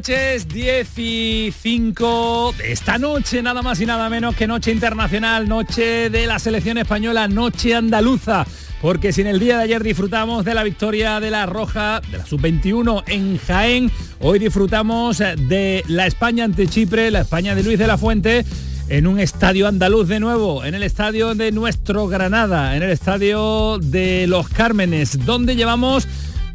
Noches. 0.00 0.48
10 0.48 0.98
y 0.98 1.54
5. 1.60 2.54
Esta 2.64 2.96
noche 2.96 3.42
nada 3.42 3.60
más 3.60 3.80
y 3.82 3.86
nada 3.86 4.08
menos 4.08 4.34
que 4.34 4.46
noche 4.46 4.72
internacional, 4.72 5.46
noche 5.46 6.08
de 6.08 6.26
la 6.26 6.38
selección 6.38 6.78
española, 6.78 7.28
noche 7.28 7.74
andaluza. 7.74 8.46
Porque 8.80 9.12
si 9.12 9.20
en 9.20 9.26
el 9.26 9.38
día 9.38 9.58
de 9.58 9.64
ayer 9.64 9.82
disfrutamos 9.82 10.46
de 10.46 10.54
la 10.54 10.62
victoria 10.62 11.20
de 11.20 11.30
la 11.30 11.44
Roja, 11.44 12.00
de 12.10 12.16
la 12.16 12.24
Sub-21 12.24 13.04
en 13.08 13.36
Jaén, 13.36 13.90
hoy 14.20 14.38
disfrutamos 14.38 15.18
de 15.18 15.84
la 15.86 16.06
España 16.06 16.44
ante 16.44 16.66
Chipre, 16.66 17.10
la 17.10 17.20
España 17.20 17.54
de 17.54 17.62
Luis 17.62 17.78
de 17.78 17.86
la 17.86 17.98
Fuente 17.98 18.46
en 18.88 19.06
un 19.06 19.20
estadio 19.20 19.68
andaluz 19.68 20.08
de 20.08 20.18
nuevo, 20.18 20.64
en 20.64 20.74
el 20.74 20.82
estadio 20.82 21.34
de 21.34 21.52
nuestro 21.52 22.08
Granada, 22.08 22.74
en 22.74 22.82
el 22.82 22.90
estadio 22.90 23.78
de 23.78 24.26
Los 24.26 24.48
Cármenes, 24.48 25.26
donde 25.26 25.56
llevamos 25.56 26.08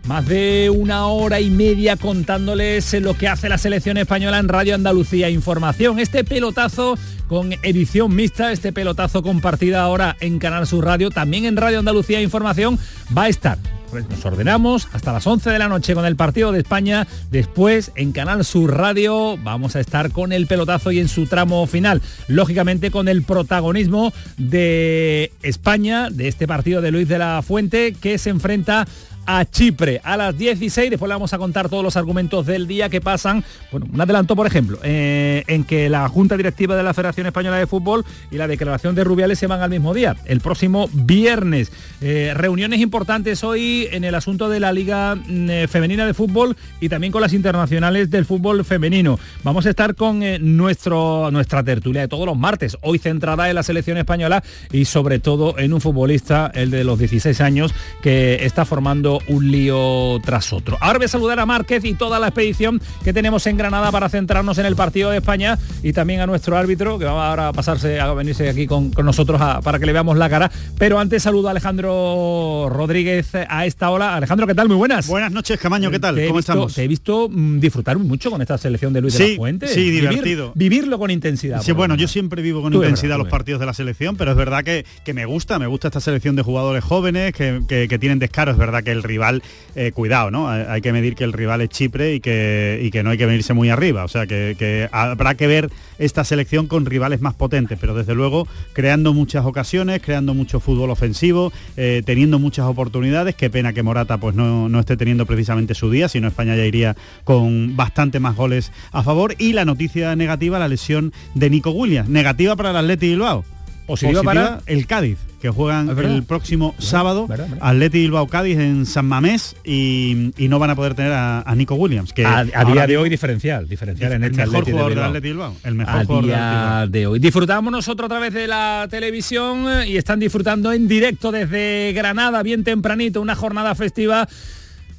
más 0.07 0.27
de 0.27 0.69
una 0.69 1.07
hora 1.07 1.39
y 1.39 1.49
media 1.49 1.95
contándoles 1.97 2.93
lo 3.01 3.15
que 3.15 3.27
hace 3.27 3.49
la 3.49 3.57
selección 3.57 3.97
española 3.97 4.37
en 4.39 4.47
Radio 4.47 4.75
Andalucía 4.75 5.29
Información. 5.29 5.99
Este 5.99 6.23
pelotazo 6.23 6.97
con 7.27 7.53
edición 7.63 8.13
mixta, 8.15 8.51
este 8.51 8.71
pelotazo 8.71 9.23
compartida 9.23 9.81
ahora 9.81 10.15
en 10.19 10.37
Canal 10.37 10.67
Sur 10.67 10.85
Radio, 10.85 11.09
también 11.09 11.45
en 11.45 11.57
Radio 11.57 11.79
Andalucía 11.79 12.21
Información, 12.21 12.77
va 13.15 13.23
a 13.23 13.29
estar 13.29 13.57
pues 13.95 14.09
nos 14.09 14.25
ordenamos 14.25 14.89
hasta 14.91 15.13
las 15.13 15.25
11 15.25 15.49
de 15.51 15.57
la 15.57 15.69
noche 15.69 15.93
con 15.95 16.05
el 16.05 16.17
partido 16.17 16.51
de 16.51 16.59
España. 16.59 17.07
Después 17.31 17.93
en 17.95 18.11
Canal 18.11 18.43
Sur 18.43 18.75
Radio 18.75 19.37
vamos 19.37 19.77
a 19.77 19.79
estar 19.79 20.11
con 20.11 20.33
el 20.33 20.47
pelotazo 20.47 20.91
y 20.91 20.99
en 20.99 21.07
su 21.07 21.27
tramo 21.27 21.65
final. 21.65 22.01
Lógicamente 22.27 22.91
con 22.91 23.07
el 23.07 23.23
protagonismo 23.23 24.11
de 24.37 25.31
España, 25.43 26.09
de 26.09 26.27
este 26.27 26.45
partido 26.45 26.81
de 26.81 26.91
Luis 26.91 27.07
de 27.07 27.19
la 27.19 27.41
Fuente, 27.41 27.93
que 27.93 28.17
se 28.17 28.31
enfrenta 28.31 28.85
a 29.25 29.45
Chipre 29.45 30.01
a 30.03 30.17
las 30.17 30.37
16. 30.37 30.89
Después 30.89 31.07
le 31.07 31.15
vamos 31.15 31.33
a 31.33 31.37
contar 31.37 31.69
todos 31.69 31.83
los 31.83 31.97
argumentos 31.97 32.45
del 32.45 32.67
día 32.67 32.89
que 32.89 33.01
pasan. 33.01 33.43
Bueno, 33.71 33.87
un 33.91 33.99
adelanto, 33.99 34.35
por 34.35 34.47
ejemplo, 34.47 34.79
eh, 34.83 35.43
en 35.47 35.63
que 35.63 35.89
la 35.89 36.07
Junta 36.09 36.37
Directiva 36.37 36.75
de 36.75 36.83
la 36.83 36.93
Federación 36.93 37.27
Española 37.27 37.57
de 37.57 37.67
Fútbol 37.67 38.05
y 38.31 38.37
la 38.37 38.47
declaración 38.47 38.95
de 38.95 39.03
Rubiales 39.03 39.39
se 39.39 39.47
van 39.47 39.61
al 39.61 39.69
mismo 39.69 39.93
día, 39.93 40.15
el 40.25 40.41
próximo 40.41 40.89
viernes. 40.93 41.71
Eh, 42.01 42.33
reuniones 42.35 42.79
importantes 42.79 43.43
hoy 43.43 43.87
en 43.91 44.03
el 44.03 44.15
asunto 44.15 44.49
de 44.49 44.59
la 44.59 44.71
Liga 44.71 45.15
mm, 45.15 45.49
eh, 45.49 45.67
Femenina 45.67 46.05
de 46.05 46.13
Fútbol 46.13 46.55
y 46.79 46.89
también 46.89 47.11
con 47.11 47.21
las 47.21 47.33
internacionales 47.33 48.09
del 48.09 48.25
fútbol 48.25 48.63
femenino. 48.65 49.19
Vamos 49.43 49.65
a 49.65 49.69
estar 49.69 49.95
con 49.95 50.23
nuestro, 50.41 51.29
nuestra 51.31 51.63
tertulia 51.63 52.01
de 52.01 52.07
todos 52.07 52.25
los 52.25 52.37
martes, 52.37 52.77
hoy 52.81 52.99
centrada 52.99 53.49
en 53.49 53.55
la 53.55 53.63
selección 53.63 53.97
española 53.97 54.43
y 54.71 54.85
sobre 54.85 55.19
todo 55.19 55.57
en 55.57 55.73
un 55.73 55.81
futbolista, 55.81 56.51
el 56.53 56.71
de 56.71 56.83
los 56.83 56.99
16 56.99 57.41
años, 57.41 57.73
que 58.01 58.45
está 58.45 58.65
formando 58.65 59.14
un 59.27 59.51
lío 59.51 60.19
tras 60.23 60.53
otro. 60.53 60.77
Ahora 60.81 60.99
voy 60.99 61.05
a 61.05 61.09
saludar 61.09 61.39
a 61.39 61.45
Márquez 61.45 61.83
y 61.85 61.93
toda 61.93 62.19
la 62.19 62.27
expedición 62.27 62.81
que 63.03 63.13
tenemos 63.13 63.45
en 63.47 63.57
Granada 63.57 63.91
para 63.91 64.09
centrarnos 64.09 64.57
en 64.57 64.65
el 64.65 64.75
partido 64.75 65.11
de 65.11 65.17
España 65.17 65.57
y 65.83 65.93
también 65.93 66.21
a 66.21 66.27
nuestro 66.27 66.57
árbitro 66.57 66.99
que 66.99 67.05
va 67.05 67.29
ahora 67.29 67.49
a 67.49 67.53
pasarse 67.53 67.99
a 67.99 68.13
venirse 68.13 68.49
aquí 68.49 68.67
con, 68.67 68.91
nosotros 69.03 69.41
para 69.63 69.79
que 69.79 69.85
le 69.85 69.93
veamos 69.93 70.17
la 70.17 70.29
cara. 70.29 70.51
Pero 70.77 70.99
antes 70.99 71.23
saludo 71.23 71.47
a 71.47 71.51
Alejandro 71.51 72.67
Rodríguez 72.69 73.33
a 73.35 73.65
esta 73.65 73.89
hora. 73.89 74.15
Alejandro, 74.15 74.47
¿qué 74.47 74.55
tal? 74.55 74.67
Muy 74.67 74.77
buenas. 74.77 75.07
Buenas 75.07 75.31
noches, 75.31 75.59
Camaño, 75.59 75.91
¿qué 75.91 75.99
tal? 75.99 76.15
¿Cómo 76.27 76.39
estamos? 76.39 76.73
Te 76.73 76.83
he 76.83 76.87
visto 76.87 77.29
mm, 77.29 77.59
disfrutar 77.59 77.97
mucho 77.97 78.31
con 78.31 78.41
esta 78.41 78.57
selección 78.57 78.93
de 78.93 79.01
Luis 79.01 79.17
de 79.17 79.29
la 79.29 79.35
Fuente. 79.35 79.67
Sí, 79.67 79.89
divertido. 79.91 80.51
vivirlo 80.55 80.99
con 80.99 81.11
intensidad. 81.11 81.61
Sí, 81.61 81.71
bueno, 81.71 81.95
yo 81.95 82.07
siempre 82.07 82.41
vivo 82.41 82.61
con 82.61 82.73
intensidad 82.73 83.17
los 83.17 83.27
partidos 83.27 83.59
de 83.59 83.65
la 83.65 83.73
selección, 83.73 84.15
pero 84.15 84.31
es 84.31 84.37
verdad 84.37 84.63
que, 84.63 84.85
que, 85.03 85.13
me 85.13 85.25
gusta, 85.25 85.59
me 85.59 85.67
gusta 85.67 85.87
esta 85.87 85.99
selección 85.99 86.35
de 86.35 86.41
jugadores 86.41 86.83
jóvenes 86.83 87.33
que, 87.33 87.61
que 87.67 87.99
tienen 87.99 88.19
descaro. 88.19 88.51
Es 88.51 88.57
verdad 88.57 88.83
que 88.83 88.91
el 88.91 89.03
rival 89.05 89.41
eh, 89.75 89.91
cuidado, 89.91 90.31
¿no? 90.31 90.49
Hay 90.49 90.81
que 90.81 90.91
medir 90.93 91.15
que 91.15 91.23
el 91.23 91.33
rival 91.33 91.61
es 91.61 91.69
Chipre 91.69 92.15
y 92.15 92.19
que, 92.19 92.89
que 92.91 93.03
no 93.03 93.09
hay 93.09 93.17
que 93.17 93.25
venirse 93.25 93.53
muy 93.53 93.69
arriba. 93.69 94.03
O 94.03 94.07
sea, 94.07 94.25
que, 94.27 94.89
habrá 94.91 95.35
que 95.35 95.47
ver 95.47 95.69
esta 95.97 96.23
selección 96.23 96.67
con 96.67 96.85
rivales 96.85 97.21
más 97.21 97.33
potentes, 97.33 97.77
pero 97.79 97.93
desde 97.93 98.15
luego 98.15 98.47
creando 98.73 99.13
muchas 99.13 99.45
ocasiones, 99.45 100.01
creando 100.01 100.33
mucho 100.33 100.59
fútbol 100.59 100.89
ofensivo, 100.89 101.51
eh, 101.77 102.03
teniendo 102.05 102.39
muchas 102.39 102.65
oportunidades. 102.65 103.35
Qué 103.35 103.49
pena 103.49 103.73
que 103.73 103.83
Morata 103.83 104.17
pues 104.17 104.35
no, 104.35 104.69
no 104.69 104.79
esté 104.79 104.97
teniendo 104.97 105.25
precisamente 105.25 105.73
su 105.73 105.89
día, 105.91 106.09
sino 106.09 106.27
España 106.27 106.55
ya 106.55 106.65
iría 106.65 106.95
con 107.23 107.75
bastante 107.75 108.19
más 108.19 108.35
goles 108.35 108.71
a 108.91 109.03
favor. 109.03 109.35
Y 109.37 109.53
la 109.53 109.65
noticia 109.65 110.15
negativa, 110.15 110.59
la 110.59 110.67
lesión 110.67 111.13
de 111.33 111.49
Nico 111.49 111.71
Williams. 111.71 112.09
Negativa 112.09 112.55
para 112.55 112.71
el 112.71 112.77
Atleti 112.77 113.09
Bilbao. 113.09 113.54
Positiva, 113.85 114.23
para 114.23 114.61
el 114.65 114.87
Cádiz 114.87 115.17
que 115.45 115.51
juegan 115.51 115.89
el 115.89 116.23
próximo 116.23 116.73
sábado. 116.79 117.27
Atleti 117.59 117.99
Bilbao 117.99 118.27
Cádiz 118.27 118.57
en 118.57 118.87
San 118.87 119.05
Mamés 119.05 119.55
y, 119.63 120.31
no 120.39 120.57
van 120.57 120.71
a 120.71 120.75
poder 120.75 120.95
tener 120.95 121.11
a, 121.13 121.53
Nico 121.55 121.75
Williams 121.75 122.11
que 122.13 122.25
a, 122.25 122.43
día 122.43 122.87
de 122.87 122.97
hoy 122.97 123.09
diferencial 123.09 123.67
diferencial 123.67 124.13
en 124.13 124.23
este 124.23 124.45
mejor 124.45 124.65
jugador 124.65 125.13
de 125.13 125.19
Bilbao. 125.19 125.55
el 125.63 125.75
mejor 125.75 125.95
a 125.95 126.21
día 126.21 126.87
de, 126.89 127.07
hoy. 127.07 127.19
Disfrutamos 127.19 127.71
nosotros 127.71 128.07
a 128.07 128.09
través 128.09 128.33
de 128.33 128.47
la 128.47 128.87
televisión 128.89 129.67
y 129.87 129.97
están 129.97 130.19
disfrutando 130.19 130.71
en 130.73 130.87
directo 130.87 131.31
desde 131.31 131.93
Granada 131.93 132.41
bien 132.41 132.63
tempranito 132.63 133.21
una 133.21 133.35
jornada 133.35 133.75
festiva 133.75 134.27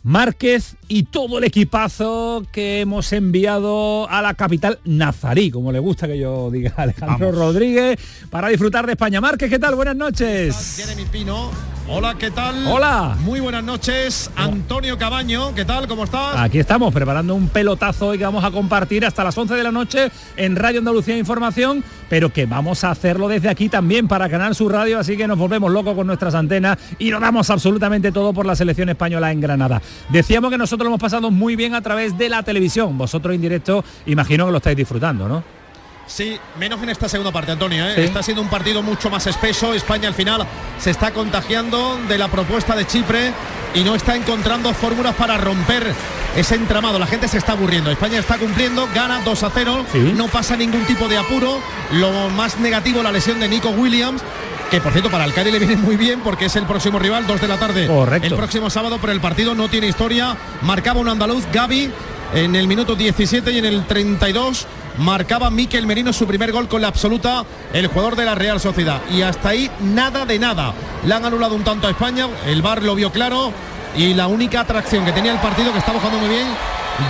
Márquez 0.07 0.77
y 0.87 1.03
todo 1.03 1.39
el 1.39 1.45
equipazo 1.45 2.45
que 2.53 2.81
hemos 2.81 3.13
enviado 3.13 4.09
a 4.09 4.23
la 4.23 4.35
capital 4.35 4.79
nazarí, 4.85 5.51
como 5.51 5.73
le 5.73 5.81
gusta 5.81 6.07
que 6.07 6.17
yo 6.17 6.49
diga 6.49 6.73
Alejandro 6.77 7.33
Rodríguez, 7.33 7.99
para 8.31 8.47
disfrutar 8.47 8.87
de 8.87 8.93
España. 8.93 9.21
Márquez, 9.21 9.51
¿qué 9.51 9.59
tal? 9.59 9.75
Buenas 9.75 9.97
noches. 9.97 10.77
Jeremy 10.77 11.07
Pino. 11.07 11.51
Hola, 11.89 12.15
¿qué 12.17 12.31
tal? 12.31 12.67
Hola. 12.69 13.17
Muy 13.21 13.41
buenas 13.41 13.65
noches. 13.65 14.31
Antonio 14.37 14.97
Cabaño, 14.97 15.55
¿qué 15.57 15.65
tal? 15.65 15.89
¿Cómo 15.89 16.05
estás? 16.05 16.37
Aquí 16.37 16.61
estamos, 16.61 16.95
preparando 16.95 17.35
un 17.35 17.49
pelotazo 17.49 18.09
hoy 18.09 18.19
que 18.19 18.25
vamos 18.25 18.45
a 18.45 18.53
compartir 18.53 19.05
hasta 19.05 19.25
las 19.25 19.37
11 19.37 19.55
de 19.55 19.63
la 19.65 19.73
noche 19.73 20.11
en 20.37 20.55
Radio 20.55 20.79
Andalucía 20.81 21.17
Información, 21.17 21.83
pero 22.09 22.33
que 22.33 22.47
vamos 22.47 22.85
a 22.85 22.91
hacerlo 22.91 23.29
desde 23.29 23.49
aquí 23.49 23.69
también 23.69 24.09
para 24.09 24.29
Canal 24.29 24.55
Sur 24.55 24.73
Radio, 24.73 24.99
así 24.99 25.17
que 25.17 25.27
nos 25.27 25.39
volvemos 25.39 25.71
locos 25.73 25.95
con 25.95 26.07
nuestras 26.07 26.35
antenas 26.35 26.79
y 26.99 27.11
lo 27.11 27.21
damos 27.21 27.51
absolutamente 27.51 28.13
todo 28.13 28.33
por 28.33 28.47
la 28.47 28.57
selección 28.57 28.89
española 28.89 29.33
en 29.33 29.41
Granada. 29.41 29.83
Decíamos 30.09 30.51
que 30.51 30.59
nosotros 30.59 30.85
lo 30.85 30.91
hemos 30.91 31.01
pasado 31.01 31.31
muy 31.31 31.57
bien 31.57 31.75
a 31.75 31.81
través 31.81 32.17
de 32.17 32.29
la 32.29 32.43
televisión. 32.43 32.97
Vosotros 32.97 33.35
en 33.35 33.41
directo 33.41 33.85
imagino 34.07 34.47
que 34.47 34.53
lo 34.53 34.59
estáis 34.59 34.77
disfrutando, 34.77 35.29
¿no? 35.29 35.66
Sí, 36.07 36.39
menos 36.59 36.83
en 36.83 36.91
esta 36.91 37.09
segunda 37.09 37.33
parte, 37.33 37.53
Antonio. 37.53 37.85
¿eh? 37.87 38.05
Está 38.05 38.23
siendo 38.23 38.41
un 38.41 38.49
partido 38.49 38.83
mucho 38.83 39.11
más 39.11 39.27
espeso. 39.27 39.75
España 39.75 40.09
al 40.09 40.15
final 40.15 40.47
se 40.79 40.91
está 40.91 41.13
contagiando 41.13 41.99
de 42.09 42.17
la 42.17 42.29
propuesta 42.29 42.77
de 42.77 42.87
Chipre 42.87 43.33
y 43.75 43.83
no 43.83 43.95
está 43.95 44.15
encontrando 44.15 44.73
fórmulas 44.73 45.15
para 45.17 45.37
romper 45.37 45.93
ese 46.37 46.55
entramado. 46.55 46.99
La 46.99 47.07
gente 47.07 47.27
se 47.27 47.39
está 47.39 47.53
aburriendo. 47.53 47.91
España 47.91 48.21
está 48.21 48.39
cumpliendo, 48.39 48.89
gana 48.95 49.21
2 49.25 49.43
a 49.43 49.51
0, 49.51 49.87
no 50.15 50.29
pasa 50.29 50.57
ningún 50.57 50.85
tipo 50.85 51.09
de 51.09 51.19
apuro. 51.19 51.61
Lo 51.93 52.31
más 52.31 52.59
negativo, 52.61 53.03
la 53.03 53.11
lesión 53.11 53.41
de 53.41 53.49
Nico 53.49 53.71
Williams 53.71 54.23
que 54.71 54.81
por 54.81 54.91
cierto 54.91 55.11
para 55.11 55.25
el 55.25 55.33
Cádiz 55.33 55.53
le 55.53 55.61
viene 55.61 55.77
muy 55.77 55.97
bien 55.97 56.21
porque 56.21 56.47
es 56.47 56.57
el 56.57 56.65
próximo 56.65 56.99
rival, 56.99 57.25
2 57.27 57.41
de 57.41 57.49
la 57.49 57.57
tarde. 57.57 57.87
Correcto. 57.87 58.27
El 58.27 58.35
próximo 58.35 58.69
sábado, 58.69 58.99
pero 59.01 59.13
el 59.13 59.21
partido 59.21 59.55
no 59.55 59.69
tiene 59.69 59.87
historia. 59.87 60.37
Marcaba 60.63 61.01
un 61.01 61.09
andaluz, 61.09 61.45
Gaby, 61.53 61.91
en 62.35 62.57
el 62.57 62.67
minuto 62.67 62.97
17 62.97 63.53
y 63.53 63.59
en 63.59 63.65
el 63.65 63.87
32 63.87 64.67
marcaba 64.99 65.51
Miquel 65.51 65.87
Merino 65.87 66.13
su 66.13 66.27
primer 66.27 66.53
gol 66.53 66.69
con 66.69 66.81
la 66.81 66.89
absoluta, 66.89 67.45
el 67.73 67.87
jugador 67.89 68.17
de 68.17 68.25
la 68.25 68.35
Real 68.35 68.61
Sociedad. 68.61 69.01
Y 69.11 69.23
hasta 69.23 69.51
ahí 69.51 69.71
nada 69.81 70.25
de 70.25 70.39
nada. 70.39 70.75
Le 71.05 71.15
han 71.15 71.25
anulado 71.25 71.55
un 71.55 71.65
tanto 71.65 71.87
a 71.87 71.91
España, 71.91 72.29
el 72.47 72.63
VAR 72.63 72.83
lo 72.83 72.95
vio 72.95 73.11
claro 73.11 73.53
y 73.97 74.15
la 74.15 74.27
única 74.27 74.61
atracción 74.61 75.05
que 75.05 75.13
tenía 75.13 75.33
el 75.33 75.39
partido 75.39 75.73
que 75.73 75.79
estaba 75.79 75.99
jugando 75.99 76.21
muy 76.21 76.29
bien, 76.29 76.47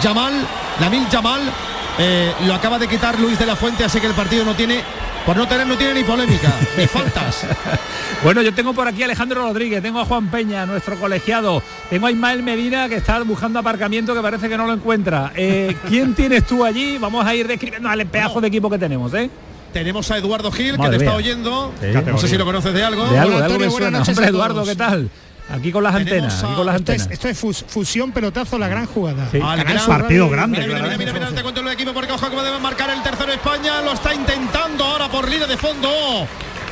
Yamal, 0.02 0.32
Lamil 0.80 1.08
Yamal, 1.08 1.40
eh, 1.98 2.32
lo 2.46 2.54
acaba 2.54 2.78
de 2.78 2.88
quitar 2.88 3.18
Luis 3.18 3.38
de 3.38 3.46
la 3.46 3.56
Fuente, 3.56 3.84
así 3.84 4.00
que 4.00 4.06
el 4.06 4.14
partido 4.14 4.44
no 4.44 4.54
tiene 4.54 4.82
por 5.26 5.36
no 5.36 5.48
tener 5.48 5.66
no 5.66 5.76
tiene 5.76 5.94
ni 5.94 6.04
polémica, 6.04 6.54
ni 6.78 6.86
faltas. 6.86 7.44
bueno, 8.22 8.42
yo 8.42 8.54
tengo 8.54 8.72
por 8.72 8.86
aquí 8.86 9.02
a 9.02 9.06
Alejandro 9.06 9.42
Rodríguez, 9.42 9.82
tengo 9.82 9.98
a 9.98 10.04
Juan 10.04 10.30
Peña, 10.30 10.64
nuestro 10.64 10.96
colegiado, 10.96 11.60
tengo 11.90 12.06
a 12.06 12.12
Ismael 12.12 12.44
Medina 12.44 12.88
que 12.88 12.94
está 12.94 13.20
buscando 13.24 13.58
aparcamiento 13.58 14.14
que 14.14 14.20
parece 14.20 14.48
que 14.48 14.56
no 14.56 14.66
lo 14.66 14.72
encuentra. 14.72 15.32
Eh, 15.34 15.76
¿Quién 15.88 16.14
tienes 16.14 16.46
tú 16.46 16.64
allí? 16.64 16.96
Vamos 16.98 17.26
a 17.26 17.34
ir 17.34 17.48
describiendo 17.48 17.88
al 17.88 18.06
pedazo 18.06 18.40
de 18.40 18.46
equipo 18.48 18.70
que 18.70 18.78
tenemos, 18.78 19.12
¿eh? 19.14 19.28
Tenemos 19.72 20.10
a 20.10 20.16
Eduardo 20.16 20.50
Gil, 20.52 20.78
que 20.78 20.88
te 20.88 20.96
está 20.96 21.14
oyendo. 21.14 21.74
No 22.06 22.16
sé 22.16 22.28
si 22.28 22.38
lo 22.38 22.46
conoces 22.46 22.72
de 22.72 22.82
algo. 22.82 23.08
De 23.08 23.18
algo, 23.18 23.38
de 23.38 23.44
algo 23.44 23.70
suena. 23.70 24.00
Hombre, 24.00 24.26
Eduardo, 24.28 24.64
¿qué 24.64 24.74
tal? 24.74 25.10
Aquí 25.48 25.70
con 25.70 25.82
las 25.84 25.94
antenas, 25.94 26.42
aquí 26.42 26.54
con 26.54 26.66
las 26.66 26.76
antenas. 26.76 27.08
Esto 27.10 27.28
es, 27.28 27.64
fusión 27.66 28.12
pelotazo, 28.12 28.58
la 28.58 28.68
gran 28.68 28.86
jugada. 28.86 29.28
Al 29.42 29.64
gran 29.64 29.86
partido 29.86 30.28
grande. 30.28 30.58
Mira, 30.58 30.82
mira, 30.82 30.98
mira, 30.98 31.12
mira, 31.12 31.28
te 31.30 31.42
cuento 31.42 31.60
el 31.60 31.68
equipo 31.68 31.92
porque 31.92 32.12
ojo 32.12 32.42
debe 32.42 32.58
marcar 32.58 32.90
el 32.90 33.02
tercero 33.02 33.32
España. 33.32 33.80
Lo 33.82 33.92
está 33.92 34.12
intentando 34.12 34.84
ahora 34.84 35.08
por 35.08 35.28
línea 35.28 35.46
de 35.46 35.56
fondo. 35.56 35.88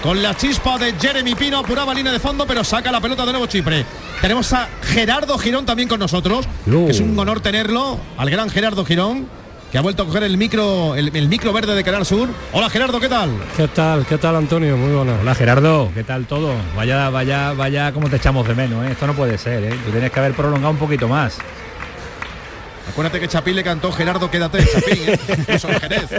Con 0.03 0.23
la 0.23 0.37
chispa 0.37 0.77
de 0.77 0.93
Jeremy 1.01 1.35
Pino, 1.35 1.59
apuraba 1.59 1.95
línea 1.95 2.13
de 2.13 2.21
fondo, 2.21 2.47
pero 2.47 2.63
saca 2.63 2.93
la 2.93 3.01
pelota 3.01 3.25
de 3.25 3.33
nuevo 3.33 3.47
Chipre. 3.47 3.87
Tenemos 4.21 4.53
a 4.53 4.69
Gerardo 4.83 5.39
Girón 5.39 5.65
también 5.65 5.89
con 5.89 5.99
nosotros, 5.99 6.47
que 6.65 6.91
es 6.91 7.01
un 7.01 7.19
honor 7.19 7.41
tenerlo, 7.41 7.99
al 8.19 8.29
gran 8.29 8.51
Gerardo 8.51 8.85
Girón 8.85 9.27
que 9.75 9.79
ha 9.79 9.83
vuelto 9.83 10.05
a 10.05 10.07
coger 10.07 10.23
el 10.23 10.39
micro, 10.39 10.95
el, 10.95 11.29
micro 11.29 11.53
verde 11.53 11.75
de 11.75 11.83
Canal 11.83 12.07
Sur. 12.07 12.29
Hola 12.53 12.71
Gerardo, 12.71 13.01
¿qué 13.01 13.09
tal? 13.09 13.31
¿Qué 13.57 13.67
tal? 13.67 14.07
¿Qué 14.07 14.19
tal 14.19 14.37
Antonio? 14.37 14.77
Muy 14.77 14.95
buena. 14.95 15.19
Hola 15.21 15.35
Gerardo, 15.35 15.91
¿qué 15.93 16.05
tal 16.05 16.27
todo? 16.27 16.55
Vaya, 16.77 17.11
vaya, 17.11 17.53
vaya, 17.55 17.91
cómo 17.93 18.09
te 18.09 18.15
echamos 18.15 18.47
de 18.47 18.55
menos, 18.55 18.87
¿eh? 18.87 18.93
Esto 18.93 19.09
no 19.09 19.15
puede 19.15 19.37
ser, 19.37 19.65
¿eh? 19.65 19.77
Tú 19.85 19.91
tienes 19.91 20.13
que 20.13 20.21
haber 20.21 20.33
prolongado 20.35 20.71
un 20.71 20.77
poquito 20.77 21.09
más. 21.09 21.39
Acuérdate 22.89 23.21
que 23.21 23.29
Chapín 23.29 23.57
le 23.57 23.65
cantó 23.65 23.91
Gerardo, 23.93 24.31
quédate, 24.31 24.65
Chapín, 24.65 24.99
¿eh? 25.07 25.19
Eso 25.49 25.69
Jerez. 25.69 26.09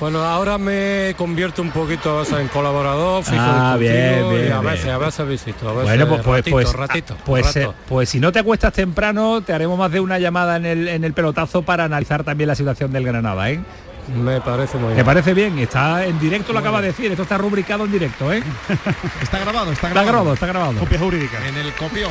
Bueno, 0.00 0.24
ahora 0.24 0.58
me 0.58 1.14
convierto 1.16 1.62
un 1.62 1.70
poquito 1.70 2.24
en 2.36 2.48
colaborador, 2.48 3.22
fijo 3.22 3.36
ah, 3.38 3.76
bien, 3.78 4.28
bien, 4.30 4.52
a 4.52 4.60
veces, 4.60 4.88
a 4.88 4.98
veces 4.98 5.28
visito. 5.28 5.72
bueno, 5.74 6.08
pues, 6.08 6.22
pues, 6.22 6.42
pues, 6.50 6.72
ratito, 6.72 7.16
pues, 7.24 7.54
eh, 7.56 7.68
pues 7.88 8.08
si 8.08 8.18
no 8.18 8.32
te 8.32 8.40
acuestas 8.40 8.72
temprano, 8.72 9.42
te 9.42 9.52
haremos 9.52 9.78
más 9.78 9.92
de 9.92 10.00
una 10.00 10.18
llamada 10.18 10.56
en 10.56 10.66
el, 10.66 10.88
en 10.88 11.04
el 11.04 11.12
pelotazo 11.12 11.62
para 11.62 11.84
analizar 11.84 12.24
también 12.24 12.48
la 12.48 12.56
situación 12.56 12.92
del 12.92 13.04
Granada, 13.04 13.50
¿eh? 13.50 13.60
Me 14.08 14.40
parece 14.40 14.76
muy 14.78 14.88
bien. 14.88 14.98
Me 14.98 15.04
parece 15.04 15.34
bien, 15.34 15.58
está 15.60 16.04
en 16.04 16.18
directo, 16.18 16.52
lo 16.52 16.58
acaba 16.58 16.80
de 16.80 16.88
decir, 16.88 17.10
esto 17.10 17.22
está 17.22 17.38
rubricado 17.38 17.84
en 17.84 17.92
directo, 17.92 18.32
¿eh? 18.32 18.42
Está 19.22 19.38
grabado, 19.38 19.70
está 19.72 19.88
grabado. 19.90 20.34
Está 20.34 20.46
grabado, 20.46 20.78
Copia 20.80 20.98
jurídica. 20.98 21.46
En 21.46 21.56
el 21.56 21.72
copión. 21.74 22.10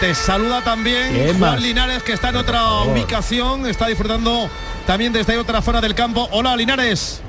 Te 0.00 0.14
saluda 0.14 0.62
también 0.62 1.38
Juan 1.38 1.62
Linares, 1.62 2.02
que 2.02 2.12
está 2.12 2.28
en 2.28 2.36
otra 2.36 2.82
ubicación, 2.82 3.66
está 3.66 3.86
disfrutando 3.86 4.50
también 4.86 5.10
desde 5.10 5.38
otra 5.38 5.62
zona 5.62 5.80
del 5.80 5.94
campo. 5.94 6.28
Hola, 6.32 6.54
Linares. 6.54 7.22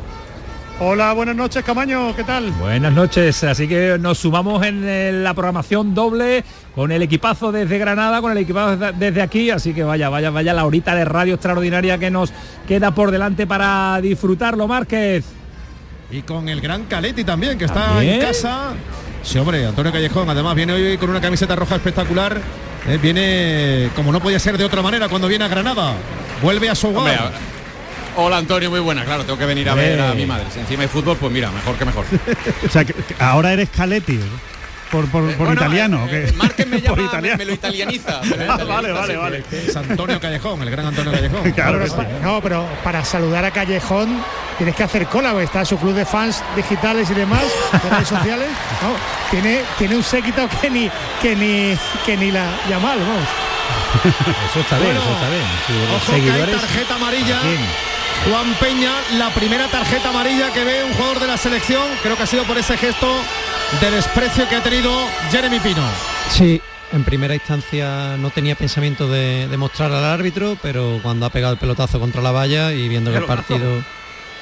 Hola, 0.79 1.13
buenas 1.13 1.35
noches, 1.35 1.63
Camaño, 1.63 2.13
¿qué 2.13 2.25
tal? 2.25 2.51
Buenas 2.51 2.91
noches, 2.91 3.41
así 3.45 3.69
que 3.69 3.97
nos 3.97 4.17
sumamos 4.19 4.63
en 4.65 5.23
la 5.23 5.33
programación 5.33 5.95
doble 5.95 6.43
con 6.75 6.91
el 6.91 7.01
equipazo 7.01 7.53
desde 7.53 7.77
Granada, 7.77 8.19
con 8.19 8.33
el 8.33 8.39
equipazo 8.39 8.91
desde 8.93 9.21
aquí, 9.21 9.49
así 9.49 9.73
que 9.73 9.83
vaya, 9.83 10.09
vaya, 10.09 10.29
vaya 10.29 10.53
la 10.53 10.65
horita 10.65 10.93
de 10.93 11.05
radio 11.05 11.35
extraordinaria 11.35 11.97
que 11.97 12.11
nos 12.11 12.33
queda 12.67 12.91
por 12.91 13.11
delante 13.11 13.47
para 13.47 13.99
disfrutarlo, 14.01 14.67
Márquez. 14.67 15.23
Y 16.11 16.21
con 16.21 16.49
el 16.49 16.59
gran 16.59 16.83
Caletti 16.83 17.23
también, 17.23 17.57
que 17.57 17.65
está 17.65 18.03
en 18.03 18.21
casa 18.21 18.73
Sí, 19.27 19.37
hombre, 19.37 19.65
Antonio 19.65 19.91
Callejón, 19.91 20.29
además 20.29 20.55
viene 20.55 20.71
hoy 20.71 20.97
con 20.97 21.09
una 21.09 21.19
camiseta 21.19 21.53
roja 21.53 21.75
espectacular. 21.75 22.41
Eh, 22.87 22.97
viene 23.01 23.89
como 23.93 24.13
no 24.13 24.21
podía 24.21 24.39
ser 24.39 24.57
de 24.57 24.63
otra 24.63 24.81
manera 24.81 25.09
cuando 25.09 25.27
viene 25.27 25.43
a 25.43 25.49
Granada. 25.49 25.95
Vuelve 26.41 26.69
a 26.69 26.75
su 26.75 26.87
hogar. 26.95 27.33
Hola 28.15 28.37
Antonio, 28.37 28.69
muy 28.71 28.79
buena, 28.79 29.03
claro, 29.03 29.25
tengo 29.25 29.37
que 29.37 29.45
venir 29.45 29.69
a 29.69 29.75
ver 29.75 29.99
a 29.99 30.13
mi 30.13 30.25
madre. 30.25 30.45
Si 30.53 30.61
encima 30.61 30.83
hay 30.83 30.87
fútbol, 30.87 31.17
pues 31.17 31.29
mira, 31.29 31.51
mejor 31.51 31.75
que 31.75 31.83
mejor. 31.83 32.05
o 32.65 32.69
sea, 32.69 32.85
que 32.85 32.95
ahora 33.19 33.51
eres 33.51 33.67
Caletti 33.69 34.17
por, 34.91 35.09
por, 35.09 35.33
por 35.35 35.53
italiano. 35.53 36.07
Eh, 36.09 36.33
eh 36.57 36.65
me 36.65 36.81
llama, 36.81 37.01
italiano. 37.01 37.37
Me, 37.37 37.45
lo 37.45 37.53
italianiza. 37.53 38.21
Ah, 38.49 38.63
vale, 38.63 38.91
vale, 38.91 39.17
vale. 39.17 39.43
Es 39.51 39.75
Antonio 39.75 40.19
Callejón, 40.19 40.61
el 40.61 40.69
gran 40.69 40.85
Antonio 40.85 41.11
Callejón. 41.17 41.51
claro, 41.51 41.79
no, 42.21 42.41
pero 42.41 42.65
para 42.83 43.03
saludar 43.03 43.43
a 43.45 43.51
Callejón 43.51 44.21
tienes 44.57 44.75
que 44.75 44.83
hacer 44.83 45.07
cola, 45.07 45.39
está 45.41 45.65
su 45.65 45.77
club 45.77 45.93
de 45.93 46.05
fans 46.05 46.43
digitales 46.55 47.09
y 47.09 47.13
demás, 47.13 47.43
de 47.71 47.89
redes 47.89 48.07
sociales. 48.07 48.47
tiene, 49.29 49.61
tiene 49.77 49.95
un 49.95 50.03
séquito 50.03 50.47
que 50.61 50.69
ni 50.69 50.89
que 51.21 51.35
ni 51.35 51.77
que 52.05 52.15
ni 52.17 52.31
la 52.31 52.45
llamal, 52.69 52.99
vamos. 52.99 53.47
Eso 54.49 54.59
está 54.61 54.77
bien, 54.79 54.95
eso 54.95 55.11
está 55.11 55.29
bien. 55.29 55.43
Ojo 55.95 56.47
que 56.47 56.51
tarjeta 56.51 56.95
amarilla. 56.95 57.39
Juan 58.29 58.53
Peña, 58.59 58.91
la 59.17 59.29
primera 59.29 59.67
tarjeta 59.67 60.09
amarilla 60.09 60.51
que 60.51 60.65
ve 60.65 60.83
un 60.83 60.91
jugador 60.93 61.21
de 61.21 61.27
la 61.27 61.37
selección, 61.37 61.83
creo 62.03 62.17
que 62.17 62.23
ha 62.23 62.27
sido 62.27 62.43
por 62.43 62.57
ese 62.57 62.75
gesto 62.75 63.07
de 63.79 63.91
desprecio 63.91 64.49
que 64.49 64.57
ha 64.57 64.63
tenido 64.63 64.91
Jeremy 65.31 65.59
Pino. 65.61 65.81
Sí, 66.29 66.61
en 66.91 67.05
primera 67.05 67.35
instancia 67.35 68.17
no 68.17 68.29
tenía 68.29 68.55
pensamiento 68.55 69.07
de, 69.07 69.47
mostrar 69.57 69.93
al 69.93 70.03
árbitro, 70.03 70.57
pero 70.61 70.99
cuando 71.01 71.25
ha 71.25 71.29
pegado 71.29 71.53
el 71.53 71.59
pelotazo 71.59 72.01
contra 72.01 72.21
la 72.21 72.31
valla 72.31 72.73
y 72.73 72.89
viendo 72.89 73.11
que 73.11 73.17
el 73.19 73.23
partido 73.23 73.81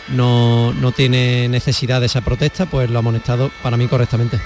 no, 0.07 0.73
tiene 0.95 1.47
necesidad 1.47 1.99
de 1.99 2.07
esa 2.07 2.21
protesta, 2.21 2.65
pues 2.65 2.89
lo 2.89 2.97
ha 2.97 2.99
amonestado 2.99 3.51
para 3.61 3.77
mí 3.77 3.87
correctamente. 3.87 4.39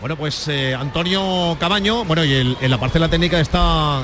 Bueno, 0.00 0.16
pues 0.16 0.48
eh, 0.48 0.74
Antonio 0.74 1.56
Cabaño, 1.60 2.04
bueno, 2.04 2.24
y 2.24 2.56
en 2.60 2.70
la 2.70 2.78
parcela 2.78 3.08
técnica 3.08 3.38
está 3.38 4.02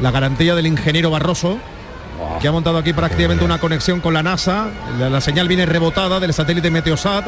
la 0.00 0.10
garantía 0.12 0.54
del 0.54 0.66
ingeniero 0.66 1.10
Barroso, 1.10 1.58
que 2.40 2.48
ha 2.48 2.52
montado 2.52 2.78
aquí 2.78 2.92
prácticamente 2.92 3.44
una 3.44 3.58
conexión 3.58 4.00
con 4.00 4.14
la 4.14 4.22
NASA. 4.22 4.68
La, 4.98 5.20
señal 5.20 5.48
viene 5.48 5.66
rebotada 5.66 6.20
del 6.20 6.32
satélite 6.32 6.70
Meteosat 6.70 7.26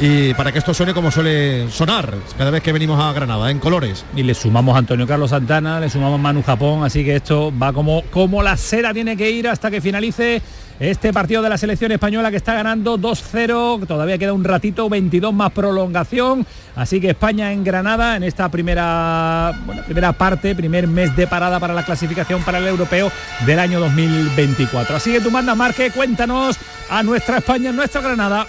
y 0.00 0.34
para 0.34 0.50
que 0.50 0.58
esto 0.58 0.74
suene 0.74 0.92
como 0.92 1.10
suele 1.10 1.70
sonar 1.70 2.14
cada 2.36 2.50
vez 2.50 2.62
que 2.62 2.72
venimos 2.72 3.00
a 3.00 3.12
Granada, 3.12 3.50
en 3.50 3.58
colores. 3.58 4.04
Y 4.16 4.22
le 4.22 4.34
sumamos 4.34 4.74
a 4.74 4.78
Antonio 4.78 5.06
Carlos 5.06 5.30
Santana, 5.30 5.80
le 5.80 5.88
sumamos 5.88 6.20
Manu 6.20 6.42
Japón, 6.42 6.84
así 6.84 7.04
que 7.04 7.16
esto 7.16 7.52
va 7.56 7.72
como, 7.72 8.02
como 8.10 8.42
la 8.42 8.56
seda 8.56 8.92
tiene 8.92 9.16
que 9.16 9.30
ir 9.30 9.48
hasta 9.48 9.70
que 9.70 9.80
finalice 9.80 10.42
este 10.80 11.12
partido 11.12 11.40
de 11.40 11.48
la 11.48 11.56
selección 11.56 11.92
española 11.92 12.32
que 12.32 12.36
está 12.36 12.54
ganando 12.54 12.98
2-0, 12.98 13.86
todavía 13.86 14.18
queda 14.18 14.32
un 14.32 14.42
ratito, 14.42 14.88
22 14.88 15.32
más 15.32 15.52
prolongación, 15.52 16.44
así 16.74 17.00
que 17.00 17.10
España 17.10 17.52
en 17.52 17.62
Granada 17.62 18.16
en 18.16 18.24
esta 18.24 18.48
primera, 18.48 19.52
primera 19.86 20.12
parte, 20.12 20.56
primer 20.56 20.88
mes 20.88 21.14
de 21.14 21.28
parada 21.28 21.60
para 21.60 21.74
la 21.74 21.84
clasificación 21.84 22.42
para 22.42 22.58
el 22.58 22.66
europeo 22.66 23.12
del 23.46 23.60
año 23.60 23.78
2024. 23.78 24.96
Así 24.96 25.12
que 25.12 25.20
tú 25.20 25.30
manda 25.30 25.54
Marque, 25.54 25.92
cuéntanos 25.92 26.58
a 26.90 27.02
nuestra 27.04 27.38
España, 27.38 27.70
en 27.70 27.76
nuestra 27.76 28.00
Granada. 28.00 28.46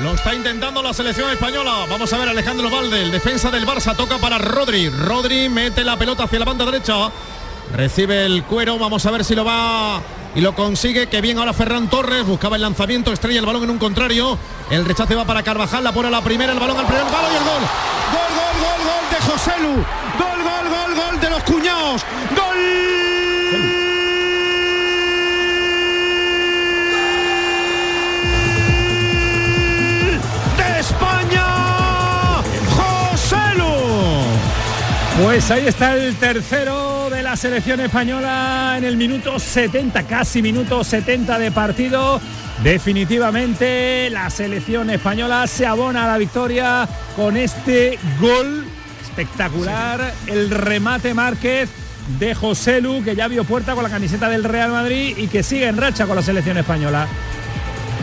Lo 0.00 0.14
está 0.14 0.34
intentando 0.34 0.82
la 0.82 0.92
selección 0.94 1.30
española. 1.30 1.86
Vamos 1.88 2.12
a 2.12 2.18
ver 2.18 2.28
Alejandro 2.28 2.70
Valde, 2.70 3.02
el 3.02 3.12
defensa 3.12 3.50
del 3.50 3.66
Barça, 3.66 3.94
toca 3.94 4.18
para 4.18 4.38
Rodri. 4.38 4.88
Rodri 4.88 5.48
mete 5.48 5.84
la 5.84 5.96
pelota 5.96 6.24
hacia 6.24 6.38
la 6.38 6.44
banda 6.44 6.64
derecha. 6.64 7.10
Recibe 7.74 8.24
el 8.24 8.42
cuero, 8.44 8.78
vamos 8.78 9.04
a 9.06 9.10
ver 9.10 9.24
si 9.24 9.34
lo 9.34 9.44
va 9.44 10.00
y 10.34 10.40
lo 10.40 10.54
consigue. 10.54 11.08
Que 11.08 11.20
bien 11.20 11.38
ahora 11.38 11.52
Ferran 11.52 11.88
Torres, 11.88 12.24
buscaba 12.24 12.56
el 12.56 12.62
lanzamiento, 12.62 13.12
estrella 13.12 13.40
el 13.40 13.46
balón 13.46 13.64
en 13.64 13.70
un 13.70 13.78
contrario. 13.78 14.38
El 14.70 14.84
rechace 14.84 15.14
va 15.14 15.24
para 15.24 15.42
Carvajal, 15.42 15.84
la 15.84 15.92
pone 15.92 16.10
la 16.10 16.22
primera, 16.22 16.52
el 16.52 16.58
balón 16.58 16.78
al 16.78 16.86
primer 16.86 17.04
palo 17.04 17.28
y 17.30 17.36
el 17.36 17.44
gol. 17.44 17.62
Gol, 18.12 18.32
gol, 18.38 18.56
gol, 18.64 18.80
gol 18.88 19.10
de 19.10 19.30
José 19.30 19.52
Lu. 19.60 19.74
Gol, 20.18 20.42
gol, 20.42 20.68
gol, 20.70 21.04
gol 21.04 21.20
de 21.20 21.30
los 21.30 21.42
cuñados. 21.44 22.02
Gol. 22.34 23.11
Pues 35.22 35.52
ahí 35.52 35.68
está 35.68 35.94
el 35.94 36.16
tercero 36.16 37.08
de 37.08 37.22
la 37.22 37.36
selección 37.36 37.78
española 37.78 38.74
en 38.76 38.82
el 38.82 38.96
minuto 38.96 39.38
70, 39.38 40.02
casi 40.02 40.42
minuto 40.42 40.82
70 40.82 41.38
de 41.38 41.52
partido. 41.52 42.20
Definitivamente 42.64 44.10
la 44.10 44.28
selección 44.30 44.90
española 44.90 45.46
se 45.46 45.64
abona 45.64 46.04
a 46.04 46.08
la 46.08 46.18
victoria 46.18 46.88
con 47.14 47.36
este 47.36 48.00
gol 48.20 48.66
espectacular, 49.00 50.12
el 50.26 50.50
remate 50.50 51.14
Márquez 51.14 51.70
de 52.18 52.34
José 52.34 52.80
Lu, 52.80 53.04
que 53.04 53.14
ya 53.14 53.28
vio 53.28 53.44
puerta 53.44 53.74
con 53.74 53.84
la 53.84 53.90
camiseta 53.90 54.28
del 54.28 54.42
Real 54.42 54.72
Madrid 54.72 55.16
y 55.16 55.28
que 55.28 55.44
sigue 55.44 55.68
en 55.68 55.76
racha 55.76 56.04
con 56.06 56.16
la 56.16 56.22
selección 56.22 56.58
española. 56.58 57.06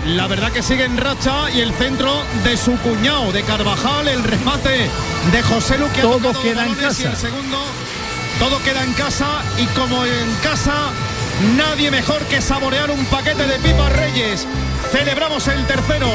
La 0.07 0.27
verdad 0.27 0.51
que 0.51 0.63
sigue 0.63 0.85
en 0.85 0.97
racha 0.97 1.49
y 1.51 1.61
el 1.61 1.73
centro 1.73 2.11
de 2.43 2.57
su 2.57 2.77
cuñado, 2.77 3.31
de 3.31 3.43
Carvajal, 3.43 4.07
el 4.07 4.23
remate 4.23 4.89
de 5.31 5.41
José 5.43 5.77
Lu 5.77 5.89
que 5.91 6.01
todo 6.01 6.33
queda 6.41 6.65
en 6.65 6.75
casa. 6.75 7.09
el 7.09 7.15
segundo, 7.15 7.57
todo 8.39 8.61
queda 8.63 8.83
en 8.83 8.93
casa 8.93 9.27
y 9.57 9.65
como 9.77 10.05
en 10.05 10.35
casa 10.41 10.91
nadie 11.57 11.91
mejor 11.91 12.21
que 12.23 12.41
saborear 12.41 12.91
un 12.91 13.05
paquete 13.05 13.45
de 13.45 13.59
pipas 13.59 13.91
Reyes. 13.93 14.47
Celebramos 14.91 15.47
el 15.47 15.65
tercero 15.65 16.07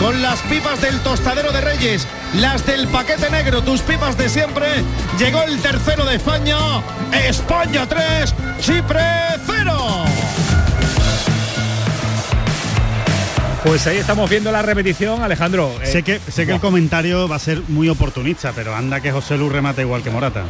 con 0.00 0.20
las 0.22 0.40
pipas 0.42 0.80
del 0.80 1.00
tostadero 1.00 1.52
de 1.52 1.60
Reyes, 1.60 2.06
las 2.34 2.64
del 2.66 2.88
paquete 2.88 3.30
negro, 3.30 3.62
tus 3.62 3.80
pipas 3.80 4.16
de 4.16 4.28
siempre. 4.28 4.68
Llegó 5.18 5.42
el 5.42 5.60
tercero 5.60 6.04
de 6.04 6.16
España, 6.16 6.56
España 7.12 7.86
3, 7.86 8.34
Chipre 8.60 9.00
0. 9.46 10.04
Pues 13.64 13.86
ahí 13.86 13.96
estamos 13.96 14.28
viendo 14.28 14.52
la 14.52 14.60
repetición, 14.60 15.22
Alejandro. 15.22 15.72
Eh, 15.82 15.86
sé 15.86 16.02
que, 16.02 16.20
sé 16.20 16.44
que 16.44 16.52
el 16.52 16.60
comentario 16.60 17.26
va 17.26 17.36
a 17.36 17.38
ser 17.38 17.62
muy 17.68 17.88
oportunista, 17.88 18.52
pero 18.54 18.74
anda 18.74 19.00
que 19.00 19.10
José 19.10 19.38
Lu 19.38 19.48
remata 19.48 19.80
igual 19.80 20.02
que 20.02 20.10
Morata. 20.10 20.44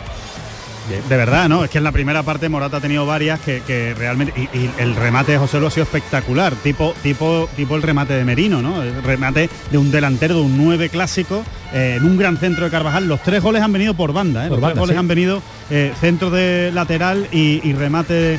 De, 0.89 1.17
verdad, 1.17 1.49
¿no? 1.49 1.65
Es 1.65 1.71
que 1.71 1.79
en 1.79 1.85
la 1.85 1.93
primera 1.93 2.23
parte 2.23 2.49
Morata 2.49 2.77
ha 2.77 2.81
tenido 2.81 3.07
varias 3.07 3.41
que, 3.41 3.95
realmente. 3.97 4.49
Y, 4.53 4.71
el 4.81 4.95
remate 4.95 5.33
de 5.33 5.39
José 5.39 5.59
Lu 5.59 5.67
ha 5.67 5.71
sido 5.71 5.85
espectacular. 5.85 6.55
Tipo, 6.57 6.95
tipo, 7.03 7.49
tipo 7.57 7.77
el 7.77 7.83
remate 7.83 8.15
de 8.15 8.25
Merino, 8.25 8.61
¿no? 8.61 8.83
El 8.83 9.03
remate 9.03 9.49
de 9.71 9.79
un 9.79 9.91
delantero, 9.91 10.35
de 10.35 10.41
un 10.43 10.59
9 10.59 10.91
clásico, 10.91 11.43
eh, 11.73 11.97
en 11.97 12.05
un 12.05 12.17
gran 12.19 12.37
centro 12.37 12.65
de 12.65 12.71
Carvajal. 12.71 13.09
Los 13.09 13.23
tres 13.23 13.43
goles 13.43 13.63
han 13.63 13.73
venido 13.73 13.95
por 13.95 14.13
banda, 14.13 14.47
¿eh? 14.47 14.51
Los 14.51 14.61
tres 14.61 14.77
goles 14.77 14.97
han 14.97 15.09
venido 15.09 15.43
eh, 15.71 15.93
centro 16.01 16.31
de 16.31 16.71
lateral 16.73 17.29
y, 17.33 17.73
remate 17.73 18.39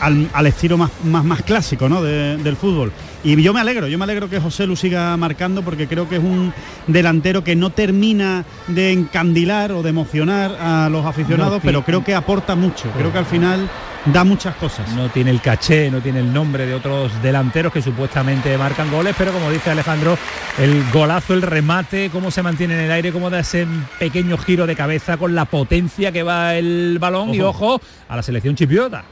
al, 0.00 0.46
estilo 0.46 0.76
más, 0.76 0.90
más, 1.04 1.24
más 1.24 1.42
clásico, 1.42 1.88
¿no? 1.88 2.02
del 2.02 2.56
fútbol. 2.56 2.92
Y 3.24 3.40
yo 3.42 3.52
me 3.52 3.60
alegro, 3.60 3.88
yo 3.88 3.98
me 3.98 4.04
alegro 4.04 4.30
que 4.30 4.38
José 4.38 4.66
Lu 4.66 4.76
siga 4.76 5.16
marcando 5.16 5.62
porque 5.62 5.88
creo 5.88 6.08
que 6.08 6.16
es 6.16 6.22
un 6.22 6.52
delantero 6.86 7.42
que 7.42 7.56
no 7.56 7.70
termina 7.70 8.44
de 8.68 8.92
encandilar 8.92 9.72
o 9.72 9.82
de 9.82 9.90
emocionar 9.90 10.56
a 10.60 10.88
los 10.88 11.04
aficionados, 11.04 11.60
pero 11.64 11.77
creo 11.84 12.04
que 12.04 12.14
aporta 12.14 12.54
mucho. 12.54 12.90
Creo 12.96 13.12
que 13.12 13.18
al 13.18 13.26
final 13.26 13.68
da 14.06 14.24
muchas 14.24 14.54
cosas. 14.56 14.90
No 14.94 15.08
tiene 15.08 15.30
el 15.30 15.40
caché, 15.40 15.90
no 15.90 16.00
tiene 16.00 16.20
el 16.20 16.32
nombre 16.32 16.66
de 16.66 16.74
otros 16.74 17.10
delanteros 17.22 17.72
que 17.72 17.82
supuestamente 17.82 18.56
marcan 18.56 18.90
goles, 18.90 19.14
pero 19.16 19.32
como 19.32 19.50
dice 19.50 19.70
Alejandro, 19.70 20.16
el 20.58 20.84
golazo, 20.92 21.34
el 21.34 21.42
remate, 21.42 22.10
cómo 22.10 22.30
se 22.30 22.42
mantiene 22.42 22.74
en 22.74 22.80
el 22.80 22.92
aire, 22.92 23.12
cómo 23.12 23.30
da 23.30 23.40
ese 23.40 23.66
pequeño 23.98 24.38
giro 24.38 24.66
de 24.66 24.76
cabeza 24.76 25.16
con 25.16 25.34
la 25.34 25.44
potencia 25.44 26.12
que 26.12 26.22
va 26.22 26.54
el 26.54 26.98
balón 27.00 27.34
y 27.34 27.40
ojo 27.40 27.80
a 28.08 28.16
la 28.16 28.22
selección 28.22 28.54
chipiota. 28.54 29.04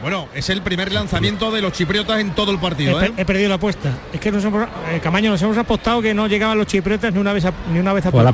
Bueno, 0.00 0.28
es 0.32 0.48
el 0.48 0.62
primer 0.62 0.92
lanzamiento 0.92 1.50
de 1.50 1.60
los 1.60 1.72
chipriotas 1.72 2.20
en 2.20 2.30
todo 2.30 2.52
el 2.52 2.58
partido. 2.58 3.00
He, 3.00 3.06
¿eh? 3.06 3.24
perdido 3.24 3.48
la 3.48 3.56
apuesta. 3.56 3.92
Es 4.12 4.20
que 4.20 4.30
nos 4.30 4.44
hemos, 4.44 4.68
eh, 4.90 5.00
Camaño 5.02 5.30
nos 5.30 5.42
hemos 5.42 5.58
apostado 5.58 6.00
que 6.00 6.14
no 6.14 6.28
llegaban 6.28 6.56
los 6.56 6.66
chipriotas 6.68 7.12
ni 7.12 7.18
una 7.18 7.32
vez 7.32 7.44
a, 7.44 7.52
ni 7.72 7.80
una 7.80 7.92
vez 7.92 8.06
a 8.06 8.12
pues 8.12 8.24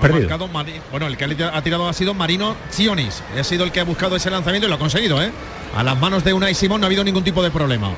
Bueno, 0.90 1.06
el 1.06 1.16
que 1.16 1.24
ha 1.24 1.62
tirado 1.62 1.88
ha 1.88 1.92
sido 1.92 2.12
Marino 2.12 2.54
Sionis. 2.68 3.22
Ha 3.38 3.44
sido 3.44 3.64
el 3.64 3.72
que 3.72 3.80
ha 3.80 3.84
buscado 3.84 4.16
ese 4.16 4.30
lanzamiento 4.30 4.66
y 4.66 4.68
lo 4.68 4.76
ha 4.76 4.78
conseguido, 4.78 5.22
¿eh? 5.22 5.30
A 5.74 5.82
las 5.82 5.98
manos 5.98 6.22
de 6.22 6.32
Unai 6.32 6.54
Simón 6.54 6.80
no 6.80 6.86
ha 6.86 6.88
habido 6.88 7.02
ningún 7.02 7.24
tipo 7.24 7.42
de 7.42 7.50
problema. 7.50 7.90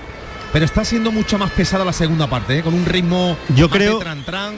Pero 0.53 0.65
está 0.65 0.85
siendo 0.85 1.11
mucho 1.11 1.37
más 1.37 1.51
pesada 1.51 1.85
la 1.85 1.93
segunda 1.93 2.29
parte, 2.29 2.59
¿eh? 2.59 2.63
con 2.63 2.73
un 2.73 2.87
ritmo. 2.87 3.37
Yo 3.57 3.69
creo. 3.69 4.01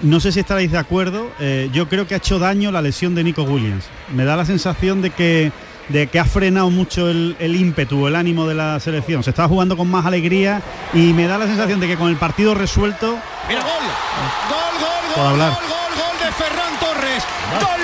No 0.02 0.20
sé 0.20 0.32
si 0.32 0.40
estaréis 0.40 0.70
de 0.70 0.78
acuerdo. 0.78 1.30
yo 1.72 1.88
creo 1.88 2.06
que 2.06 2.14
ha 2.14 2.18
hecho 2.18 2.38
daño 2.38 2.70
la 2.70 2.82
lesión 2.82 3.14
de 3.14 3.24
Nico 3.24 3.42
Williams. 3.42 3.84
Me 4.14 4.24
da 4.24 4.36
la 4.36 4.44
sensación 4.44 5.00
de 5.00 5.10
que 5.10 5.50
de 5.88 6.06
que 6.06 6.18
ha 6.18 6.24
frenado 6.24 6.70
mucho 6.70 7.08
el, 7.08 7.36
ímpetu, 7.40 8.06
el 8.06 8.16
ánimo 8.16 8.46
de 8.46 8.54
la 8.54 8.78
selección. 8.80 9.22
Se 9.22 9.30
está 9.30 9.48
jugando 9.48 9.76
con 9.76 9.90
más 9.90 10.06
alegría 10.06 10.62
y 10.92 11.12
me 11.12 11.26
da 11.26 11.38
la 11.38 11.46
sensación 11.46 11.80
de 11.80 11.86
que 11.86 11.96
con 11.96 12.08
el 12.08 12.16
partido 12.16 12.54
resuelto. 12.54 13.18
Mira, 13.48 13.62
gol, 13.62 13.70
gol, 14.48 14.80
gol, 14.80 15.16
gol, 15.16 15.26
hablar. 15.26 15.52
gol, 15.52 15.62
gol, 15.68 15.78
gol 15.96 16.26
de 16.26 16.32
Ferran 16.32 16.78
Torres. 16.80 17.24
gol. 17.50 17.78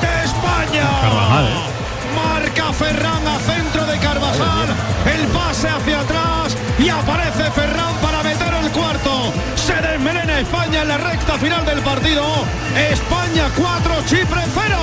De 0.00 0.24
España. 0.24 0.88
¿eh? 1.48 1.70
Marca 2.14 2.72
Ferran 2.72 3.26
a 3.26 3.38
centro 3.38 3.86
de 3.86 3.98
Carvajal. 3.98 4.68
El 5.14 5.26
pase 5.28 5.68
hacia 5.68 6.00
atrás 6.00 6.56
y 6.78 6.88
aparece 6.88 7.50
Ferran 7.50 7.94
para 8.00 8.22
meter 8.22 8.54
el 8.54 8.70
cuarto. 8.70 9.32
Se 9.54 9.80
España 10.40 10.80
en 10.82 10.88
la 10.88 10.96
recta 10.96 11.38
final 11.38 11.66
del 11.66 11.80
partido. 11.80 12.24
España 12.90 13.50
4, 13.54 13.94
Chipre 14.06 14.40
0. 14.54 14.76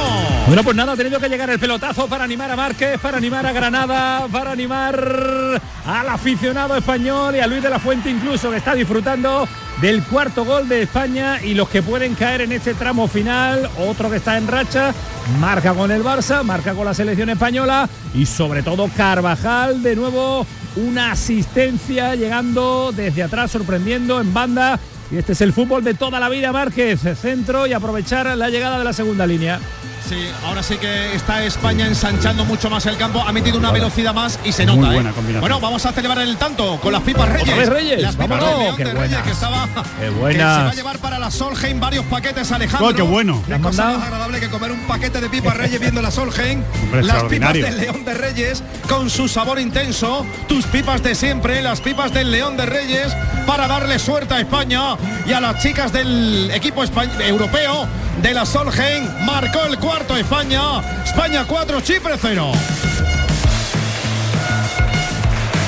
Bueno, 0.45 0.63
pues 0.63 0.75
nada, 0.75 0.93
ha 0.93 0.95
tenido 0.95 1.19
que 1.19 1.27
llegar 1.27 1.49
el 1.49 1.57
pelotazo 1.57 2.07
para 2.07 2.23
animar 2.23 2.51
a 2.51 2.55
Márquez, 2.55 2.99
para 2.99 3.17
animar 3.17 3.45
a 3.45 3.51
Granada, 3.51 4.27
para 4.31 4.51
animar 4.51 5.59
al 5.85 6.09
aficionado 6.09 6.77
español 6.77 7.35
y 7.35 7.39
a 7.39 7.47
Luis 7.47 7.63
de 7.63 7.71
la 7.71 7.79
Fuente 7.79 8.09
incluso, 8.09 8.51
que 8.51 8.57
está 8.57 8.75
disfrutando 8.75 9.47
del 9.81 10.03
cuarto 10.03 10.45
gol 10.45 10.69
de 10.69 10.83
España 10.83 11.41
y 11.41 11.55
los 11.55 11.69
que 11.69 11.81
pueden 11.81 12.13
caer 12.13 12.41
en 12.41 12.51
este 12.51 12.75
tramo 12.75 13.07
final, 13.07 13.67
otro 13.77 14.11
que 14.11 14.17
está 14.17 14.37
en 14.37 14.47
racha, 14.47 14.93
marca 15.39 15.73
con 15.73 15.91
el 15.91 16.03
Barça, 16.03 16.43
marca 16.43 16.73
con 16.75 16.85
la 16.85 16.93
selección 16.93 17.29
española 17.29 17.89
y 18.13 18.27
sobre 18.27 18.61
todo 18.61 18.89
Carvajal 18.95 19.81
de 19.81 19.95
nuevo 19.95 20.45
una 20.75 21.11
asistencia 21.11 22.13
llegando 22.13 22.91
desde 22.95 23.23
atrás 23.23 23.51
sorprendiendo 23.51 24.21
en 24.21 24.33
banda 24.33 24.79
y 25.11 25.17
este 25.17 25.33
es 25.33 25.41
el 25.41 25.53
fútbol 25.53 25.83
de 25.83 25.93
toda 25.93 26.19
la 26.19 26.29
vida 26.29 26.51
Márquez, 26.51 27.01
centro 27.19 27.65
y 27.67 27.73
aprovechar 27.73 28.35
la 28.37 28.49
llegada 28.49 28.77
de 28.77 28.83
la 28.83 28.93
segunda 28.93 29.25
línea. 29.25 29.59
Sí, 30.07 30.29
ahora 30.45 30.63
sí 30.63 30.77
que 30.77 31.15
está 31.15 31.43
España 31.43 31.85
ensanchando 31.85 32.45
mucho 32.45 32.69
más 32.69 32.85
el 32.85 32.95
campo, 32.95 33.21
ha 33.21 33.33
metido 33.33 33.57
una 33.57 33.71
velocidad 33.71 34.13
más 34.13 34.39
y 34.45 34.53
se 34.53 34.65
nota. 34.65 34.95
¿eh? 34.95 35.03
Bueno, 35.41 35.59
vamos 35.59 35.85
a 35.85 35.91
celebrar 35.91 36.25
el 36.25 36.37
tanto 36.37 36.79
con 36.79 36.93
las 36.93 37.01
pipas 37.01 37.27
Reyes. 37.27 37.67
Reyes? 37.67 38.01
Las 38.01 38.15
pipas 38.15 38.41
qué 38.77 38.85
Reyes 38.85 39.21
que 39.23 39.31
estaba 39.31 39.67
qué 39.99 40.27
que 40.27 40.33
se 40.33 40.43
va 40.43 40.69
a 40.69 40.73
llevar 40.73 40.99
para 40.99 41.19
la 41.19 41.29
Solheim 41.29 41.81
varios 41.81 42.05
paquetes 42.05 42.49
Alejandro. 42.53 42.87
Oh, 42.87 42.93
qué 42.93 43.01
bueno. 43.01 43.43
Una 43.47 43.59
cosa 43.59 43.85
más 43.85 44.03
agradable 44.03 44.39
que 44.39 44.49
comer 44.49 44.71
un 44.71 44.79
paquete 44.87 45.19
de 45.19 45.29
pipas 45.29 45.57
Reyes 45.57 45.79
viendo 45.79 46.01
la 46.01 46.11
Solheim. 46.11 46.63
las 47.01 47.23
pipas 47.23 47.53
del 47.53 47.77
León 47.77 48.05
de 48.05 48.13
Reyes 48.13 48.63
con 48.87 49.09
su 49.09 49.27
sabor 49.27 49.59
intenso, 49.59 50.25
tus 50.47 50.65
pipas 50.67 51.03
de 51.03 51.15
siempre, 51.15 51.61
las 51.61 51.81
pipas 51.81 52.13
del 52.13 52.31
León 52.31 52.55
de 52.55 52.65
Reyes 52.65 53.13
para 53.45 53.67
darle 53.67 53.99
suerte 53.99 54.33
a 54.33 54.39
España 54.39 54.95
y 55.25 55.33
a 55.33 55.41
las 55.41 55.61
chicas 55.61 55.91
del 55.91 56.49
equipo 56.51 56.83
europeo 57.19 57.87
de 58.21 58.33
la 58.33 58.45
Solheim 58.45 59.05
marcó 59.25 59.63
el 59.65 59.77
cuarto 59.97 60.15
España. 60.15 60.61
España 61.03 61.45
4, 61.47 61.81
Chipre 61.81 62.13
0. 62.21 62.51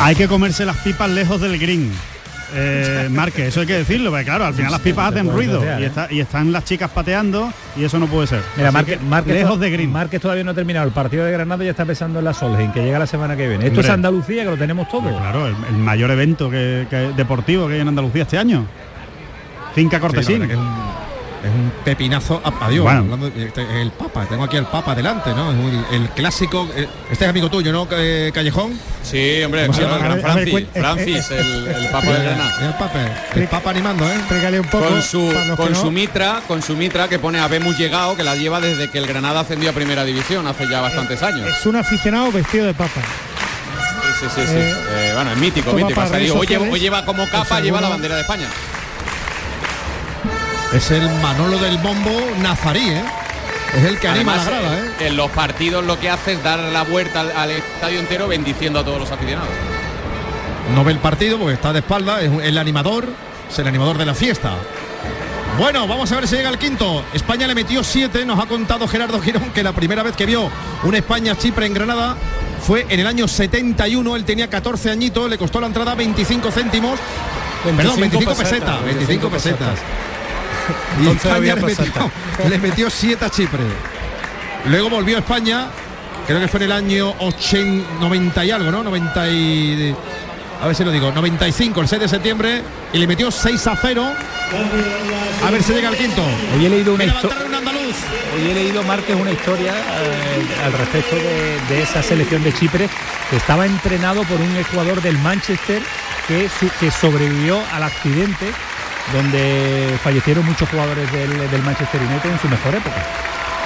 Hay 0.02 0.16
que 0.16 0.28
comerse 0.28 0.66
las 0.66 0.78
pipas 0.78 1.10
lejos 1.10 1.42
del 1.42 1.58
green. 1.58 1.92
Eh, 2.54 3.08
Marque, 3.12 3.48
eso 3.48 3.62
hay 3.62 3.66
que 3.66 3.74
decirlo, 3.74 4.12
porque 4.12 4.26
claro, 4.26 4.46
al 4.46 4.54
final 4.54 4.72
las 4.72 4.82
pipas 4.82 5.12
hacen 5.12 5.32
ruido 5.32 5.64
y, 6.12 6.20
están 6.20 6.52
las 6.52 6.64
chicas 6.64 6.92
pateando 6.92 7.52
y 7.76 7.84
eso 7.84 7.98
no 7.98 8.06
puede 8.06 8.28
ser. 8.28 8.42
Mira, 8.56 8.72
lejos 9.26 9.60
de 9.60 9.72
Green. 9.72 9.92
Márquez 9.92 10.22
todavía 10.22 10.44
no 10.44 10.52
ha 10.52 10.56
terminado 10.56 10.86
el 10.86 10.94
partido 10.94 11.26
de 11.26 11.32
Granada 11.32 11.64
y 11.64 11.66
ya 11.66 11.72
está 11.72 11.86
pensando 11.86 12.20
en 12.20 12.26
la 12.26 12.34
Solheim, 12.34 12.72
que 12.72 12.84
llega 12.84 13.00
la 13.00 13.08
semana 13.08 13.36
que 13.36 13.48
viene. 13.48 13.66
Esto 13.66 13.82
es 13.82 13.90
Andalucía, 13.90 14.44
que 14.44 14.52
lo 14.52 14.58
tenemos 14.58 14.88
todo. 14.90 15.10
claro, 15.10 15.48
el, 15.48 15.78
mayor 15.78 16.12
evento 16.12 16.52
que, 16.52 16.86
deportivo 17.16 17.68
que 17.68 17.76
hay 17.76 17.80
en 17.82 17.88
Andalucía 17.88 18.24
este 18.24 18.38
año. 18.38 18.66
Finca 19.74 20.00
Cortesín 20.00 20.48
es 21.44 21.50
un 21.50 21.72
pepinazo. 21.84 22.42
Adiós, 22.62 22.88
hablando 22.88 23.28
este, 23.28 23.82
el 23.82 23.92
Papa, 23.92 24.26
tengo 24.26 24.44
aquí 24.44 24.58
el 24.58 24.66
Papa 24.66 24.96
delante, 24.96 25.32
¿no? 25.34 25.52
El, 25.92 26.10
clásico. 26.10 26.68
Eh, 26.76 26.88
este 27.12 27.26
es 27.26 27.30
amigo 27.30 27.50
tuyo, 27.50 27.72
¿no, 27.72 27.88
eh, 27.92 28.32
Callejón? 28.34 28.78
Sí, 29.04 29.42
hombre, 29.44 29.72
Francis, 29.72 30.68
Francis, 30.74 31.32
el, 31.32 31.88
Papa 31.92 32.08
de 32.08 32.24
Granada. 32.24 32.68
El 32.68 32.74
Papa, 32.74 33.00
el 33.36 33.48
Papa 33.48 33.70
animando, 33.70 34.06
¿eh? 34.06 34.60
un 34.60 34.68
poco. 34.68 34.88
Con 34.88 35.02
su, 35.02 35.34
con 35.56 35.76
su 35.76 35.92
mitra, 35.92 36.42
con 36.48 36.62
su 36.62 36.76
mitra 36.76 37.08
que 37.08 37.20
pone 37.20 37.40
Habemos 37.40 37.78
llegado, 37.78 38.16
que 38.16 38.24
la 38.24 38.36
lleva 38.36 38.60
desde 38.60 38.90
que 38.90 38.98
el 38.98 39.08
Granada 39.08 39.42
ascendió 39.42 39.70
a 39.70 39.74
primera 39.74 40.04
división 40.04 40.46
hace 40.48 40.68
ya 40.68 40.82
bastantes 40.82 41.24
años. 41.24 41.48
Es 41.48 41.66
un 41.66 41.76
aficionado 41.76 42.32
vestido 42.32 42.66
de 42.66 42.74
Papa. 42.74 43.02
Sí, 44.20 44.26
sí, 44.36 44.42
sí. 44.46 44.58
Eh, 44.58 45.12
bueno, 45.16 45.32
es 45.32 45.38
mítico, 45.38 45.72
mítico. 45.72 46.02
Hoy 46.38 46.48
lleva, 46.48 46.66
hoy 46.66 46.80
lleva 46.80 47.06
como 47.06 47.26
capa, 47.30 47.62
lleva 47.62 47.80
la 47.80 47.90
bandera 47.90 48.16
de 48.16 48.22
España. 48.22 48.48
Es 50.74 50.92
el 50.92 51.10
Manolo 51.22 51.58
del 51.58 51.80
Bombo 51.80 52.12
Nazarí, 52.42 52.90
¿eh? 52.90 53.04
Es 53.76 53.86
el 53.86 54.00
que 54.00 54.08
anima 54.08 54.36
la 54.36 54.44
grada, 54.44 54.78
¿eh? 54.78 55.08
En 55.08 55.18
los 55.18 55.32
partidos 55.32 55.84
lo 55.84 56.00
que 56.00 56.12
hace 56.12 56.34
es 56.34 56.44
dar 56.44 56.60
la 56.60 56.84
vuelta 56.84 57.22
al, 57.22 57.50
estadio 57.50 58.00
entero 58.00 58.28
bendiciendo 58.28 58.80
a 58.80 58.86
todos 58.86 59.00
los 59.00 59.12
aficionados. 59.12 59.50
No 60.76 60.84
ve 60.84 60.92
el 60.92 61.00
partido 61.00 61.40
porque 61.40 61.56
está 61.56 61.74
de 61.74 61.80
espalda, 61.80 62.22
es 62.22 62.32
el 62.44 62.58
animador, 62.60 63.08
es 63.50 63.58
el 63.58 63.68
animador 63.68 63.98
de 63.98 64.06
la 64.06 64.14
fiesta. 64.14 64.52
Bueno, 65.58 65.88
vamos 65.88 66.12
a 66.12 66.16
ver 66.18 66.28
si 66.28 66.36
llega 66.36 66.50
el 66.50 66.60
quinto. 66.60 67.04
España 67.14 67.48
le 67.48 67.56
metió 67.56 67.84
siete, 67.84 68.24
nos 68.24 68.40
ha 68.40 68.46
contado 68.46 68.88
Gerardo 68.88 69.20
Girón 69.20 69.50
que 69.50 69.64
la 69.64 69.74
primera 69.74 70.04
vez 70.04 70.16
que 70.16 70.28
vio 70.28 70.52
una 70.84 70.98
España-Chipre 71.00 71.66
en 71.66 71.74
Granada 71.74 72.16
fue 72.62 72.86
en 72.90 73.00
el 73.00 73.08
año 73.08 73.28
71, 73.28 74.16
él 74.16 74.24
tenía 74.24 74.48
14 74.48 74.92
añitos, 74.92 75.28
le 75.32 75.40
costó 75.40 75.60
la 75.60 75.68
entrada 75.68 75.96
25 75.96 76.52
céntimos, 76.52 77.00
perdón, 77.76 78.00
25 78.02 78.36
pesetas, 78.36 78.86
25 78.86 79.30
pesetas 79.30 79.80
y 81.02 81.08
España 81.30 81.56
le 82.50 82.58
metió, 82.60 82.90
7 82.90 83.26
a 83.26 83.30
Chipre. 83.30 83.60
Luego 84.66 84.90
volvió 84.90 85.18
a 85.18 85.20
España 85.20 85.68
creo 86.28 86.40
que 86.40 86.48
fue 86.48 86.60
en 86.60 86.66
el 86.66 86.72
año 86.74 87.16
80, 87.20 87.88
90 88.02 88.46
y 88.46 88.52
algo, 88.52 88.72
¿no? 88.72 88.84
90 88.84 89.30
y... 89.30 89.96
A 90.62 90.68
ver 90.68 90.76
si 90.76 90.84
lo 90.84 90.92
digo, 90.92 91.12
95, 91.12 91.80
el 91.82 91.88
6 91.88 92.02
de 92.02 92.08
septiembre, 92.10 92.62
y 92.94 92.98
le 93.00 93.08
metió 93.08 93.32
6 93.32 93.66
a 93.68 93.76
0. 93.82 94.06
A 95.48 95.52
ver 95.52 95.64
si 95.64 95.74
llega 95.74 95.88
al 95.88 95.96
quinto. 95.96 96.22
Hoy 96.54 96.66
he 96.66 96.70
leído 96.70 96.94
una 96.94 97.06
historia. 97.06 97.38
Hoy 98.36 98.52
he 98.52 98.54
leído, 98.54 98.84
Márquez, 98.84 99.16
una 99.16 99.32
historia 99.32 99.72
eh, 99.74 100.66
al 100.66 100.74
respecto 100.74 101.16
de, 101.16 101.60
de 101.70 101.82
esa 101.82 102.04
selección 102.04 102.44
de 102.44 102.54
Chipre 102.54 102.90
que 103.30 103.38
estaba 103.38 103.66
entrenado 103.66 104.24
por 104.24 104.40
un 104.40 104.64
jugador 104.70 105.02
del 105.02 105.18
Manchester 105.20 105.82
que, 106.28 106.50
su- 106.60 106.70
que 106.80 106.92
sobrevivió 106.92 107.60
al 107.74 107.84
accidente 107.84 108.52
donde 109.14 109.98
fallecieron 110.04 110.46
muchos 110.46 110.70
jugadores 110.70 111.12
del, 111.12 111.52
del 111.52 111.64
Manchester 111.64 112.02
United 112.02 112.32
en 112.32 112.40
su 112.40 112.48
mejor 112.48 112.76
época. 112.76 112.98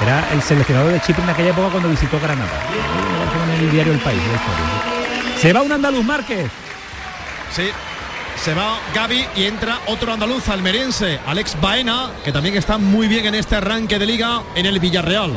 Era 0.02 0.28
el 0.34 0.42
seleccionador 0.42 0.92
de 0.92 1.00
Chipre 1.02 1.24
en 1.24 1.30
aquella 1.30 1.50
época 1.50 1.70
cuando 1.70 1.90
visitó 1.90 2.20
Granada. 2.20 2.52
En 3.58 3.64
el 3.64 3.72
diario 3.72 3.94
El 3.94 4.00
País. 4.00 4.22
Se 5.40 5.54
va 5.54 5.62
un 5.62 5.72
andaluz 5.72 6.04
Márquez. 6.04 6.50
Sí, 7.52 7.70
se 8.44 8.54
va 8.54 8.80
Gaby 8.94 9.26
y 9.36 9.44
entra 9.44 9.80
otro 9.88 10.12
andaluz 10.12 10.50
almeriense, 10.50 11.20
Alex 11.26 11.56
Baena, 11.62 12.12
que 12.26 12.32
también 12.32 12.58
está 12.58 12.78
muy 12.78 13.08
bien 13.08 13.26
en 13.26 13.36
este 13.36 13.56
arranque 13.56 14.00
de 14.00 14.06
liga 14.06 14.42
en 14.56 14.66
el 14.66 14.80
Villarreal. 14.80 15.32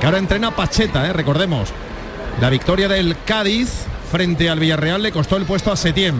Que 0.00 0.06
ahora 0.06 0.18
entrena 0.18 0.50
Pacheta, 0.50 1.06
¿eh? 1.06 1.12
recordemos. 1.12 1.68
La 2.40 2.50
victoria 2.50 2.88
del 2.88 3.16
Cádiz 3.24 3.84
frente 4.10 4.48
al 4.48 4.58
Villarreal 4.58 5.02
le 5.02 5.12
costó 5.12 5.36
el 5.36 5.44
puesto 5.44 5.70
a 5.70 5.76
Setién. 5.76 6.16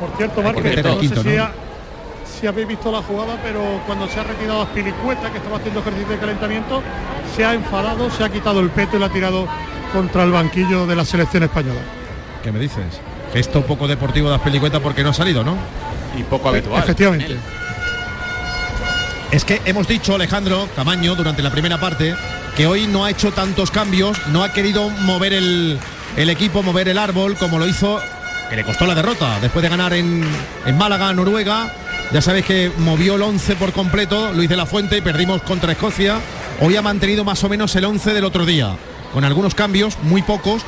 Por 0.00 0.16
cierto, 0.16 0.42
Márquez, 0.42 0.82
no 0.84 0.98
quinto, 0.98 1.22
sé 1.22 1.30
si, 1.30 1.36
¿no? 1.36 1.44
ha- 1.44 1.52
si 2.40 2.46
habéis 2.46 2.68
visto 2.68 2.90
la 2.90 3.02
jugada, 3.02 3.36
pero 3.42 3.60
cuando 3.86 4.08
se 4.08 4.18
ha 4.18 4.24
retirado 4.24 4.62
a 4.62 4.66
Spilicueta, 4.66 5.30
que 5.30 5.38
estaba 5.38 5.58
haciendo 5.58 5.80
ejercicio 5.80 6.08
de 6.08 6.18
calentamiento, 6.18 6.82
se 7.36 7.44
ha 7.44 7.52
enfadado, 7.54 8.10
se 8.10 8.24
ha 8.24 8.28
quitado 8.30 8.60
el 8.60 8.70
peto 8.70 8.96
y 8.96 9.00
lo 9.00 9.06
ha 9.06 9.10
tirado 9.10 9.46
contra 9.92 10.24
el 10.24 10.30
banquillo 10.32 10.86
de 10.86 10.96
la 10.96 11.04
selección 11.04 11.42
española. 11.42 11.80
¿Qué 12.42 12.50
me 12.50 12.58
dices? 12.58 12.84
Gesto 13.32 13.62
poco 13.62 13.86
deportivo 13.86 14.28
de 14.30 14.36
Aspelicueta 14.36 14.80
porque 14.80 15.02
no 15.02 15.10
ha 15.10 15.14
salido, 15.14 15.44
¿no? 15.44 15.54
Y 16.18 16.22
poco 16.22 16.48
habitual. 16.48 16.82
Efectivamente. 16.82 17.36
Es 19.30 19.44
que 19.44 19.60
hemos 19.64 19.86
dicho, 19.86 20.14
Alejandro 20.14 20.68
Camaño, 20.74 21.14
durante 21.14 21.42
la 21.42 21.50
primera 21.50 21.78
parte, 21.78 22.14
que 22.56 22.66
hoy 22.66 22.86
no 22.88 23.04
ha 23.04 23.10
hecho 23.10 23.30
tantos 23.32 23.70
cambios, 23.70 24.16
no 24.28 24.42
ha 24.42 24.52
querido 24.52 24.90
mover 24.90 25.32
el, 25.34 25.78
el 26.16 26.30
equipo, 26.30 26.62
mover 26.64 26.88
el 26.88 26.98
árbol, 26.98 27.36
como 27.36 27.58
lo 27.58 27.66
hizo, 27.68 28.00
que 28.50 28.56
le 28.56 28.64
costó 28.64 28.84
la 28.84 28.96
derrota, 28.96 29.38
después 29.40 29.62
de 29.62 29.68
ganar 29.68 29.92
en, 29.92 30.26
en 30.66 30.76
Málaga, 30.76 31.12
Noruega. 31.12 31.72
Ya 32.12 32.20
sabéis 32.20 32.44
que 32.44 32.72
movió 32.78 33.14
el 33.14 33.22
11 33.22 33.54
por 33.54 33.72
completo, 33.72 34.32
Luis 34.32 34.48
de 34.48 34.56
la 34.56 34.66
Fuente, 34.66 34.98
y 34.98 35.00
perdimos 35.00 35.40
contra 35.42 35.70
Escocia. 35.72 36.18
Hoy 36.60 36.74
ha 36.74 36.82
mantenido 36.82 37.24
más 37.24 37.42
o 37.44 37.48
menos 37.48 37.74
el 37.76 37.84
11 37.84 38.12
del 38.12 38.24
otro 38.24 38.44
día, 38.44 38.76
con 39.14 39.24
algunos 39.24 39.54
cambios, 39.54 39.96
muy 40.02 40.22
pocos, 40.22 40.62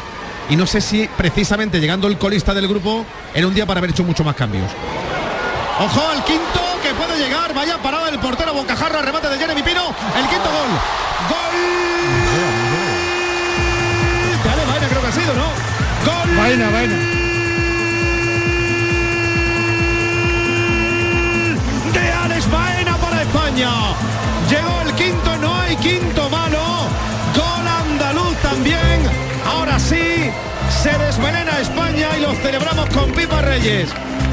y 0.49 0.55
no 0.57 0.67
sé 0.67 0.81
si 0.81 1.09
precisamente 1.17 1.81
llegando 1.81 2.07
el 2.07 2.19
colista 2.19 2.55
del 2.55 2.69
grupo 2.69 3.05
era 3.35 3.49
un 3.49 3.55
día 3.55 3.67
para 3.67 3.79
haber 3.79 3.91
hecho 3.91 4.05
mucho 4.05 4.23
más 4.23 4.37
cambios. 4.37 4.71
Ojo 5.81 6.09
al 6.09 6.25
quinto 6.25 6.61
que 6.83 6.95
puede 6.95 7.19
llegar. 7.19 7.53
Vaya 7.55 7.79
parada 7.79 8.07
del 8.11 8.21
portero 8.21 8.55
Bocajarra. 8.55 9.03
Remate 9.03 9.29
de 9.29 9.39
Jeremy 9.39 9.63
Pino. 9.63 9.83
El 10.17 10.29
quinto 10.29 10.51
gol. 10.51 10.71
Gol. 11.29 11.57
De 14.45 14.51
Ale 14.51 14.65
Baena 14.67 14.89
creo 14.89 15.01
que 15.01 15.09
ha 15.09 15.13
sido, 15.13 15.35
¿no? 15.35 15.47
Gol. 16.05 16.37
Vaina, 16.37 16.71
vaina. 16.71 17.12
Llegó 23.55 24.81
el 24.87 24.95
quinto, 24.95 25.37
no 25.37 25.55
hay 25.55 25.77
quinto 25.77 26.31
malo. 26.31 26.59
Gol 27.37 27.69
andaluz 27.69 28.35
también. 28.39 29.03
Ahora 29.47 29.79
sí, 29.79 30.31
se 30.83 30.97
desvenena 30.97 31.59
España 31.61 32.09
y 32.17 32.23
lo 32.23 32.33
celebramos 32.37 32.89
con 32.91 33.13
Pipa 33.13 33.43
Reyes. 33.43 33.91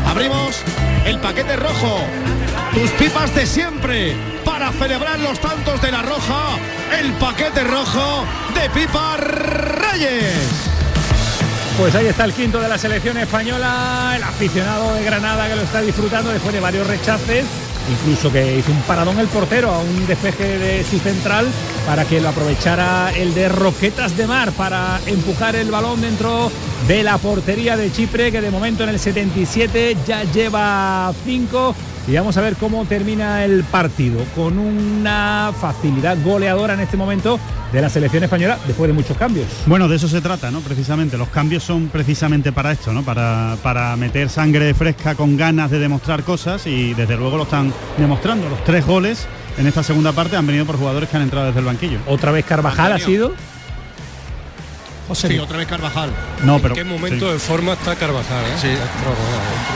Abrimos 0.07 0.61
el 1.05 1.19
paquete 1.19 1.57
rojo. 1.57 1.99
Tus 2.73 2.89
pipas 2.91 3.35
de 3.35 3.45
siempre 3.45 4.15
para 4.45 4.71
celebrar 4.71 5.19
los 5.19 5.37
tantos 5.39 5.81
de 5.81 5.91
la 5.91 6.01
roja. 6.01 6.57
El 6.97 7.11
paquete 7.13 7.65
rojo 7.65 8.23
de 8.55 8.69
Pipa 8.69 9.17
Reyes. 9.17 10.69
Pues 11.77 11.93
ahí 11.95 12.07
está 12.07 12.23
el 12.23 12.33
quinto 12.33 12.59
de 12.59 12.69
la 12.69 12.77
selección 12.77 13.17
española, 13.17 14.13
el 14.15 14.23
aficionado 14.23 14.93
de 14.95 15.03
Granada 15.03 15.47
que 15.47 15.55
lo 15.55 15.61
está 15.61 15.81
disfrutando 15.81 16.29
después 16.29 16.53
de 16.53 16.59
varios 16.59 16.85
rechaces, 16.87 17.45
incluso 17.91 18.31
que 18.31 18.57
hizo 18.57 18.71
un 18.71 18.81
paradón 18.81 19.19
el 19.19 19.27
portero 19.27 19.71
a 19.71 19.79
un 19.79 20.07
despeje 20.07 20.57
de 20.57 20.83
su 20.83 20.99
central 20.99 21.47
para 21.85 22.05
que 22.05 22.19
lo 22.21 22.29
aprovechara 22.29 23.11
el 23.15 23.33
de 23.33 23.49
Roquetas 23.49 24.15
de 24.17 24.27
Mar 24.27 24.51
para 24.51 24.99
empujar 25.05 25.55
el 25.55 25.71
balón 25.71 26.01
dentro 26.01 26.51
de 26.87 27.03
la 27.03 27.17
portería 27.17 27.77
de 27.77 27.91
Chipre 27.91 28.31
que 28.31 28.41
de 28.41 28.51
momento 28.51 28.83
en 28.83 28.89
el 28.89 28.99
77 28.99 29.97
ya 30.05 30.23
lleva 30.23 31.11
5 31.25 31.75
y 32.09 32.15
vamos 32.15 32.35
a 32.37 32.41
ver 32.41 32.55
cómo 32.55 32.85
termina 32.85 33.45
el 33.45 33.63
partido 33.63 34.23
con 34.35 34.57
una 34.57 35.51
facilidad 35.59 36.17
goleadora 36.23 36.73
en 36.73 36.79
este 36.79 36.97
momento 36.97 37.39
de 37.71 37.81
la 37.81 37.89
selección 37.89 38.23
española 38.23 38.57
después 38.65 38.87
de 38.87 38.93
muchos 38.93 39.15
cambios. 39.15 39.45
Bueno, 39.67 39.87
de 39.87 39.97
eso 39.97 40.07
se 40.07 40.19
trata, 40.19 40.49
¿no? 40.49 40.61
Precisamente, 40.61 41.17
los 41.17 41.27
cambios 41.27 41.63
son 41.63 41.89
precisamente 41.89 42.51
para 42.51 42.71
esto, 42.71 42.93
¿no? 42.93 43.03
Para, 43.03 43.57
para 43.61 43.95
meter 43.95 44.29
sangre 44.29 44.73
fresca 44.73 45.13
con 45.13 45.37
ganas 45.37 45.69
de 45.69 45.77
demostrar 45.77 46.23
cosas 46.23 46.65
y 46.65 46.95
desde 46.95 47.15
luego 47.15 47.37
lo 47.37 47.43
están 47.43 47.71
demostrando. 47.97 48.49
Los 48.49 48.63
tres 48.63 48.87
goles 48.87 49.27
en 49.59 49.67
esta 49.67 49.83
segunda 49.83 50.11
parte 50.11 50.35
han 50.35 50.47
venido 50.47 50.65
por 50.65 50.77
jugadores 50.77 51.09
que 51.09 51.17
han 51.17 51.23
entrado 51.23 51.47
desde 51.47 51.59
el 51.59 51.65
banquillo. 51.65 51.99
Otra 52.07 52.31
vez 52.31 52.43
Carvajal 52.45 52.93
ha 52.93 52.99
sido. 52.99 53.33
Sí, 55.13 55.39
otra 55.39 55.57
vez 55.57 55.67
Carvajal. 55.67 56.11
No, 56.43 56.59
pero 56.59 56.69
¿En 56.75 56.75
qué 56.75 56.83
momento 56.83 57.27
sí. 57.27 57.33
de 57.33 57.39
forma 57.39 57.73
está 57.73 57.95
Carvajal? 57.95 58.43
eh? 58.45 58.57
Sí. 58.61 58.67
Extraordinario. 58.67 59.69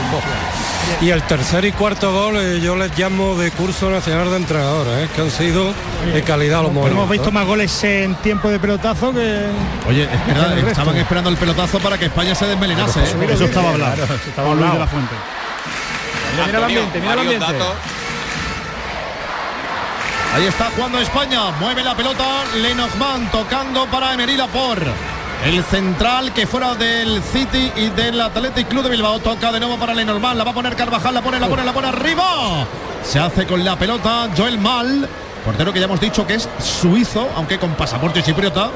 Y 1.00 1.10
el 1.10 1.22
tercer 1.22 1.64
y 1.64 1.72
cuarto 1.72 2.12
gol 2.12 2.36
eh, 2.36 2.60
yo 2.62 2.76
les 2.76 2.96
llamo 2.98 3.34
de 3.36 3.50
curso 3.50 3.90
nacional 3.90 4.30
de 4.30 4.36
entrenadores, 4.36 4.92
eh, 5.04 5.08
que 5.14 5.22
han 5.22 5.30
sido 5.30 5.72
de 6.12 6.22
calidad 6.22 6.62
los 6.62 6.72
momentos. 6.72 6.96
hemos 6.96 7.10
visto 7.10 7.32
más 7.32 7.46
goles 7.46 7.84
en 7.84 8.14
tiempo 8.16 8.48
de 8.50 8.58
pelotazo 8.58 9.12
que. 9.12 9.46
Oye, 9.88 10.04
espera, 10.04 10.54
estaban 10.70 10.96
esperando 10.96 11.30
el 11.30 11.36
pelotazo 11.36 11.78
para 11.80 11.98
que 11.98 12.06
España 12.06 12.34
se 12.34 12.46
desmelenase. 12.46 13.00
¿eh? 13.00 13.28
Eso 13.30 13.44
estaba. 13.46 13.72
Claro, 13.72 14.04
eso 14.04 14.14
estaba 14.14 14.54
Luis 14.54 14.72
de 14.72 14.78
la 14.78 14.86
Fuente. 14.86 15.14
Mira, 16.34 16.46
mira 16.46 16.58
el 16.58 16.64
ambiente, 16.64 17.00
mira 17.00 17.12
el 17.14 17.18
ambiente. 17.20 17.46
datos. 17.52 17.74
Ahí 20.34 20.46
está 20.46 20.68
jugando 20.74 20.98
España, 20.98 21.50
mueve 21.60 21.82
la 21.84 21.94
pelota 21.96 22.24
Lenormand 22.60 23.30
tocando 23.30 23.86
para 23.86 24.14
Emery 24.14 24.36
Laporte. 24.36 24.90
El 25.42 25.62
central 25.64 26.32
que 26.32 26.46
fuera 26.46 26.74
del 26.74 27.22
City 27.22 27.70
y 27.76 27.88
del 27.90 28.20
Athletic 28.20 28.68
Club 28.68 28.84
de 28.84 28.90
Bilbao 28.90 29.18
toca 29.18 29.52
de 29.52 29.60
nuevo 29.60 29.76
para 29.76 29.94
Lenormand, 29.94 30.38
la 30.38 30.44
va 30.44 30.52
a 30.52 30.54
poner 30.54 30.74
Carvajal, 30.74 31.12
la 31.12 31.20
pone, 31.20 31.38
la 31.38 31.48
pone, 31.48 31.64
la 31.64 31.72
pone 31.72 31.88
arriba. 31.88 32.66
Se 33.02 33.18
hace 33.18 33.46
con 33.46 33.62
la 33.62 33.76
pelota 33.76 34.30
Joel 34.36 34.58
Mal, 34.58 35.08
portero 35.44 35.72
que 35.72 35.80
ya 35.80 35.84
hemos 35.84 36.00
dicho 36.00 36.26
que 36.26 36.34
es 36.34 36.48
suizo, 36.58 37.28
aunque 37.36 37.58
con 37.58 37.74
pasaporte 37.74 38.22
chipriota. 38.22 38.70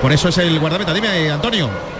Por 0.00 0.12
eso 0.12 0.28
es 0.28 0.38
el 0.38 0.58
guardameta. 0.58 0.92
Dime, 0.92 1.30
Antonio. 1.30 1.91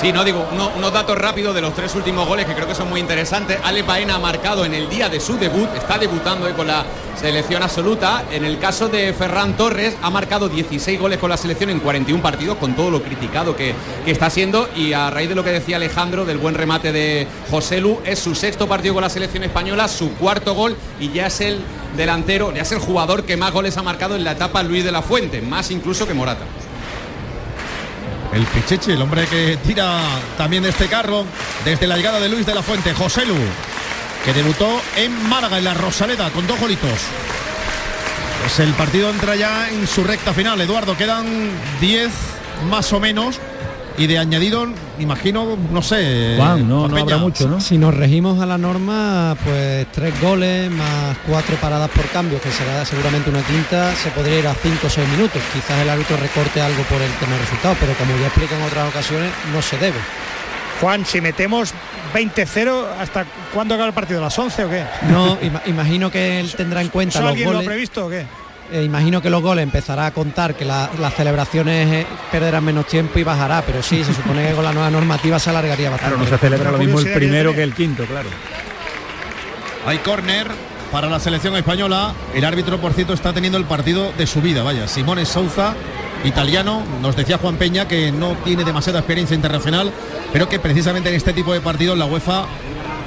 Sí, 0.00 0.12
no 0.12 0.22
digo, 0.22 0.46
uno- 0.52 0.70
unos 0.76 0.92
datos 0.92 1.18
rápidos 1.18 1.52
de 1.56 1.60
los 1.60 1.74
tres 1.74 1.92
últimos 1.96 2.28
goles 2.28 2.46
que 2.46 2.54
creo 2.54 2.68
que 2.68 2.74
son 2.74 2.88
muy 2.88 3.00
interesantes. 3.00 3.58
Ale 3.64 3.82
Baena 3.82 4.14
ha 4.14 4.18
marcado 4.20 4.64
en 4.64 4.72
el 4.72 4.88
día 4.88 5.08
de 5.08 5.18
su 5.18 5.36
debut, 5.38 5.68
está 5.76 5.98
debutando 5.98 6.46
hoy 6.46 6.52
con 6.52 6.68
la 6.68 6.84
selección 7.20 7.64
absoluta. 7.64 8.22
En 8.30 8.44
el 8.44 8.60
caso 8.60 8.88
de 8.88 9.12
Ferran 9.12 9.56
Torres, 9.56 9.96
ha 10.00 10.08
marcado 10.10 10.48
16 10.48 11.00
goles 11.00 11.18
con 11.18 11.30
la 11.30 11.36
selección 11.36 11.70
en 11.70 11.80
41 11.80 12.22
partidos, 12.22 12.58
con 12.58 12.74
todo 12.76 12.92
lo 12.92 13.02
criticado 13.02 13.56
que, 13.56 13.74
que 14.04 14.10
está 14.12 14.30
siendo. 14.30 14.68
Y 14.76 14.92
a 14.92 15.10
raíz 15.10 15.28
de 15.30 15.34
lo 15.34 15.42
que 15.42 15.50
decía 15.50 15.76
Alejandro, 15.76 16.24
del 16.24 16.38
buen 16.38 16.54
remate 16.54 16.92
de 16.92 17.26
José 17.50 17.80
Lu, 17.80 17.98
es 18.04 18.20
su 18.20 18.36
sexto 18.36 18.68
partido 18.68 18.94
con 18.94 19.02
la 19.02 19.10
selección 19.10 19.42
española, 19.42 19.88
su 19.88 20.14
cuarto 20.14 20.54
gol 20.54 20.76
y 21.00 21.10
ya 21.10 21.26
es 21.26 21.40
el 21.40 21.58
delantero, 21.96 22.54
ya 22.54 22.62
es 22.62 22.70
el 22.70 22.78
jugador 22.78 23.24
que 23.24 23.36
más 23.36 23.50
goles 23.52 23.76
ha 23.76 23.82
marcado 23.82 24.14
en 24.14 24.22
la 24.22 24.32
etapa 24.32 24.62
Luis 24.62 24.84
de 24.84 24.92
la 24.92 25.02
Fuente, 25.02 25.40
más 25.42 25.72
incluso 25.72 26.06
que 26.06 26.14
Morata. 26.14 26.44
El 28.38 28.46
Pichichi, 28.46 28.92
el 28.92 29.02
hombre 29.02 29.26
que 29.26 29.58
tira 29.66 29.98
también 30.36 30.62
de 30.62 30.68
este 30.68 30.86
carro 30.86 31.24
desde 31.64 31.88
la 31.88 31.96
llegada 31.96 32.20
de 32.20 32.28
Luis 32.28 32.46
de 32.46 32.54
la 32.54 32.62
Fuente, 32.62 32.94
José 32.94 33.26
Lu, 33.26 33.34
que 34.24 34.32
debutó 34.32 34.80
en 34.94 35.28
Málaga, 35.28 35.58
en 35.58 35.64
la 35.64 35.74
Rosaleda, 35.74 36.30
con 36.30 36.46
dos 36.46 36.60
golitos. 36.60 37.00
Pues 38.40 38.60
el 38.60 38.72
partido 38.74 39.10
entra 39.10 39.34
ya 39.34 39.68
en 39.68 39.88
su 39.88 40.04
recta 40.04 40.32
final. 40.32 40.60
Eduardo, 40.60 40.96
quedan 40.96 41.50
10 41.80 42.12
más 42.70 42.92
o 42.92 43.00
menos. 43.00 43.40
Y 43.98 44.06
de 44.06 44.16
añadido, 44.18 44.64
imagino, 45.00 45.56
no 45.72 45.82
sé. 45.82 46.34
Juan, 46.36 46.68
no, 46.68 46.86
no 46.86 46.96
habrá 46.96 47.16
mucho, 47.16 47.48
¿no? 47.48 47.60
Si 47.60 47.76
nos 47.78 47.92
regimos 47.94 48.40
a 48.40 48.46
la 48.46 48.56
norma, 48.56 49.36
pues 49.44 49.86
tres 49.92 50.18
goles 50.20 50.70
más 50.70 51.16
cuatro 51.26 51.56
paradas 51.56 51.90
por 51.90 52.06
cambio, 52.06 52.40
que 52.40 52.50
será 52.52 52.84
seguramente 52.84 53.28
una 53.28 53.42
quinta, 53.42 53.92
se 53.96 54.10
podría 54.10 54.38
ir 54.38 54.46
a 54.46 54.54
cinco 54.54 54.86
o 54.86 54.90
seis 54.90 55.08
minutos. 55.08 55.42
Quizás 55.52 55.80
el 55.82 55.90
árbitro 55.90 56.16
recorte 56.16 56.60
algo 56.60 56.82
por 56.84 57.02
el 57.02 57.10
tema 57.14 57.32
de 57.32 57.38
resultados, 57.40 57.76
pero 57.80 57.92
como 57.94 58.16
ya 58.20 58.26
explica 58.28 58.56
en 58.56 58.62
otras 58.62 58.88
ocasiones, 58.88 59.30
no 59.52 59.60
se 59.62 59.76
debe. 59.78 59.98
Juan, 60.80 61.04
si 61.04 61.20
metemos 61.20 61.74
20-0, 62.14 62.84
¿hasta 63.00 63.26
cuándo 63.52 63.74
acaba 63.74 63.88
el 63.88 63.94
partido? 63.94 64.20
¿A 64.20 64.24
las 64.24 64.38
11 64.38 64.64
o 64.64 64.70
qué? 64.70 64.84
No, 65.10 65.36
ima- 65.40 65.62
imagino 65.66 66.08
que 66.10 66.38
él 66.38 66.52
tendrá 66.56 66.82
en 66.82 66.88
cuenta 66.88 67.18
¿Eso 67.18 67.22
los 67.22 67.30
alguien 67.30 67.52
lo 67.52 67.58
ha 67.58 67.62
previsto 67.62 68.06
o 68.06 68.08
qué? 68.08 68.26
Eh, 68.70 68.82
imagino 68.82 69.22
que 69.22 69.30
los 69.30 69.42
goles 69.42 69.62
empezará 69.62 70.06
a 70.06 70.10
contar 70.10 70.54
que 70.54 70.64
las 70.64 71.14
celebraciones 71.14 71.92
eh, 71.92 72.06
perderán 72.30 72.64
menos 72.64 72.86
tiempo 72.86 73.18
y 73.18 73.24
bajará, 73.24 73.62
pero 73.62 73.82
sí, 73.82 74.04
se 74.04 74.14
supone 74.14 74.48
que 74.48 74.54
con 74.54 74.64
la 74.64 74.72
nueva 74.72 74.90
normativa 74.90 75.38
se 75.38 75.50
alargaría 75.50 75.90
bastante. 75.90 76.16
Claro, 76.16 76.30
no 76.30 76.36
se 76.36 76.38
celebra 76.38 76.70
lo 76.70 76.78
mismo 76.78 77.00
el 77.00 77.12
primero 77.12 77.54
que 77.54 77.62
el 77.62 77.74
quinto, 77.74 78.04
claro. 78.04 78.28
Hay 79.86 79.98
córner 79.98 80.48
para 80.92 81.08
la 81.08 81.20
selección 81.20 81.56
española. 81.56 82.12
El 82.34 82.44
árbitro, 82.44 82.78
por 82.78 82.92
cierto, 82.92 83.12
está 83.12 83.32
teniendo 83.32 83.58
el 83.58 83.64
partido 83.64 84.12
de 84.16 84.26
su 84.26 84.40
vida, 84.40 84.62
vaya. 84.62 84.88
Simone 84.88 85.24
Souza, 85.24 85.74
italiano, 86.24 86.82
nos 87.00 87.16
decía 87.16 87.38
Juan 87.38 87.56
Peña 87.56 87.88
que 87.88 88.12
no 88.12 88.34
tiene 88.44 88.64
demasiada 88.64 89.00
experiencia 89.00 89.34
internacional, 89.34 89.92
pero 90.32 90.48
que 90.48 90.58
precisamente 90.58 91.08
en 91.08 91.14
este 91.14 91.32
tipo 91.32 91.52
de 91.52 91.60
partidos 91.60 91.96
la 91.96 92.06
UEFA 92.06 92.46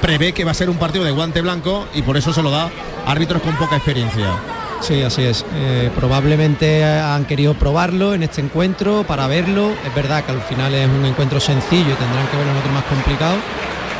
prevé 0.02 0.34
que 0.34 0.44
va 0.44 0.52
a 0.52 0.56
ser 0.56 0.70
un 0.70 0.78
partido 0.78 1.04
de 1.04 1.12
guante 1.12 1.42
blanco 1.42 1.88
y 1.94 2.02
por 2.02 2.18
eso 2.18 2.34
se 2.34 2.42
lo 2.42 2.50
da 2.50 2.70
árbitros 3.06 3.42
con 3.42 3.56
poca 3.56 3.76
experiencia. 3.76 4.61
Sí, 4.82 5.02
así 5.04 5.24
es. 5.24 5.46
Eh, 5.56 5.90
probablemente 5.96 6.84
han 6.84 7.26
querido 7.26 7.54
probarlo 7.54 8.14
en 8.14 8.24
este 8.24 8.42
encuentro 8.42 9.04
para 9.04 9.28
verlo. 9.28 9.72
Es 9.86 9.96
verdad 9.96 10.26
que 10.26 10.32
al 10.32 10.42
final 10.42 10.74
es 10.74 10.90
un 10.90 11.06
encuentro 11.06 11.40
sencillo 11.40 11.92
y 11.92 11.96
tendrán 11.96 12.28
que 12.28 12.38
verlo 12.38 12.52
en 12.52 12.58
otro 12.58 12.72
más 12.72 12.84
complicado, 12.86 13.36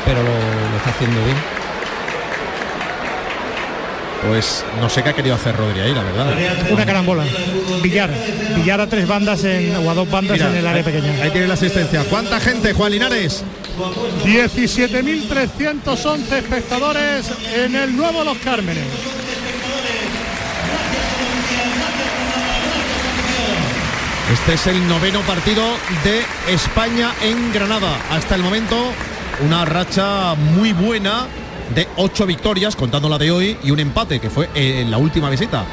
pero 0.06 0.24
lo 0.24 0.78
está 0.78 0.90
haciendo 0.90 1.24
bien 1.24 1.38
pues 4.28 4.66
no 4.80 4.90
sé 4.90 5.04
qué 5.04 5.10
ha 5.10 5.14
querido 5.14 5.36
hacer 5.36 5.56
Rodri 5.56 5.82
ahí, 5.82 5.94
la 5.94 6.02
verdad. 6.04 6.34
Una 6.72 6.86
carambola. 6.86 7.26
Villar. 7.82 8.10
Villar 8.56 8.80
a 8.82 8.88
tres 8.88 9.08
bandas 9.08 9.44
en, 9.44 9.76
o 9.76 9.90
a 9.90 9.94
dos 9.94 10.10
bandas 10.10 10.40
en 10.40 10.56
el 10.56 10.66
área 10.68 10.84
pequeña. 10.84 11.24
Ahí 11.24 11.32
tiene 11.32 11.48
la 11.48 11.56
asistencia. 11.56 12.04
¿Cuánta 12.10 12.40
gente, 12.40 12.74
Juan 12.74 12.92
Linares? 12.92 13.44
17.311 14.24 16.32
espectadores 16.34 17.32
en 17.56 17.76
el 17.76 17.96
nuevo 17.96 18.24
Los 18.24 18.38
Cármenes. 18.38 18.86
Este 24.42 24.54
es 24.56 24.76
el 24.76 24.88
noveno 24.88 25.20
partido 25.22 25.64
de 26.04 26.24
España 26.52 27.12
en 27.22 27.54
Granada. 27.54 27.96
Hasta 28.10 28.34
el 28.34 28.42
momento 28.42 28.76
una 29.46 29.66
racha 29.66 30.34
muy 30.34 30.74
buena 30.74 31.28
de 31.76 31.88
ocho 31.96 32.26
victorias, 32.26 32.76
contando 32.76 33.08
la 33.08 33.20
de 33.20 33.30
hoy, 33.30 33.56
y 33.64 33.70
un 33.70 33.80
empate, 33.80 34.20
que 34.20 34.32
fue 34.32 34.50
en 34.56 34.90
la 34.90 34.98
última 34.98 35.30
visita. 35.30 35.64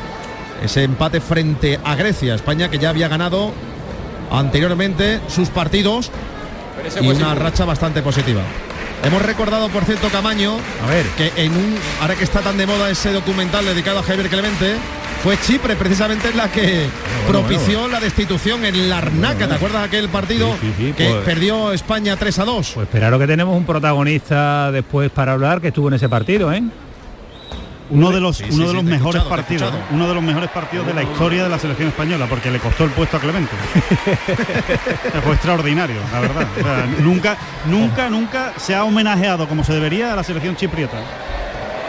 Ese 0.63 0.85
empate 0.85 1.23
frente 1.23 1.81
a 1.83 1.95
Grecia, 1.95 2.35
España 2.35 2.69
que 2.69 2.79
ya 2.79 2.91
había 2.91 3.09
ganado 3.09 3.55
anteriormente 4.31 5.21
sus 5.29 5.49
partidos 5.49 6.11
y 7.01 7.09
una 7.09 7.35
racha 7.35 7.65
bastante 7.65 8.03
positiva. 8.03 8.43
Hemos 9.03 9.23
recordado, 9.23 9.71
por 9.71 9.87
cierto, 9.87 10.11
Camaño, 10.11 10.59
a 10.87 10.91
ver. 10.91 11.07
que 11.17 11.33
en 11.43 11.53
un, 11.53 11.79
ahora 12.03 12.17
que 12.17 12.25
está 12.25 12.43
tan 12.43 12.59
de 12.59 12.67
moda 12.67 12.91
ese 12.91 13.13
documental 13.13 13.65
dedicado 13.65 14.01
a 14.01 14.03
Javier 14.03 14.29
Clemente, 14.29 14.75
fue 15.23 15.39
Chipre 15.41 15.77
precisamente 15.77 16.33
la 16.35 16.51
que 16.51 16.87
propició 17.27 17.89
la 17.89 18.01
destitución 18.01 18.65
en 18.65 18.89
Larnaca. 18.89 19.49
¿Te 19.49 19.55
acuerdas 19.55 19.83
de 19.83 19.87
aquel 19.87 20.09
partido 20.09 20.55
que 20.77 20.93
pues- 20.97 21.25
perdió 21.25 21.73
España 21.73 22.17
3 22.17 22.39
a 22.39 22.45
2? 22.45 22.71
Pues 22.75 22.87
esperaros 22.87 23.21
que 23.21 23.27
tenemos 23.27 23.57
un 23.57 23.65
protagonista 23.65 24.71
después 24.73 25.11
para 25.11 25.33
hablar 25.33 25.61
que 25.61 25.69
estuvo 25.69 25.89
en 25.89 25.95
ese 25.95 26.09
partido, 26.09 26.53
¿eh? 26.53 26.63
Uno 27.91 28.11
de 28.11 28.21
los, 28.21 28.41
uno 28.41 28.69
de 28.69 28.75
los 28.75 28.85
mejores 28.85 29.23
partidos, 29.23 29.73
uno 29.93 30.07
de 30.07 30.15
los 30.15 30.23
mejores 30.23 30.51
partidos 30.51 30.87
de 30.87 30.93
la 30.93 31.03
historia 31.03 31.45
de 31.45 31.49
la 31.49 31.59
selección 31.59 31.89
española, 31.89 32.27
porque 32.29 32.51
le 32.51 32.59
costó 32.59 32.85
el 32.85 32.91
puesto 32.91 33.17
a 33.17 33.21
Clemente. 33.21 33.51
Fue 35.25 35.33
extraordinario, 35.33 35.97
la 36.13 36.21
verdad. 36.21 36.47
nunca, 37.01 37.39
nunca, 37.65 38.11
nunca 38.11 38.53
se 38.59 38.75
ha 38.75 38.85
homenajeado 38.85 39.49
como 39.49 39.65
se 39.65 39.73
debería 39.73 40.13
a 40.13 40.17
la 40.17 40.23
selección 40.23 40.55
chipriota. 40.55 40.99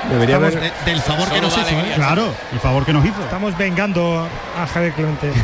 Debería 0.10 0.36
haber... 0.38 0.72
del 0.86 1.02
favor 1.02 1.30
que 1.30 1.42
nos 1.42 1.58
hizo. 1.58 1.70
¿eh? 1.70 1.92
Claro, 1.96 2.34
el 2.52 2.60
favor 2.60 2.86
que 2.86 2.94
nos 2.94 3.06
hizo. 3.06 3.22
Estamos 3.22 3.58
vengando 3.58 4.28
a 4.58 4.68
Javier 4.68 4.94
Clemente. 4.94 5.32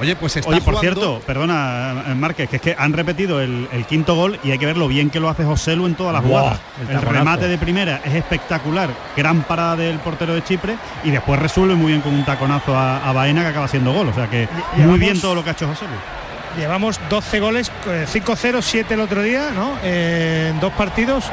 Oye, 0.00 0.16
pues 0.16 0.34
está 0.34 0.48
Oye, 0.48 0.62
por 0.62 0.78
cierto, 0.78 1.20
perdona, 1.26 2.04
eh, 2.06 2.14
Márquez, 2.14 2.48
que 2.48 2.56
es 2.56 2.62
que 2.62 2.74
han 2.78 2.94
repetido 2.94 3.42
el, 3.42 3.68
quinto 3.86 4.14
gol 4.14 4.40
y 4.42 4.50
hay 4.50 4.58
que 4.58 4.64
ver 4.64 4.78
lo 4.78 4.88
bien 4.88 5.10
que 5.10 5.20
lo 5.20 5.28
hace 5.28 5.44
José 5.44 5.76
Lu 5.76 5.86
en 5.86 5.94
todas 5.94 6.14
las 6.14 6.24
jugadas. 6.24 6.58
el, 6.88 7.02
remate 7.02 7.48
de 7.48 7.58
primera 7.58 8.00
es 8.02 8.14
espectacular, 8.14 8.88
gran 9.14 9.42
parada 9.42 9.76
del 9.76 9.98
portero 9.98 10.34
de 10.34 10.42
Chipre 10.42 10.76
y 11.04 11.10
después 11.10 11.38
resuelve 11.38 11.74
muy 11.74 11.88
bien 11.88 12.00
con 12.00 12.14
un 12.14 12.24
taconazo 12.24 12.74
a, 12.74 13.12
Baena 13.12 13.42
que 13.42 13.48
acaba 13.48 13.68
siendo 13.68 13.92
gol. 13.92 14.08
O 14.08 14.14
sea 14.14 14.30
que 14.30 14.48
muy 14.78 14.98
bien 14.98 15.20
todo 15.20 15.34
lo 15.34 15.44
que 15.44 15.50
ha 15.50 15.52
hecho 15.52 15.68
José 15.68 15.84
Lu. 15.84 16.19
Llevamos 16.56 17.00
12 17.08 17.40
goles, 17.40 17.70
5-0, 17.86 18.58
eh, 18.58 18.62
7 18.62 18.94
el 18.94 19.00
otro 19.00 19.22
día, 19.22 19.50
¿no? 19.54 19.78
Eh, 19.82 20.48
en 20.50 20.60
dos 20.60 20.72
partidos 20.72 21.24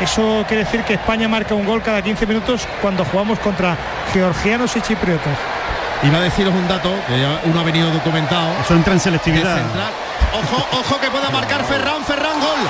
eso 0.00 0.44
quiere 0.48 0.64
decir 0.64 0.82
que 0.82 0.94
España 0.94 1.28
marca 1.28 1.54
un 1.54 1.64
gol 1.64 1.82
cada 1.82 2.02
15 2.02 2.26
minutos 2.26 2.66
cuando 2.82 3.04
jugamos 3.04 3.38
contra 3.38 3.76
georgianos 4.12 4.76
y 4.76 4.80
chipriotas. 4.80 5.38
Iba 6.02 6.18
a 6.18 6.20
deciros 6.20 6.52
un 6.54 6.66
dato, 6.68 6.90
que 7.08 7.18
ya 7.18 7.40
uno 7.44 7.60
ha 7.60 7.62
venido 7.62 7.90
documentado. 7.90 8.50
Eso 8.60 8.74
entra 8.74 8.92
en 8.92 9.00
selectividad. 9.00 9.58
Ojo, 10.32 10.66
ojo 10.72 11.00
que 11.00 11.10
pueda 11.10 11.30
marcar 11.30 11.64
Ferran, 11.64 12.04
Ferran, 12.04 12.40
gol. 12.40 12.60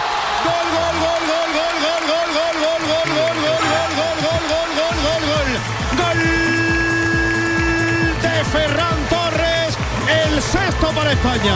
Gol, 0.44 0.66
gol, 0.70 0.96
gol, 1.00 1.22
gol, 1.26 1.48
gol, 1.58 1.72
gol, 1.80 2.02
gol, 2.06 2.28
gol, 2.28 2.28
gol, 2.34 2.54
gol, 2.60 2.78
gol, 2.78 2.82
gol, 2.86 3.03
sexto 10.44 10.88
para 10.88 11.12
España. 11.12 11.54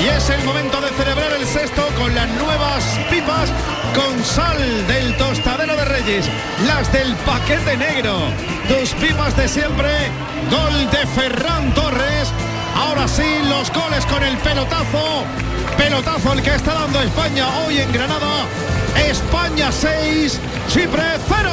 Y 0.00 0.08
es 0.08 0.30
el 0.30 0.44
momento 0.44 0.80
de 0.80 0.88
celebrar 0.90 1.32
el 1.32 1.46
sexto 1.46 1.82
con 1.98 2.14
las 2.14 2.28
nuevas 2.30 2.84
pipas 3.10 3.50
con 3.94 4.24
sal 4.24 4.86
del 4.86 5.16
tostadero 5.16 5.76
de 5.76 5.84
Reyes, 5.84 6.26
las 6.66 6.92
del 6.92 7.14
paquete 7.16 7.76
negro, 7.76 8.18
tus 8.68 8.90
pipas 8.94 9.36
de 9.36 9.48
siempre, 9.48 9.90
gol 10.50 10.90
de 10.90 11.06
Ferran 11.06 11.72
Torres. 11.74 12.32
Ahora 12.74 13.06
sí, 13.06 13.40
los 13.48 13.70
goles 13.72 14.04
con 14.06 14.22
el 14.24 14.36
pelotazo. 14.38 15.24
Pelotazo 15.76 16.32
el 16.32 16.42
que 16.42 16.54
está 16.54 16.74
dando 16.74 17.00
España 17.00 17.46
hoy 17.64 17.78
en 17.78 17.92
Granada. 17.92 18.46
España 18.96 19.70
6, 19.70 20.40
Chipre 20.68 21.02
0. 21.28 21.50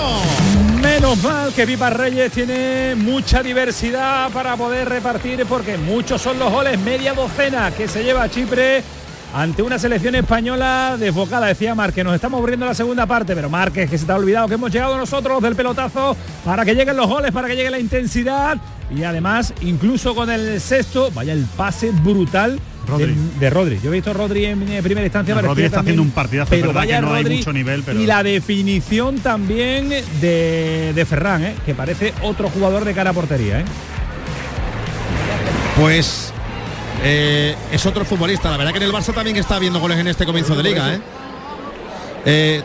Menos 0.82 1.22
mal 1.24 1.54
que 1.54 1.66
Pipa 1.66 1.90
Reyes 1.90 2.32
tiene 2.32 2.96
mucha 2.96 3.44
diversidad 3.44 4.30
para 4.32 4.56
poder 4.56 4.88
repartir 4.88 5.46
porque 5.46 5.78
muchos 5.78 6.22
son 6.22 6.40
los 6.40 6.52
goles, 6.52 6.80
media 6.80 7.14
docena 7.14 7.72
que 7.72 7.88
se 7.88 8.04
lleva 8.04 8.24
a 8.24 8.30
Chipre 8.30 8.84
ante 9.34 9.62
una 9.62 9.78
selección 9.78 10.16
española 10.16 10.96
desbocada. 10.98 11.48
Decía 11.48 11.76
Márquez, 11.76 12.04
nos 12.04 12.16
estamos 12.16 12.40
abriendo 12.40 12.66
la 12.66 12.74
segunda 12.74 13.06
parte, 13.06 13.36
pero 13.36 13.50
Márquez 13.50 13.90
que 13.90 13.98
se 13.98 14.06
te 14.06 14.12
ha 14.12 14.16
olvidado 14.16 14.48
que 14.48 14.56
hemos 14.56 14.72
llegado 14.72 14.98
nosotros 14.98 15.42
del 15.42 15.56
pelotazo 15.56 16.16
para 16.46 16.66
que 16.66 16.74
lleguen 16.74 16.98
los 16.98 17.08
goles, 17.08 17.32
para 17.32 17.48
que 17.48 17.56
llegue 17.56 17.70
la 17.70 17.80
intensidad 17.80 18.58
y 18.90 19.04
además 19.04 19.54
incluso 19.62 20.16
con 20.16 20.30
el 20.30 20.60
sexto, 20.60 21.12
vaya 21.12 21.34
el 21.34 21.46
pase 21.58 21.92
brutal 21.92 22.60
de, 23.40 23.50
Rodri. 23.50 23.80
Yo 23.82 23.92
he 23.92 23.96
visto 23.96 24.12
a 24.12 24.14
Rodri 24.14 24.46
en 24.46 24.60
primera 24.84 25.06
instancia. 25.06 25.40
Rodri 25.40 25.66
está 25.66 25.82
haciendo 25.82 26.02
un 26.02 26.12
partidazo, 26.12 26.50
pero 26.50 26.74
vaya 26.74 27.02
no 27.02 27.14
hay 27.14 27.26
mucho 27.26 27.54
nivel. 27.54 27.84
Y 27.98 28.06
la 28.06 28.24
definición 28.24 29.20
también 29.20 29.90
de, 29.90 30.94
de 30.94 31.06
Ferran, 31.06 31.44
¿eh? 31.44 31.56
que 31.66 31.76
parece 31.76 32.14
otro 32.22 32.50
jugador 32.50 32.86
de 32.86 32.94
cara 32.94 33.12
a 33.12 33.14
portería. 33.14 33.62
¿eh? 33.62 33.66
Pues 35.80 36.34
eh, 37.04 37.56
es 37.72 37.86
otro 37.86 38.06
futbolista. 38.06 38.50
La 38.50 38.58
verdad 38.58 38.72
que 38.72 38.78
en 38.78 38.84
el 38.84 38.92
Barça 38.92 39.14
también 39.14 39.38
está 39.38 39.56
habiendo 39.56 39.80
goles 39.80 39.98
en 39.98 40.08
este 40.08 40.26
comienzo 40.26 40.56
de 40.56 40.64
liga. 40.64 41.00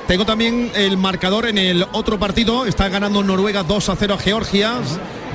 tengo 0.06 0.24
también 0.24 0.70
el 0.74 0.96
marcador 0.96 1.46
en 1.46 1.58
el 1.58 1.86
otro 1.92 2.18
partido. 2.18 2.66
Está 2.66 2.88
ganando 2.88 3.22
Noruega 3.22 3.62
2 3.62 3.88
a 3.88 3.96
0 3.96 4.14
a 4.14 4.18
Georgia. 4.18 4.74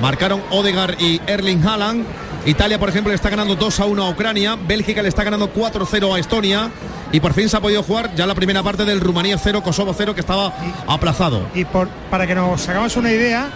Marcaron 0.00 0.42
Odegar 0.50 0.96
y 1.00 1.20
Erling 1.26 1.64
Haaland. 1.66 2.06
Italia, 2.46 2.78
por 2.78 2.88
ejemplo, 2.88 3.10
le 3.10 3.16
está 3.16 3.28
ganando 3.28 3.54
2 3.54 3.80
a 3.80 3.84
1 3.84 4.02
a 4.04 4.10
Ucrania. 4.10 4.56
Bélgica 4.56 5.02
le 5.02 5.08
está 5.08 5.24
ganando 5.24 5.52
4-0 5.52 6.14
a 6.14 6.18
Estonia. 6.18 6.70
Y 7.12 7.20
por 7.20 7.34
fin 7.34 7.48
se 7.48 7.56
ha 7.56 7.60
podido 7.60 7.82
jugar 7.82 8.14
ya 8.14 8.26
la 8.26 8.34
primera 8.34 8.62
parte 8.62 8.84
del 8.84 9.00
Rumanía 9.00 9.36
0, 9.36 9.62
Kosovo 9.62 9.94
0, 9.96 10.14
que 10.14 10.20
estaba 10.20 10.52
aplazado. 10.86 11.46
Y 11.54 11.64
por, 11.64 11.88
para 12.10 12.26
que 12.26 12.34
nos 12.34 12.66
hagamos 12.68 12.96
una 12.96 13.10
idea, 13.10 13.50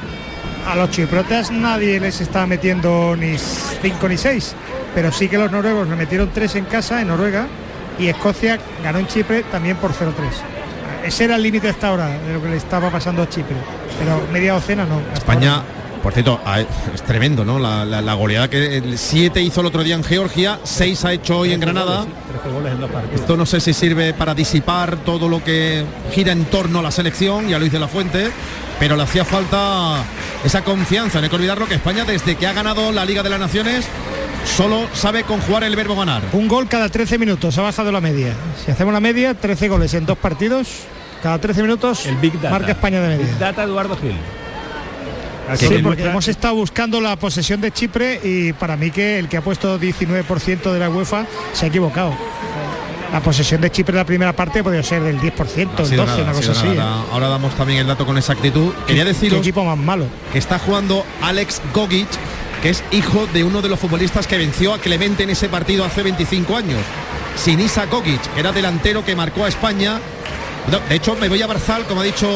a 0.67 0.77
los 0.77 0.91
chiprotas 0.91 1.51
nadie 1.51 1.99
les 1.99 2.21
está 2.21 2.47
metiendo 2.47 3.17
ni 3.17 3.39
5 3.39 4.09
ni 4.09 4.17
6. 4.17 4.55
Pero 4.95 5.13
sí 5.13 5.29
que 5.29 5.39
los 5.39 5.51
noruegos 5.51 5.89
le 5.89 5.97
metieron 5.97 6.31
3 6.33 6.57
en 6.57 6.65
casa, 6.67 7.01
en 7.01 7.09
Noruega. 7.09 7.47
Y 7.99 8.09
Escocia 8.09 8.59
ganó 8.83 8.99
en 8.99 9.07
Chipre 9.07 9.45
también 9.45 9.77
por 9.77 9.93
0-3 9.93 10.13
ese 11.05 11.25
era 11.25 11.37
el 11.37 11.43
límite 11.43 11.69
hasta 11.69 11.89
ahora 11.89 12.09
de 12.09 12.33
lo 12.33 12.43
que 12.43 12.49
le 12.49 12.57
estaba 12.57 12.91
pasando 12.91 13.23
a 13.23 13.29
Chipre. 13.29 13.57
Pero 13.99 14.27
media 14.33 14.55
docena 14.55 14.85
no. 14.85 15.01
España 15.13 15.63
por 16.05 16.13
cierto, 16.13 16.39
es 16.95 17.03
tremendo, 17.03 17.47
¿no? 17.47 17.59
La, 17.59 18.13
goleada 18.13 18.51
que 18.51 18.77
el 18.77 18.99
7 18.99 19.41
hizo 19.41 19.63
el 19.63 19.69
otro 19.69 19.83
día 19.83 19.95
en 19.95 20.05
Georgia, 20.05 20.61
6 20.63 21.05
ha 21.07 21.15
hecho 21.15 21.39
hoy 21.39 21.55
en 21.55 21.61
Granada. 21.61 22.05
Esto 23.15 23.39
no 23.39 23.47
sé 23.47 23.59
si 23.59 23.73
sirve 23.73 24.13
para 24.13 24.35
disipar 24.35 24.99
todo 24.99 25.31
lo 25.31 25.43
que 25.43 25.83
gira 26.13 26.33
en 26.33 26.45
torno 26.45 26.81
a 26.81 26.83
la 26.83 26.91
selección 26.91 27.49
y 27.49 27.55
a 27.55 27.59
Luis 27.59 27.73
de 27.73 27.79
la 27.79 27.89
Fuente, 27.89 28.31
pero 28.79 28.97
le 28.97 29.03
hacía 29.03 29.25
falta 29.25 30.05
esa 30.45 30.63
confianza. 30.63 31.21
No 31.21 31.25
hay 31.25 31.31
que 31.31 31.37
olvidarlo 31.37 31.67
que 31.67 31.77
España 31.77 32.05
desde 32.05 32.37
que 32.37 32.47
ha 32.47 32.53
ganado 32.53 32.93
la 32.93 33.07
Liga 33.07 33.23
de 33.23 33.31
las 33.31 33.41
Naciones 33.41 33.87
solo 34.45 34.87
sabe 34.93 35.25
conjugar 35.25 35.65
el 35.65 35.75
verbo 35.75 35.97
ganar. 35.97 36.21
Un 36.35 36.49
gol 36.49 36.69
cada 36.69 36.91
13 36.91 37.17
minutos, 37.17 37.57
ha 37.57 37.63
bajado 37.63 37.91
la 37.91 38.03
media. 38.03 38.35
Si 38.63 38.71
hacemos 38.71 38.93
la 38.93 39.01
media, 39.01 39.33
13 39.33 39.69
goles 39.69 39.95
en 39.95 40.05
dos 40.05 40.19
partidos, 40.19 40.69
cada 41.23 41.39
13 41.39 41.63
minutos 41.63 42.05
el 42.05 42.17
Big 42.17 42.35
Data. 42.35 42.51
marca 42.51 42.73
España 42.73 43.01
de 43.01 43.09
media. 43.09 43.25
Big 43.25 43.39
Data 43.39 43.63
Eduardo 43.63 43.97
Gil. 43.97 44.17
Sí, 45.57 45.69
porque 45.83 46.05
hemos 46.05 46.27
estado 46.29 46.55
buscando 46.55 47.01
la 47.01 47.17
posesión 47.17 47.61
de 47.61 47.71
Chipre 47.71 48.21
y 48.23 48.53
para 48.53 48.77
mí 48.77 48.91
que 48.91 49.19
el 49.19 49.29
que 49.29 49.37
ha 49.37 49.43
puesto 49.43 49.79
19% 49.79 50.73
de 50.73 50.79
la 50.79 50.89
UEFA 50.89 51.27
se 51.53 51.67
ha 51.67 51.69
equivocado. 51.69 52.15
La 53.13 53.21
posesión 53.21 53.61
de 53.61 53.71
Chipre 53.71 53.93
en 53.93 53.99
la 53.99 54.07
primera 54.07 54.33
parte 54.33 54.65
podría 54.65 54.83
ser 54.83 55.03
del 55.03 55.21
10%, 55.21 55.59
el 55.59 55.69
12, 55.77 55.97
nada, 55.97 56.23
una 56.23 56.33
cosa 56.33 56.53
así. 56.53 56.67
nada. 56.67 57.05
Ahora 57.13 57.29
damos 57.29 57.55
también 57.55 57.81
el 57.81 57.87
dato 57.87 58.05
con 58.07 58.19
exactitud. 58.19 58.73
Quería 58.87 59.05
deciros 59.05 59.39
equipo 59.39 59.65
más 59.65 59.79
malo. 59.79 60.07
que 60.33 60.39
está 60.39 60.59
jugando 60.59 61.05
Alex 61.23 61.63
Gogic, 61.73 62.09
que 62.61 62.71
es 62.71 62.83
hijo 62.91 63.29
de 63.33 63.45
uno 63.45 63.63
de 63.63 63.69
los 63.69 63.79
futbolistas 63.79 64.27
que 64.27 64.37
venció 64.37 64.75
a 64.75 64.79
Clemente 64.79 65.23
en 65.23 65.31
ese 65.31 65.49
partido 65.49 65.85
hace 65.85 66.03
25 66.03 66.57
años. 66.57 66.81
Sinisa 67.37 67.87
Gogic, 67.87 68.21
que 68.35 68.41
era 68.41 68.51
delantero 68.51 69.05
que 69.05 69.15
marcó 69.15 69.45
a 69.45 69.49
España. 69.49 70.01
De 70.89 70.97
hecho, 70.97 71.15
me 71.15 71.29
voy 71.29 71.41
a 71.43 71.45
abrazar, 71.45 71.85
como 71.85 72.01
ha 72.01 72.05
dicho 72.05 72.29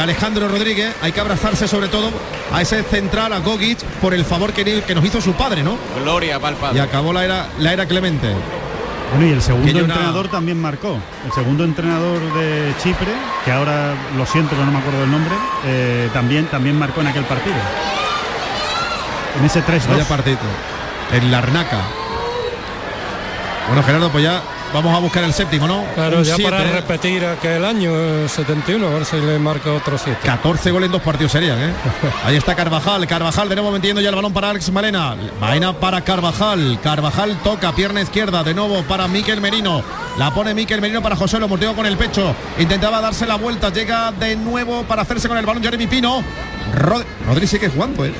Alejandro 0.00 0.48
Rodríguez, 0.48 0.94
hay 1.02 1.12
que 1.12 1.20
abrazarse 1.20 1.68
sobre 1.68 1.88
todo 1.88 2.10
a 2.52 2.62
ese 2.62 2.82
central, 2.82 3.32
a 3.32 3.38
Gogic, 3.40 3.78
por 4.00 4.14
el 4.14 4.24
favor 4.24 4.52
que, 4.52 4.82
que 4.82 4.94
nos 4.94 5.04
hizo 5.04 5.20
su 5.20 5.32
padre, 5.34 5.62
¿no? 5.62 5.76
Gloria 6.02 6.40
pa'l 6.40 6.54
padre. 6.56 6.78
Y 6.78 6.80
acabó 6.80 7.12
la 7.12 7.24
era, 7.24 7.46
la 7.58 7.72
era 7.72 7.86
Clemente. 7.86 8.32
Bueno, 9.14 9.26
y 9.26 9.32
el 9.32 9.42
segundo 9.42 9.70
una- 9.70 9.80
entrenador 9.80 10.28
también 10.28 10.58
marcó. 10.60 10.98
El 11.26 11.32
segundo 11.32 11.64
entrenador 11.64 12.18
de 12.34 12.72
Chipre, 12.82 13.12
que 13.44 13.52
ahora 13.52 13.92
lo 14.16 14.24
siento, 14.24 14.50
pero 14.52 14.64
no 14.64 14.72
me 14.72 14.78
acuerdo 14.78 15.00
del 15.02 15.10
nombre, 15.10 15.34
eh, 15.66 16.08
también, 16.14 16.46
también 16.46 16.78
marcó 16.78 17.02
en 17.02 17.08
aquel 17.08 17.24
partido. 17.24 17.56
En 19.38 19.44
ese 19.44 19.62
3-2. 19.62 19.88
Vaya 19.88 20.04
partido. 20.08 20.38
En 21.12 21.30
Larnaca. 21.30 21.78
Bueno, 23.68 23.82
Gerardo, 23.82 24.10
pues 24.10 24.24
ya 24.24 24.42
vamos 24.72 24.94
a 24.94 24.98
buscar 25.00 25.24
el 25.24 25.32
séptimo, 25.32 25.66
¿no? 25.66 25.84
Claro, 25.94 26.18
Un 26.18 26.24
ya 26.24 26.36
para 26.38 26.58
siete. 26.62 26.72
repetir 26.80 27.24
aquel 27.24 27.64
año, 27.64 27.90
eh, 27.94 28.26
71, 28.28 28.86
a 28.86 28.90
ver 28.90 29.04
si 29.04 29.16
le 29.20 29.38
marca 29.38 29.72
otro 29.72 29.98
7. 29.98 30.20
14 30.24 30.70
goles 30.70 30.86
en 30.86 30.92
dos 30.92 31.02
partidos 31.02 31.32
serían, 31.32 31.58
¿eh? 31.60 31.72
Ahí 32.24 32.36
está 32.36 32.54
Carvajal, 32.54 33.06
Carvajal 33.06 33.48
de 33.48 33.56
nuevo 33.56 33.70
metiendo 33.70 34.00
ya 34.00 34.08
el 34.08 34.14
balón 34.14 34.32
para 34.32 34.50
Alex 34.50 34.70
Malena. 34.72 35.14
Vaina 35.40 35.72
para 35.72 36.00
Carvajal, 36.02 36.78
Carvajal 36.82 37.36
toca 37.42 37.72
pierna 37.72 38.00
izquierda 38.02 38.42
de 38.42 38.54
nuevo 38.54 38.82
para 38.84 39.08
Miquel 39.08 39.40
Merino. 39.40 39.82
La 40.18 40.32
pone 40.32 40.54
Miquel 40.54 40.80
Merino 40.80 41.02
para 41.02 41.16
José, 41.16 41.38
lo 41.38 41.48
mordió 41.48 41.74
con 41.74 41.86
el 41.86 41.96
pecho. 41.96 42.34
Intentaba 42.58 43.00
darse 43.00 43.26
la 43.26 43.36
vuelta, 43.36 43.70
llega 43.70 44.12
de 44.12 44.36
nuevo 44.36 44.82
para 44.84 45.02
hacerse 45.02 45.28
con 45.28 45.38
el 45.38 45.46
balón 45.46 45.62
Jeremy 45.62 45.86
Pino. 45.86 46.22
Rod 46.74 47.02
Rodri 47.26 47.46
sigue 47.46 47.68
jugando, 47.68 48.04
¿eh? 48.04 48.12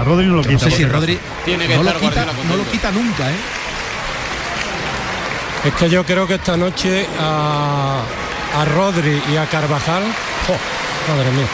A 0.00 0.02
Rodri 0.04 0.26
no 0.26 0.36
lo 0.36 0.42
Yo 0.42 0.50
quita. 0.50 0.64
no 0.64 0.70
sé 0.70 0.76
si 0.76 0.82
porque- 0.82 0.96
Rodri 0.96 1.18
Tiene 1.44 1.66
que 1.66 1.76
no, 1.76 1.82
lo 1.84 1.92
quita, 2.00 2.26
no 2.48 2.56
lo 2.56 2.70
quita 2.70 2.90
nunca, 2.90 3.30
¿eh? 3.30 3.34
Es 5.64 5.72
que 5.74 5.88
yo 5.88 6.04
creo 6.04 6.26
que 6.26 6.34
esta 6.34 6.58
noche 6.58 7.06
a, 7.18 8.02
a 8.54 8.64
Rodri 8.66 9.22
y 9.32 9.36
a 9.36 9.46
Carvajal, 9.46 10.02
madre 11.08 11.30
mía, 11.30 11.46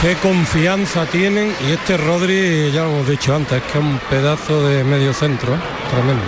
qué 0.00 0.14
confianza 0.16 1.04
tienen 1.06 1.52
y 1.66 1.72
este 1.72 1.96
Rodri, 1.96 2.70
ya 2.70 2.82
lo 2.82 2.90
hemos 2.90 3.08
dicho 3.08 3.34
antes, 3.34 3.60
que 3.64 3.78
es 3.78 3.84
un 3.84 3.98
pedazo 4.08 4.62
de 4.62 4.84
medio 4.84 5.12
centro, 5.12 5.54
¿eh? 5.54 5.58
tremendo. 5.90 6.22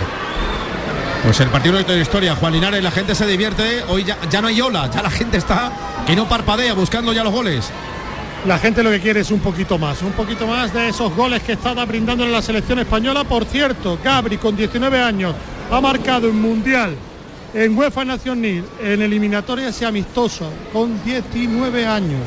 Pues 1.23 1.39
el 1.39 1.47
partido 1.47 1.81
de 1.81 2.01
historia, 2.01 2.35
Juan 2.35 2.51
Linares, 2.51 2.83
la 2.83 2.91
gente 2.91 3.15
se 3.15 3.25
divierte, 3.25 3.83
hoy 3.87 4.03
ya, 4.03 4.17
ya 4.29 4.41
no 4.41 4.49
hay 4.49 4.59
ola, 4.59 4.91
ya 4.93 5.01
la 5.01 5.09
gente 5.09 5.37
está 5.37 5.71
que 6.05 6.17
no 6.17 6.27
parpadea 6.27 6.73
buscando 6.73 7.13
ya 7.13 7.23
los 7.23 7.33
goles. 7.33 7.71
La 8.45 8.59
gente 8.59 8.83
lo 8.83 8.91
que 8.91 8.99
quiere 8.99 9.21
es 9.21 9.31
un 9.31 9.39
poquito 9.39 9.79
más, 9.79 10.01
un 10.03 10.11
poquito 10.11 10.45
más 10.45 10.71
de 10.73 10.89
esos 10.89 11.15
goles 11.15 11.41
que 11.41 11.53
está 11.53 11.73
brindando 11.85 12.25
en 12.25 12.31
la 12.31 12.41
selección 12.41 12.77
española. 12.77 13.23
Por 13.23 13.45
cierto, 13.45 13.97
Gabri 14.03 14.37
con 14.37 14.55
19 14.55 15.01
años 15.01 15.33
ha 15.71 15.81
marcado 15.81 16.29
en 16.29 16.41
Mundial, 16.41 16.95
en 17.53 17.77
UEFA 17.77 18.05
Nation 18.05 18.41
League, 18.41 18.63
en 18.81 19.01
eliminatorias 19.01 19.81
y 19.81 19.85
amistoso, 19.85 20.49
con 20.71 21.03
19 21.03 21.85
años. 21.85 22.21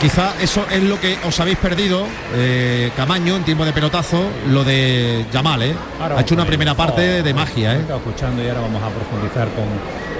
Quizá 0.00 0.34
eso 0.40 0.64
es 0.70 0.82
lo 0.82 0.98
que 1.00 1.18
os 1.26 1.38
habéis 1.40 1.58
perdido, 1.58 2.06
eh, 2.34 2.90
Camaño, 2.96 3.36
en 3.36 3.44
tiempo 3.44 3.64
de 3.64 3.72
pelotazo, 3.72 4.28
lo 4.48 4.64
de 4.64 5.24
Yamal, 5.32 5.62
¿eh? 5.62 5.74
Ha 6.00 6.20
hecho 6.20 6.34
una 6.34 6.44
primera 6.44 6.74
parte 6.74 7.22
de 7.22 7.34
magia, 7.34 7.76
¿eh? 7.76 7.84
Escuchando 7.88 8.42
y 8.42 8.48
ahora 8.48 8.60
vamos 8.62 8.82
a 8.82 8.88
profundizar 8.90 9.48
con, 9.48 9.64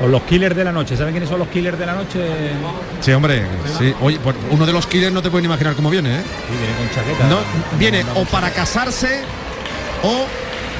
con 0.01 0.11
los 0.11 0.23
killers 0.23 0.57
de 0.57 0.65
la 0.65 0.73
noche. 0.73 0.97
¿Saben 0.97 1.13
quiénes 1.13 1.29
son 1.29 1.39
los 1.39 1.49
killers 1.49 1.79
de 1.79 1.87
la 1.87 1.95
noche? 1.95 2.21
Sí, 3.01 3.13
hombre, 3.13 3.45
sí. 3.79 3.95
Oye, 4.01 4.19
pues 4.23 4.35
uno 4.51 4.67
de 4.67 4.73
los 4.73 4.87
killers 4.87 5.13
no 5.13 5.23
te 5.23 5.31
pueden 5.31 5.45
imaginar 5.47 5.75
cómo 5.75 5.91
viene, 5.91 6.17
¿eh? 6.17 6.23
Sí, 6.23 6.57
viene 6.59 6.75
con 6.77 6.91
chaqueta. 6.95 7.27
No, 7.29 7.39
viene 7.79 8.05
o 8.15 8.25
para 8.25 8.51
casarse 8.51 9.21
o 10.03 10.27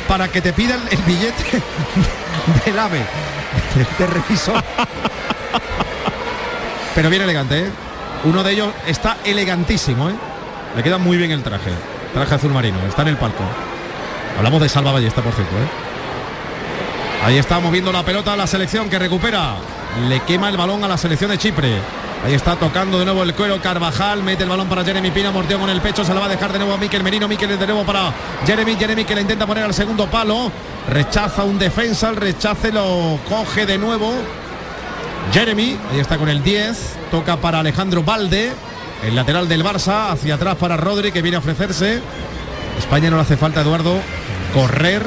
para 0.09 0.29
que 0.29 0.41
te 0.41 0.53
pidan 0.53 0.81
el 0.91 0.99
billete 1.03 1.45
del 2.65 2.79
AVE, 2.79 3.01
de 3.99 4.07
revisor. 4.07 4.63
Pero 6.95 7.11
bien 7.11 7.23
elegante, 7.23 7.61
¿eh? 7.61 7.71
Uno 8.25 8.43
de 8.43 8.53
ellos 8.53 8.69
está 8.87 9.19
elegantísimo, 9.25 10.11
¿eh? 10.11 10.15
Le 10.75 10.83
queda 10.83 10.99
muy 10.99 11.17
bien 11.17 11.31
el 11.31 11.43
traje. 11.43 11.71
Traje 12.13 12.35
azul 12.35 12.53
marino, 12.53 12.79
está 12.89 13.03
en 13.03 13.09
el 13.09 13.17
palco. 13.17 13.45
Hablamos 14.37 14.61
de 14.61 14.69
Salva 14.69 14.93
Ballesta, 14.93 15.23
por 15.23 15.33
cierto, 15.33 15.55
¿eh? 15.55 17.25
Ahí 17.25 17.39
está 17.39 17.59
moviendo 17.61 17.93
la 17.93 18.05
pelota 18.05 18.35
a 18.35 18.37
la 18.37 18.47
selección 18.47 18.89
que 18.89 18.99
recupera. 18.99 19.57
Le 20.09 20.21
quema 20.21 20.49
el 20.49 20.57
balón 20.57 20.85
a 20.85 20.89
la 20.89 20.99
selección 20.99 21.31
de 21.31 21.39
Chipre. 21.39 21.79
Ahí 22.25 22.35
está 22.35 22.57
tocando 22.57 22.99
de 22.99 23.05
nuevo 23.05 23.23
el 23.23 23.35
cuero 23.35 23.61
Carvajal, 23.61 24.23
mete 24.23 24.43
el 24.43 24.49
balón 24.49 24.69
para 24.69 24.85
Jeremy 24.85 25.11
Pina, 25.11 25.31
mordió 25.31 25.59
con 25.59 25.71
el 25.71 25.81
pecho, 25.81 26.05
se 26.05 26.13
la 26.13 26.21
va 26.21 26.27
a 26.27 26.29
dejar 26.29 26.53
de 26.53 26.59
nuevo 26.59 26.75
a 26.75 26.77
Miquel 26.77 27.05
Merino, 27.05 27.29
Miquel 27.29 27.59
de 27.59 27.67
nuevo 27.67 27.85
para 27.85 28.13
Jeremy, 28.45 28.75
Jeremy 28.75 29.05
que 29.05 29.15
le 29.15 29.21
intenta 29.21 29.47
poner 29.47 29.65
al 29.65 29.75
segundo 29.75 30.07
palo, 30.07 30.51
rechaza 30.89 31.45
un 31.45 31.59
defensa, 31.59 32.09
el 32.09 32.17
rechace 32.17 32.73
lo 32.73 33.19
coge 33.29 33.67
de 33.67 33.79
nuevo 33.79 34.13
Jeremy, 35.33 35.77
ahí 35.91 36.01
está 36.01 36.19
con 36.19 36.29
el 36.29 36.43
10, 36.43 36.97
toca 37.11 37.37
para 37.37 37.61
Alejandro 37.61 38.03
Valde, 38.03 38.53
el 39.05 39.15
lateral 39.15 39.49
del 39.49 39.65
Barça, 39.65 40.11
hacia 40.11 40.35
atrás 40.35 40.57
para 40.57 40.77
Rodri 40.77 41.13
que 41.13 41.23
viene 41.23 41.37
a 41.37 41.41
ofrecerse. 41.41 42.01
España 42.79 43.11
no 43.11 43.17
le 43.17 43.23
hace 43.23 43.37
falta, 43.37 43.61
Eduardo, 43.61 44.01
correr, 44.55 45.03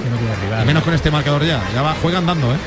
y 0.61 0.65
menos 0.65 0.83
con 0.83 0.93
este 0.93 1.11
marcador 1.11 1.43
ya, 1.45 1.61
ya 1.73 1.81
va, 1.81 1.95
juega 2.01 2.19
andando, 2.19 2.53
¿eh? 2.53 2.57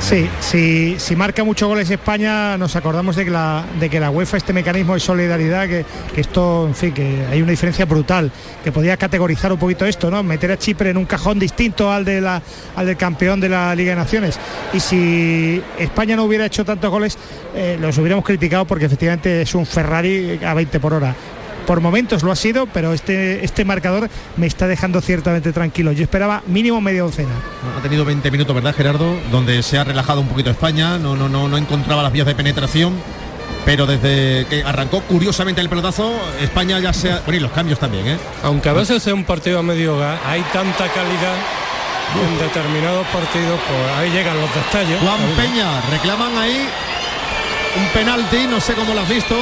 Sí, 0.00 0.96
si, 0.98 1.16
marca 1.16 1.44
muchos 1.44 1.68
goles 1.68 1.90
España, 1.90 2.56
nos 2.56 2.76
acordamos 2.76 3.16
de 3.16 3.24
que 3.24 3.30
la, 3.30 3.64
de 3.78 3.90
que 3.90 4.00
la 4.00 4.10
UEFA, 4.10 4.36
este 4.36 4.52
mecanismo 4.52 4.94
de 4.94 5.00
solidaridad, 5.00 5.68
que, 5.68 5.84
que 6.14 6.20
esto, 6.20 6.66
en 6.66 6.74
fin, 6.74 6.94
que 6.94 7.26
hay 7.30 7.42
una 7.42 7.50
diferencia 7.50 7.84
brutal, 7.84 8.30
que 8.64 8.72
podía 8.72 8.96
categorizar 8.96 9.52
un 9.52 9.58
poquito 9.58 9.84
esto, 9.84 10.10
¿no? 10.10 10.22
Meter 10.22 10.52
a 10.52 10.58
Chipre 10.58 10.90
en 10.90 10.96
un 10.96 11.04
cajón 11.04 11.38
distinto 11.38 11.92
al, 11.92 12.04
de 12.04 12.20
la, 12.20 12.40
al 12.76 12.86
del 12.86 12.96
campeón 12.96 13.40
de 13.40 13.48
la 13.50 13.74
Liga 13.74 13.90
de 13.90 13.96
Naciones. 13.96 14.38
Y 14.72 14.80
si 14.80 15.62
España 15.78 16.16
no 16.16 16.24
hubiera 16.24 16.46
hecho 16.46 16.64
tantos 16.64 16.90
goles, 16.90 17.18
eh, 17.54 17.76
los 17.78 17.98
hubiéramos 17.98 18.24
criticado 18.24 18.64
porque 18.64 18.86
efectivamente 18.86 19.42
es 19.42 19.54
un 19.54 19.66
Ferrari 19.66 20.40
a 20.42 20.54
20 20.54 20.80
por 20.80 20.94
hora. 20.94 21.14
Por 21.68 21.82
momentos 21.82 22.22
lo 22.22 22.32
ha 22.32 22.36
sido, 22.36 22.64
pero 22.64 22.94
este, 22.94 23.44
este 23.44 23.66
marcador 23.66 24.08
me 24.38 24.46
está 24.46 24.66
dejando 24.66 25.02
ciertamente 25.02 25.52
tranquilo. 25.52 25.92
Yo 25.92 26.02
esperaba 26.02 26.42
mínimo 26.46 26.80
media 26.80 27.02
docena. 27.02 27.34
Ha 27.78 27.82
tenido 27.82 28.06
20 28.06 28.30
minutos, 28.30 28.54
¿verdad, 28.54 28.74
Gerardo? 28.74 29.14
Donde 29.30 29.62
se 29.62 29.76
ha 29.76 29.84
relajado 29.84 30.22
un 30.22 30.28
poquito 30.28 30.48
España, 30.48 30.96
no, 30.96 31.14
no, 31.14 31.28
no, 31.28 31.46
no 31.46 31.58
encontraba 31.58 32.02
las 32.02 32.10
vías 32.10 32.26
de 32.26 32.34
penetración. 32.34 32.94
Pero 33.66 33.84
desde 33.84 34.46
que 34.48 34.64
arrancó 34.64 35.02
curiosamente 35.02 35.60
el 35.60 35.68
pelotazo, 35.68 36.10
España 36.40 36.78
ya 36.78 36.94
se 36.94 37.12
ha... 37.12 37.20
Bueno, 37.20 37.36
y 37.36 37.40
los 37.40 37.52
cambios 37.52 37.78
también, 37.78 38.06
¿eh? 38.06 38.16
Aunque 38.44 38.70
a 38.70 38.72
veces 38.72 39.02
sea 39.02 39.12
un 39.12 39.24
partido 39.24 39.58
a 39.58 39.62
medio 39.62 39.98
gas, 39.98 40.18
hay 40.26 40.40
tanta 40.50 40.88
calidad 40.88 41.36
en 42.16 42.38
determinados 42.38 43.06
partidos, 43.08 43.60
pues 43.68 43.98
ahí 43.98 44.10
llegan 44.10 44.40
los 44.40 44.54
detalles. 44.54 44.98
Juan 45.00 45.20
Peña, 45.36 45.82
reclaman 45.90 46.34
ahí 46.38 46.66
un 47.76 47.88
penalti, 47.88 48.46
no 48.48 48.58
sé 48.58 48.72
cómo 48.72 48.94
lo 48.94 49.02
has 49.02 49.08
visto. 49.10 49.36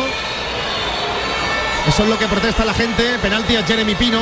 Eso 1.87 2.03
es 2.03 2.09
lo 2.09 2.18
que 2.18 2.27
protesta 2.27 2.64
la 2.64 2.75
gente, 2.75 3.18
penalti 3.20 3.57
a 3.57 3.64
Jeremy 3.64 3.94
Pino. 3.94 4.20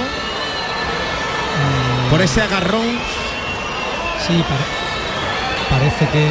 Por 2.11 2.21
ese 2.21 2.43
agarrón. 2.43 2.99
Sí, 4.27 4.45
parece 5.75 6.07
que, 6.09 6.25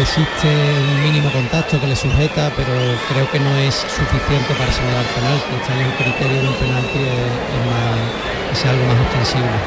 existe 0.00 0.46
un 0.46 1.02
mínimo 1.02 1.30
contacto 1.32 1.80
que 1.80 1.86
le 1.88 1.96
sujeta, 1.96 2.50
pero 2.56 2.70
creo 3.12 3.28
que 3.30 3.40
no 3.40 3.50
es 3.56 3.74
suficiente 3.74 4.54
para 4.54 4.70
señalar 4.72 5.04
penalti. 5.14 5.50
Este 5.60 5.72
año 5.72 5.86
el 5.90 5.94
criterio 5.98 6.42
de 6.42 6.48
un 6.48 6.54
penalti 6.54 6.98
es, 6.98 7.26
es 7.50 7.60
más- 7.66 8.58
es 8.58 8.64
algo 8.66 8.84
más 8.86 8.96
ostensible. 9.06 9.58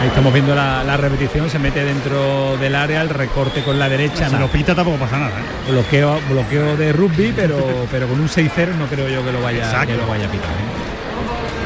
Ahí 0.00 0.08
estamos 0.08 0.32
viendo 0.32 0.54
la, 0.54 0.84
la 0.84 0.96
repetición, 0.96 1.50
se 1.50 1.58
mete 1.58 1.84
dentro 1.84 2.56
del 2.58 2.74
área, 2.76 3.02
el 3.02 3.08
recorte 3.10 3.62
con 3.64 3.78
la 3.78 3.88
derecha. 3.88 4.26
Si 4.26 4.32
nada. 4.32 4.40
lo 4.40 4.48
pita 4.48 4.74
tampoco 4.74 4.96
pasa 4.96 5.18
nada. 5.18 5.32
¿eh? 5.40 5.70
Bloqueo, 5.72 6.20
bloqueo 6.30 6.76
de 6.76 6.92
rugby, 6.92 7.32
pero, 7.34 7.58
pero 7.90 8.06
con 8.08 8.20
un 8.20 8.28
6-0 8.28 8.74
no 8.78 8.86
creo 8.86 9.08
yo 9.08 9.24
que 9.24 9.32
lo 9.32 9.42
vaya, 9.42 9.64
Exacto. 9.64 9.88
que 9.88 9.96
lo 9.96 10.06
vaya 10.06 10.26
a 10.26 10.30
pitar. 10.30 10.50
¿eh? 10.50 10.87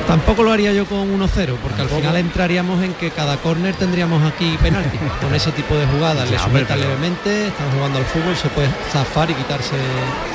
Tampoco 0.07 0.43
lo 0.43 0.53
haría 0.53 0.73
yo 0.73 0.85
con 0.87 0.99
1-0, 1.19 1.29
porque 1.63 1.77
Tampoco. 1.79 1.95
al 1.97 2.01
final 2.03 2.17
entraríamos 2.17 2.83
en 2.83 2.93
que 2.95 3.11
cada 3.11 3.37
córner 3.39 3.75
tendríamos 3.75 4.23
aquí 4.31 4.59
penalti. 4.63 4.99
Con 5.23 5.35
ese 5.35 5.53
tipo 5.53 5.75
de 5.77 5.87
jugadas 5.87 6.29
le 6.31 6.39
sujeta 6.39 6.75
pero- 6.75 6.81
levemente, 6.81 7.47
están 7.49 7.71
jugando 7.73 7.99
al 7.99 8.05
fútbol, 8.05 8.37
se 8.37 8.49
puede 8.49 8.69
zafar 8.93 9.31
y 9.31 9.35
quitarse, 9.35 9.77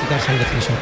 quitarse 0.02 0.32
el 0.32 0.38
defensor. 0.38 0.74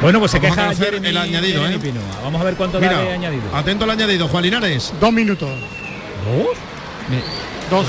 Bueno, 0.00 0.18
pues 0.20 0.30
se 0.32 0.38
Vamos 0.38 0.58
a 0.58 0.68
queja 0.70 0.84
Jeremy, 0.84 1.08
el 1.08 1.16
añadido, 1.16 1.62
Jeremy 1.64 1.76
¿eh? 1.76 1.78
Pino. 1.92 2.00
Vamos 2.22 2.40
a 2.40 2.44
ver 2.44 2.54
cuánto 2.54 2.78
Mira, 2.80 2.92
da 2.94 3.02
de 3.02 3.12
añadido. 3.12 3.42
atento 3.54 3.84
al 3.84 3.90
añadido, 3.90 4.28
Juan 4.28 4.44
Linares. 4.44 4.92
Dos 5.00 5.12
minutos. 5.12 5.48
¿Dos? 5.50 6.48
Me- 7.10 7.22
Dos. 7.70 7.86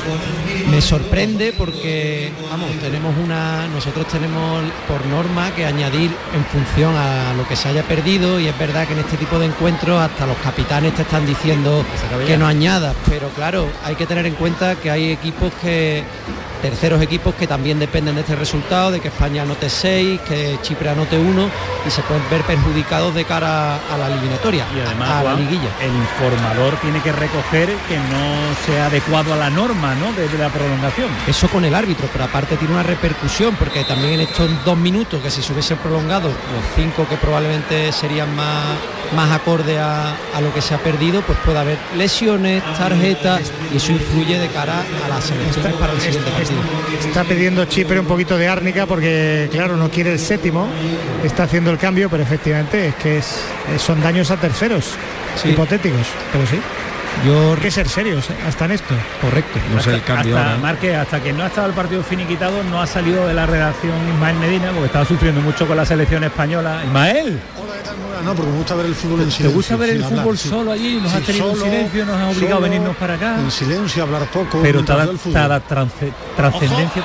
Me 0.69 0.81
sorprende 0.81 1.53
porque, 1.57 2.31
vamos, 2.49 2.71
tenemos 2.79 3.13
una, 3.23 3.67
nosotros 3.67 4.07
tenemos 4.07 4.63
por 4.87 5.05
norma 5.05 5.53
que 5.53 5.65
añadir 5.65 6.11
en 6.33 6.45
función 6.45 6.95
a 6.95 7.33
lo 7.33 7.47
que 7.47 7.55
se 7.55 7.69
haya 7.69 7.83
perdido 7.83 8.39
y 8.39 8.47
es 8.47 8.57
verdad 8.57 8.87
que 8.87 8.93
en 8.93 8.99
este 8.99 9.17
tipo 9.17 9.37
de 9.37 9.47
encuentros 9.47 9.99
hasta 10.01 10.25
los 10.25 10.37
capitanes 10.37 10.95
te 10.95 11.03
están 11.03 11.25
diciendo 11.25 11.83
que 12.25 12.37
no 12.37 12.47
añadas, 12.47 12.95
pero 13.09 13.29
claro, 13.29 13.67
hay 13.83 13.95
que 13.95 14.05
tener 14.05 14.25
en 14.25 14.35
cuenta 14.35 14.75
que 14.75 14.89
hay 14.89 15.11
equipos 15.11 15.51
que 15.61 16.03
terceros 16.65 16.99
equipos 16.99 17.35
que 17.35 17.45
también 17.45 17.77
dependen 17.77 18.15
de 18.15 18.21
este 18.21 18.35
resultado, 18.35 18.89
de 18.89 18.99
que 18.99 19.09
España 19.09 19.43
anote 19.43 19.69
6, 19.69 20.19
que 20.27 20.57
Chipre 20.63 20.89
anote 20.89 21.15
1 21.15 21.49
y 21.85 21.91
se 21.91 22.01
pueden 22.01 22.23
ver 22.31 22.41
perjudicados 22.41 23.13
de 23.13 23.23
cara 23.23 23.75
a 23.75 23.97
la 23.99 24.07
eliminatoria, 24.07 24.65
y 24.75 24.79
además, 24.79 25.09
a 25.11 25.21
Juan, 25.21 25.37
liguilla. 25.37 25.69
el 25.79 25.93
informador 25.93 26.73
tiene 26.81 27.01
que 27.01 27.11
recoger 27.11 27.69
que 27.87 27.97
no 27.97 28.25
sea 28.65 28.87
adecuado 28.87 29.31
a 29.33 29.35
la 29.35 29.51
norma 29.51 29.93
¿no? 29.93 30.11
de, 30.13 30.27
de 30.27 30.37
la 30.39 30.49
prolongación. 30.49 31.09
Eso 31.27 31.47
con 31.49 31.65
el 31.65 31.75
árbitro, 31.75 32.09
pero 32.11 32.23
aparte 32.23 32.57
tiene 32.57 32.73
una 32.73 32.81
repercusión 32.81 33.55
porque 33.57 33.83
también 33.83 34.15
en 34.15 34.21
estos 34.21 34.49
dos 34.65 34.75
minutos 34.75 35.21
que 35.21 35.29
si 35.29 35.43
se 35.43 35.53
hubiesen 35.53 35.77
prolongado 35.77 36.29
los 36.29 36.65
cinco 36.75 37.05
que 37.07 37.17
probablemente 37.17 37.91
serían 37.91 38.35
más, 38.35 38.63
más 39.15 39.29
acorde 39.31 39.77
a, 39.77 40.15
a 40.33 40.41
lo 40.41 40.51
que 40.51 40.61
se 40.61 40.73
ha 40.73 40.79
perdido, 40.79 41.21
pues 41.21 41.37
puede 41.45 41.59
haber 41.59 41.77
lesiones, 41.95 42.63
tarjetas 42.75 43.51
y 43.71 43.77
eso 43.77 43.91
influye 43.91 44.39
de 44.39 44.47
cara 44.47 44.83
a 45.05 45.09
las 45.09 45.25
selecciones 45.25 45.73
para 45.73 45.93
el 45.93 46.01
siguiente 46.01 46.31
partido. 46.31 46.54
Está 46.99 47.23
pidiendo 47.23 47.65
Chipre 47.65 47.99
un 47.99 48.05
poquito 48.05 48.37
de 48.37 48.47
árnica 48.47 48.85
porque, 48.85 49.47
claro, 49.51 49.77
no 49.77 49.89
quiere 49.89 50.13
el 50.13 50.19
séptimo. 50.19 50.67
Está 51.23 51.43
haciendo 51.43 51.71
el 51.71 51.77
cambio, 51.77 52.09
pero 52.09 52.23
efectivamente 52.23 52.87
es 52.89 52.95
que 52.95 53.17
es, 53.19 53.39
son 53.77 54.01
daños 54.01 54.31
a 54.31 54.37
terceros 54.37 54.95
Sí. 55.41 55.49
hipotéticos. 55.49 56.07
Pero 56.31 56.45
sí, 56.47 56.57
Yo 57.25 57.53
hay 57.53 57.59
que 57.59 57.71
ser 57.71 57.87
serios 57.87 58.29
¿eh? 58.29 58.33
hasta 58.47 58.65
en 58.65 58.71
esto. 58.71 58.93
correcto. 59.21 59.59
No 59.73 59.81
sé 59.81 59.93
el 59.95 60.03
cambio 60.03 60.37
hasta, 60.37 60.49
ahora. 60.51 60.61
Marque, 60.61 60.95
hasta 60.95 61.21
que 61.23 61.33
no 61.33 61.43
ha 61.43 61.47
estado 61.47 61.67
el 61.67 61.73
partido 61.73 62.03
finiquitado, 62.03 62.63
no 62.63 62.81
ha 62.81 62.87
salido 62.87 63.25
de 63.27 63.33
la 63.33 63.45
redacción 63.45 63.93
Ismael 64.13 64.35
Medina, 64.37 64.69
porque 64.71 64.85
estaba 64.87 65.05
sufriendo 65.05 65.41
mucho 65.41 65.65
con 65.67 65.77
la 65.77 65.85
selección 65.85 66.23
española. 66.23 66.81
Ismael, 66.85 67.39
No, 68.23 68.33
porque 68.35 68.51
me 68.51 68.57
gusta 68.57 68.75
ver 68.75 68.85
el 68.87 68.95
fútbol 68.95 69.21
en 69.21 69.25
¿te 69.27 69.31
silencio. 69.31 69.55
gusta 69.55 69.75
ver 69.75 69.89
el 69.91 70.03
hablar, 70.03 70.19
fútbol 70.21 70.37
sí. 70.37 70.49
solo 70.49 70.71
allí? 70.71 70.99
Nos 71.01 71.11
Sí, 71.11 71.17
has 71.17 71.23
tenido 71.23 71.51
en 71.51 71.57
silencio, 71.57 72.05
nos 72.05 72.15
has 72.17 72.37
obligado 72.37 72.57
a 72.57 72.61
venirnos 72.61 72.95
para 72.97 73.13
acá. 73.15 73.35
En 73.39 73.51
silencio, 73.51 74.03
hablar 74.03 74.25
poco. 74.25 74.59
Pero 74.61 74.83
te 74.83 74.93
mientras 74.93 74.97
da, 74.97 75.03
veo 75.03 75.11
el 75.13 75.17
te 75.17 75.23
fútbol. 75.23 75.47
da 75.49 75.59
trance- 75.61 76.13
trascendencia. 76.35 77.03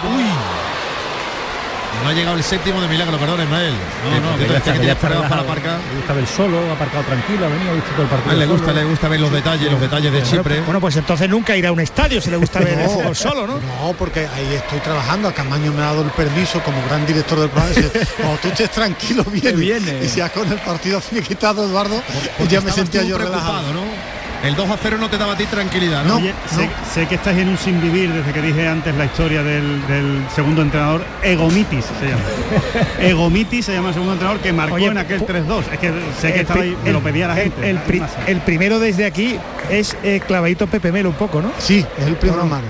No 2.02 2.08
ha 2.08 2.12
llegado 2.12 2.36
el 2.36 2.42
séptimo 2.42 2.80
de 2.80 2.88
milagro, 2.88 3.18
perdón, 3.18 3.42
Ismael. 3.42 3.74
No, 4.04 4.30
no, 4.30 4.38
que 4.38 4.46
que, 4.46 4.56
está, 4.56 4.72
que 4.72 4.94
para 4.96 5.18
aparcar. 5.18 5.78
Le 5.90 5.96
gusta 5.96 6.12
ver 6.14 6.26
solo, 6.26 6.58
ha 6.70 6.72
aparcado 6.72 7.04
tranquilo, 7.04 7.46
ha 7.46 7.48
venido, 7.48 7.70
ha 7.70 7.74
visto 7.74 7.90
todo 7.90 8.02
el 8.02 8.08
partido. 8.08 8.30
A 8.30 8.32
él 8.34 8.38
le 8.40 8.46
gusta, 8.46 8.66
solo. 8.68 8.80
le 8.80 8.84
gusta 8.84 9.08
ver 9.08 9.20
los 9.20 9.32
detalles, 9.32 9.70
los 9.70 9.80
detalles 9.80 10.12
de 10.12 10.22
Chipre. 10.22 10.60
Bueno, 10.62 10.80
pues 10.80 10.96
entonces 10.96 11.28
nunca 11.28 11.56
irá 11.56 11.68
a 11.68 11.72
un 11.72 11.80
estadio 11.80 12.20
si 12.20 12.30
le 12.30 12.36
gusta 12.36 12.60
ver 12.60 12.78
el 12.78 12.88
fútbol 12.88 13.16
solo, 13.16 13.46
¿no? 13.46 13.54
No, 13.54 13.92
porque 13.98 14.26
ahí 14.26 14.54
estoy 14.54 14.80
trabajando. 14.80 15.28
A 15.28 15.32
Camaño 15.32 15.72
me 15.72 15.82
ha 15.82 15.86
dado 15.86 16.02
el 16.02 16.10
permiso 16.10 16.60
como 16.62 16.82
gran 16.86 17.06
director 17.06 17.38
del 17.38 17.50
programa. 17.50 17.74
Cuando 18.16 18.36
tú 18.38 18.48
estés 18.48 18.70
tranquilo, 18.70 19.24
viene. 19.24 19.52
viene. 19.52 20.04
Y 20.04 20.08
si 20.08 20.18
ya 20.18 20.30
con 20.30 20.50
el 20.50 20.58
partido 20.58 21.00
finiquitado, 21.00 21.64
Eduardo, 21.66 22.02
Porque 22.38 22.52
ya 22.54 22.60
me 22.60 22.72
sentía 22.72 23.02
yo 23.02 23.18
relajado. 23.18 23.72
¿no? 23.72 24.19
El 24.42 24.54
2 24.56 24.70
a 24.70 24.78
0 24.82 24.96
no 24.98 25.10
te 25.10 25.18
daba 25.18 25.34
a 25.34 25.36
ti 25.36 25.44
tranquilidad, 25.44 26.02
¿no? 26.04 26.16
Oye, 26.16 26.32
sé, 26.48 26.70
sé 26.94 27.06
que 27.06 27.16
estáis 27.16 27.38
en 27.38 27.48
un 27.50 27.58
sin 27.58 27.80
vivir 27.80 28.10
desde 28.10 28.32
que 28.32 28.40
dije 28.40 28.66
antes 28.68 28.94
la 28.96 29.04
historia 29.04 29.42
del, 29.42 29.86
del 29.86 30.24
segundo 30.34 30.62
entrenador, 30.62 31.04
Egomitis 31.22 31.84
se 32.00 32.06
llama. 32.08 32.22
Egomitis 33.00 33.66
se 33.66 33.74
llama 33.74 33.88
el 33.88 33.94
segundo 33.94 34.14
entrenador 34.14 34.40
que 34.40 34.52
marcó 34.52 34.76
Oye, 34.76 34.86
en 34.86 34.96
aquel 34.98 35.20
pu- 35.20 35.26
3-2. 35.46 35.62
Es 35.72 35.78
que 35.78 35.92
sé 36.20 36.32
que 36.32 36.40
estaba 36.40 36.62
ahí, 36.62 36.76
me 36.82 36.90
lo 36.92 37.00
pedía 37.00 37.28
la 37.28 37.34
gente. 37.34 37.68
El, 37.68 37.78
pri- 37.80 38.02
el 38.26 38.40
primero 38.40 38.78
desde 38.78 39.04
aquí 39.04 39.36
es 39.68 39.94
eh, 40.02 40.20
clavadito 40.26 40.66
Pepe 40.66 40.90
Melo 40.90 41.10
un 41.10 41.16
poco, 41.16 41.42
¿no? 41.42 41.52
Sí, 41.58 41.84
es 41.98 42.06
el 42.06 42.16
primero 42.16 42.40
hermano. 42.42 42.64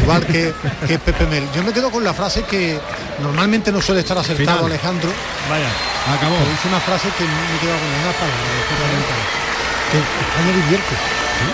Igual 0.00 0.24
que, 0.26 0.52
que 0.86 0.98
Pepe 0.98 1.26
Mel. 1.26 1.44
Yo 1.56 1.64
me 1.64 1.72
quedo 1.72 1.90
con 1.90 2.04
la 2.04 2.12
frase 2.14 2.42
que 2.44 2.78
normalmente 3.22 3.72
no 3.72 3.80
suele 3.80 4.02
estar 4.02 4.16
acertado 4.18 4.58
Final. 4.58 4.64
Alejandro. 4.72 5.10
Vaya. 5.48 5.66
Acabó. 6.14 6.36
Es 6.36 6.64
una 6.66 6.78
frase 6.78 7.08
que 7.16 7.24
me 7.24 7.58
con 7.58 7.70
una 7.72 8.12
palabra. 8.12 9.47
Que 9.90 9.98
España 9.98 10.64
divierte. 10.64 10.94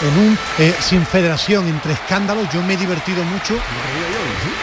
En 0.02 0.18
un 0.18 0.38
eh, 0.58 0.74
sin 0.80 1.04
federación, 1.06 1.68
entre 1.68 1.92
escándalos, 1.92 2.48
yo 2.52 2.62
me 2.62 2.74
he 2.74 2.76
divertido 2.76 3.22
mucho. 3.24 3.54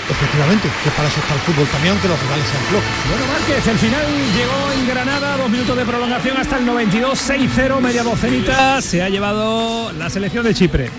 Efectivamente, 0.10 0.67
que 0.84 0.89
para 0.91 1.07
eso 1.07 1.19
está 1.19 1.36
el 1.36 1.39
fútbol 1.41 1.67
también, 1.67 1.93
aunque 1.93 2.07
los 2.07 2.19
rivales 2.19 2.45
sean 2.47 2.63
flojos. 2.63 2.88
Bueno, 3.07 3.25
Márquez, 3.31 3.67
el 3.67 3.77
final 3.77 4.05
llegó 4.36 4.71
en 4.73 4.88
Granada, 4.88 5.38
dos 5.38 5.49
minutos 5.49 5.77
de 5.77 5.86
prolongación 5.86 6.38
hasta 6.38 6.57
el 6.57 6.65
92, 6.65 7.29
6-0, 7.29 7.79
media 7.79 8.03
docenita, 8.03 8.81
se 8.81 9.01
ha 9.01 9.10
llevado 9.10 9.91
la 9.93 10.10
selección 10.10 10.43
de 10.43 10.53
Chipre. 10.53 10.89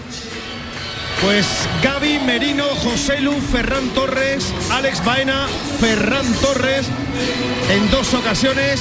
Pues 1.22 1.46
Gaby, 1.82 2.18
Merino, 2.26 2.64
José 2.82 3.20
Lu, 3.20 3.32
Ferran 3.40 3.88
Torres, 3.90 4.52
Alex 4.72 5.04
Baena, 5.04 5.46
Ferran 5.78 6.26
Torres 6.40 6.86
en 7.70 7.88
dos 7.92 8.12
ocasiones. 8.12 8.80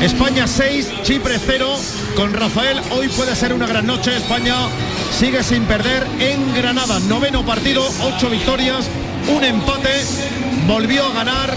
España 0.00 0.46
6, 0.46 1.02
Chipre 1.02 1.38
0. 1.38 1.76
Con 2.16 2.32
Rafael 2.32 2.80
hoy 2.92 3.08
puede 3.08 3.36
ser 3.36 3.52
una 3.52 3.66
gran 3.66 3.86
noche. 3.86 4.16
España 4.16 4.54
sigue 5.12 5.42
sin 5.42 5.64
perder 5.64 6.06
en 6.18 6.54
Granada. 6.54 6.98
Noveno 7.00 7.44
partido, 7.44 7.86
ocho 8.02 8.30
victorias, 8.30 8.86
un 9.28 9.44
empate. 9.44 10.02
Volvió 10.66 11.04
a 11.04 11.12
ganar 11.12 11.54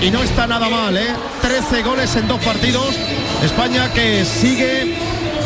y 0.00 0.10
no 0.10 0.22
está 0.22 0.46
nada 0.46 0.70
mal, 0.70 0.96
¿eh? 0.96 1.14
13 1.42 1.82
goles 1.82 2.16
en 2.16 2.26
dos 2.26 2.40
partidos. 2.42 2.96
España 3.44 3.92
que 3.92 4.24
sigue 4.24 4.96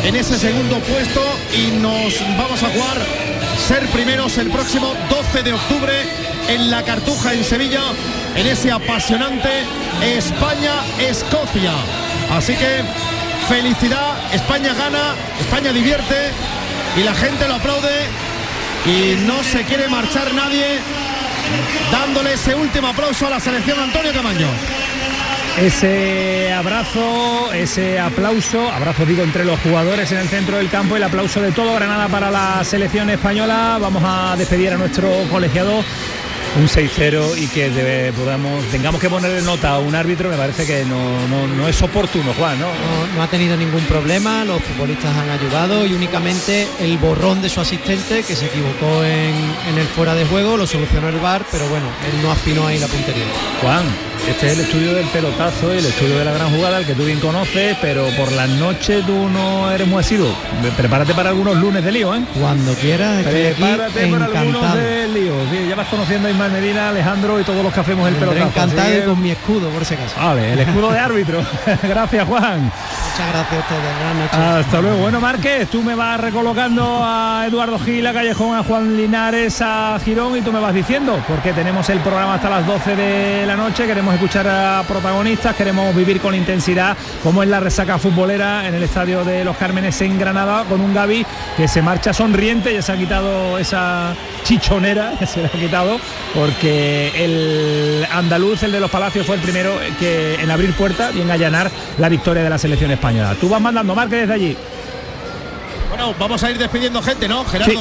en 0.05 0.15
ese 0.15 0.39
segundo 0.39 0.79
puesto 0.79 1.21
y 1.53 1.81
nos 1.81 2.13
vamos 2.37 2.63
a 2.63 2.69
jugar 2.69 3.24
ser 3.57 3.87
primeros 3.87 4.37
el 4.37 4.49
próximo 4.49 4.93
12 5.09 5.43
de 5.43 5.53
octubre 5.53 5.93
en 6.47 6.69
la 6.69 6.83
Cartuja 6.83 7.33
en 7.33 7.43
Sevilla 7.43 7.81
en 8.35 8.47
ese 8.47 8.71
apasionante 8.71 9.49
España-Escocia. 10.01 11.73
Así 12.31 12.53
que 12.55 12.81
felicidad, 13.47 14.33
España 14.33 14.73
gana, 14.73 15.15
España 15.39 15.71
divierte 15.71 16.31
y 16.97 17.03
la 17.03 17.13
gente 17.13 17.47
lo 17.47 17.55
aplaude 17.55 18.07
y 18.85 19.15
no 19.25 19.43
se 19.43 19.63
quiere 19.63 19.87
marchar 19.87 20.33
nadie 20.33 20.79
dándole 21.91 22.33
ese 22.33 22.55
último 22.55 22.87
aplauso 22.87 23.27
a 23.27 23.31
la 23.31 23.39
selección 23.39 23.79
Antonio 23.79 24.13
Camaño. 24.13 24.47
Ese 25.57 26.51
abrazo, 26.51 27.53
ese 27.53 27.97
aplauso, 27.97 28.69
abrazo 28.69 29.05
digo 29.05 29.23
entre 29.23 29.45
los 29.45 29.57
jugadores 29.61 30.11
en 30.11 30.17
el 30.17 30.27
centro 30.27 30.57
del 30.57 30.69
campo, 30.69 30.97
el 30.97 31.03
aplauso 31.03 31.41
de 31.41 31.53
todo 31.53 31.73
Granada 31.75 32.09
para 32.09 32.29
la 32.29 32.61
selección 32.65 33.09
española. 33.09 33.77
Vamos 33.79 34.03
a 34.05 34.35
despedir 34.37 34.73
a 34.73 34.77
nuestro 34.77 35.09
colegiado 35.31 35.81
un 36.57 36.67
6-0 36.67 37.37
y 37.37 37.47
que 37.47 38.13
podamos, 38.17 38.63
tengamos 38.71 39.01
que 39.01 39.09
ponerle 39.09 39.41
nota 39.41 39.71
a 39.71 39.79
un 39.79 39.93
árbitro, 39.93 40.29
me 40.29 40.37
parece 40.37 40.65
que 40.65 40.85
no, 40.85 41.27
no- 41.27 41.47
no 41.47 41.67
es 41.67 41.81
oportuno, 41.81 42.33
Juan, 42.37 42.59
¿no? 42.59 42.67
No, 42.67 43.15
no 43.17 43.23
ha 43.23 43.27
tenido 43.27 43.57
ningún 43.57 43.81
problema, 43.83 44.45
los 44.45 44.61
futbolistas 44.61 45.15
han 45.17 45.29
ayudado 45.29 45.85
y 45.85 45.93
únicamente 45.93 46.67
el 46.79 46.97
borrón 46.97 47.41
de 47.41 47.49
su 47.49 47.59
asistente 47.59 48.23
que 48.23 48.35
se 48.35 48.45
equivocó 48.45 49.03
en, 49.03 49.35
en 49.69 49.77
el 49.77 49.87
fuera 49.87 50.15
de 50.15 50.25
juego 50.25 50.55
lo 50.57 50.65
solucionó 50.65 51.09
el 51.09 51.17
VAR, 51.19 51.43
pero 51.51 51.67
bueno, 51.67 51.85
él 52.13 52.21
no 52.23 52.31
afinó 52.31 52.67
ahí 52.67 52.79
la 52.79 52.87
puntería. 52.87 53.25
Juan, 53.61 53.83
este 54.29 54.47
es 54.47 54.53
el 54.53 54.59
estudio 54.65 54.93
del 54.93 55.05
pelotazo, 55.07 55.71
el 55.71 55.85
estudio 55.85 56.17
de 56.19 56.25
la 56.25 56.31
gran 56.31 56.49
jugada, 56.55 56.77
el 56.79 56.85
que 56.85 56.93
tú 56.93 57.03
bien 57.03 57.19
conoces, 57.19 57.75
pero 57.81 58.07
por 58.17 58.31
las 58.31 58.49
noches 58.49 59.05
tú 59.05 59.29
no 59.29 59.69
eres 59.71 59.87
muy 59.87 59.99
asiduo. 59.99 60.33
Prepárate 60.77 61.13
para 61.13 61.29
algunos 61.29 61.55
lunes 61.57 61.83
de 61.83 61.91
lío, 61.91 62.15
¿eh? 62.15 62.21
Cuando 62.39 62.73
quieras, 62.75 63.19
estoy 63.25 63.45
aquí 63.47 63.61
Prepárate 63.61 64.07
para 64.07 64.25
algunos 64.25 64.47
encantado. 64.63 64.77
de 64.77 65.07
lío. 65.09 65.33
Sí, 65.51 65.67
ya 65.69 65.75
vas 65.75 65.87
conociendo 65.89 66.27
a 66.27 66.31
Ismael 66.31 66.44
Medina, 66.49 66.89
Alejandro 66.89 67.39
y 67.39 67.43
todos 67.43 67.63
los 67.63 67.73
que 67.73 67.79
hacemos 67.79 68.07
el 68.07 68.15
pelotazo. 68.15 68.45
encantado 68.47 68.89
que- 68.91 69.03
con 69.05 69.21
mi 69.21 69.31
escudo, 69.31 69.69
por 69.69 69.85
si 69.85 69.93
acaso. 69.95 70.15
Vale, 70.19 70.53
el 70.53 70.59
escudo 70.59 70.91
de 70.91 70.99
árbitro. 70.99 71.43
Gracias, 71.83 72.27
Juan. 72.27 72.71
Muchas 73.15 73.31
gracias 73.31 73.53
a 73.53 73.59
ustedes, 73.59 73.81
buenas 73.97 74.15
noches. 74.15 74.65
Hasta 74.65 74.81
luego. 74.81 74.97
Bueno, 74.97 75.21
Márquez, 75.21 75.69
tú 75.69 75.81
me 75.83 75.95
vas 75.95 76.19
recolocando 76.19 76.99
a 77.01 77.45
Eduardo 77.47 77.79
Gil, 77.79 78.05
a 78.07 78.11
Callejón, 78.13 78.57
a 78.57 78.63
Juan 78.63 78.97
Linares, 78.97 79.61
a 79.61 79.97
Girón 80.03 80.35
y 80.37 80.41
tú 80.41 80.51
me 80.51 80.59
vas 80.59 80.73
diciendo, 80.73 81.17
porque 81.27 81.53
tenemos 81.53 81.89
el 81.89 81.99
programa 81.99 82.33
hasta 82.35 82.49
las 82.49 82.67
12 82.67 82.95
de 82.97 83.45
la 83.45 83.55
noche, 83.55 83.85
queremos 83.87 84.13
escuchar 84.15 84.47
a 84.49 84.83
protagonistas, 84.85 85.55
queremos 85.55 85.95
vivir 85.95 86.19
con 86.19 86.35
intensidad 86.35 86.97
como 87.23 87.41
es 87.41 87.47
la 87.47 87.61
resaca 87.61 87.97
futbolera 87.97 88.67
en 88.67 88.75
el 88.75 88.83
estadio 88.83 89.23
de 89.23 89.45
Los 89.45 89.55
Cármenes 89.55 90.01
en 90.01 90.19
Granada, 90.19 90.65
con 90.67 90.81
un 90.81 90.93
Gaby 90.93 91.25
que 91.55 91.69
se 91.69 91.81
marcha 91.81 92.11
sonriente, 92.13 92.73
ya 92.73 92.81
se 92.81 92.91
ha 92.91 92.97
quitado 92.97 93.57
esa 93.57 94.13
chichonera, 94.43 95.13
se 95.25 95.41
la 95.41 95.47
ha 95.47 95.51
quitado, 95.51 95.99
porque 96.35 97.11
el 97.15 98.05
andaluz, 98.11 98.63
el 98.63 98.71
de 98.71 98.79
los 98.79 98.91
Palacios, 98.91 99.25
fue 99.25 99.35
el 99.35 99.41
primero 99.41 99.71
que 99.99 100.35
en 100.35 100.51
abrir 100.51 100.73
puerta 100.73 101.11
y 101.15 101.21
en 101.21 101.31
allanar 101.31 101.71
la 101.97 102.09
victoria 102.09 102.43
de 102.43 102.49
la 102.49 102.57
selección 102.57 102.91
española. 102.91 103.35
Tú 103.39 103.49
vas 103.49 103.61
mandando, 103.61 103.95
Márquez, 103.95 104.21
desde 104.21 104.33
allí. 104.33 104.57
Bueno, 105.89 106.13
vamos 106.19 106.43
a 106.43 106.51
ir 106.51 106.57
despidiendo 106.57 107.01
gente, 107.01 107.27
¿no, 107.27 107.45
Gerardo? 107.45 107.73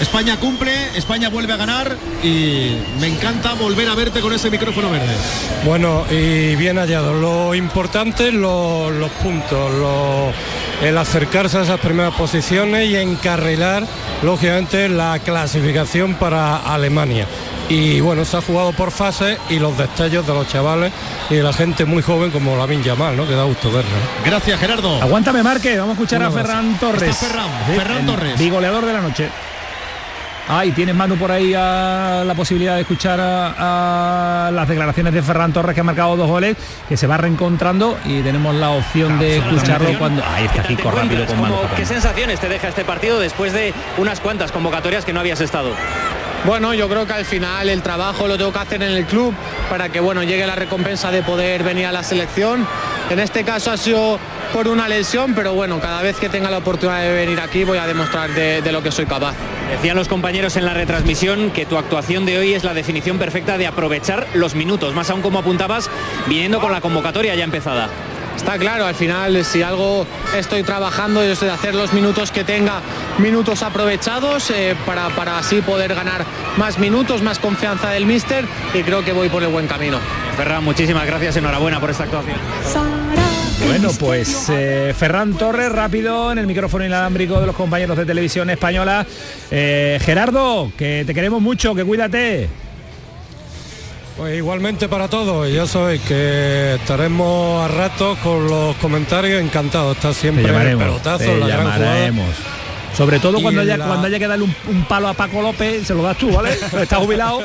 España 0.00 0.36
cumple, 0.38 0.72
España 0.96 1.28
vuelve 1.28 1.52
a 1.52 1.56
ganar 1.56 1.96
y 2.22 2.76
me 3.00 3.08
encanta 3.08 3.54
volver 3.54 3.88
a 3.88 3.94
verte 3.94 4.20
con 4.20 4.32
ese 4.32 4.48
micrófono 4.50 4.90
verde. 4.90 5.12
Bueno, 5.64 6.04
y 6.10 6.54
bien 6.56 6.76
hallado. 6.78 7.14
Lo 7.14 7.54
importante, 7.54 8.30
lo- 8.30 8.90
los 8.90 9.10
puntos, 9.10 9.72
lo- 9.74 10.32
el 10.86 10.96
acercarse 10.96 11.58
a 11.58 11.62
esas 11.62 11.80
primeras 11.80 12.14
posiciones 12.14 12.88
y 12.88 12.96
encarrilar 12.96 13.84
lógicamente 14.22 14.88
la 14.88 15.18
clasificación 15.18 16.14
para 16.14 16.58
Alemania. 16.58 17.26
Y 17.68 18.00
bueno, 18.00 18.24
se 18.24 18.36
ha 18.36 18.40
jugado 18.40 18.72
por 18.72 18.90
fases 18.92 19.36
y 19.50 19.58
los 19.58 19.76
destellos 19.76 20.26
de 20.26 20.32
los 20.32 20.46
chavales 20.48 20.92
y 21.28 21.34
de 21.34 21.42
la 21.42 21.52
gente 21.52 21.84
muy 21.84 22.02
joven 22.02 22.30
como 22.30 22.56
la 22.56 22.66
Yamal, 22.72 23.16
¿no? 23.16 23.26
Que 23.26 23.34
da 23.34 23.42
gusto 23.44 23.70
verla. 23.70 23.90
Gracias, 24.24 24.58
Gerardo. 24.60 25.02
Aguántame, 25.02 25.42
Marque, 25.42 25.76
vamos 25.76 25.90
a 25.90 26.00
escuchar 26.00 26.22
a 26.22 26.30
Ferran 26.30 26.78
Torres. 26.78 27.16
Ferran, 27.16 27.50
Ferran 27.76 28.06
Torres. 28.06 28.38
Bigoleador 28.38 28.86
de 28.86 28.92
la 28.92 29.00
noche. 29.02 29.28
Ah, 30.50 30.64
y 30.64 30.72
tienes 30.72 30.94
mano 30.94 31.16
por 31.16 31.30
ahí 31.30 31.52
a 31.54 32.22
la 32.26 32.34
posibilidad 32.34 32.76
de 32.76 32.80
escuchar 32.80 33.18
a, 33.20 34.50
las 34.50 34.66
declaraciones 34.66 35.12
de 35.12 35.22
Ferran 35.22 35.52
Torres 35.52 35.74
que 35.74 35.80
ha 35.80 35.84
marcado 35.84 36.16
dos 36.16 36.28
goles, 36.28 36.56
que 36.88 36.96
se 36.96 37.06
va 37.06 37.18
reencontrando 37.18 37.98
y 38.06 38.22
tenemos 38.22 38.54
la 38.54 38.70
opción 38.70 39.18
de 39.18 39.38
escucharlo 39.38 39.98
cuando. 39.98 40.22
Ahí 40.24 40.46
está 40.46 40.62
Kiko 40.62 40.90
rápido 40.90 41.26
con 41.26 41.40
mano. 41.40 41.60
¿Qué 41.76 41.84
sensaciones 41.84 42.40
te 42.40 42.48
deja 42.48 42.68
este 42.68 42.84
partido 42.84 43.20
después 43.20 43.52
de 43.52 43.74
unas 43.98 44.20
cuantas 44.20 44.50
convocatorias 44.50 45.04
que 45.04 45.12
no 45.12 45.20
habías 45.20 45.40
estado? 45.42 45.70
Bueno, 46.46 46.72
yo 46.72 46.88
creo 46.88 47.06
que 47.06 47.12
al 47.12 47.24
final 47.24 47.68
el 47.68 47.82
trabajo 47.82 48.28
lo 48.28 48.38
tengo 48.38 48.52
que 48.52 48.58
hacer 48.58 48.82
en 48.82 48.92
el 48.92 49.04
club 49.04 49.34
para 49.68 49.88
que 49.88 50.00
bueno 50.00 50.22
llegue 50.22 50.46
la 50.46 50.54
recompensa 50.54 51.10
de 51.10 51.22
poder 51.22 51.62
venir 51.62 51.86
a 51.86 51.92
la 51.92 52.02
selección. 52.02 52.66
En 53.10 53.18
este 53.18 53.44
caso 53.44 53.70
ha 53.70 53.76
sido 53.76 54.18
por 54.52 54.68
una 54.68 54.88
lesión, 54.88 55.34
pero 55.34 55.52
bueno, 55.54 55.80
cada 55.80 56.00
vez 56.00 56.16
que 56.16 56.28
tenga 56.28 56.50
la 56.50 56.58
oportunidad 56.58 57.02
de 57.02 57.12
venir 57.12 57.40
aquí 57.40 57.64
voy 57.64 57.78
a 57.78 57.86
demostrar 57.86 58.30
de, 58.30 58.62
de, 58.62 58.72
lo 58.72 58.82
que 58.82 58.92
soy 58.92 59.06
capaz. 59.06 59.34
Decían 59.70 59.96
los 59.96 60.08
compañeros 60.08 60.56
en 60.56 60.64
la 60.64 60.74
retransmisión 60.74 61.50
que 61.50 61.66
tu 61.66 61.76
actuación 61.76 62.24
de 62.24 62.38
hoy 62.38 62.54
es 62.54 62.64
la 62.64 62.72
definición 62.72 63.18
perfecta 63.18 63.58
de 63.58 63.66
aprovechar 63.66 64.26
los 64.34 64.54
minutos, 64.54 64.94
más 64.94 65.10
aún 65.10 65.22
como 65.22 65.40
apuntabas, 65.40 65.90
viniendo 66.26 66.60
con 66.60 66.72
la 66.72 66.80
convocatoria 66.80 67.34
ya 67.34 67.44
empezada. 67.44 67.90
Está 68.38 68.56
claro, 68.56 68.86
al 68.86 68.94
final 68.94 69.44
si 69.44 69.62
algo 69.62 70.06
estoy 70.34 70.62
trabajando 70.62 71.22
es 71.22 71.40
de 71.40 71.50
hacer 71.50 71.74
los 71.74 71.92
minutos 71.92 72.30
que 72.32 72.44
tenga, 72.44 72.80
minutos 73.18 73.62
aprovechados 73.62 74.50
eh, 74.50 74.74
para, 74.86 75.08
para 75.10 75.36
así 75.36 75.60
poder 75.60 75.94
ganar 75.94 76.24
más 76.56 76.78
minutos, 76.78 77.20
más 77.20 77.38
confianza 77.38 77.90
del 77.90 78.06
míster 78.06 78.46
y 78.72 78.82
creo 78.82 79.04
que 79.04 79.12
voy 79.12 79.28
por 79.28 79.42
el 79.42 79.50
buen 79.50 79.66
camino. 79.66 79.98
Ferran, 80.36 80.64
muchísimas 80.64 81.04
gracias, 81.04 81.36
enhorabuena 81.36 81.78
por 81.78 81.90
esta 81.90 82.04
actuación. 82.04 82.36
Bueno, 83.66 83.90
pues 83.98 84.48
eh, 84.48 84.94
Ferran 84.96 85.34
Torres, 85.34 85.70
rápido 85.70 86.32
en 86.32 86.38
el 86.38 86.46
micrófono 86.46 86.86
inalámbrico 86.86 87.40
de 87.40 87.46
los 87.46 87.56
compañeros 87.56 87.98
de 87.98 88.06
televisión 88.06 88.48
española. 88.48 89.04
Eh, 89.50 89.98
Gerardo, 90.00 90.72
que 90.78 91.04
te 91.06 91.12
queremos 91.12 91.42
mucho, 91.42 91.74
que 91.74 91.84
cuídate. 91.84 92.48
Pues 94.18 94.36
igualmente 94.36 94.88
para 94.88 95.06
todos, 95.06 95.48
ya 95.48 95.64
sabéis 95.64 96.02
que 96.02 96.74
estaremos 96.74 97.64
a 97.64 97.68
ratos 97.68 98.18
con 98.18 98.48
los 98.48 98.74
comentarios, 98.78 99.40
encantados, 99.40 99.94
está 99.94 100.12
siempre 100.12 100.44
el 100.44 100.76
pelotazo, 100.76 101.36
la 101.36 101.46
gran 101.46 101.72
jugada. 101.72 102.12
Sobre 102.98 103.20
todo 103.20 103.40
cuando 103.40 103.60
haya, 103.60 103.78
cuando 103.78 104.08
haya 104.08 104.18
que 104.18 104.26
darle 104.26 104.44
un, 104.44 104.84
palo 104.88 105.06
a 105.06 105.14
Paco 105.14 105.40
López, 105.40 105.86
se 105.86 105.94
lo 105.94 106.02
das 106.02 106.18
tú, 106.18 106.32
¿vale? 106.32 106.50
Está 106.82 106.96
jubilado. 106.96 107.44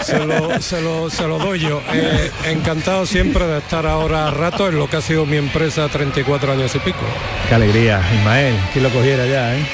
se, 0.00 1.26
lo, 1.26 1.38
doy 1.40 1.58
yo. 1.58 1.82
Eh, 1.92 2.30
encantado 2.44 3.04
siempre 3.04 3.44
de 3.48 3.58
estar 3.58 3.84
ahora 3.84 4.28
a 4.28 4.30
rato 4.30 4.68
en 4.68 4.78
lo 4.78 4.88
que 4.88 4.98
ha 4.98 5.00
sido 5.00 5.26
mi 5.26 5.38
empresa 5.38 5.88
34 5.88 6.52
años 6.52 6.72
y 6.72 6.78
pico. 6.78 7.00
Qué 7.48 7.56
alegría, 7.56 8.00
Ismael, 8.14 8.54
que 8.72 8.80
lo 8.80 8.90
cogiera 8.90 9.26
ya, 9.26 9.56
¿eh? 9.56 9.66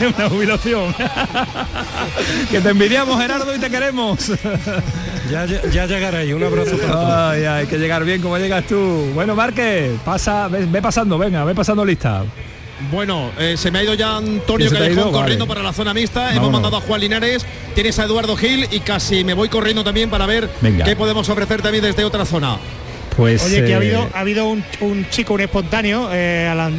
Una 0.18 0.28
jubilación. 0.28 0.92
que 2.50 2.60
te 2.60 2.68
envidiamos, 2.68 3.22
Gerardo, 3.22 3.54
y 3.54 3.60
te 3.60 3.70
queremos. 3.70 4.32
ya, 5.30 5.46
ya 5.46 5.86
llegaré, 5.86 6.34
un 6.34 6.42
abrazo 6.42 6.76
para 6.78 7.30
Ay, 7.30 7.44
hay 7.44 7.66
que 7.68 7.78
llegar 7.78 8.02
bien 8.04 8.20
como 8.20 8.36
llegas 8.38 8.66
tú. 8.66 9.12
Bueno, 9.14 9.36
Marque, 9.36 9.92
pasa, 10.04 10.48
ve 10.48 10.82
pasando, 10.82 11.16
venga, 11.16 11.44
ve 11.44 11.54
pasando 11.54 11.84
lista. 11.84 12.24
Bueno, 12.90 13.30
eh, 13.38 13.56
se 13.56 13.70
me 13.70 13.78
ha 13.78 13.84
ido 13.84 13.94
ya 13.94 14.16
Antonio 14.16 14.70
Callejón 14.70 15.12
corriendo 15.12 15.46
para 15.46 15.62
la 15.62 15.72
zona 15.72 15.94
mixta. 15.94 16.34
Hemos 16.34 16.50
mandado 16.50 16.76
a 16.76 16.80
Juan 16.80 17.00
Linares, 17.00 17.44
tienes 17.74 17.98
a 17.98 18.04
Eduardo 18.04 18.36
Gil 18.36 18.66
y 18.70 18.80
casi 18.80 19.24
me 19.24 19.34
voy 19.34 19.48
corriendo 19.48 19.84
también 19.84 20.10
para 20.10 20.26
ver 20.26 20.48
qué 20.84 20.96
podemos 20.96 21.28
ofrecer 21.28 21.62
también 21.62 21.84
desde 21.84 22.04
otra 22.04 22.24
zona. 22.24 22.58
Pues, 23.16 23.44
Oye, 23.44 23.62
que 23.64 23.74
ha 23.74 23.76
habido, 23.76 24.04
eh, 24.04 24.08
ha 24.14 24.20
habido 24.20 24.46
un, 24.46 24.64
chico, 25.10 25.34
un 25.34 25.42
espontáneo 25.42 26.08
eh, 26.12 26.48
al, 26.48 26.72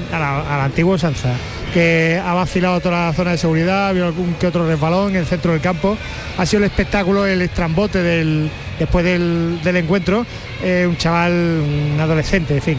antiguo 0.62 0.98
Sanza, 0.98 1.36
que 1.76 2.20
ha 2.24 2.34
vacilado 2.34 2.80
toda 2.80 3.06
la 3.06 3.14
zona 3.14 3.32
de 3.32 3.38
seguridad, 3.38 3.86
ha 3.86 3.90
habido 3.90 4.08
algún 4.08 4.34
que 4.34 4.48
otro 4.48 4.68
resbalón 4.68 5.12
en 5.12 5.18
el 5.18 5.26
centro 5.28 5.52
del 5.52 5.62
campo. 5.62 5.96
Ha 6.38 6.46
sido 6.48 6.64
el 6.64 6.72
espectáculo, 6.72 7.28
el 7.28 7.40
estrambote 7.44 8.02
del, 8.02 8.50
después 8.80 9.06
del, 9.06 9.60
encuentro. 9.64 10.26
un 10.64 10.98
chaval, 10.98 11.32
un 11.32 12.00
adolescente, 12.00 12.56
en 12.56 12.62
fin. 12.62 12.78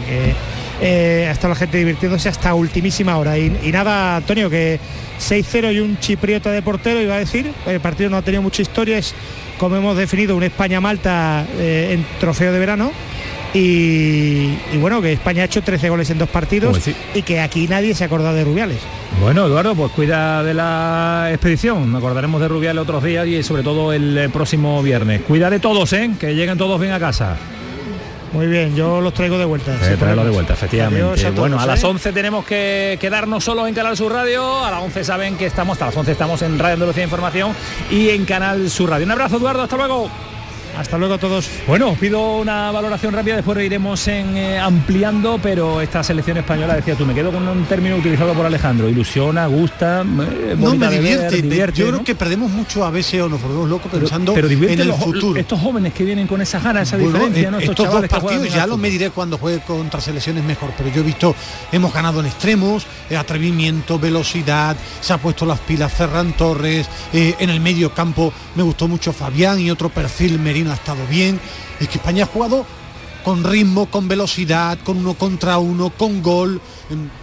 Eh, 0.81 1.25
ha 1.27 1.31
estado 1.31 1.49
la 1.49 1.55
gente 1.55 1.77
divirtiéndose 1.77 2.29
hasta 2.29 2.53
ultimísima 2.53 3.17
hora. 3.17 3.37
Y, 3.37 3.49
nada, 3.71 4.17
Antonio, 4.17 4.49
que 4.49 4.79
6-0 5.19 5.73
y 5.73 5.79
un 5.79 5.99
chipriota 5.99 6.51
de 6.51 6.61
portero, 6.61 7.01
iba 7.01 7.15
a 7.15 7.19
decir. 7.19 7.51
El 7.65 7.79
partido 7.79 8.09
no 8.09 8.17
ha 8.17 8.21
tenido 8.21 8.41
mucha 8.41 8.61
historia, 8.61 8.97
es 8.97 9.13
como 9.57 9.75
hemos 9.77 9.95
definido 9.95 10.35
un 10.35 10.43
España-Malta 10.43 11.45
eh, 11.57 11.91
en 11.93 12.05
trofeo 12.19 12.51
de 12.51 12.59
verano. 12.59 12.91
Y, 13.57 14.49
bueno, 14.81 15.01
que 15.01 15.13
España 15.13 15.43
ha 15.43 15.45
hecho 15.45 15.61
13 15.61 15.87
goles 15.87 16.09
en 16.09 16.17
dos 16.17 16.27
partidos 16.27 16.77
pues 16.77 16.93
y 17.13 17.21
que 17.21 17.39
aquí 17.39 17.69
nadie 17.69 17.95
se 17.95 18.03
ha 18.03 18.07
acordado 18.07 18.35
de 18.35 18.43
Rubiales. 18.43 18.79
Bueno, 19.21 19.45
Eduardo, 19.45 19.75
pues 19.75 19.93
cuida 19.93 20.43
de 20.43 20.53
la 20.53 21.29
expedición. 21.29 21.89
Nos 21.89 21.99
acordaremos 21.99 22.41
de 22.41 22.49
Rubiales 22.49 22.81
otros 22.81 23.01
días 23.01 23.25
y 23.25 23.43
sobre 23.43 23.63
todo 23.63 23.93
el 23.93 24.29
próximo 24.33 24.83
viernes. 24.83 25.21
Cuida 25.21 25.49
de 25.49 25.61
todos, 25.61 25.93
¿eh? 25.93 26.11
que 26.19 26.35
lleguen 26.35 26.57
todos 26.57 26.81
bien 26.81 26.91
a 26.91 26.99
casa. 26.99 27.37
Muy 28.35 28.47
bien, 28.47 28.75
yo 28.75 28.99
los 28.99 29.13
traigo 29.13 29.37
de 29.37 29.45
vuelta. 29.45 29.75
Eh, 29.81 29.95
de 29.95 30.29
vuelta, 30.29 30.53
efectivamente. 30.53 31.31
bueno, 31.31 31.57
a 31.57 31.65
las 31.65 31.81
11 31.81 32.09
¿eh? 32.09 32.11
tenemos 32.11 32.45
que 32.45 32.97
quedarnos 32.99 33.45
solos 33.45 33.65
en 33.69 33.73
Canal 33.73 33.95
Sur 33.95 34.11
Radio. 34.11 34.61
A 34.65 34.71
las 34.71 34.81
11 34.81 35.05
saben 35.05 35.37
que 35.37 35.45
estamos, 35.45 35.75
hasta 35.75 35.85
las 35.85 35.95
11 35.95 36.11
estamos 36.11 36.41
en 36.41 36.59
Radio 36.59 36.73
Andalucía 36.73 37.05
Información 37.05 37.55
y 37.89 38.09
en 38.09 38.25
Canal 38.25 38.69
Sur 38.69 38.89
Radio. 38.89 39.05
Un 39.05 39.11
abrazo, 39.11 39.37
Eduardo, 39.37 39.63
hasta 39.63 39.77
luego. 39.77 40.09
Hasta 40.77 40.97
luego 40.97 41.13
a 41.13 41.17
todos. 41.17 41.49
Bueno, 41.67 41.91
os 41.91 41.97
pido 41.97 42.37
una 42.37 42.71
valoración 42.71 43.13
rápida, 43.13 43.35
después 43.35 43.57
iremos 43.63 44.07
en, 44.07 44.35
eh, 44.35 44.59
ampliando, 44.59 45.39
pero 45.41 45.81
esta 45.81 46.03
selección 46.03 46.37
española, 46.37 46.75
decía 46.75 46.95
tú, 46.95 47.05
me 47.05 47.13
quedo 47.13 47.31
con 47.31 47.47
un 47.47 47.63
término 47.65 47.95
utilizado 47.95 48.33
por 48.33 48.45
Alejandro, 48.45 48.89
ilusiona, 48.89 49.47
gusta, 49.47 50.01
eh, 50.01 50.55
no 50.57 50.75
me 50.75 50.89
divierte, 50.89 51.41
yo 51.73 51.87
creo 51.87 52.03
que 52.03 52.15
perdemos 52.15 52.51
mucho 52.51 52.83
a 52.83 52.91
veces 52.91 53.21
o 53.21 53.29
nos 53.29 53.41
volvemos 53.41 53.69
locos 53.69 53.91
pensando 53.91 54.33
pero, 54.33 54.49
en 54.49 54.79
el 54.79 54.93
futuro. 54.93 55.39
Estos 55.39 55.59
jóvenes 55.59 55.93
que 55.93 56.03
vienen 56.03 56.27
con 56.27 56.41
esa 56.41 56.59
ganas, 56.59 56.89
esa 56.89 56.97
diferencia, 56.97 57.51
¿no? 57.51 57.59
Estos, 57.59 57.89
dos 57.89 58.07
partidos 58.07 58.53
ya 58.53 58.67
los 58.67 58.77
mediré 58.77 59.11
cuando 59.11 59.37
juegue 59.37 59.59
contra 59.59 60.01
selecciones 60.01 60.43
mejor, 60.43 60.71
pero 60.77 60.89
yo 60.89 61.01
he 61.01 61.05
visto, 61.05 61.35
hemos 61.71 61.93
ganado 61.93 62.19
en 62.19 62.25
extremos, 62.25 62.85
eh, 63.09 63.15
atrevimiento, 63.15 63.97
velocidad, 63.97 64.75
se 64.99 65.13
ha 65.13 65.17
puesto 65.17 65.45
las 65.45 65.59
pilas 65.59 65.93
Ferran 65.93 66.33
Torres, 66.33 66.87
en 67.13 67.49
el 67.49 67.59
medio 67.59 67.93
campo 67.93 68.33
me 68.55 68.63
gustó 68.63 68.87
mucho 68.87 69.13
Fabián 69.13 69.59
y 69.59 69.71
otro 69.71 69.89
perfil 69.89 70.39
Merino 70.39 70.64
ha 70.71 70.75
estado 70.75 71.05
bien. 71.07 71.39
Es 71.79 71.87
que 71.87 71.97
España 71.97 72.23
ha 72.23 72.27
jugado 72.27 72.65
con 73.25 73.43
ritmo, 73.43 73.87
con 73.87 74.07
velocidad, 74.07 74.77
con 74.83 74.97
uno 74.97 75.15
contra 75.15 75.57
uno, 75.57 75.89
con 75.89 76.21
gol. 76.21 76.61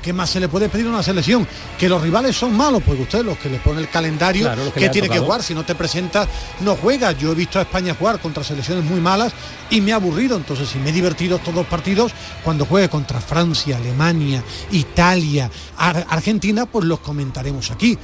¿Qué 0.03 0.13
más 0.13 0.31
se 0.31 0.41
le 0.41 0.49
puede 0.49 0.69
pedir 0.69 0.87
a 0.87 0.89
una 0.89 1.03
selección? 1.03 1.47
Que 1.79 1.89
los 1.89 2.03
rivales 2.03 2.37
son 2.37 2.57
malos, 2.57 2.83
pues 2.85 2.99
usted 2.99 3.25
los 3.25 3.39
que 3.39 3.49
le 3.49 3.61
pone 3.61 3.81
el 3.81 3.89
calendario, 3.89 4.51
que, 4.75 4.89
tiene 4.89 5.09
que 5.09 5.21
jugar, 5.21 5.45
si 5.45 5.55
no 5.55 5.65
te 5.65 5.77
presentas, 5.77 6.27
no 6.59 6.75
juegas. 6.75 7.17
Yo 7.19 7.31
he 7.31 7.35
visto 7.37 7.61
a 7.61 7.63
España 7.63 7.95
jugar 7.97 8.19
contra 8.19 8.43
selecciones 8.43 8.85
muy 8.85 9.01
malas 9.01 9.33
y 9.71 9.81
me 9.81 9.93
ha 9.93 9.95
aburrido. 9.95 10.37
Entonces, 10.37 10.69
si 10.69 10.81
me 10.81 10.91
he 10.91 10.93
divertido 10.93 11.37
estos 11.37 11.55
dos 11.55 11.69
partidos, 11.69 12.11
cuando 12.43 12.67
juegue 12.67 12.89
contra 12.89 13.21
Francia, 13.21 13.77
Alemania, 13.77 14.43
Italia, 14.73 15.49
Argentina, 15.77 16.67
pues 16.67 16.85
los 16.85 16.99
comentaremos 16.99 17.71
aquí 17.71 17.97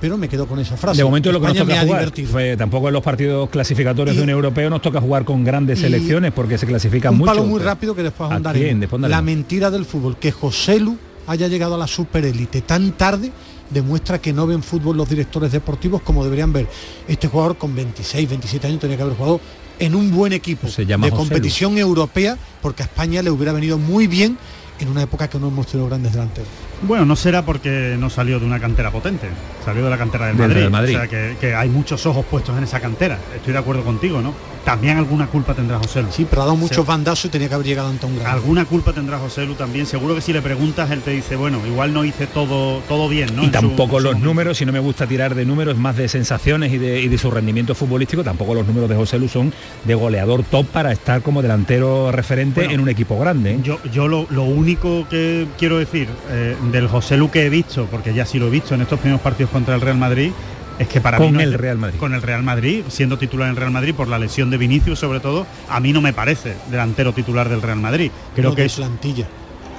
pero 0.00 0.16
me 0.16 0.28
quedo 0.28 0.46
con 0.46 0.58
esa 0.58 0.76
frase. 0.76 0.98
De 0.98 1.04
momento 1.04 1.30
lo 1.30 1.40
que 1.40 1.48
nos 1.48 1.56
toca 1.56 1.80
jugar. 1.80 2.12
tampoco 2.56 2.88
en 2.88 2.94
los 2.94 3.02
partidos 3.02 3.50
clasificatorios 3.50 4.16
de 4.16 4.22
un 4.22 4.30
europeo 4.30 4.70
nos 4.70 4.82
toca 4.82 5.00
jugar 5.00 5.24
con 5.24 5.44
grandes 5.44 5.80
selecciones 5.80 6.32
porque 6.32 6.58
se 6.58 6.66
clasifican 6.66 7.16
mucho. 7.16 7.30
Un 7.30 7.36
palo 7.36 7.46
muy 7.46 7.60
rápido 7.60 7.94
que 7.94 8.02
después 8.02 8.30
andaré. 8.30 8.74
La 9.00 9.22
mentira 9.22 9.70
del 9.70 9.84
fútbol, 9.84 10.16
que 10.16 10.32
José 10.32 10.80
Lu 10.80 10.96
haya 11.26 11.48
llegado 11.48 11.74
a 11.74 11.78
la 11.78 11.86
superélite 11.86 12.62
tan 12.62 12.92
tarde 12.92 13.30
demuestra 13.70 14.20
que 14.20 14.32
no 14.32 14.46
ven 14.46 14.62
fútbol 14.62 14.96
los 14.96 15.08
directores 15.08 15.52
deportivos 15.52 16.02
como 16.02 16.24
deberían 16.24 16.52
ver. 16.52 16.66
Este 17.06 17.28
jugador 17.28 17.56
con 17.56 17.74
26, 17.74 18.28
27 18.28 18.66
años 18.66 18.80
tenía 18.80 18.96
que 18.96 19.02
haber 19.02 19.16
jugado 19.16 19.40
en 19.78 19.94
un 19.94 20.10
buen 20.10 20.32
equipo 20.32 20.68
de 20.68 21.10
competición 21.10 21.78
europea 21.78 22.36
porque 22.60 22.82
a 22.82 22.86
España 22.86 23.22
le 23.22 23.30
hubiera 23.30 23.52
venido 23.52 23.78
muy 23.78 24.06
bien 24.06 24.36
en 24.78 24.88
una 24.88 25.02
época 25.02 25.28
que 25.28 25.38
no 25.38 25.48
hemos 25.48 25.66
tenido 25.66 25.88
grandes 25.88 26.12
delanteros. 26.12 26.48
Bueno, 26.82 27.04
no 27.04 27.16
será 27.16 27.44
porque 27.44 27.96
no 27.98 28.08
salió 28.08 28.40
de 28.40 28.46
una 28.46 28.58
cantera 28.58 28.90
potente, 28.90 29.28
salió 29.64 29.84
de 29.84 29.90
la 29.90 29.98
cantera 29.98 30.26
del 30.26 30.70
Madrid. 30.70 30.96
O 30.96 30.98
sea, 30.98 31.08
que, 31.08 31.54
hay 31.54 31.68
muchos 31.68 32.04
ojos 32.06 32.24
puestos 32.24 32.56
en 32.56 32.64
esa 32.64 32.80
cantera. 32.80 33.18
Estoy 33.34 33.52
de 33.52 33.58
acuerdo 33.58 33.82
contigo, 33.82 34.20
¿no? 34.20 34.34
También 34.64 34.98
alguna 34.98 35.26
culpa 35.26 35.54
tendrá 35.54 35.78
José 35.78 36.02
Lu. 36.02 36.08
Sí, 36.12 36.26
pero 36.28 36.42
ha 36.42 36.44
dado 36.44 36.56
muchos 36.56 36.84
bandazos 36.84 37.26
y 37.26 37.28
tenía 37.30 37.48
que 37.48 37.54
haber 37.54 37.66
llegado 37.66 37.88
ante 37.88 38.04
un 38.04 38.18
gran. 38.18 38.30
Alguna 38.32 38.66
culpa 38.66 38.92
tendrá 38.92 39.18
José 39.18 39.46
Lu 39.46 39.54
también. 39.54 39.86
Seguro 39.86 40.14
que 40.14 40.20
si 40.20 40.32
le 40.32 40.42
preguntas, 40.42 40.90
él 40.90 41.00
te 41.00 41.12
dice, 41.12 41.36
bueno, 41.36 41.60
igual 41.66 41.94
no 41.94 42.04
hice 42.04 42.26
todo, 42.26 42.80
todo 42.80 43.08
bien, 43.08 43.34
¿no? 43.34 43.44
Y 43.44 43.48
tampoco 43.48 44.00
los 44.00 44.18
números, 44.20 44.58
si 44.58 44.66
no 44.66 44.72
me 44.72 44.78
gusta 44.78 45.06
tirar 45.06 45.34
de 45.34 45.46
números, 45.46 45.76
más 45.78 45.96
de 45.96 46.08
sensaciones 46.08 46.72
y 46.72 46.78
de, 46.78 47.18
su 47.18 47.30
rendimiento 47.30 47.74
futbolístico, 47.74 48.22
tampoco 48.22 48.54
los 48.54 48.66
números 48.66 48.88
de 48.88 48.96
José 48.96 49.18
Lu 49.18 49.28
son 49.28 49.52
de 49.84 49.94
goleador 49.94 50.42
top 50.42 50.66
para 50.66 50.92
estar 50.92 51.20
como 51.22 51.42
delantero 51.42 52.12
referente 52.12 52.64
en 52.64 52.80
un 52.80 52.88
equipo 52.88 53.18
grande. 53.18 53.52
¿eh? 53.52 53.58
Yo, 53.62 53.78
yo 53.92 54.08
lo, 54.08 54.26
único 54.42 55.06
que 55.08 55.46
quiero 55.58 55.78
decir, 55.78 56.08
eh, 56.30 56.56
del 56.72 56.88
José 56.88 57.16
Lu 57.16 57.30
que 57.30 57.46
he 57.46 57.50
visto, 57.50 57.86
porque 57.90 58.14
ya 58.14 58.24
sí 58.26 58.38
lo 58.38 58.46
he 58.46 58.50
visto 58.50 58.74
en 58.74 58.82
estos 58.82 58.98
primeros 59.00 59.20
partidos 59.20 59.50
contra 59.50 59.74
el 59.74 59.80
Real 59.80 59.98
Madrid, 59.98 60.30
es 60.78 60.88
que 60.88 61.00
para 61.00 61.18
con 61.18 61.36
mí 61.36 61.42
el 61.42 61.54
Real 61.54 61.76
Madrid. 61.78 61.98
Con 61.98 62.14
el 62.14 62.22
Real 62.22 62.42
Madrid, 62.42 62.84
siendo 62.88 63.18
titular 63.18 63.46
en 63.48 63.50
el 63.50 63.56
Real 63.56 63.70
Madrid 63.70 63.94
por 63.94 64.08
la 64.08 64.18
lesión 64.18 64.48
de 64.50 64.56
Vinicius 64.58 64.98
sobre 64.98 65.20
todo, 65.20 65.46
a 65.68 65.78
mí 65.80 65.92
no 65.92 66.00
me 66.00 66.12
parece 66.12 66.56
delantero 66.70 67.12
titular 67.12 67.48
del 67.48 67.60
Real 67.62 67.78
Madrid. 67.80 68.10
Creo 68.34 68.50
No, 68.50 68.54
que 68.56 68.62
de 68.62 68.66
es 68.66 68.74
plantilla. 68.76 69.26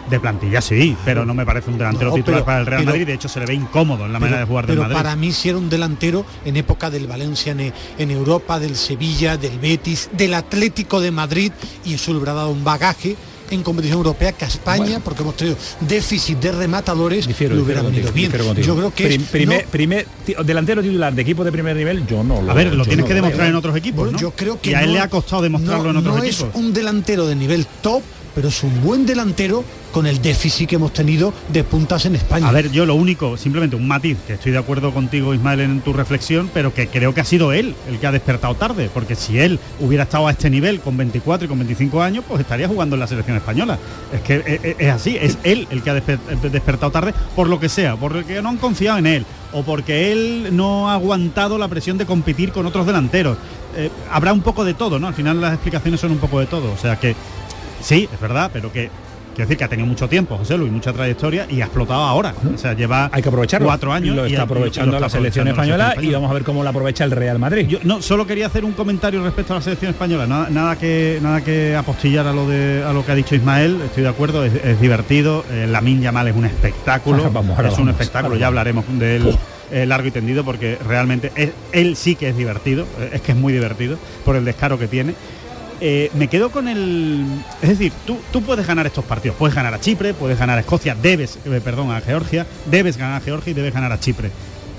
de 0.09 0.19
plantilla 0.19 0.61
sí, 0.61 0.95
pero 1.05 1.25
no 1.25 1.33
me 1.33 1.45
parece 1.45 1.69
un 1.71 1.77
delantero 1.77 2.09
No, 2.09 2.15
titular 2.15 2.39
pero- 2.41 2.45
para 2.45 2.59
el 2.59 2.65
Real 2.65 2.81
pero- 2.81 2.91
Madrid, 2.91 3.05
de 3.07 3.13
hecho 3.13 3.29
se 3.29 3.39
le 3.39 3.45
ve 3.45 3.53
incómodo 3.53 4.05
en 4.05 4.13
la 4.13 4.19
manera 4.19 4.39
de 4.39 4.45
jugar 4.45 4.67
del 4.67 4.75
pero 4.75 4.81
Madrid. 4.83 4.95
para 4.97 5.15
mí 5.15 5.31
sí 5.31 5.49
era 5.49 5.57
un 5.57 5.69
delantero 5.69 6.25
en 6.45 6.57
época 6.57 6.89
del 6.89 7.07
Valencia 7.07 7.51
en, 7.53 7.71
en 7.97 8.11
Europa, 8.11 8.59
del 8.59 8.75
Sevilla, 8.75 9.37
del 9.37 9.57
Betis, 9.59 10.09
del 10.11 10.33
Atlético 10.33 10.99
de 10.99 11.11
Madrid 11.11 11.51
y 11.85 11.93
eso 11.95 12.11
le 12.13 12.17
habrá 12.19 12.33
dado 12.33 12.49
un 12.49 12.63
bagaje 12.63 13.15
en 13.51 13.63
competición 13.63 13.97
europea 13.99 14.31
que 14.31 14.45
a 14.45 14.47
España, 14.47 14.99
porque 15.03 15.21
hemos 15.21 15.35
tenido 15.37 15.57
déficit 15.81 16.39
de 16.39 16.51
rematadores, 16.51 17.27
Difiero, 17.27 17.55
le 17.55 17.61
hubiera 17.61 17.81
venido 17.81 18.11
bien. 18.11 18.31
Yo 18.61 18.75
creo 18.75 18.93
que 18.93 19.05
Prim- 19.07 19.23
primer, 19.25 19.65
no- 19.65 19.71
primer 19.71 20.07
delantero 20.45 20.81
titular 20.81 21.13
de 21.13 21.21
equipo 21.21 21.43
de 21.43 21.51
primer 21.51 21.75
nivel, 21.75 22.05
yo 22.07 22.23
no 22.23 22.41
lo 22.41 22.51
A 22.51 22.53
ver, 22.53 22.73
lo 22.73 22.83
tienes 22.85 23.03
no 23.03 23.07
que 23.07 23.13
demostrar 23.13 23.41
veo. 23.43 23.49
en 23.49 23.55
otros 23.55 23.75
equipos, 23.75 23.99
Bueno, 24.05 24.11
¿no? 24.13 24.19
yo 24.19 24.31
creo 24.31 24.59
que 24.59 24.71
y 24.71 24.73
a 24.73 24.81
él 24.81 24.87
no- 24.87 24.93
le 24.93 24.99
ha 25.01 25.09
costado 25.09 25.41
demostrarlo 25.41 25.83
no- 25.83 25.89
en 25.91 25.97
otros 25.97 26.15
no 26.17 26.23
equipos. 26.23 26.47
es 26.49 26.55
un 26.55 26.73
delantero 26.73 27.27
de 27.27 27.35
nivel 27.35 27.65
top, 27.81 28.01
pero 28.35 28.47
es 28.49 28.63
un 28.63 28.81
buen 28.81 29.05
delantero 29.05 29.63
con 29.91 30.07
el 30.07 30.21
déficit 30.21 30.69
que 30.69 30.75
hemos 30.75 30.93
tenido 30.93 31.33
de 31.51 31.63
puntas 31.65 32.05
en 32.05 32.15
España. 32.15 32.47
A 32.47 32.51
ver, 32.51 32.71
yo 32.71 32.85
lo 32.85 32.95
único, 32.95 33.35
simplemente 33.35 33.75
un 33.75 33.87
matiz, 33.87 34.17
que 34.25 34.33
estoy 34.33 34.53
de 34.53 34.57
acuerdo 34.57 34.93
contigo 34.93 35.33
Ismael 35.33 35.59
en 35.59 35.81
tu 35.81 35.91
reflexión, 35.91 36.49
pero 36.53 36.73
que 36.73 36.87
creo 36.87 37.13
que 37.13 37.19
ha 37.21 37.25
sido 37.25 37.51
él 37.51 37.75
el 37.89 37.99
que 37.99 38.07
ha 38.07 38.11
despertado 38.11 38.55
tarde, 38.55 38.89
porque 38.93 39.15
si 39.15 39.37
él 39.37 39.59
hubiera 39.81 40.03
estado 40.03 40.27
a 40.27 40.31
este 40.31 40.49
nivel 40.49 40.79
con 40.79 40.95
24 40.95 41.45
y 41.45 41.47
con 41.49 41.59
25 41.59 42.01
años, 42.01 42.23
pues 42.27 42.39
estaría 42.39 42.67
jugando 42.69 42.95
en 42.95 43.01
la 43.01 43.07
selección 43.07 43.35
española. 43.35 43.77
Es 44.13 44.21
que 44.21 44.35
es, 44.45 44.63
es- 44.63 44.75
es 44.79 44.89
así, 44.89 45.17
es 45.19 45.37
él 45.43 45.67
el 45.69 45.83
que 45.83 45.89
ha 45.89 45.95
desper- 46.01 46.19
despertado 46.51 46.91
tarde 46.91 47.13
por 47.35 47.49
lo 47.49 47.59
que 47.59 47.67
sea, 47.67 47.97
porque 47.97 48.41
no 48.41 48.47
han 48.49 48.57
confiado 48.57 48.97
en 48.97 49.07
él 49.07 49.25
o 49.53 49.63
porque 49.63 50.13
él 50.13 50.49
no 50.55 50.89
ha 50.89 50.93
aguantado 50.93 51.57
la 51.57 51.67
presión 51.67 51.97
de 51.97 52.05
competir 52.05 52.53
con 52.53 52.65
otros 52.65 52.85
delanteros. 52.85 53.37
Eh, 53.75 53.89
habrá 54.09 54.31
un 54.31 54.41
poco 54.41 54.63
de 54.63 54.73
todo, 54.73 54.99
¿no? 54.99 55.07
Al 55.07 55.13
final 55.13 55.41
las 55.41 55.53
explicaciones 55.53 55.99
son 55.99 56.11
un 56.11 56.17
poco 56.19 56.39
de 56.39 56.45
todo, 56.45 56.71
o 56.71 56.77
sea 56.77 56.97
que 56.97 57.15
sí, 57.81 58.07
es 58.13 58.19
verdad, 58.19 58.49
pero 58.53 58.71
que 58.71 58.89
Quiero 59.33 59.47
decir 59.47 59.59
que 59.59 59.63
ha 59.63 59.69
tenido 59.69 59.87
mucho 59.87 60.09
tiempo 60.09 60.37
José 60.37 60.57
Luis, 60.57 60.69
mucha 60.73 60.91
trayectoria 60.91 61.47
y 61.49 61.61
ha 61.61 61.63
explotado 61.63 62.01
ahora. 62.01 62.33
O 62.53 62.57
sea, 62.57 62.73
lleva 62.73 63.09
Hay 63.13 63.21
que 63.23 63.29
aprovecharlo. 63.29 63.65
cuatro 63.65 63.93
años. 63.93 64.13
Lo 64.13 64.27
y- 64.27 64.31
está 64.31 64.41
y- 64.41 64.43
aprovechando 64.43 64.91
lo 64.91 64.99
la 64.99 65.07
está 65.07 65.17
selección 65.19 65.45
la 65.45 65.51
española 65.51 65.83
selección 65.91 66.11
y 66.11 66.13
vamos 66.13 66.29
a 66.31 66.33
ver 66.33 66.43
cómo 66.43 66.65
la 66.65 66.71
aprovecha 66.71 67.05
el 67.05 67.11
Real 67.11 67.39
Madrid. 67.39 67.65
Yo 67.65 67.79
no, 67.83 68.01
solo 68.01 68.27
quería 68.27 68.47
hacer 68.47 68.65
un 68.65 68.73
comentario 68.73 69.23
respecto 69.23 69.53
a 69.53 69.55
la 69.55 69.61
selección 69.61 69.91
española, 69.91 70.27
nada, 70.27 70.49
nada 70.49 70.75
que 70.75 71.19
nada 71.21 71.39
que 71.45 71.77
apostillar 71.77 72.27
a 72.27 72.33
lo 72.33 72.45
de 72.45 72.83
a 72.85 72.91
lo 72.91 73.05
que 73.05 73.13
ha 73.13 73.15
dicho 73.15 73.33
Ismael, 73.33 73.79
estoy 73.85 74.03
de 74.03 74.09
acuerdo, 74.09 74.43
es, 74.43 74.53
es 74.53 74.81
divertido, 74.81 75.45
eh, 75.49 75.65
Lamin 75.65 76.01
Yamal 76.01 76.27
es 76.27 76.35
un 76.35 76.43
espectáculo, 76.43 77.31
Vamos, 77.31 77.55
ahora 77.57 77.69
es 77.69 77.77
un 77.77 77.87
espectáculo, 77.87 78.35
ya 78.35 78.47
hablaremos 78.47 78.83
de 78.99 79.15
él 79.15 79.37
eh, 79.71 79.85
largo 79.85 80.09
y 80.09 80.11
tendido 80.11 80.43
porque 80.43 80.77
realmente 80.85 81.31
es- 81.37 81.51
él 81.71 81.95
sí 81.95 82.15
que 82.15 82.27
es 82.27 82.35
divertido, 82.35 82.83
eh, 82.99 83.11
es 83.13 83.21
que 83.21 83.31
es 83.31 83.37
muy 83.37 83.53
divertido 83.53 83.97
por 84.25 84.35
el 84.35 84.43
descaro 84.43 84.77
que 84.77 84.87
tiene. 84.89 85.15
Eh, 85.83 86.11
me 86.13 86.27
quedo 86.27 86.51
con 86.51 86.67
el. 86.67 87.25
Es 87.59 87.69
decir, 87.69 87.91
tú, 88.05 88.41
puedes 88.43 88.67
ganar 88.67 88.85
estos 88.85 89.03
partidos. 89.03 89.35
Puedes 89.35 89.55
ganar 89.55 89.73
a 89.73 89.79
Chipre, 89.79 90.13
puedes 90.13 90.37
ganar 90.37 90.59
a 90.59 90.61
Escocia, 90.61 90.95
debes, 90.95 91.39
eh, 91.43 91.59
perdón, 91.63 91.91
a 91.91 91.99
Georgia, 92.01 92.45
debes 92.67 92.97
ganar 92.97 93.19
a 93.19 93.25
Georgia 93.25 93.49
y 93.49 93.53
debes 93.55 93.73
ganar 93.73 93.91
a 93.91 93.99
Chipre. 93.99 94.29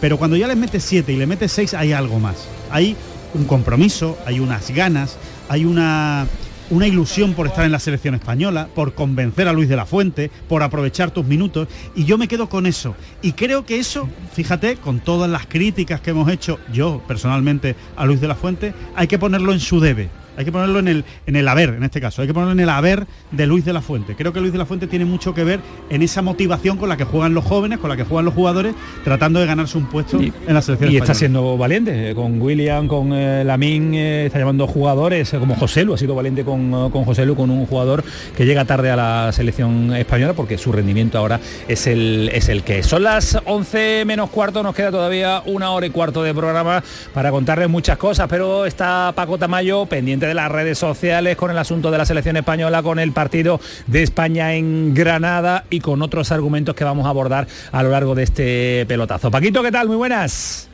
Pero 0.01 0.17
cuando 0.17 0.37
ya 0.37 0.47
les 0.47 0.57
metes 0.57 0.85
7 0.85 1.13
y 1.13 1.17
le 1.17 1.27
metes 1.27 1.51
6 1.53 1.75
hay 1.75 1.93
algo 1.93 2.21
más. 2.21 2.47
Hay 2.71 2.97
un 3.35 3.45
compromiso, 3.47 4.17
hay 4.27 4.39
unas 4.39 4.71
ganas, 4.71 5.17
hay 5.49 5.65
una, 5.65 6.29
una 6.71 6.87
ilusión 6.87 7.35
por 7.35 7.49
estar 7.49 7.65
en 7.65 7.73
la 7.73 7.81
selección 7.81 8.15
española, 8.15 8.69
por 8.73 8.95
convencer 8.95 9.49
a 9.49 9.53
Luis 9.53 9.69
de 9.69 9.77
la 9.77 9.87
Fuente, 9.87 10.31
por 10.49 10.63
aprovechar 10.63 11.11
tus 11.11 11.27
minutos. 11.27 11.67
Y 11.97 12.05
yo 12.05 12.17
me 12.17 12.29
quedo 12.29 12.49
con 12.49 12.65
eso. 12.65 12.95
Y 13.23 13.33
creo 13.33 13.67
que 13.67 13.81
eso, 13.81 14.09
fíjate, 14.35 14.77
con 14.77 15.01
todas 15.01 15.29
las 15.29 15.47
críticas 15.47 16.01
que 16.01 16.11
hemos 16.11 16.31
hecho 16.31 16.61
yo 16.73 17.03
personalmente 17.09 17.75
a 17.97 18.07
Luis 18.07 18.21
de 18.21 18.29
la 18.29 18.37
Fuente, 18.37 18.73
hay 18.95 19.09
que 19.09 19.19
ponerlo 19.19 19.53
en 19.53 19.59
su 19.59 19.81
debe. 19.81 20.22
Hay 20.37 20.45
que 20.45 20.53
ponerlo 20.53 20.79
en 20.79 20.89
el, 20.89 21.05
en 21.27 21.37
el 21.37 21.47
haber, 21.49 21.71
en 21.71 21.83
este 21.85 22.01
caso. 22.01 22.23
Hay 22.23 22.29
que 22.29 22.35
ponerlo 22.35 22.53
en 22.53 22.61
el 22.61 22.69
haber 22.69 23.07
de 23.31 23.47
Luis 23.47 23.65
de 23.65 23.73
la 23.73 23.81
Fuente. 23.83 24.15
Creo 24.17 24.33
que 24.33 24.41
Luis 24.41 24.53
de 24.53 24.59
la 24.59 24.67
Fuente 24.67 24.87
tiene 24.87 25.05
mucho 25.05 25.35
que 25.35 25.45
ver 25.45 25.61
en 25.91 26.03
esa 26.03 26.23
motivación 26.23 26.77
con 26.79 26.89
la 26.89 26.97
que 26.97 27.05
juegan 27.05 27.35
los 27.35 27.45
jóvenes, 27.45 27.79
con 27.79 27.91
la 27.91 27.97
que 27.97 28.05
juegan 28.05 28.25
los 28.25 28.35
jugadores, 28.35 28.75
tratando 29.05 29.41
de 29.41 29.47
ganarse 29.47 29.77
un 29.79 29.87
puesto 29.87 30.21
en 30.21 30.33
la 30.47 30.63
selección 30.63 30.91
Y 30.91 30.97
está 30.97 31.13
española. 31.13 31.15
siendo 31.19 31.59
valiente, 31.59 32.11
eh, 32.11 32.15
con 32.15 32.41
William, 32.41 32.89
con 32.89 33.13
eh, 33.13 33.45
Lamin, 33.45 33.95
eh, 33.95 34.27
está 34.27 34.39
llamando 34.39 34.67
jugadores, 34.67 35.33
eh, 35.35 35.39
como 35.39 35.55
José 35.55 35.85
Lu, 35.85 35.95
ha 35.95 35.99
sido 35.99 36.15
valiente 36.15 36.45
con, 36.45 36.91
con 36.91 37.05
José 37.05 37.27
Lu, 37.27 37.37
con 37.37 37.51
un 37.51 37.67
jugador 37.67 38.03
que 38.37 38.45
llega 38.47 38.65
tarde 38.65 38.91
a 38.91 38.97
la 38.97 39.33
selección 39.33 39.95
española 39.95 40.33
porque 40.35 40.59
su 40.59 40.73
rendimiento 40.73 41.19
ahora 41.19 41.41
es 41.69 41.87
el, 41.87 42.31
es 42.33 42.49
el 42.49 42.63
que 42.63 42.79
es. 42.81 42.87
Son 42.87 43.03
las 43.03 43.39
11 43.45 44.05
menos 44.07 44.31
cuarto, 44.31 44.63
nos 44.63 44.75
queda 44.75 44.91
todavía 44.91 45.43
una 45.47 45.71
hora 45.71 45.87
y 45.87 45.91
cuarto 45.91 46.23
de 46.23 46.35
programa 46.35 46.83
para 47.13 47.31
contarles 47.31 47.69
muchas 47.69 47.97
cosas, 47.99 48.27
pero 48.29 48.65
está 48.67 49.13
Paco 49.15 49.39
Tamayo 49.39 49.87
pendiente 49.87 50.22
de 50.27 50.35
las 50.35 50.51
redes 50.51 50.79
sociales 50.79 51.37
con 51.37 51.51
el 51.51 51.59
asunto 51.59 51.91
de 51.91 51.99
la 51.99 52.05
selección 52.05 52.37
española, 52.37 52.83
con 52.83 52.99
el 52.99 53.13
partido 53.13 53.61
de 53.87 54.03
España 54.03 54.55
en 54.55 54.95
Granada 54.95 55.65
y 55.71 55.81
con 55.81 56.03
otros 56.03 56.33
argumentos 56.33 56.75
que 56.75 56.85
vamos 56.85 57.07
a 57.07 57.11
abordar 57.11 57.47
a 57.71 57.83
lo 57.83 57.91
largo 57.91 58.15
de 58.15 58.25
este 58.25 58.87
pelotazo. 58.87 59.31
Paquito, 59.31 59.63
¿qué 59.63 59.73
tal? 59.73 59.89
Muy 59.89 59.97
buenas. 59.97 60.69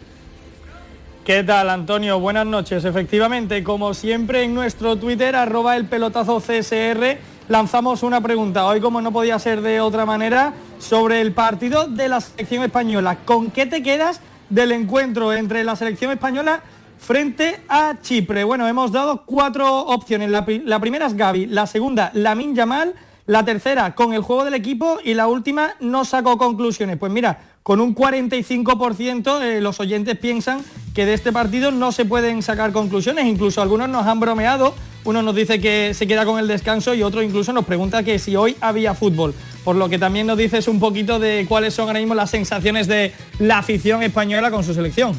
¿Qué 1.24 1.44
tal, 1.44 1.68
Antonio? 1.68 2.18
Buenas 2.18 2.46
noches. 2.46 2.84
Efectivamente, 2.86 3.62
como 3.62 3.92
siempre 3.92 4.44
en 4.44 4.54
nuestro 4.54 4.96
Twitter, 4.96 5.36
arroba 5.36 5.76
el 5.76 5.84
pelotazo 5.84 6.40
CSR, 6.40 7.18
lanzamos 7.48 8.02
una 8.02 8.22
pregunta. 8.22 8.64
Hoy, 8.64 8.80
como 8.80 9.02
no 9.02 9.12
podía 9.12 9.38
ser 9.38 9.60
de 9.60 9.80
otra 9.80 10.06
manera, 10.06 10.54
sobre 10.78 11.20
el 11.20 11.32
partido 11.32 11.86
de 11.86 12.08
la 12.08 12.22
selección 12.22 12.62
española. 12.62 13.18
¿Con 13.26 13.50
qué 13.50 13.66
te 13.66 13.82
quedas 13.82 14.22
del 14.48 14.72
encuentro 14.72 15.34
entre 15.34 15.64
la 15.64 15.76
selección 15.76 16.10
española 16.12 16.62
frente 16.98 17.60
a 17.68 17.94
Chipre? 18.02 18.44
Bueno, 18.44 18.66
hemos 18.68 18.92
dado 18.92 19.24
cuatro 19.24 19.80
opciones. 19.86 20.30
La, 20.30 20.44
pri- 20.44 20.62
la 20.64 20.80
primera 20.80 21.06
es 21.06 21.14
Gaby, 21.16 21.46
la 21.46 21.66
segunda, 21.66 22.10
Lamin 22.14 22.54
Yamal, 22.54 22.94
la 23.26 23.44
tercera, 23.44 23.94
con 23.94 24.12
el 24.14 24.22
juego 24.22 24.44
del 24.44 24.54
equipo 24.54 24.98
y 25.04 25.14
la 25.14 25.26
última, 25.28 25.74
no 25.80 26.04
sacó 26.04 26.38
conclusiones. 26.38 26.96
Pues 26.96 27.12
mira, 27.12 27.38
con 27.62 27.80
un 27.80 27.94
45% 27.94 29.42
eh, 29.42 29.60
los 29.60 29.80
oyentes 29.80 30.16
piensan 30.18 30.60
que 30.94 31.04
de 31.06 31.14
este 31.14 31.32
partido 31.32 31.70
no 31.70 31.92
se 31.92 32.04
pueden 32.04 32.42
sacar 32.42 32.72
conclusiones, 32.72 33.26
incluso 33.26 33.60
algunos 33.62 33.88
nos 33.88 34.06
han 34.06 34.18
bromeado, 34.20 34.74
uno 35.04 35.22
nos 35.22 35.34
dice 35.34 35.60
que 35.60 35.92
se 35.94 36.06
queda 36.06 36.24
con 36.24 36.38
el 36.38 36.48
descanso 36.48 36.94
y 36.94 37.02
otro 37.02 37.22
incluso 37.22 37.52
nos 37.52 37.64
pregunta 37.66 38.02
que 38.02 38.18
si 38.18 38.34
hoy 38.36 38.56
había 38.60 38.94
fútbol, 38.94 39.34
por 39.64 39.76
lo 39.76 39.88
que 39.88 39.98
también 39.98 40.26
nos 40.26 40.38
dices 40.38 40.66
un 40.66 40.80
poquito 40.80 41.18
de 41.18 41.44
cuáles 41.48 41.74
son 41.74 41.86
ahora 41.88 42.00
mismo 42.00 42.14
las 42.14 42.30
sensaciones 42.30 42.88
de 42.88 43.12
la 43.38 43.58
afición 43.58 44.02
española 44.02 44.50
con 44.50 44.64
su 44.64 44.72
selección. 44.74 45.12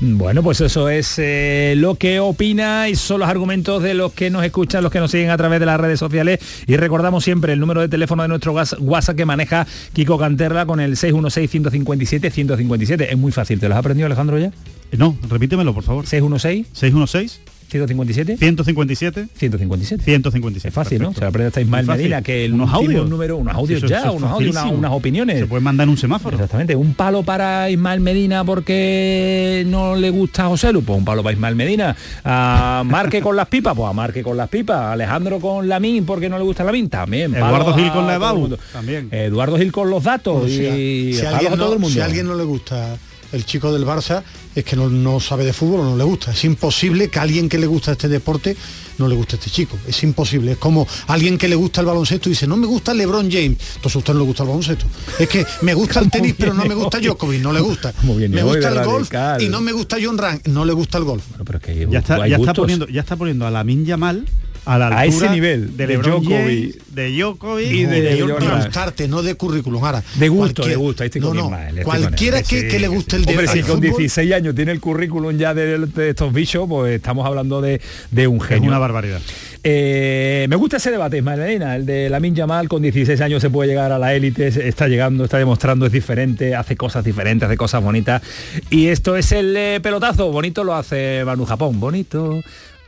Bueno, 0.00 0.42
pues 0.42 0.60
eso 0.60 0.90
es 0.90 1.18
eh, 1.18 1.72
lo 1.76 1.94
que 1.94 2.20
opina 2.20 2.90
y 2.90 2.96
son 2.96 3.20
los 3.20 3.30
argumentos 3.30 3.82
de 3.82 3.94
los 3.94 4.12
que 4.12 4.28
nos 4.28 4.44
escuchan, 4.44 4.82
los 4.82 4.92
que 4.92 5.00
nos 5.00 5.10
siguen 5.10 5.30
a 5.30 5.38
través 5.38 5.58
de 5.58 5.64
las 5.66 5.80
redes 5.80 5.98
sociales. 5.98 6.38
Y 6.66 6.76
recordamos 6.76 7.24
siempre 7.24 7.54
el 7.54 7.60
número 7.60 7.80
de 7.80 7.88
teléfono 7.88 8.22
de 8.22 8.28
nuestro 8.28 8.52
WhatsApp 8.52 9.16
que 9.16 9.24
maneja 9.24 9.66
Kiko 9.94 10.18
Canterla 10.18 10.66
con 10.66 10.80
el 10.80 10.96
616-157-157. 10.96 13.06
Es 13.08 13.16
muy 13.16 13.32
fácil. 13.32 13.58
¿Te 13.58 13.68
lo 13.68 13.74
has 13.74 13.80
aprendido, 13.80 14.04
Alejandro, 14.06 14.38
ya? 14.38 14.52
No, 14.92 15.16
repítemelo, 15.28 15.72
por 15.72 15.84
favor. 15.84 16.06
616 16.06 16.66
616 16.72 17.55
157 17.68 18.36
157 18.36 19.28
157 19.34 20.02
157. 20.04 20.68
Es 20.68 20.74
fácil, 20.74 21.02
¿no? 21.02 21.12
Se 21.12 21.20
lo 21.20 21.26
aprende 21.28 21.48
hasta 21.48 21.60
Ismael. 21.60 21.86
Medina, 21.86 22.22
que 22.22 22.44
el 22.44 22.52
unos 22.54 22.72
audios. 22.72 23.08
número, 23.08 23.36
unos 23.36 23.54
audios 23.54 23.78
Eso- 23.78 23.86
ya, 23.88 24.00
eso 24.00 24.12
unos 24.12 24.30
audios, 24.30 24.50
una- 24.56 24.66
unas 24.66 24.92
opiniones. 24.92 25.38
Se 25.40 25.46
puede 25.46 25.62
mandar 25.62 25.84
en 25.84 25.90
un 25.90 25.96
semáforo. 25.98 26.36
Exactamente, 26.36 26.74
un 26.76 26.94
palo 26.94 27.22
para 27.22 27.68
Ismael 27.70 28.00
Medina 28.00 28.44
porque 28.44 29.64
no 29.66 29.96
le 29.96 30.10
gusta 30.10 30.44
a 30.44 30.48
José 30.48 30.72
Lu, 30.72 30.82
pues 30.82 30.98
un 30.98 31.04
palo 31.04 31.22
para 31.22 31.32
Ismael 31.34 31.56
Medina. 31.56 31.96
A 32.24 32.82
Marque 32.86 33.20
con 33.20 33.36
las 33.36 33.48
pipas, 33.48 33.74
pues 33.76 33.88
a 33.88 33.92
Marque 33.92 34.22
con 34.22 34.36
las 34.36 34.48
pipas. 34.48 34.92
Alejandro 34.92 35.40
con 35.40 35.68
Lamin 35.68 36.04
porque 36.06 36.28
no 36.28 36.38
le 36.38 36.44
gusta 36.44 36.64
Lamin, 36.64 36.88
también. 36.88 37.34
Eduardo 37.34 37.74
Gil 37.74 37.90
con 37.90 38.06
la 38.06 38.14
EBAU, 38.16 38.56
también. 38.72 39.08
Eduardo 39.10 39.56
Gil 39.58 39.72
con 39.72 39.90
los 39.90 40.02
datos 40.04 40.48
y 40.48 41.12
si 41.14 41.26
alguien 41.26 41.52
a 41.52 41.56
todo 41.56 41.72
el 41.74 41.78
mundo. 41.78 41.94
si 41.94 42.00
a 42.00 42.04
alguien 42.04 42.26
no 42.26 42.34
le 42.34 42.44
gusta 42.44 42.96
el 43.32 43.44
chico 43.44 43.72
del 43.72 43.84
Barça, 43.84 44.22
es 44.56 44.64
que 44.64 44.74
no, 44.74 44.88
no 44.88 45.20
sabe 45.20 45.44
de 45.44 45.52
fútbol 45.52 45.80
o 45.80 45.84
no 45.84 45.96
le 45.96 46.04
gusta. 46.04 46.32
Es 46.32 46.42
imposible 46.44 47.08
que 47.08 47.18
a 47.18 47.22
alguien 47.22 47.48
que 47.48 47.58
le 47.58 47.66
gusta 47.66 47.92
este 47.92 48.08
deporte 48.08 48.56
no 48.96 49.06
le 49.06 49.14
guste 49.14 49.36
este 49.36 49.50
chico. 49.50 49.78
Es 49.86 50.02
imposible. 50.02 50.52
Es 50.52 50.58
como 50.58 50.88
alguien 51.08 51.36
que 51.36 51.46
le 51.46 51.56
gusta 51.56 51.82
el 51.82 51.86
baloncesto 51.86 52.30
y 52.30 52.32
dice, 52.32 52.46
no 52.46 52.56
me 52.56 52.66
gusta 52.66 52.94
LeBron 52.94 53.30
James. 53.30 53.58
Entonces 53.76 53.96
a 53.96 53.98
usted 53.98 54.14
no 54.14 54.20
le 54.20 54.24
gusta 54.24 54.44
el 54.44 54.48
baloncesto. 54.48 54.86
Es 55.18 55.28
que 55.28 55.46
me 55.60 55.74
gusta 55.74 56.00
el 56.00 56.10
tenis, 56.10 56.34
pero 56.38 56.54
no 56.54 56.64
me 56.64 56.74
gusta 56.74 56.98
Djokovic. 56.98 57.42
No 57.42 57.52
le 57.52 57.60
gusta. 57.60 57.92
Me 58.02 58.42
gusta 58.42 58.68
el 58.68 58.84
golf 58.84 59.10
radical. 59.10 59.42
y 59.42 59.48
no 59.50 59.60
me 59.60 59.72
gusta 59.72 59.98
John 60.02 60.16
Rank. 60.16 60.46
No 60.48 60.64
le 60.64 60.72
gusta 60.72 60.96
el 60.96 61.04
golf. 61.04 61.22
pero 61.44 61.58
es 61.58 61.64
que 61.64 61.88
Ya 61.90 61.98
está, 61.98 62.26
ya 62.26 62.36
está 62.36 62.54
poniendo, 62.54 62.88
ya 62.88 63.02
está 63.02 63.14
poniendo 63.16 63.46
a 63.46 63.50
la 63.50 63.62
Yamal 63.62 64.26
a 64.66 64.78
la 64.78 64.86
altura 64.88 65.00
a 65.00 65.06
ese 65.06 65.28
nivel 65.30 65.76
de, 65.76 65.86
de 65.86 65.96
Djokovic. 65.96 66.28
James, 66.28 66.76
de 66.94 67.10
Djokovic 67.16 67.70
y 67.72 67.84
de, 67.84 68.00
de, 68.02 68.20
Jordan. 68.20 68.58
de 68.58 68.64
gustarte, 68.64 69.08
no 69.08 69.22
de 69.22 69.34
currículum. 69.36 69.84
Ahora, 69.84 70.02
de 70.16 70.28
gusto, 70.28 70.66
de 70.66 70.76
gusto. 70.76 71.02
Ahí 71.02 71.06
estoy 71.06 71.20
no, 71.22 71.28
con 71.28 71.36
no, 71.38 71.50
cualquiera 71.84 72.42
que, 72.42 72.62
Sí, 72.62 72.68
que 72.68 72.78
le 72.78 72.88
guste 72.88 73.16
el 73.16 73.22
Hombre, 73.28 73.46
de- 73.46 73.48
si 73.48 73.60
con 73.60 73.76
fútbol, 73.80 73.80
16 73.96 74.32
años 74.34 74.54
tiene 74.54 74.72
el 74.72 74.80
currículum 74.80 75.36
ya 75.38 75.54
de, 75.54 75.78
de 75.78 76.10
estos 76.10 76.32
bichos, 76.32 76.66
pues 76.68 76.94
estamos 76.96 77.24
hablando 77.26 77.60
de, 77.60 77.80
de 78.10 78.26
un 78.26 78.40
genio. 78.40 78.68
una 78.68 78.78
barbaridad. 78.78 79.20
Eh, 79.68 80.46
me 80.48 80.54
gusta 80.56 80.76
ese 80.76 80.92
debate, 80.92 81.20
Medina, 81.22 81.74
el 81.74 81.84
de 81.86 82.08
Lamin 82.08 82.34
Yamal 82.36 82.68
con 82.68 82.82
16 82.82 83.20
años 83.20 83.42
se 83.42 83.50
puede 83.50 83.68
llegar 83.68 83.90
a 83.90 83.98
la 83.98 84.14
élite, 84.14 84.52
se- 84.52 84.68
está 84.68 84.86
llegando, 84.86 85.24
está 85.24 85.38
demostrando, 85.38 85.86
es 85.86 85.92
diferente, 85.92 86.54
hace 86.54 86.76
cosas 86.76 87.04
diferentes, 87.04 87.46
hace 87.46 87.56
cosas 87.56 87.82
bonitas. 87.82 88.22
Y 88.70 88.86
esto 88.88 89.16
es 89.16 89.32
el 89.32 89.56
eh, 89.56 89.80
pelotazo, 89.82 90.30
bonito 90.30 90.62
lo 90.62 90.74
hace 90.74 91.22
Manu 91.24 91.44
Japón, 91.46 91.80
bonito. 91.80 92.40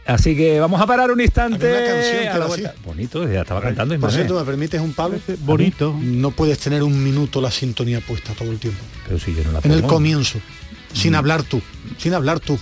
Así 0.09 0.35
que 0.35 0.59
vamos 0.59 0.81
a 0.81 0.87
parar 0.87 1.11
un 1.11 1.21
instante. 1.21 1.71
Una 1.71 1.85
canción 1.85 2.29
a 2.29 2.39
la 2.39 2.47
vuelta. 2.47 2.75
Bonito, 2.83 3.31
ya 3.31 3.43
estaba 3.43 3.61
cantando 3.61 3.99
Por 4.01 4.11
cierto, 4.11 4.39
¿me 4.39 4.45
permites 4.45 4.81
un 4.81 4.95
palo? 4.95 5.17
Bonito. 5.41 5.95
No 6.01 6.31
puedes 6.31 6.59
tener 6.59 6.83
un 6.83 7.05
minuto 7.05 7.43
la 7.43 7.51
sintonía 7.51 8.01
puesta 8.01 8.33
todo 8.33 8.51
el 8.51 8.59
tiempo. 8.59 8.81
Pero 9.07 9.19
si 9.19 9.35
yo 9.35 9.45
no 9.45 9.53
la 9.53 9.61
En 9.63 9.71
el 9.73 9.81
pongo. 9.83 9.95
comienzo, 9.95 10.39
sin 10.95 11.15
hablar 11.15 11.43
tú, 11.43 11.61
sin 11.99 12.15
hablar 12.15 12.41
tú. 12.41 12.59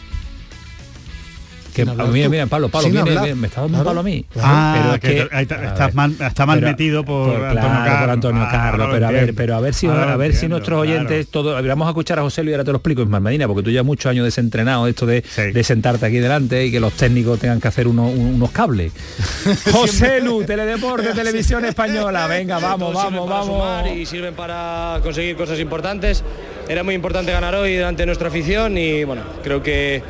Que, 1.85 2.29
mira, 2.29 2.47
Pablo, 2.47 2.68
Pablo, 2.68 2.89
viene- 2.89 3.35
me 3.35 3.47
está 3.49 3.61
dando 3.62 3.79
un 3.79 3.85
Claro. 3.85 3.85
palo 3.85 4.01
a 4.01 4.03
mí. 4.03 4.24
Ah, 4.41 4.74
Pero 4.77 4.95
es 4.95 5.01
que 5.01 5.29
que- 5.29 5.37
ahí 5.37 5.43
está- 5.43 5.64
estás 5.66 5.95
mal- 5.95 6.16
está 6.18 6.47
mal 6.47 6.59
pero- 6.61 6.70
metido 6.70 7.05
por 7.05 7.27
por- 7.27 7.45
Antonio 7.45 7.51
claro, 7.61 7.68
Carlos. 7.85 8.01
por 8.01 8.11
Antonio 8.11 8.43
Ah, 8.43 8.49
Carlos, 8.51 8.72
ahora 8.72 8.87
lo 8.87 8.93
pero 8.95 9.07
a 9.07 9.11
ver, 9.11 9.35
pero 9.35 9.55
a 9.57 9.61
ver 9.61 9.74
si 9.74 9.87
lo 9.87 9.93
a 9.93 10.16
ver 10.16 10.35
si 10.35 10.49
nuestros 10.49 10.81
oyentes 10.81 11.27
claro. 11.27 11.51
todo, 11.55 11.62
vamos 11.68 11.87
a 11.87 11.91
escuchar 11.91 12.18
a 12.18 12.22
José 12.22 12.43
Luis, 12.43 12.55
ahora 12.55 12.64
te 12.64 12.70
lo 12.72 12.79
explico, 12.79 13.03
Ismael 13.03 13.22
Medina, 13.22 13.47
porque 13.47 13.62
tú 13.62 13.70
ya 13.70 13.83
muchos 13.83 14.11
años 14.11 14.24
desentrenado 14.24 14.87
esto 14.87 15.07
de, 15.07 15.22
de 15.53 15.64
sentarte 15.64 16.07
aquí 16.07 16.18
delante 16.18 16.64
y 16.66 16.70
que 16.70 16.81
los 16.81 16.93
técnicos 16.95 17.39
tengan 17.39 17.61
que 17.61 17.68
hacer 17.68 17.87
unos, 17.89 18.12
un- 18.12 18.35
unos 18.37 18.51
cables. 18.51 18.93
José 19.72 20.20
Lu, 20.20 20.45
Teledeporte, 20.45 21.09
Televisión 21.14 21.64
Española, 21.64 22.27
venga, 22.27 22.59
vamos, 22.59 22.93
Todos 22.93 23.03
sirven 23.05 23.14
vamos, 23.14 23.29
para 23.29 23.41
vamos. 23.41 23.55
sumar 23.57 23.87
y 23.97 24.07
sirven 24.07 24.35
para 24.35 25.01
conseguir 25.03 25.37
cosas 25.37 25.59
importantes. 25.61 26.22
Era 26.68 26.83
muy 26.83 26.95
importante 26.95 27.31
ganar 27.33 27.55
hoy 27.55 27.74
delante 27.74 28.03
de 28.03 28.07
nuestra 28.07 28.29
afición 28.29 28.77
y 28.77 29.05
bueno, 29.05 29.22
creo 29.43 29.62
que 29.62 30.03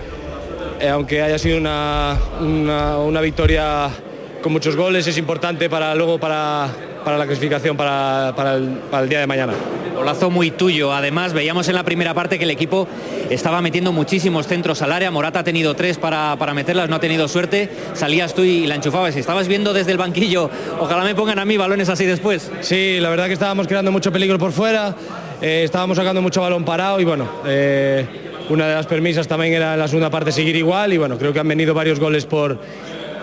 eh, 0.80 0.88
aunque 0.88 1.22
haya 1.22 1.38
sido 1.38 1.58
una, 1.58 2.16
una, 2.40 2.98
una 2.98 3.20
victoria 3.20 3.88
con 4.42 4.52
muchos 4.52 4.76
goles, 4.76 5.06
es 5.06 5.18
importante 5.18 5.68
para 5.68 5.94
luego 5.94 6.18
para, 6.18 6.68
para 7.04 7.18
la 7.18 7.26
clasificación 7.26 7.76
para, 7.76 8.32
para 8.36 8.54
el, 8.54 8.68
para 8.90 9.02
el 9.02 9.08
día 9.08 9.20
de 9.20 9.26
mañana. 9.26 9.52
Golazo 9.94 10.30
muy 10.30 10.50
tuyo. 10.50 10.92
Además, 10.92 11.32
veíamos 11.32 11.68
en 11.68 11.74
la 11.74 11.82
primera 11.82 12.12
parte 12.12 12.36
que 12.36 12.44
el 12.44 12.50
equipo 12.50 12.86
estaba 13.30 13.62
metiendo 13.62 13.92
muchísimos 13.92 14.46
centros 14.46 14.82
al 14.82 14.92
área. 14.92 15.10
Morata 15.10 15.38
ha 15.38 15.44
tenido 15.44 15.74
tres 15.74 15.96
para, 15.96 16.36
para 16.38 16.52
meterlas, 16.52 16.90
no 16.90 16.96
ha 16.96 17.00
tenido 17.00 17.26
suerte. 17.28 17.70
Salías 17.94 18.34
tú 18.34 18.42
y 18.42 18.66
la 18.66 18.74
enchufabas. 18.74 19.16
Estabas 19.16 19.48
viendo 19.48 19.72
desde 19.72 19.92
el 19.92 19.98
banquillo, 19.98 20.50
ojalá 20.78 21.02
me 21.02 21.14
pongan 21.14 21.38
a 21.38 21.46
mí 21.46 21.56
balones 21.56 21.88
así 21.88 22.04
después. 22.04 22.52
Sí, 22.60 22.98
la 23.00 23.08
verdad 23.08 23.26
que 23.26 23.32
estábamos 23.32 23.66
creando 23.66 23.90
mucho 23.90 24.12
peligro 24.12 24.38
por 24.38 24.52
fuera, 24.52 24.94
eh, 25.40 25.62
estábamos 25.64 25.96
sacando 25.96 26.20
mucho 26.20 26.42
balón 26.42 26.64
parado 26.64 27.00
y 27.00 27.04
bueno, 27.04 27.26
eh, 27.46 28.06
una 28.48 28.68
de 28.68 28.74
las 28.74 28.86
permisas 28.86 29.26
también 29.26 29.54
era 29.54 29.74
en 29.74 29.80
la 29.80 29.88
segunda 29.88 30.10
parte 30.10 30.32
seguir 30.32 30.56
igual 30.56 30.92
y 30.92 30.98
bueno, 30.98 31.18
creo 31.18 31.32
que 31.32 31.40
han 31.40 31.48
venido 31.48 31.74
varios 31.74 31.98
goles 31.98 32.26
por, 32.26 32.58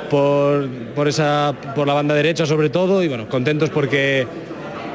por, 0.10 0.68
por, 0.96 1.08
esa, 1.08 1.54
por 1.76 1.88
la 1.88 1.94
banda 1.94 2.14
derecha 2.14 2.46
sobre 2.46 2.70
todo 2.70 3.04
y 3.04 3.08
bueno, 3.08 3.28
contentos 3.30 3.70
porque, 3.70 4.28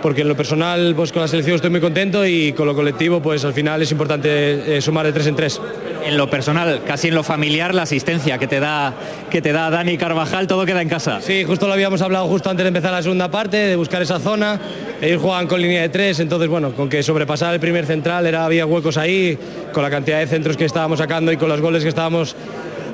porque 0.03 0.23
en 0.23 0.29
lo 0.29 0.37
personal 0.37 0.95
pues 0.97 1.13
con 1.13 1.23
la 1.23 1.29
selección 1.29 1.57
estoy 1.57 1.71
muy 1.71 1.81
contento 1.81 2.27
y 2.27 2.53
con 2.53 2.67
lo 2.67 2.75
colectivo 2.75 3.21
pues 3.21 3.45
al 3.45 3.53
final 3.53 3.83
es 3.83 3.91
importante 3.91 4.77
eh, 4.77 4.81
sumar 4.81 5.07
de 5.07 5.13
tres 5.13 5.27
en 5.27 5.37
tres. 5.37 5.61
En 6.05 6.17
lo 6.17 6.31
personal, 6.31 6.83
casi 6.87 7.09
en 7.09 7.15
lo 7.15 7.23
familiar, 7.23 7.75
la 7.75 7.83
asistencia 7.83 8.39
que 8.39 8.47
te 8.47 8.61
da 8.61 8.95
que 9.31 9.43
te 9.43 9.53
da 9.53 9.69
Dani 9.69 9.99
Carvajal, 9.99 10.47
todo 10.47 10.65
queda 10.65 10.81
en 10.81 10.89
casa. 10.89 11.21
Sí, 11.21 11.45
justo 11.45 11.67
lo 11.67 11.73
habíamos 11.73 12.01
hablado 12.01 12.27
justo 12.29 12.49
antes 12.49 12.65
de 12.65 12.69
empezar 12.69 12.93
la 12.93 13.03
segunda 13.03 13.31
parte, 13.31 13.57
de 13.57 13.77
buscar 13.77 14.01
esa 14.01 14.19
zona. 14.19 14.59
Ellos 15.03 15.21
jugaban 15.21 15.47
con 15.47 15.61
línea 15.61 15.83
de 15.83 15.89
tres, 15.89 16.21
entonces 16.21 16.49
bueno, 16.49 16.73
con 16.73 16.89
que 16.89 17.03
sobrepasar 17.03 17.53
el 17.53 17.61
primer 17.61 17.85
central 17.85 18.27
era, 18.27 18.45
había 18.45 18.65
huecos 18.65 18.97
ahí, 18.97 19.39
con 19.73 19.83
la 19.83 19.91
cantidad 19.91 20.19
de 20.19 20.27
centros 20.27 20.57
que 20.57 20.65
estábamos 20.65 20.99
sacando 20.99 21.31
y 21.33 21.37
con 21.37 21.49
los 21.49 21.61
goles 21.61 21.83
que 21.83 21.89
estábamos 21.89 22.35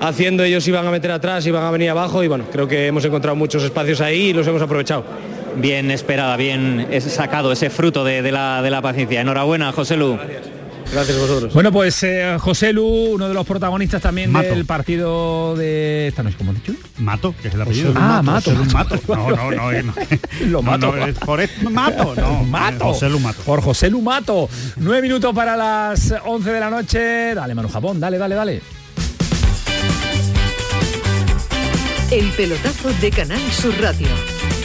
haciendo, 0.01 0.43
ellos 0.43 0.67
iban 0.69 0.87
a 0.87 0.91
meter 0.91 1.11
atrás, 1.11 1.47
iban 1.47 1.65
a 1.65 1.71
venir 1.71 1.91
abajo 1.91 2.23
y 2.23 2.29
bueno, 2.29 2.45
creo 2.51 2.69
que 2.69 2.87
hemos 2.87 3.05
encontrado 3.05 3.37
muchos 3.37 3.63
espacios 3.63 4.01
ahí 4.01 4.31
y 4.31 4.33
los 4.33 4.47
hemos 4.47 4.61
aprovechado. 4.61 5.05
Bien 5.57 5.91
esperada, 5.91 6.37
bien 6.37 6.87
es- 6.91 7.05
sacado 7.05 7.53
ese 7.53 7.71
fruto 7.71 8.05
de, 8.05 8.23
de 8.23 8.33
la, 8.33 8.61
de 8.63 8.71
la 8.71 8.83
paciencia. 8.83 9.21
Enhorabuena, 9.21 9.73
José 9.73 9.97
Lu. 9.97 10.19
Gracias 10.93 11.17
a 11.17 11.21
vosotros. 11.21 11.55
Bueno, 11.55 11.73
pues 11.73 12.03
eh, 12.03 12.37
José 12.39 12.73
Lu, 12.73 12.85
uno 13.15 13.27
de 13.27 13.35
los 13.35 13.47
protagonistas 13.47 14.03
también 14.03 14.31
Mato. 14.31 14.51
del 14.51 14.65
partido 14.67 15.57
de 15.57 16.09
esta 16.09 16.23
noche, 16.23 16.37
¿cómo 16.37 16.53
has 16.53 16.59
dicho? 16.63 16.75
Mato, 16.99 17.35
que 17.41 17.49
es 17.49 17.55
el 17.55 17.63
apellido. 17.63 17.93
Ah, 17.97 18.21
Mato. 18.23 18.51
José 18.51 18.65
Lu 18.65 18.71
Mato. 18.73 19.01
No, 19.09 19.31
no, 19.31 19.51
no. 19.51 19.73
eh, 19.73 19.83
no. 19.83 19.95
Lo 20.47 20.59
No, 20.59 20.63
mato. 20.63 20.95
no, 20.95 21.07
es 21.07 21.15
por 21.19 21.41
esto- 21.41 21.71
Mato, 21.71 22.15
no. 22.15 22.45
Mato. 22.45 22.85
José 22.85 23.09
Lu 23.09 23.19
Mato. 23.19 23.43
Por 23.45 23.63
José 23.63 23.91
Lumato. 23.91 24.49
Nueve 24.77 25.03
minutos 25.03 25.35
para 25.35 25.57
las 25.57 26.15
11 26.25 26.51
de 26.53 26.61
la 26.61 26.71
noche. 26.71 27.35
Dale, 27.35 27.55
Manu 27.55 27.69
Japón, 27.71 27.99
dale, 27.99 28.19
dale, 28.19 28.35
dale. 28.35 28.61
El 32.11 32.27
pelotazo 32.33 32.91
de 33.01 33.11
Canal 33.11 33.41
Sur 33.51 33.75
Radio 33.81 34.07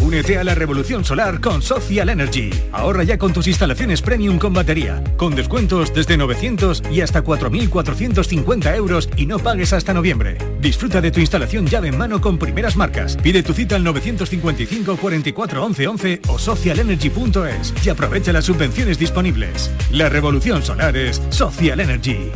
Únete 0.00 0.38
a 0.38 0.44
la 0.44 0.54
revolución 0.54 1.04
solar 1.04 1.40
con 1.40 1.60
Social 1.60 2.08
Energy. 2.08 2.50
Ahorra 2.72 3.02
ya 3.02 3.18
con 3.18 3.32
tus 3.32 3.46
instalaciones 3.46 4.00
premium 4.00 4.38
con 4.38 4.52
batería, 4.52 5.02
con 5.16 5.34
descuentos 5.34 5.92
desde 5.92 6.16
900 6.16 6.82
y 6.90 7.00
hasta 7.00 7.24
4.450 7.24 8.76
euros 8.76 9.08
y 9.16 9.26
no 9.26 9.38
pagues 9.38 9.72
hasta 9.72 9.92
noviembre. 9.92 10.38
Disfruta 10.60 11.00
de 11.00 11.10
tu 11.10 11.20
instalación 11.20 11.66
llave 11.66 11.88
en 11.88 11.98
mano 11.98 12.20
con 12.20 12.38
primeras 12.38 12.76
marcas. 12.76 13.16
Pide 13.16 13.42
tu 13.42 13.52
cita 13.52 13.76
al 13.76 13.84
955 13.84 14.96
44 14.96 15.64
11 15.64 15.86
11 15.88 16.22
o 16.28 16.38
socialenergy.es 16.38 17.74
y 17.84 17.88
aprovecha 17.88 18.32
las 18.32 18.44
subvenciones 18.44 18.98
disponibles. 18.98 19.70
La 19.90 20.08
revolución 20.08 20.62
solar 20.62 20.96
es 20.96 21.20
Social 21.30 21.80
Energy. 21.80 22.30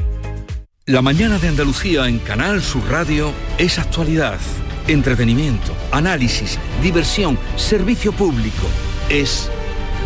La 0.87 1.01
mañana 1.01 1.39
de 1.39 1.47
Andalucía 1.47 2.09
en 2.09 2.19
Canal 2.19 2.61
Sur 2.61 2.83
Radio 2.91 3.33
es 3.57 3.79
actualidad, 3.79 4.41
entretenimiento, 4.89 5.73
análisis, 5.91 6.59
diversión, 6.83 7.39
servicio 7.57 8.13
público. 8.13 8.67
Es 9.09 9.51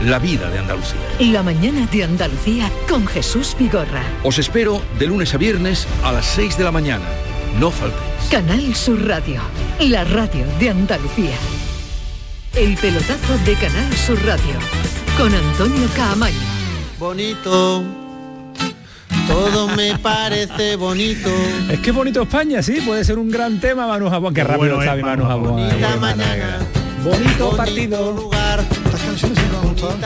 la 0.05 0.19
vida 0.19 0.51
de 0.51 0.59
Andalucía. 0.59 1.01
La 1.21 1.43
mañana 1.43 1.87
de 1.87 2.05
Andalucía 2.05 2.71
con 2.89 3.07
Jesús 3.07 3.57
Vigorra. 3.59 4.03
Os 4.23 4.39
espero 4.39 4.83
de 4.99 5.07
lunes 5.07 5.35
a 5.35 5.39
viernes 5.39 5.87
a 6.03 6.13
las 6.13 6.27
6 6.27 6.59
de 6.59 6.65
la 6.65 6.73
mañana. 6.73 7.05
No 7.59 7.71
faltéis. 7.71 8.03
Canal 8.31 8.75
Sur 8.75 9.07
Radio, 9.07 9.41
la 9.81 10.05
radio 10.05 10.45
de 10.59 10.71
Andalucía. 10.71 11.37
El 12.55 12.77
pelotazo 12.77 13.39
de 13.45 13.55
Canal 13.55 13.93
Sur 13.97 14.23
Radio 14.25 14.59
con 15.17 15.35
Antonio 15.35 15.89
Caamaño. 15.95 16.37
Bonito 16.99 18.06
todo 19.27 19.69
me 19.69 19.99
parece 19.99 20.77
bonito. 20.77 21.31
Es 21.71 21.81
que 21.81 21.91
bonito 21.91 22.23
España, 22.23 22.63
sí, 22.63 22.81
puede 22.85 23.05
ser 23.05 23.19
un 23.19 23.31
gran 23.31 23.61
tema, 23.61 23.87
Manu 23.87 24.09
Jabón. 24.09 24.35
Qué 24.35 24.45
rápido 24.45 24.81
está 24.81 24.95
mi 24.95 25.03
Manu 25.03 25.25
Jabón. 25.25 25.69
Bonito 27.05 27.57
partido. 27.57 28.13
Lugar. 28.13 28.65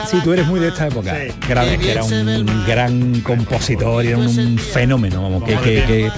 Sí, 0.09 0.17
tú 0.23 0.33
eres 0.33 0.47
muy 0.47 0.59
de 0.59 0.67
esta 0.69 0.87
época. 0.87 1.15
Sí. 1.15 1.33
que 1.79 1.91
era 1.91 2.03
un 2.03 2.63
gran 2.67 3.21
compositor 3.21 4.03
y 4.05 4.09
era 4.09 4.17
un 4.17 4.57
fenómeno. 4.57 5.21
Vamos, 5.21 5.43
que, 5.43 5.55
que, 5.57 6.11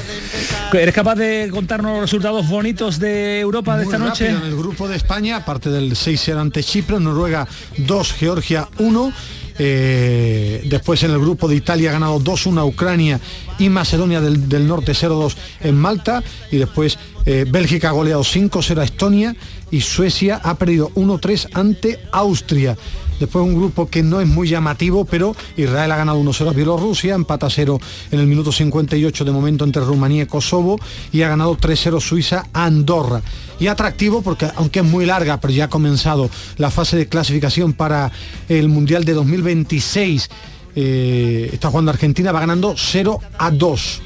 ¿Eres 0.74 0.93
capaz 0.93 1.16
de 1.16 1.49
contarnos 1.51 1.93
los 1.93 2.01
resultados 2.01 2.47
bonitos 2.47 2.99
de 2.99 3.39
Europa 3.39 3.78
de 3.78 3.84
esta 3.84 3.97
noche? 3.97 4.30
En 4.30 4.38
el 4.38 4.56
grupo 4.56 4.88
de 4.88 4.95
España, 4.95 5.38
aparte 5.38 5.70
del 5.70 5.95
6 5.95 6.30
ante 6.30 6.64
Chipre, 6.64 6.99
Noruega 6.99 7.47
2, 7.78 8.14
Georgia 8.14 8.68
1. 8.80 9.14
Eh, 9.60 10.64
después 10.66 11.04
en 11.04 11.12
el 11.12 11.20
grupo 11.20 11.47
de 11.47 11.56
Italia 11.56 11.89
ha 11.89 11.93
ganado 11.93 12.20
2-1 12.20 12.60
a 12.60 12.66
Ucrania 12.66 13.20
y 13.60 13.70
Macedonia 13.70 14.20
del, 14.22 14.68
Norte 14.68 14.93
0-2 14.93 15.36
en 15.62 15.76
Malta. 15.76 16.24
Y 16.51 16.58
después 16.58 16.97
eh, 17.26 17.45
Bélgica 17.47 17.89
ha 17.89 17.93
goleado 17.93 18.24
5-0 18.24 18.80
a 18.80 18.84
Estonia 18.84 19.36
y 19.72 19.82
Suecia 19.82 20.39
ha 20.43 20.56
perdido 20.56 20.91
1-3 20.95 21.49
ante 21.54 21.99
Austria. 22.12 22.78
Después 23.20 23.45
un 23.45 23.55
grupo 23.55 23.88
que 23.88 24.03
no 24.03 24.22
es 24.22 24.28
muy 24.28 24.47
llamativo, 24.47 25.05
pero 25.05 25.36
Israel 25.57 25.91
ha 25.91 25.97
ganado 25.97 26.20
1-0 26.20 26.49
a 26.49 26.53
Bielorrusia, 26.53 27.16
empata 27.16 27.49
0 27.49 27.80
en 28.11 28.20
el 28.20 28.28
minuto 28.28 28.51
58 28.51 29.26
de 29.26 29.32
momento 29.32 29.66
entre 29.66 29.84
Rumanía 29.84 30.24
y 30.24 30.26
Kosovo 30.26 30.80
y 31.11 31.22
ha 31.22 31.30
ganado 31.30 31.57
3-0 31.57 31.99
Suiza 31.99 32.45
a 32.53 32.66
Andorra. 32.66 33.22
Y 33.59 33.68
atractivo 33.68 34.22
porque 34.22 34.47
aunque 34.55 34.80
es 34.80 34.86
muy 34.86 35.05
larga, 35.05 35.39
pero 35.39 35.53
ya 35.53 35.66
ha 35.66 35.70
comenzado 35.70 36.30
la 36.57 36.72
fase 36.72 36.97
de 36.97 37.07
clasificación 37.07 37.74
para 37.74 38.11
el 38.49 38.70
Mundial 38.70 39.05
de 39.05 39.14
2026. 39.14 40.30
Eh, 40.76 41.49
está 41.53 41.70
jugando 41.70 41.91
Argentina, 41.91 42.32
va 42.32 42.39
ganando 42.39 42.74
0 42.76 43.20
a 43.38 43.51
2 43.51 44.01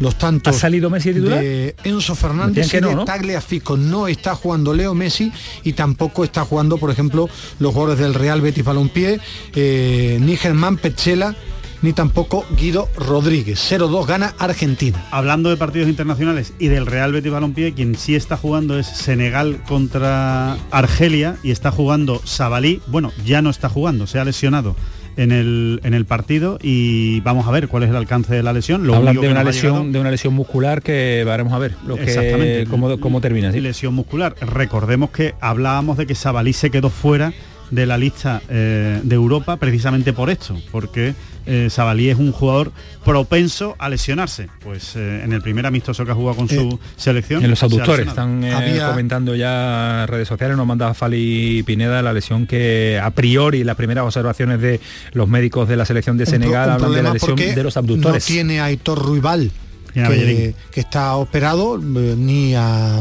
los 0.00 0.16
tantos 0.16 0.56
¿Ha 0.56 0.58
salido 0.58 0.90
Messi 0.90 1.12
titular? 1.12 1.40
de 1.40 1.74
Enzo 1.84 2.14
Fernández 2.14 2.72
y 2.72 2.80
de 2.80 2.96
Tagliafico. 3.04 3.76
No 3.76 4.08
está 4.08 4.34
jugando 4.34 4.74
Leo 4.74 4.94
Messi 4.94 5.32
y 5.62 5.72
tampoco 5.72 6.24
está 6.24 6.44
jugando, 6.44 6.78
por 6.78 6.90
ejemplo, 6.90 7.28
los 7.58 7.72
jugadores 7.72 7.98
del 7.98 8.14
Real 8.14 8.40
Betis 8.40 8.64
Balompié, 8.64 9.20
eh, 9.54 10.18
ni 10.20 10.36
Germán 10.36 10.76
Pechela 10.76 11.34
ni 11.82 11.92
tampoco 11.92 12.44
Guido 12.56 12.88
Rodríguez. 12.96 13.60
0-2 13.70 14.06
gana 14.06 14.34
Argentina. 14.38 15.06
Hablando 15.10 15.50
de 15.50 15.56
partidos 15.56 15.88
internacionales 15.88 16.52
y 16.58 16.68
del 16.68 16.86
Real 16.86 17.12
Betis 17.12 17.30
Balompié, 17.30 17.74
quien 17.74 17.94
sí 17.96 18.14
está 18.14 18.36
jugando 18.36 18.78
es 18.78 18.86
Senegal 18.86 19.62
contra 19.68 20.56
Argelia 20.70 21.36
y 21.42 21.50
está 21.50 21.70
jugando 21.70 22.20
Sabalí. 22.24 22.80
Bueno, 22.86 23.12
ya 23.24 23.42
no 23.42 23.50
está 23.50 23.68
jugando, 23.68 24.06
se 24.06 24.18
ha 24.18 24.24
lesionado 24.24 24.74
en 25.16 25.32
el, 25.32 25.80
en 25.84 25.94
el 25.94 26.04
partido 26.04 26.58
y 26.62 27.20
vamos 27.20 27.46
a 27.46 27.50
ver 27.50 27.68
cuál 27.68 27.82
es 27.82 27.90
el 27.90 27.96
alcance 27.96 28.34
de 28.34 28.42
la 28.42 28.52
lesión. 28.52 28.86
Lo 28.86 28.94
Hablan 28.94 29.20
de 29.20 29.28
una 29.28 29.44
lesión 29.44 29.92
de 29.92 30.00
una 30.00 30.10
lesión 30.10 30.34
muscular 30.34 30.82
que 30.82 31.22
veremos 31.24 31.52
a 31.52 31.58
ver 31.58 31.74
lo 31.86 31.96
que, 31.96 32.66
cómo, 32.70 32.98
cómo 33.00 33.20
termina. 33.20 33.50
Lesión 33.50 33.94
muscular. 33.94 34.34
Recordemos 34.40 35.10
que 35.10 35.34
hablábamos 35.40 35.96
de 35.96 36.06
que 36.06 36.14
Sabalí 36.14 36.52
se 36.52 36.70
quedó 36.70 36.90
fuera 36.90 37.32
de 37.70 37.86
la 37.86 37.98
lista 37.98 38.42
eh, 38.48 39.00
de 39.02 39.14
Europa 39.14 39.56
precisamente 39.56 40.12
por 40.12 40.30
esto, 40.30 40.56
porque 40.70 41.14
eh, 41.46 41.68
Sabalí 41.70 42.08
es 42.08 42.18
un 42.18 42.32
jugador 42.32 42.72
propenso 43.04 43.76
a 43.78 43.88
lesionarse. 43.88 44.48
Pues 44.62 44.96
eh, 44.96 45.22
en 45.24 45.32
el 45.32 45.42
primer 45.42 45.66
amistoso 45.66 46.04
que 46.04 46.12
ha 46.12 46.14
jugado 46.14 46.36
con 46.36 46.48
su 46.48 46.78
selección. 46.96 47.44
En 47.44 47.50
los 47.50 47.62
abductores 47.62 48.08
están 48.08 48.44
comentando 48.88 49.34
ya 49.34 50.06
redes 50.08 50.28
sociales, 50.28 50.56
nos 50.56 50.66
manda 50.66 50.92
Fali 50.94 51.62
Pineda 51.64 52.02
la 52.02 52.12
lesión 52.12 52.46
que 52.46 53.00
a 53.02 53.10
priori 53.10 53.64
las 53.64 53.76
primeras 53.76 54.04
observaciones 54.04 54.60
de 54.60 54.80
los 55.12 55.28
médicos 55.28 55.68
de 55.68 55.76
la 55.76 55.84
selección 55.84 56.16
de 56.16 56.26
Senegal 56.26 56.70
hablan 56.70 56.92
de 56.92 57.02
la 57.02 57.12
lesión 57.12 57.36
de 57.36 57.62
los 57.62 57.76
abductores. 57.76 58.28
No 58.28 58.34
tiene 58.34 58.60
a 58.60 58.64
Aitor 58.66 58.98
Ruibal 58.98 59.50
que, 59.92 60.54
que, 60.70 60.80
está 60.80 61.16
operado 61.16 61.78
ni 61.78 62.54
a 62.54 63.00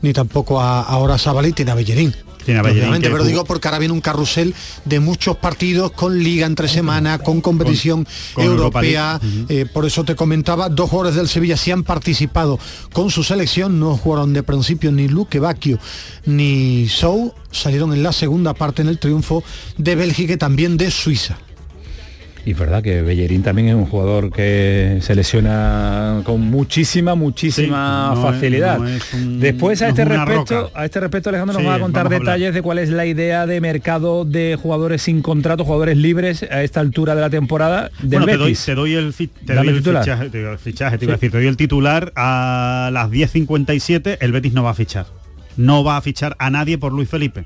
ni 0.00 0.12
tampoco 0.12 0.60
a, 0.60 0.82
ahora 0.82 1.18
Sabalí 1.18 1.52
tiene 1.52 1.72
a 1.72 1.74
Bellerín 1.74 2.14
pero 3.00 3.24
digo 3.24 3.44
porque 3.44 3.68
ahora 3.68 3.78
viene 3.78 3.94
un 3.94 4.00
carrusel 4.00 4.54
de 4.84 5.00
muchos 5.00 5.36
partidos 5.36 5.92
con 5.92 6.22
liga 6.22 6.46
entre 6.46 6.68
semana, 6.68 7.18
con 7.18 7.40
competición 7.40 8.06
europea. 8.36 9.20
Eh, 9.48 9.66
por 9.72 9.86
eso 9.86 10.04
te 10.04 10.14
comentaba, 10.14 10.68
dos 10.68 10.90
jugadores 10.90 11.16
del 11.16 11.28
Sevilla 11.28 11.56
sí 11.56 11.70
han 11.70 11.84
participado 11.84 12.58
con 12.92 13.10
su 13.10 13.22
selección, 13.22 13.78
no 13.80 13.96
jugaron 13.96 14.32
de 14.32 14.42
principio 14.42 14.92
ni 14.92 15.08
Luque 15.08 15.40
Bacchio 15.40 15.78
ni 16.24 16.88
Sou, 16.88 17.34
salieron 17.50 17.92
en 17.92 18.02
la 18.02 18.12
segunda 18.12 18.54
parte 18.54 18.82
en 18.82 18.88
el 18.88 18.98
triunfo 18.98 19.42
de 19.76 19.94
Bélgica 19.94 20.34
y 20.34 20.36
también 20.36 20.76
de 20.76 20.90
Suiza. 20.90 21.38
Y 22.48 22.52
es 22.52 22.58
verdad 22.58 22.82
que 22.82 23.02
Bellerín 23.02 23.42
también 23.42 23.68
es 23.68 23.74
un 23.74 23.84
jugador 23.84 24.32
que 24.32 25.00
se 25.02 25.14
lesiona 25.14 26.22
con 26.24 26.40
muchísima, 26.40 27.14
muchísima 27.14 28.16
facilidad. 28.22 28.80
Después 29.38 29.82
a 29.82 29.88
este 29.88 30.06
respecto, 30.06 30.70
a 30.72 30.86
este 30.86 30.98
respecto 30.98 31.28
Alejandro 31.28 31.58
nos 31.58 31.68
va 31.70 31.74
a 31.74 31.78
contar 31.78 32.08
detalles 32.08 32.54
de 32.54 32.62
cuál 32.62 32.78
es 32.78 32.88
la 32.88 33.04
idea 33.04 33.46
de 33.46 33.60
mercado 33.60 34.24
de 34.24 34.58
jugadores 34.58 35.02
sin 35.02 35.20
contrato, 35.20 35.66
jugadores 35.66 35.98
libres 35.98 36.42
a 36.42 36.62
esta 36.62 36.80
altura 36.80 37.14
de 37.14 37.20
la 37.20 37.28
temporada 37.28 37.90
del 38.02 38.24
Betis. 38.24 38.64
Te 38.64 38.74
doy, 38.74 38.94
el, 38.94 39.12
fichaje, 39.12 40.30
te 40.30 41.28
doy 41.28 41.46
el 41.46 41.58
titular 41.58 42.14
a 42.16 42.88
las 42.94 43.10
10.57, 43.10 44.16
el 44.22 44.32
Betis 44.32 44.54
no 44.54 44.62
va 44.62 44.70
a 44.70 44.74
fichar. 44.74 45.04
No 45.58 45.84
va 45.84 45.98
a 45.98 46.00
fichar 46.00 46.34
a 46.38 46.48
nadie 46.48 46.78
por 46.78 46.94
Luis 46.94 47.10
Felipe. 47.10 47.44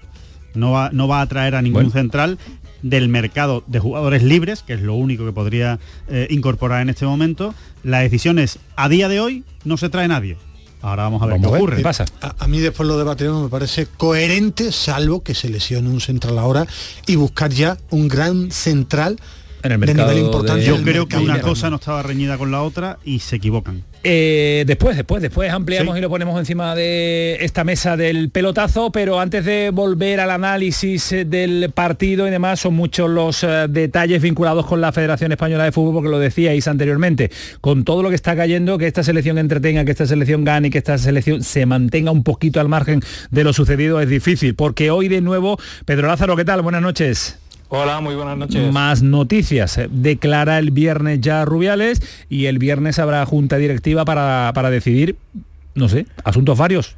No 0.55 0.71
va, 0.71 0.91
no 0.93 1.09
va 1.09 1.23
a 1.23 1.27
traer 1.27 1.57
a 1.57 1.63
ningún 1.63 1.91
central 1.91 2.39
del 2.83 3.09
mercado 3.09 3.65
de 3.67 3.79
jugadores 3.79 4.23
libres, 4.23 4.63
que 4.63 4.75
es 4.75 4.81
lo 4.81 4.95
único 4.95 5.25
que 5.25 5.33
podría 5.33 5.79
eh, 6.09 6.27
incorporar 6.31 6.83
en 6.83 6.91
este 6.91 7.07
momento. 7.07 7.55
La 7.83 8.01
decisión 8.01 8.39
es, 8.39 8.59
a 8.77 8.89
día 8.89 9.09
de 9.09 9.21
hoy 9.21 9.45
no 9.65 9.77
se 9.77 9.89
trae 9.89 10.09
nadie. 10.09 10.37
Ahora 10.83 11.05
vamos 11.05 11.23
a 11.23 11.27
ver 11.27 11.41
qué 11.41 11.47
ocurre. 11.47 11.81
pasa? 11.81 12.05
A, 12.21 12.49
mí 12.49 12.59
después 12.59 12.89
lo 12.89 12.99
debatiremos, 12.99 13.41
me 13.45 13.49
parece 13.49 13.87
coherente, 13.87 14.73
salvo 14.73 15.23
que 15.23 15.35
se 15.35 15.49
lesione 15.49 15.89
un 15.89 16.01
central 16.01 16.39
ahora 16.39 16.67
y 17.07 17.15
buscar 17.15 17.51
ya 17.53 17.79
un 17.91 18.09
gran 18.09 18.51
central 18.51 19.21
en 19.63 19.73
el 19.73 19.79
mercado 19.79 20.09
de 20.09 20.15
nivel 20.15 20.27
importante. 20.27 20.65
Yo 20.65 20.83
creo 20.83 21.07
que 21.07 21.17
una 21.17 21.41
cosa 21.41 21.71
no 21.71 21.77
estaba 21.77 22.03
reñida 22.03 22.39
con 22.39 22.51
la 22.51 22.63
otra 22.63 22.99
y 23.05 23.21
se 23.21 23.37
equivocan. 23.37 23.83
Eh, 24.05 24.65
después, 24.67 24.97
después, 24.97 25.23
después 25.23 25.53
ampliamos 25.53 25.97
y 25.97 26.01
lo 26.01 26.11
ponemos 26.11 26.39
encima 26.39 26.75
de 26.75 27.39
esta 27.41 27.63
mesa 27.63 27.97
del 27.97 28.31
pelotazo, 28.31 28.91
pero 28.91 29.21
antes 29.21 29.45
de 29.45 29.71
volver 29.71 30.19
al 30.19 30.33
análisis 30.33 31.13
eh, 31.13 31.25
del 31.25 31.71
partido 31.73 32.27
y 32.27 32.31
demás, 32.31 32.59
son 32.59 32.75
muchos 32.75 33.09
los 33.09 33.45
eh, 33.45 33.67
detalles 33.69 34.21
vinculados 34.21 34.67
con 34.67 34.81
la 34.81 34.91
Federación 34.91 35.31
Española 35.31 35.65
de 35.65 35.73
Fútbol, 35.73 35.95
porque 35.95 36.09
lo 36.09 36.19
decíais 36.19 36.67
anteriormente, 36.67 37.31
con 37.61 37.85
todo 37.85 38.03
lo 38.03 38.09
que 38.09 38.17
está 38.17 38.35
cayendo, 38.35 38.77
que 38.77 38.89
esta 38.89 39.05
selección 39.05 39.39
entretenga, 39.39 39.85
que 39.85 39.93
esta 39.93 40.07
selección 40.07 40.45
gane 40.45 40.69
y 40.69 40.71
que 40.71 40.79
esta 40.79 40.99
selección 40.99 41.45
se 41.45 41.65
mantenga 41.67 42.11
un 42.11 42.25
poquito 42.25 42.61
al 42.61 42.69
margen 42.69 43.01
de 43.31 43.45
lo 43.45 43.53
sucedido 43.53 44.01
es 44.01 44.09
difícil, 44.09 44.57
porque 44.57 44.91
hoy 44.91 45.07
de 45.07 45.21
nuevo, 45.21 45.59
Pedro 45.85 46.09
Lázaro, 46.09 46.37
¿qué 46.37 46.45
tal? 46.45 46.63
Buenas 46.63 46.83
noches. 46.83 47.42
Hola, 47.75 48.03
muy 48.03 48.15
buenas 48.15 48.37
noches. 48.37 48.71
Más 48.71 49.03
noticias. 49.03 49.81
Declara 49.91 50.59
el 50.59 50.73
viernes 50.73 51.23
ya 51.23 51.47
Rubiales 51.47 52.03
y 52.29 52.45
el 52.45 52.59
viernes 52.59 52.99
habrá 52.99 53.25
junta 53.25 53.57
directiva 53.57 54.05
para, 54.05 54.53
para 54.55 54.69
decidir, 54.69 55.17
no 55.75 55.89
sé, 55.89 56.05
asuntos 56.23 56.59
varios. 56.59 56.97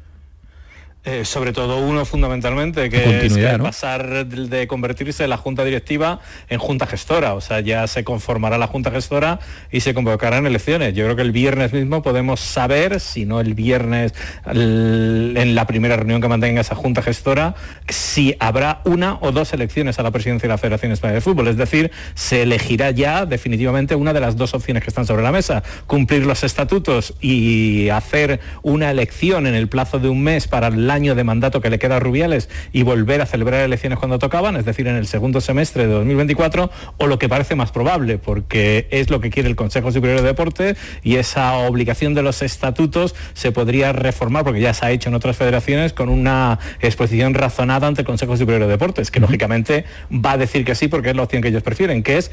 Eh, 1.07 1.23
sobre 1.23 1.53
todo 1.53 1.77
uno 1.77 2.03
fundamentalmente, 2.03 2.89
que 2.89 3.27
es 3.27 3.37
pasar 3.59 4.25
de, 4.25 4.65
convertirse 4.65 5.27
la 5.27 5.37
junta 5.37 5.63
directiva 5.63 6.19
en 6.49 6.57
junta 6.57 6.87
gestora. 6.87 7.35
O 7.35 7.41
sea, 7.41 7.59
ya 7.59 7.85
se 7.85 8.03
conformará 8.03 8.57
la 8.57 8.65
junta 8.65 8.89
gestora 8.89 9.39
y 9.71 9.81
se 9.81 9.93
convocarán 9.93 10.47
elecciones. 10.47 10.95
Yo 10.95 11.03
creo 11.03 11.15
que 11.15 11.21
el 11.21 11.31
viernes 11.31 11.73
mismo 11.73 12.01
podemos 12.01 12.39
saber, 12.39 12.99
si 12.99 13.25
no 13.25 13.39
el 13.39 13.53
viernes 13.53 14.15
en 14.47 15.53
la 15.53 15.67
primera 15.67 15.95
reunión 15.95 16.21
que 16.21 16.27
mantenga 16.27 16.61
esa 16.61 16.73
junta 16.73 17.03
gestora, 17.03 17.53
si 17.87 18.35
habrá 18.39 18.81
una 18.85 19.19
o 19.21 19.31
dos 19.31 19.53
elecciones 19.53 19.99
a 19.99 20.03
la 20.03 20.09
presidencia 20.09 20.47
de 20.47 20.53
la 20.53 20.57
Federación 20.57 20.91
Española 20.91 21.15
de 21.15 21.21
Fútbol. 21.21 21.49
Es 21.49 21.57
decir, 21.57 21.91
se 22.15 22.41
elegirá 22.41 22.89
ya 22.89 23.27
definitivamente 23.27 23.93
una 23.93 24.11
de 24.11 24.21
las 24.21 24.37
dos 24.37 24.55
opciones 24.55 24.81
que 24.81 24.89
están 24.89 25.05
sobre 25.05 25.21
la 25.21 25.31
mesa. 25.31 25.61
Cumplir 25.85 26.25
los 26.25 26.43
estatutos 26.43 27.13
y 27.21 27.89
hacer 27.89 28.39
una 28.63 28.89
elección 28.89 29.45
en 29.45 29.53
el 29.53 29.67
plazo 29.67 29.99
de 29.99 30.09
un 30.09 30.23
mes 30.23 30.47
para 30.47 30.69
el 30.69 30.94
año 30.95 31.13
de 31.13 31.23
mandato 31.23 31.61
que 31.61 31.69
le 31.69 31.77
queda 31.77 31.97
a 31.97 31.99
Rubiales 31.99 32.49
y 32.73 32.83
volver 32.83 33.21
a 33.21 33.25
celebrar 33.25 33.61
elecciones 33.61 33.99
cuando 33.99 34.17
tocaban, 34.17 34.55
es 34.55 34.65
decir, 34.65 34.87
en 34.87 34.95
el 34.95 35.07
segundo 35.07 35.41
semestre 35.41 35.85
de 35.85 35.93
2024, 35.93 36.71
o 36.97 37.07
lo 37.07 37.19
que 37.19 37.29
parece 37.29 37.55
más 37.55 37.71
probable, 37.71 38.17
porque 38.17 38.87
es 38.89 39.09
lo 39.09 39.19
que 39.19 39.29
quiere 39.29 39.49
el 39.49 39.55
Consejo 39.55 39.91
Superior 39.91 40.21
de 40.21 40.27
Deporte 40.27 40.75
y 41.03 41.17
esa 41.17 41.55
obligación 41.57 42.13
de 42.13 42.23
los 42.23 42.41
estatutos 42.41 43.13
se 43.33 43.51
podría 43.51 43.93
reformar, 43.93 44.43
porque 44.43 44.61
ya 44.61 44.73
se 44.73 44.85
ha 44.85 44.91
hecho 44.91 45.09
en 45.09 45.15
otras 45.15 45.37
federaciones, 45.37 45.93
con 45.93 46.09
una 46.09 46.59
exposición 46.81 47.33
razonada 47.33 47.87
ante 47.87 48.01
el 48.01 48.07
Consejo 48.07 48.37
Superior 48.37 48.63
de 48.63 48.69
Deportes, 48.69 49.11
que 49.11 49.19
lógicamente 49.19 49.85
va 50.11 50.31
a 50.31 50.37
decir 50.37 50.65
que 50.65 50.75
sí 50.75 50.87
porque 50.87 51.09
es 51.09 51.15
la 51.15 51.23
opción 51.23 51.41
que 51.41 51.49
ellos 51.49 51.63
prefieren, 51.63 52.01
que 52.01 52.17
es 52.17 52.31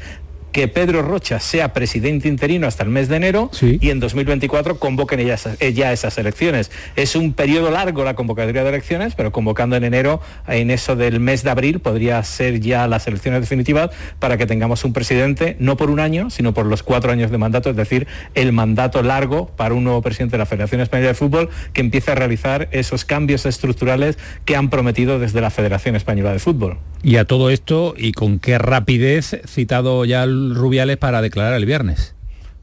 que 0.53 0.67
Pedro 0.67 1.01
Rocha 1.01 1.39
sea 1.39 1.73
presidente 1.73 2.29
interino 2.29 2.67
hasta 2.67 2.83
el 2.83 2.89
mes 2.89 3.09
de 3.09 3.17
enero 3.17 3.49
y 3.61 3.89
en 3.89 3.99
2024 3.99 4.79
convoquen 4.79 5.25
ya 5.25 5.33
esas, 5.33 5.57
ya 5.59 5.91
esas 5.91 6.17
elecciones. 6.17 6.71
Es 6.95 7.15
un 7.15 7.33
periodo 7.33 7.71
largo 7.71 8.03
la 8.03 8.13
convocatoria 8.13 8.63
de 8.63 8.69
elecciones, 8.69 9.15
pero 9.15 9.31
convocando 9.31 9.75
en 9.75 9.83
enero, 9.83 10.21
en 10.47 10.69
eso 10.69 10.95
del 10.95 11.19
mes 11.19 11.43
de 11.43 11.49
abril, 11.49 11.79
podría 11.79 12.23
ser 12.23 12.59
ya 12.59 12.87
las 12.87 13.07
elecciones 13.07 13.41
definitivas 13.41 13.89
para 14.19 14.37
que 14.37 14.45
tengamos 14.45 14.85
un 14.85 14.93
presidente, 14.93 15.57
no 15.59 15.75
por 15.75 15.89
un 15.89 15.99
año, 15.99 16.29
sino 16.29 16.53
por 16.53 16.67
los 16.67 16.83
cuatro 16.83 17.11
años 17.11 17.31
de 17.31 17.37
mandato, 17.39 17.71
es 17.71 17.75
decir, 17.75 18.07
el 18.35 18.53
mandato 18.53 19.01
largo 19.01 19.47
para 19.47 19.73
un 19.73 19.83
nuevo 19.83 20.03
presidente 20.03 20.33
de 20.33 20.39
la 20.39 20.45
Federación 20.45 20.81
Española 20.81 21.09
de 21.09 21.15
Fútbol 21.15 21.49
que 21.73 21.81
empiece 21.81 22.11
a 22.11 22.15
realizar 22.15 22.69
esos 22.71 23.05
cambios 23.05 23.47
estructurales 23.47 24.19
que 24.45 24.55
han 24.55 24.69
prometido 24.69 25.17
desde 25.17 25.41
la 25.41 25.49
Federación 25.49 25.95
Española 25.95 26.31
de 26.31 26.39
Fútbol. 26.39 26.77
Y 27.05 27.17
a 27.17 27.25
todo 27.25 27.49
esto, 27.49 27.95
y 27.97 28.13
con 28.13 28.39
qué 28.39 28.57
rapidez, 28.57 29.41
citado 29.45 30.05
ya 30.05 30.23
el 30.23 30.42
Rubiales 30.53 30.97
para 30.97 31.21
declarar 31.21 31.53
el 31.53 31.65
viernes. 31.65 32.15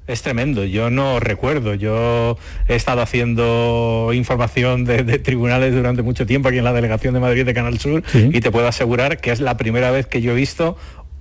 Es 0.07 0.23
tremendo, 0.23 0.65
yo 0.65 0.91
no 0.91 1.21
recuerdo, 1.21 1.75
yo 1.75 2.37
he 2.67 2.75
estado 2.75 3.01
haciendo 3.01 4.11
información 4.13 4.85
de, 4.85 5.05
tribunales 5.21 5.73
durante 5.73 6.03
mucho 6.03 6.27
tiempo 6.27 6.49
aquí 6.49 6.59
en 6.59 6.65
la 6.65 6.73
delegación 6.73 7.15
de 7.15 7.21
Madrid 7.21 7.47
de 7.47 7.55
Canal 7.55 7.79
Sur 7.79 8.03
y 8.13 8.41
te 8.41 8.51
puedo 8.51 8.67
asegurar 8.67 9.21
que 9.21 9.31
es 9.31 9.41
la 9.41 9.57
primera 9.57 9.93
vez 9.93 10.07
que 10.07 10.21
yo 10.21 10.33
he 10.33 10.35
visto 10.35 10.77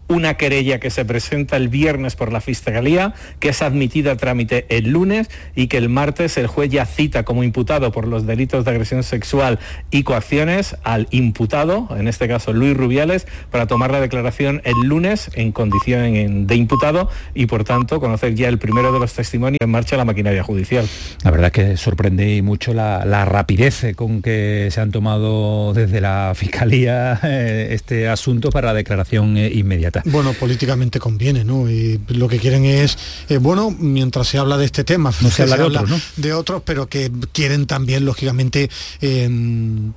una 0.10 0.34
querella 0.34 0.80
que 0.80 0.89
se 0.89 1.05
presenta 1.05 1.55
el 1.55 1.70
viernes 1.70 2.16
por 2.16 2.34
la 2.34 2.41
Fiscalía, 2.41 3.14
que 3.39 3.49
es 3.49 3.62
admitida 3.62 4.14
a 4.14 4.18
trámite 4.18 4.66
el 4.70 4.89
lunes 4.89 5.30
y 5.55 5.68
que 5.68 5.78
el 5.78 5.88
martes 5.88 6.38
el 6.38 6.47
juez 6.47 6.70
ya 6.70 6.86
cita 6.86 7.24
como 7.24 7.43
imputado 7.43 7.91
por 7.91 8.07
los 8.07 8.26
delitos 8.26 8.66
de 8.66 8.72
agresión 8.72 9.03
sexual 9.03 9.60
y 9.91 10.03
coacciones 10.03 10.76
al 10.84 11.07
imputado, 11.12 11.88
en 11.95 12.07
este 12.07 12.28
caso 12.28 12.53
Luis 12.53 12.76
Rubiales, 12.76 13.28
para 13.51 13.68
tomar 13.68 13.91
la 13.91 14.01
declaración 14.01 14.62
el 14.66 14.88
lunes 14.88 15.30
en 15.36 15.51
condición 15.51 16.47
de 16.47 16.55
imputado 16.55 17.10
y 17.36 17.45
por 17.45 17.64
tanto 17.64 17.99
conocer 17.99 18.34
ya 18.34 18.49
el 18.49 18.57
primero 18.57 18.91
de 18.91 18.99
los 18.99 19.14
testimonios 19.14 19.60
en 19.62 19.70
marcha 19.70 19.95
la 19.95 20.05
maquinaria 20.05 20.43
judicial. 20.43 20.88
La 21.24 21.32
verdad 21.32 21.47
es 21.47 21.53
que 21.53 21.78
sorprende 21.78 22.41
mucho 22.41 22.74
la, 22.74 23.26
rapidez 23.26 23.86
con 23.95 24.24
que 24.24 24.70
se 24.72 24.82
han 24.82 24.91
tomado 24.91 25.74
desde 25.74 26.01
la 26.01 26.34
Fiscalía 26.36 27.20
eh, 27.24 27.70
este 27.72 28.07
asunto 28.07 28.49
para 28.49 28.68
la 28.68 28.74
declaración 28.74 29.38
eh, 29.38 29.51
inmediata. 29.53 29.99
Bueno, 30.06 30.34
políticamente 30.34 31.00
conviene, 31.00 31.43
¿no? 31.43 31.70
Y 31.70 32.00
lo 32.10 32.28
que 32.28 32.39
quieren 32.39 32.66
es, 32.66 32.97
eh, 33.30 33.38
bueno, 33.38 33.72
mientras 33.72 34.28
se 34.28 34.38
habla 34.38 34.58
de 34.58 34.66
este 34.66 34.84
tema, 34.84 35.12
no 35.22 35.30
se, 35.30 35.43
habla, 35.43 35.58
de, 35.58 35.64
otros, 35.64 35.89
¿no? 35.89 36.00
de 36.18 36.34
otros, 36.34 36.62
pero 36.66 36.88
que 36.88 37.12
quieren 37.32 37.66
también, 37.66 38.06
lógicamente, 38.06 38.70
em, 39.02 39.93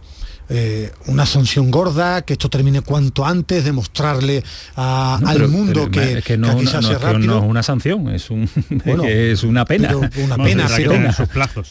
eh, 0.49 0.93
una 1.07 1.26
sanción 1.26 1.70
gorda, 1.70 2.22
que 2.22 2.34
esto 2.34 2.51
termine 2.51 2.80
cuanto 2.82 3.24
antes, 3.24 3.64
demostrarle 3.64 4.43
al 4.76 5.49
mundo 5.49 5.90
que, 5.90 6.36
no, 6.36 6.51
aquí 6.51 6.66
se 6.66 6.76
hace 6.76 6.99
rápido. 6.99 7.34
no 7.34 7.38
es 7.38 7.45
una 7.45 7.62
sanción, 7.62 8.09
es, 8.11 8.30
un, 8.30 8.49
es 9.07 9.43
una 9.43 9.64
pena. 9.64 9.97
una 10.22 10.36
pena, 10.36 10.68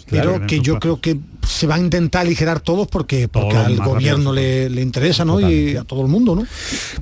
pero, 0.10 0.46
que 0.48 0.60
yo 0.62 0.80
creo 0.80 1.00
que 1.00 1.20
se 1.48 1.68
va 1.68 1.76
a 1.76 1.80
intentar 1.80 2.22
aligerar 2.22 2.60
todos 2.60 2.88
porque, 2.88 3.28
porque 3.28 3.58
al 3.58 3.78
gobierno 3.78 4.34
le, 4.34 4.68
interesa 4.82 5.26
¿no? 5.26 5.40
y 5.40 5.76
a 5.76 5.84
todo 5.84 6.02
el 6.02 6.08
mundo. 6.08 6.36
¿no? 6.36 6.46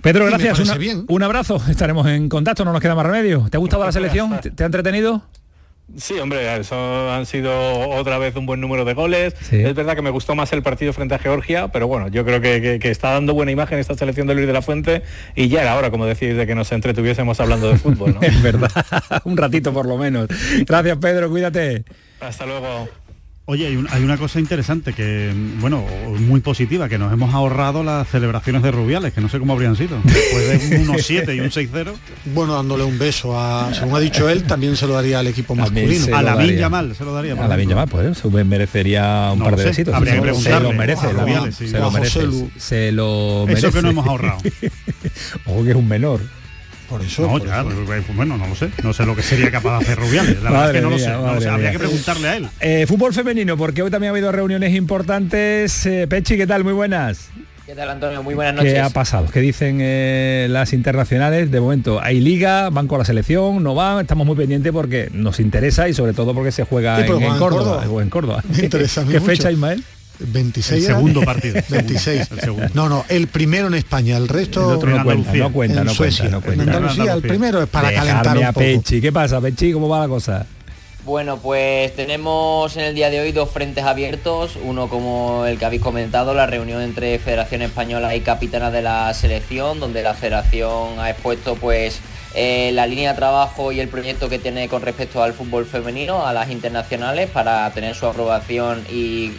Pedro, 0.01 0.25
gracias. 0.25 0.59
un 1.07 1.23
abrazo. 1.23 1.61
Estaremos 1.69 2.07
en 2.07 2.29
contacto, 2.29 2.65
no 2.65 2.73
nos 2.73 2.81
queda 2.81 2.95
más 2.95 3.05
remedio. 3.05 3.47
¿Te 3.49 3.57
ha 3.57 3.59
gustado 3.59 3.85
la 3.85 3.91
selección? 3.91 4.39
¿Te 4.41 4.63
ha 4.63 4.65
entretenido? 4.65 5.23
Sí, 5.97 6.19
hombre, 6.19 6.59
eso 6.59 7.11
han 7.11 7.25
sido 7.25 7.89
otra 7.89 8.17
vez 8.17 8.35
un 8.35 8.45
buen 8.45 8.61
número 8.61 8.85
de 8.85 8.93
goles. 8.93 9.35
Es 9.51 9.75
verdad 9.75 9.95
que 9.95 10.01
me 10.01 10.09
gustó 10.09 10.35
más 10.35 10.53
el 10.53 10.61
partido 10.61 10.93
frente 10.93 11.15
a 11.15 11.19
Georgia, 11.19 11.69
pero 11.69 11.87
bueno, 11.87 12.07
yo 12.07 12.25
creo 12.25 12.41
que, 12.41 12.79
está 12.83 13.11
dando 13.11 13.33
buena 13.33 13.51
imagen 13.51 13.79
esta 13.79 13.95
selección 13.95 14.27
de 14.27 14.35
Luis 14.35 14.47
de 14.47 14.53
la 14.53 14.61
Fuente 14.61 15.01
y 15.35 15.49
ya 15.49 15.61
era 15.61 15.75
hora, 15.75 15.91
como 15.91 16.05
decís, 16.05 16.35
de 16.35 16.47
que 16.47 16.55
nos 16.55 16.71
entretuviésemos 16.71 17.39
hablando 17.39 17.69
de 17.69 17.77
fútbol. 17.77 18.15
¿no? 18.15 18.21
es 18.27 18.41
verdad, 18.41 18.71
un 19.25 19.37
ratito 19.37 19.73
por 19.73 19.87
lo 19.87 19.97
menos. 19.97 20.27
Gracias, 20.65 20.97
Pedro, 20.97 21.29
cuídate. 21.29 21.83
Hasta 22.19 22.45
luego. 22.45 22.87
Oye, 23.51 23.65
hay, 23.65 24.03
una 24.03 24.15
cosa 24.15 24.39
interesante 24.39 24.93
que, 24.93 25.33
bueno, 25.59 25.83
muy 26.19 26.39
positiva, 26.39 26.87
que 26.87 26.99
nos 26.99 27.11
hemos 27.11 27.33
ahorrado 27.33 27.83
las 27.83 28.07
celebraciones 28.07 28.61
de 28.61 28.69
Rubiales, 28.69 29.11
que 29.11 29.21
no 29.21 29.27
sé 29.27 29.39
cómo 29.39 29.53
habrían 29.53 29.75
sido. 29.75 29.99
Después 30.03 30.69
de 30.69 30.77
un 30.77 30.87
1-7 30.95 31.35
y 31.35 31.39
un 31.39 31.49
6-0. 31.49 31.93
Bueno, 32.25 32.53
dándole 32.53 32.83
un 32.83 32.99
beso 32.99 33.39
a, 33.39 33.73
según 33.73 33.95
ha 33.95 33.99
dicho 33.99 34.29
él, 34.29 34.43
también 34.43 34.75
se 34.75 34.85
lo 34.85 34.93
daría 34.93 35.17
al 35.17 35.25
equipo 35.25 35.55
masculino. 35.55 36.15
A 36.15 36.21
la 36.21 36.35
Villa 36.35 36.69
Mal 36.69 36.93
se 36.95 37.03
lo 37.03 37.11
daría. 37.11 37.33
A 37.43 37.47
la 37.47 37.55
Villa 37.55 37.75
Mal, 37.75 37.87
pues 37.87 38.19
se 38.19 38.29
merecería 38.29 39.31
un 39.33 39.39
par 39.39 39.55
de 39.55 39.65
besitos. 39.65 39.95
se 39.97 40.59
lo 40.59 40.71
merece, 40.71 41.07
se 41.07 41.13
lo 41.13 41.21
merece. 41.31 41.67
Se 42.55 42.91
lo 42.91 43.47
merece. 43.47 43.67
Eso 43.67 43.71
que 43.71 43.81
no 43.81 43.89
hemos 43.89 44.05
ahorrado. 44.05 44.37
Ojo 45.47 45.63
que 45.63 45.71
es 45.71 45.75
un 45.75 45.87
menor. 45.87 46.21
Por 46.89 47.03
eso. 47.03 47.21
No, 47.21 47.37
pues, 47.37 47.51
pues, 47.85 48.15
bueno, 48.15 48.37
no 48.37 48.47
lo 48.47 48.55
sé. 48.55 48.69
No 48.83 48.93
sé 48.93 49.05
lo 49.05 49.15
que 49.15 49.21
sería 49.21 49.51
capaz 49.51 49.77
de 49.77 49.85
hacer 49.85 49.99
Rubiales. 49.99 50.41
La 50.41 50.49
verdad 50.49 50.69
es 50.69 50.75
que 50.75 50.81
no, 50.81 50.89
lo 50.89 50.99
sé, 50.99 51.47
Habría 51.47 51.71
que 51.71 51.79
preguntarle 51.79 52.27
a 52.27 52.37
él. 52.37 52.49
Eh, 52.59 52.85
fútbol 52.87 53.13
femenino, 53.13 53.57
porque 53.57 53.83
hoy 53.83 53.91
también 53.91 54.09
ha 54.09 54.13
habido 54.13 54.31
reuniones 54.31 54.73
importantes. 54.73 55.85
Eh, 55.85 56.07
Pechi, 56.07 56.35
¿qué 56.35 56.47
tal? 56.47 56.63
Muy 56.63 56.73
buenas. 56.73 57.29
¿Qué 57.67 57.75
tal, 57.75 57.87
Antonio? 57.91 58.23
Muy 58.23 58.33
buenas 58.33 58.55
noches. 58.55 58.73
¿Qué 58.73 58.79
ha 58.79 58.89
pasado? 58.89 59.27
¿Qué 59.31 59.41
dicen 59.41 59.77
eh, 59.79 60.47
las 60.49 60.73
internacionales? 60.73 61.51
De 61.51 61.61
momento, 61.61 62.01
hay 62.01 62.19
liga, 62.19 62.71
van 62.71 62.87
con 62.87 62.97
la 62.97 63.05
selección, 63.05 63.61
no 63.61 63.75
van, 63.75 63.99
estamos 63.99 64.25
muy 64.25 64.35
pendientes 64.35 64.71
porque 64.73 65.09
nos 65.13 65.39
interesa 65.39 65.87
y 65.87 65.93
sobre 65.93 66.13
todo 66.13 66.33
porque 66.33 66.51
se 66.51 66.63
juega 66.63 66.99
en, 66.99 67.05
Córdoba. 67.37 67.83
en, 68.01 68.09
Córdoba. 68.09 68.43
¿Qué 68.55 69.21
fecha, 69.21 69.51
Ismael? 69.51 69.83
26 70.19 70.71
el 70.87 70.95
segundo 70.95 71.21
partido. 71.21 71.61
26 71.69 72.29
no 72.73 72.89
no 72.89 73.05
el 73.09 73.27
primero 73.27 73.67
en 73.67 73.75
España 73.75 74.17
el 74.17 74.27
resto 74.27 74.61
no, 74.61 74.79
cuenta, 74.79 75.33
no 75.33 75.51
cuenta 75.51 75.83
no 75.83 75.93
cuenta 75.95 76.29
no 76.29 76.41
cuenta. 76.41 76.63
En 76.63 76.69
Andalucía 76.69 77.13
el 77.13 77.21
primero 77.21 77.61
es 77.61 77.69
para 77.69 77.93
calentar 77.93 78.37
un 78.37 78.45
poco. 78.47 78.59
Pechi. 78.59 79.01
¿qué 79.01 79.11
pasa 79.11 79.39
Pechi 79.39 79.71
cómo 79.71 79.87
va 79.87 79.99
la 79.99 80.07
cosa 80.07 80.45
bueno, 81.05 81.37
pues 81.37 81.95
tenemos 81.95 82.77
en 82.77 82.83
el 82.83 82.93
día 82.93 83.09
de 83.09 83.19
hoy 83.19 83.31
dos 83.31 83.49
frentes 83.49 83.83
abiertos, 83.83 84.59
uno 84.63 84.89
como 84.89 85.45
el 85.47 85.57
que 85.57 85.65
habéis 85.65 85.81
comentado, 85.81 86.35
la 86.35 86.45
reunión 86.45 86.83
entre 86.83 87.17
Federación 87.17 87.63
Española 87.63 88.15
y 88.15 88.21
Capitana 88.21 88.69
de 88.69 88.83
la 88.83 89.11
Selección, 89.15 89.79
donde 89.79 90.03
la 90.03 90.13
Federación 90.13 90.99
ha 90.99 91.09
expuesto 91.09 91.55
pues 91.55 91.99
eh, 92.35 92.71
la 92.73 92.85
línea 92.85 93.11
de 93.11 93.17
trabajo 93.17 93.71
y 93.71 93.79
el 93.79 93.87
proyecto 93.87 94.29
que 94.29 94.37
tiene 94.37 94.69
con 94.69 94.83
respecto 94.83 95.23
al 95.23 95.33
fútbol 95.33 95.65
femenino, 95.65 96.27
a 96.27 96.33
las 96.33 96.51
internacionales, 96.51 97.29
para 97.29 97.69
tener 97.71 97.95
su 97.95 98.05
aprobación 98.05 98.83
y, 98.91 99.31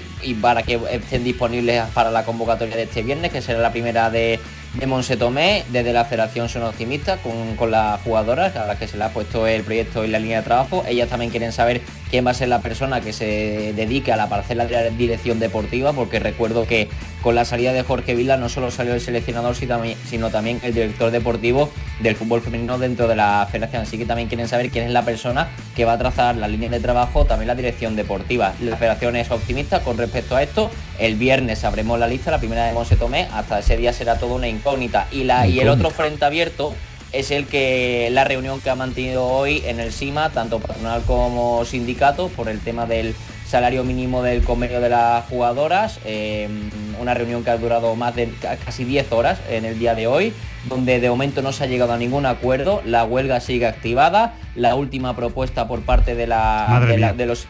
para 0.43 0.63
que 0.63 0.79
estén 0.91 1.23
disponibles 1.23 1.85
para 1.95 2.11
la 2.11 2.25
convocatoria 2.25 2.77
de 2.77 2.83
este 2.83 3.03
viernes, 3.03 3.31
que 3.31 3.43
será 3.43 3.61
la 3.61 3.71
primera 3.71 4.11
de, 4.11 4.41
de 4.75 5.17
Tomé. 5.17 5.65
Desde 5.69 5.93
la 5.93 6.05
federación 6.05 6.49
son 6.49 6.65
optimistas 6.65 7.21
con, 7.21 7.57
con 7.57 7.71
las 7.71 8.01
jugadoras 8.03 8.57
a 8.57 8.67
las 8.67 8.79
que 8.79 8.89
se 8.89 8.97
le 8.97 9.05
ha 9.05 9.11
puesto 9.11 9.47
el 9.47 9.63
proyecto 9.63 10.05
y 10.05 10.09
la 10.09 10.19
línea 10.19 10.39
de 10.39 10.45
trabajo. 10.45 10.85
Ellas 10.89 11.09
también 11.09 11.31
quieren 11.31 11.53
saber 11.53 11.81
quién 12.11 12.27
va 12.27 12.33
a 12.33 12.35
ser 12.35 12.49
la 12.49 12.61
persona 12.61 13.01
que 13.01 13.13
se 13.13 13.73
dedique 13.75 14.13
a 14.13 14.17
la 14.17 14.29
parcela 14.29 14.67
de 14.67 14.73
la 14.73 14.91
dirección 14.91 15.39
deportiva, 15.39 15.93
porque 15.93 16.19
recuerdo 16.19 16.67
que 16.67 16.89
con 17.23 17.35
la 17.35 17.45
salida 17.45 17.73
de 17.73 17.83
Jorge 17.83 18.15
Vila 18.15 18.37
no 18.37 18.49
solo 18.49 18.71
salió 18.71 18.95
el 18.95 19.01
seleccionador, 19.01 19.55
sino 19.55 20.31
también 20.31 20.61
el 20.63 20.75
director 20.75 21.11
deportivo 21.11 21.71
del 22.01 22.17
fútbol 22.17 22.41
femenino 22.41 22.79
dentro 22.79 23.09
de 23.09 23.17
la 23.17 23.47
federación. 23.51 23.83
Así 23.83 23.99
que 23.99 24.07
también 24.07 24.29
quieren 24.29 24.49
saber 24.49 24.71
quién 24.71 24.87
es 24.87 24.91
la 24.91 25.05
persona 25.05 25.49
que 25.77 25.85
va 25.85 25.93
a 25.93 25.99
trazar 25.99 26.37
la 26.37 26.49
línea 26.49 26.71
de 26.71 26.81
trabajo, 26.81 27.27
también 27.27 27.49
la 27.49 27.55
dirección 27.55 27.95
deportiva. 27.95 28.55
La 28.61 28.77
federación 28.77 29.17
es 29.17 29.31
optimista 29.31 29.81
con 29.81 29.99
respecto 29.99 30.35
a 30.35 30.43
esto. 30.43 30.71
El 30.99 31.17
viernes 31.17 31.61
sabremos 31.61 31.99
la 31.99 32.09
lista, 32.09 32.31
la 32.31 32.39
primera 32.39 32.67
de 32.67 32.73
Monse 32.73 32.97
Tomé, 32.97 33.29
hasta 33.33 33.59
ese 33.59 33.77
día 33.77 33.93
será 33.93 34.17
todo 34.17 34.35
una 34.35 34.49
incógnita. 34.49 35.07
Y, 35.13 35.25
la, 35.25 35.47
y 35.47 35.61
el 35.61 35.69
otro 35.69 35.91
frente 35.91 36.25
abierto 36.25 36.75
es 37.13 37.31
el 37.31 37.47
que 37.47 38.09
la 38.13 38.25
reunión 38.25 38.61
que 38.61 38.71
ha 38.71 38.75
mantenido 38.75 39.27
hoy 39.27 39.63
en 39.67 39.81
el 39.81 39.93
SIMA, 39.93 40.31
tanto 40.31 40.61
patronal 40.61 41.03
como 41.03 41.65
sindicato, 41.65 42.29
por 42.29 42.49
el 42.49 42.61
tema 42.61 42.87
del 42.87 43.15
salario 43.51 43.83
mínimo 43.83 44.23
del 44.23 44.45
convenio 44.45 44.81
de 44.81 44.89
las 44.89 45.25
jugadoras, 45.27 45.99
em, 46.05 46.71
una 47.01 47.15
reunión 47.15 47.43
que 47.43 47.51
ha 47.51 47.57
durado 47.57 47.97
más 47.97 48.15
de 48.15 48.33
casi 48.65 48.85
10 48.85 49.11
horas 49.11 49.41
en 49.51 49.65
el 49.65 49.77
día 49.77 49.97
de 49.97 50.07
hoy, 50.07 50.33
donde 50.69 51.01
de 51.01 51.11
momento 51.11 51.43
no 51.43 51.53
se 51.53 51.65
ha 51.65 51.67
llegado 51.67 51.93
a 51.93 51.99
ningún 51.99 52.27
acuerdo, 52.27 52.81
la 52.85 53.05
huelga 53.05 53.41
sigue 53.41 53.67
activada, 53.67 54.35
la 54.55 54.77
última 54.77 55.17
propuesta 55.17 55.67
por 55.67 55.81
parte 55.81 56.15
de, 56.15 56.29
la, 56.29 57.13
de, 57.17 57.27
los 57.27 57.49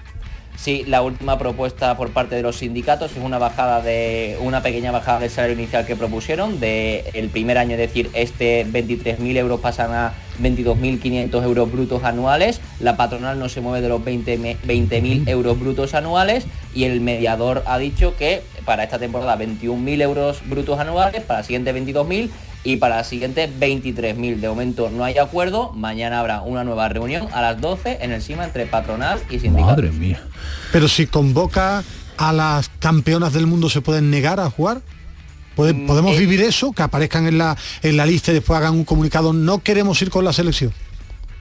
Sí, 0.60 0.84
la 0.86 1.00
última 1.00 1.38
propuesta 1.38 1.96
por 1.96 2.10
parte 2.10 2.34
de 2.34 2.42
los 2.42 2.56
sindicatos 2.56 3.12
es 3.12 3.24
una 3.24 3.38
bajada 3.38 3.80
de 3.80 4.36
una 4.42 4.62
pequeña 4.62 4.92
bajada 4.92 5.20
del 5.20 5.30
salario 5.30 5.56
inicial 5.56 5.86
que 5.86 5.96
propusieron 5.96 6.60
de 6.60 7.10
el 7.14 7.30
primer 7.30 7.56
año, 7.56 7.72
es 7.72 7.78
decir, 7.78 8.10
este 8.12 8.66
23.000 8.66 9.38
euros 9.38 9.60
pasan 9.60 9.94
a 9.94 10.12
22.500 10.42 11.44
euros 11.44 11.72
brutos 11.72 12.04
anuales. 12.04 12.60
La 12.78 12.98
patronal 12.98 13.38
no 13.38 13.48
se 13.48 13.62
mueve 13.62 13.80
de 13.80 13.88
los 13.88 14.02
20.000 14.02 14.58
20 14.62 15.30
euros 15.30 15.58
brutos 15.58 15.94
anuales 15.94 16.44
y 16.74 16.84
el 16.84 17.00
mediador 17.00 17.62
ha 17.64 17.78
dicho 17.78 18.14
que 18.18 18.42
para 18.66 18.84
esta 18.84 18.98
temporada 18.98 19.38
21.000 19.38 20.02
euros 20.02 20.42
brutos 20.46 20.78
anuales, 20.78 21.22
para 21.22 21.40
la 21.40 21.44
siguiente 21.44 21.74
22.000 21.74 22.28
y 22.64 22.76
para 22.76 22.96
la 22.96 23.04
siguiente 23.04 23.48
23.000. 23.48 24.40
De 24.40 24.48
momento 24.48 24.90
no 24.90 25.04
hay 25.04 25.18
acuerdo, 25.18 25.72
mañana 25.72 26.20
habrá 26.20 26.42
una 26.42 26.64
nueva 26.64 26.88
reunión 26.88 27.28
a 27.32 27.40
las 27.40 27.60
12 27.60 27.98
en 28.02 28.12
el 28.12 28.22
CIMA 28.22 28.44
entre 28.44 28.66
patronal 28.66 29.18
y 29.30 29.38
sindicatos. 29.38 29.76
Madre 29.76 29.92
mía. 29.92 30.22
Pero 30.72 30.88
si 30.88 31.06
convoca 31.06 31.82
a 32.16 32.32
las 32.32 32.70
campeonas 32.78 33.32
del 33.32 33.46
mundo, 33.46 33.70
¿se 33.70 33.80
pueden 33.80 34.10
negar 34.10 34.40
a 34.40 34.50
jugar? 34.50 34.82
Mm, 35.56 35.86
¿Podemos 35.86 36.16
eh, 36.16 36.18
vivir 36.18 36.42
eso? 36.42 36.72
Que 36.72 36.82
aparezcan 36.82 37.26
en 37.26 37.38
la, 37.38 37.56
en 37.82 37.96
la 37.96 38.06
lista 38.06 38.30
y 38.30 38.34
después 38.34 38.58
hagan 38.58 38.74
un 38.74 38.84
comunicado, 38.84 39.32
no 39.32 39.60
queremos 39.60 40.00
ir 40.02 40.10
con 40.10 40.24
la 40.24 40.32
selección. 40.32 40.72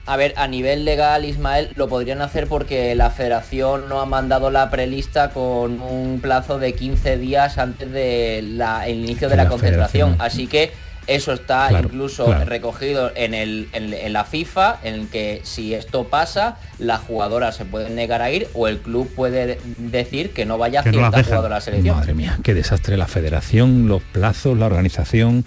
A 0.06 0.16
ver, 0.16 0.34
a 0.36 0.48
nivel 0.48 0.84
legal, 0.84 1.24
Ismael, 1.24 1.70
lo 1.76 1.88
podrían 1.88 2.20
hacer 2.20 2.48
porque 2.48 2.94
la 2.94 3.10
federación 3.10 3.88
no 3.88 4.00
ha 4.00 4.06
mandado 4.06 4.50
la 4.50 4.70
prelista 4.70 5.30
con 5.30 5.80
un 5.80 6.18
plazo 6.20 6.58
de 6.58 6.72
15 6.72 7.18
días 7.18 7.58
antes 7.58 7.92
del 7.92 8.58
de 8.58 8.90
inicio 8.90 9.28
de 9.28 9.36
la, 9.36 9.46
concentración. 9.46 10.16
Así 10.18 10.46
que 10.48 10.72
eso 11.10 11.32
está 11.32 11.70
incluso 11.72 12.32
recogido 12.44 13.10
en, 13.16 13.34
el, 13.34 13.68
en, 13.72 14.12
la 14.12 14.24
FIFA, 14.24 14.78
en 14.84 15.08
que 15.08 15.40
si 15.42 15.74
esto 15.74 16.04
pasa, 16.04 16.58
las 16.78 17.00
jugadoras 17.00 17.56
se 17.56 17.64
pueden 17.64 17.96
negar 17.96 18.22
a 18.22 18.30
ir 18.30 18.46
o 18.54 18.68
el 18.68 18.78
club 18.78 19.10
puede 19.16 19.58
decir 19.76 20.30
que 20.30 20.46
no 20.46 20.56
vaya 20.56 20.80
a 20.80 20.82
cierta 20.84 21.24
jugadora 21.24 21.56
a 21.56 21.58
la 21.58 21.60
selección. 21.60 21.96
Madre 21.96 22.14
mía, 22.14 22.38
qué 22.44 22.54
desastre 22.54 22.96
la 22.96 23.08
federación, 23.08 23.88
los 23.88 24.02
plazos, 24.02 24.56
la 24.56 24.66
organización. 24.66 25.44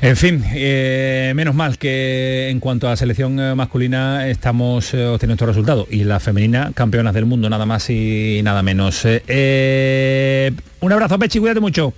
En 0.00 0.16
fin, 0.16 0.42
eh, 0.54 1.32
menos 1.36 1.54
mal 1.54 1.76
que 1.76 2.48
en 2.48 2.58
cuanto 2.58 2.86
a 2.86 2.90
la 2.90 2.96
selección 2.96 3.38
eh, 3.38 3.54
masculina 3.54 4.26
estamos 4.26 4.94
eh, 4.94 5.04
obteniendo 5.04 5.34
estos 5.34 5.48
resultados 5.48 5.86
y 5.90 6.04
la 6.04 6.18
femenina, 6.18 6.72
campeonas 6.74 7.12
del 7.12 7.26
mundo, 7.26 7.50
nada 7.50 7.66
más 7.66 7.90
y 7.90 8.40
nada 8.42 8.62
menos. 8.62 9.04
un 9.04 10.92
abrazo, 10.92 11.18
Pechi, 11.18 11.40
cuídate 11.40 11.60
mucho. 11.60 11.92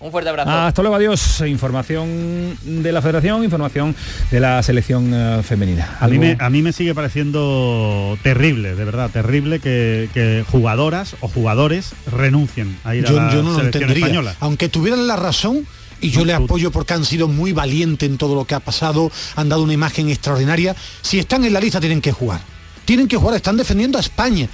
Un 0.00 0.12
fuerte 0.12 0.30
abrazo. 0.30 0.50
Hasta 0.50 0.82
luego, 0.82 0.96
adiós. 0.96 1.42
Información 1.46 2.56
de 2.62 2.92
la 2.92 3.02
federación, 3.02 3.42
información 3.42 3.96
de 4.30 4.40
la 4.40 4.62
selección 4.62 5.12
eh, 5.12 5.42
femenina. 5.42 5.96
A 6.00 6.06
mí, 6.06 6.18
me, 6.18 6.36
a 6.38 6.50
mí, 6.50 6.62
me, 6.62 6.72
sigue 6.72 6.94
pareciendo 6.94 8.16
terrible, 8.22 8.76
de 8.76 8.84
verdad, 8.84 9.10
terrible 9.10 9.58
que, 9.58 10.44
jugadoras 10.50 11.16
o 11.20 11.28
jugadores 11.28 11.92
renuncien 12.10 12.78
a 12.84 12.94
ir 12.94 13.06
a 13.06 13.12
la 13.12 13.32
yo 13.32 13.42
no 13.42 13.56
selección 13.56 13.88
lo 13.88 13.94
española. 13.96 14.36
Aunque 14.40 14.68
tuvieran 14.68 15.06
la 15.06 15.16
razón, 15.16 15.66
y 16.00 16.10
yo 16.10 16.24
le 16.24 16.32
apoyo 16.32 16.70
porque 16.70 16.94
han 16.94 17.04
sido 17.04 17.26
muy 17.26 17.52
valientes 17.52 18.08
en 18.08 18.18
todo 18.18 18.36
lo 18.36 18.44
que 18.44 18.54
ha 18.54 18.60
pasado, 18.60 19.10
han 19.34 19.48
dado 19.48 19.64
una 19.64 19.72
imagen 19.72 20.08
extraordinaria. 20.10 20.76
Si 21.02 21.18
están 21.18 21.44
en 21.44 21.52
la 21.52 21.60
lista 21.60 21.80
tienen 21.80 22.00
que 22.00 22.12
jugar. 22.12 22.40
Tienen 22.84 23.08
que 23.08 23.16
jugar, 23.16 23.34
están 23.34 23.56
defendiendo 23.56 23.98
a 23.98 24.00
España, 24.00 24.48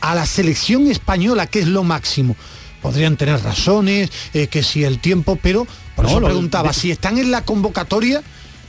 a 0.00 0.16
la 0.16 0.26
selección 0.26 0.88
española, 0.88 1.46
que 1.46 1.60
es 1.60 1.68
lo 1.68 1.84
máximo 1.84 2.34
podrían 2.80 3.16
tener 3.16 3.42
razones, 3.42 4.10
eh, 4.34 4.48
que 4.48 4.62
si 4.62 4.84
el 4.84 4.98
tiempo, 4.98 5.38
pero 5.40 5.66
por 5.96 6.06
eso 6.06 6.20
preguntaba, 6.20 6.72
si 6.72 6.90
están 6.90 7.18
en 7.18 7.30
la 7.30 7.44
convocatoria, 7.44 8.22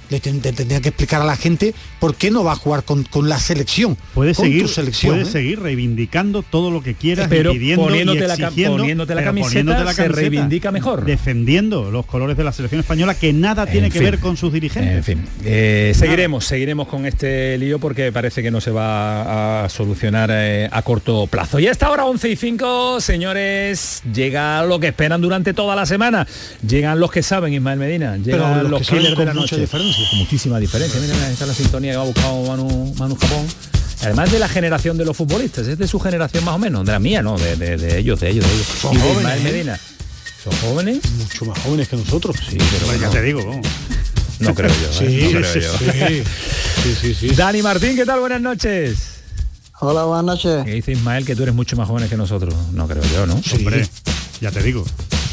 le 0.09 0.19
tendría 0.19 0.81
que 0.81 0.89
explicar 0.89 1.21
a 1.21 1.25
la 1.25 1.37
gente 1.37 1.73
por 2.01 2.15
qué 2.15 2.31
no 2.31 2.43
va 2.43 2.53
a 2.53 2.55
jugar 2.55 2.83
con, 2.83 3.05
la 3.29 3.37
selección. 3.37 3.95
Puede 4.15 4.33
seguir, 4.33 4.67
selección, 4.67 5.13
puede 5.13 5.27
¿eh? 5.27 5.31
seguir 5.31 5.59
reivindicando 5.59 6.41
todo 6.41 6.71
lo 6.71 6.81
que 6.81 6.95
quieras, 6.95 7.27
pero 7.29 7.51
pidiendo 7.51 7.85
poniéndote, 7.85 8.27
la, 8.27 8.49
poniéndote 8.49 9.13
la 9.13 9.23
camiseta, 9.23 9.93
se 9.93 10.07
reivindica 10.07 10.71
mejor. 10.71 11.05
Defendiendo 11.05 11.91
los 11.91 12.07
colores 12.07 12.35
de 12.37 12.43
la 12.43 12.53
selección 12.53 12.79
española 12.81 13.13
que 13.13 13.33
nada 13.33 13.67
tiene 13.67 13.91
que 13.91 13.99
ver 13.99 14.17
con 14.17 14.35
sus 14.35 14.51
dirigentes. 14.51 14.95
En 14.95 15.03
fin, 15.03 15.25
eh, 15.45 15.93
seguiremos, 15.95 16.43
seguiremos 16.43 16.87
con 16.87 17.05
este 17.05 17.55
lío 17.59 17.77
porque 17.77 18.11
parece 18.11 18.41
que 18.41 18.49
no 18.49 18.61
se 18.61 18.71
va 18.71 19.63
a 19.63 19.69
solucionar 19.69 20.31
eh, 20.33 20.67
a 20.71 20.81
corto 20.81 21.27
plazo. 21.27 21.59
Y 21.59 21.67
a 21.67 21.71
esta 21.71 21.91
hora 21.91 22.05
11 22.05 22.29
y 22.29 22.35
5, 22.35 22.99
señores, 22.99 24.01
llega 24.11 24.63
lo 24.63 24.79
que 24.79 24.87
esperan 24.87 25.21
durante 25.21 25.53
toda 25.53 25.75
la 25.75 25.85
semana. 25.85 26.25
Llegan 26.67 26.99
los 26.99 27.11
que 27.11 27.21
saben, 27.21 27.53
Ismael 27.53 27.77
Medina. 27.77 28.17
Llegan 28.17 28.71
los, 28.71 28.89
que 28.89 28.95
de 28.95 29.25
la 29.25 29.35
noche. 29.35 29.57
diferencia 29.57 30.05
muchísima 30.17 30.59
diferencia. 30.59 30.99
Miren, 30.99 31.15
esta 31.31 31.43
es 31.43 31.47
la 31.47 31.53
sintonía 31.53 31.90
que 31.91 31.97
ha 31.97 32.03
buscado 32.03 32.43
Manu, 32.43 32.93
Manu 32.97 33.15
Japón. 33.15 33.45
Además 34.01 34.31
de 34.31 34.39
la 34.39 34.47
generación 34.47 34.97
de 34.97 35.05
los 35.05 35.15
futbolistas, 35.15 35.67
es 35.67 35.77
de 35.77 35.87
su 35.87 35.99
generación 35.99 36.43
más 36.43 36.55
o 36.55 36.57
menos, 36.57 36.85
de 36.85 36.91
la 36.91 36.99
mía, 36.99 37.21
¿no? 37.21 37.37
De, 37.37 37.53
ellos, 37.53 37.81
de 37.81 37.99
ellos, 37.99 38.19
de 38.19 38.29
ellos. 38.29 38.45
Son 38.81 38.97
jóvenes, 38.97 39.39
¿eh? 39.39 39.43
Medina. 39.43 39.79
¿Son 40.43 40.53
jóvenes? 40.53 40.99
Mucho 41.17 41.45
más 41.45 41.59
jóvenes 41.59 41.87
que 41.87 41.97
nosotros. 41.97 42.35
Sí, 42.49 42.57
pero 42.57 42.99
ya 42.99 43.09
te 43.09 43.21
digo, 43.21 43.61
No 44.39 44.55
creo 44.55 44.69
yo. 44.69 44.91
Sí, 44.91 45.05
¿eh? 45.05 45.29
no 45.33 45.41
creo 45.41 45.77
sí, 45.77 46.23
Sí, 46.99 47.13
sí, 47.13 47.27
Dani 47.35 47.61
Martín, 47.61 47.95
¿qué 47.95 48.05
tal? 48.05 48.21
Buenas 48.21 48.41
noches. 48.41 48.97
Hola, 49.81 50.05
buenas 50.05 50.25
noches. 50.25 50.65
¿Qué 50.65 50.71
dice 50.71 50.93
Ismael 50.93 51.25
que 51.25 51.35
tú 51.35 51.43
eres 51.43 51.53
mucho 51.53 51.75
más 51.75 51.87
joven 51.87 52.09
que 52.09 52.17
nosotros? 52.17 52.55
No 52.71 52.87
creo 52.87 53.03
yo, 53.13 53.27
¿no? 53.27 53.39
Hombre, 53.53 53.87
ya 54.39 54.49
te 54.49 54.63
digo. 54.63 54.83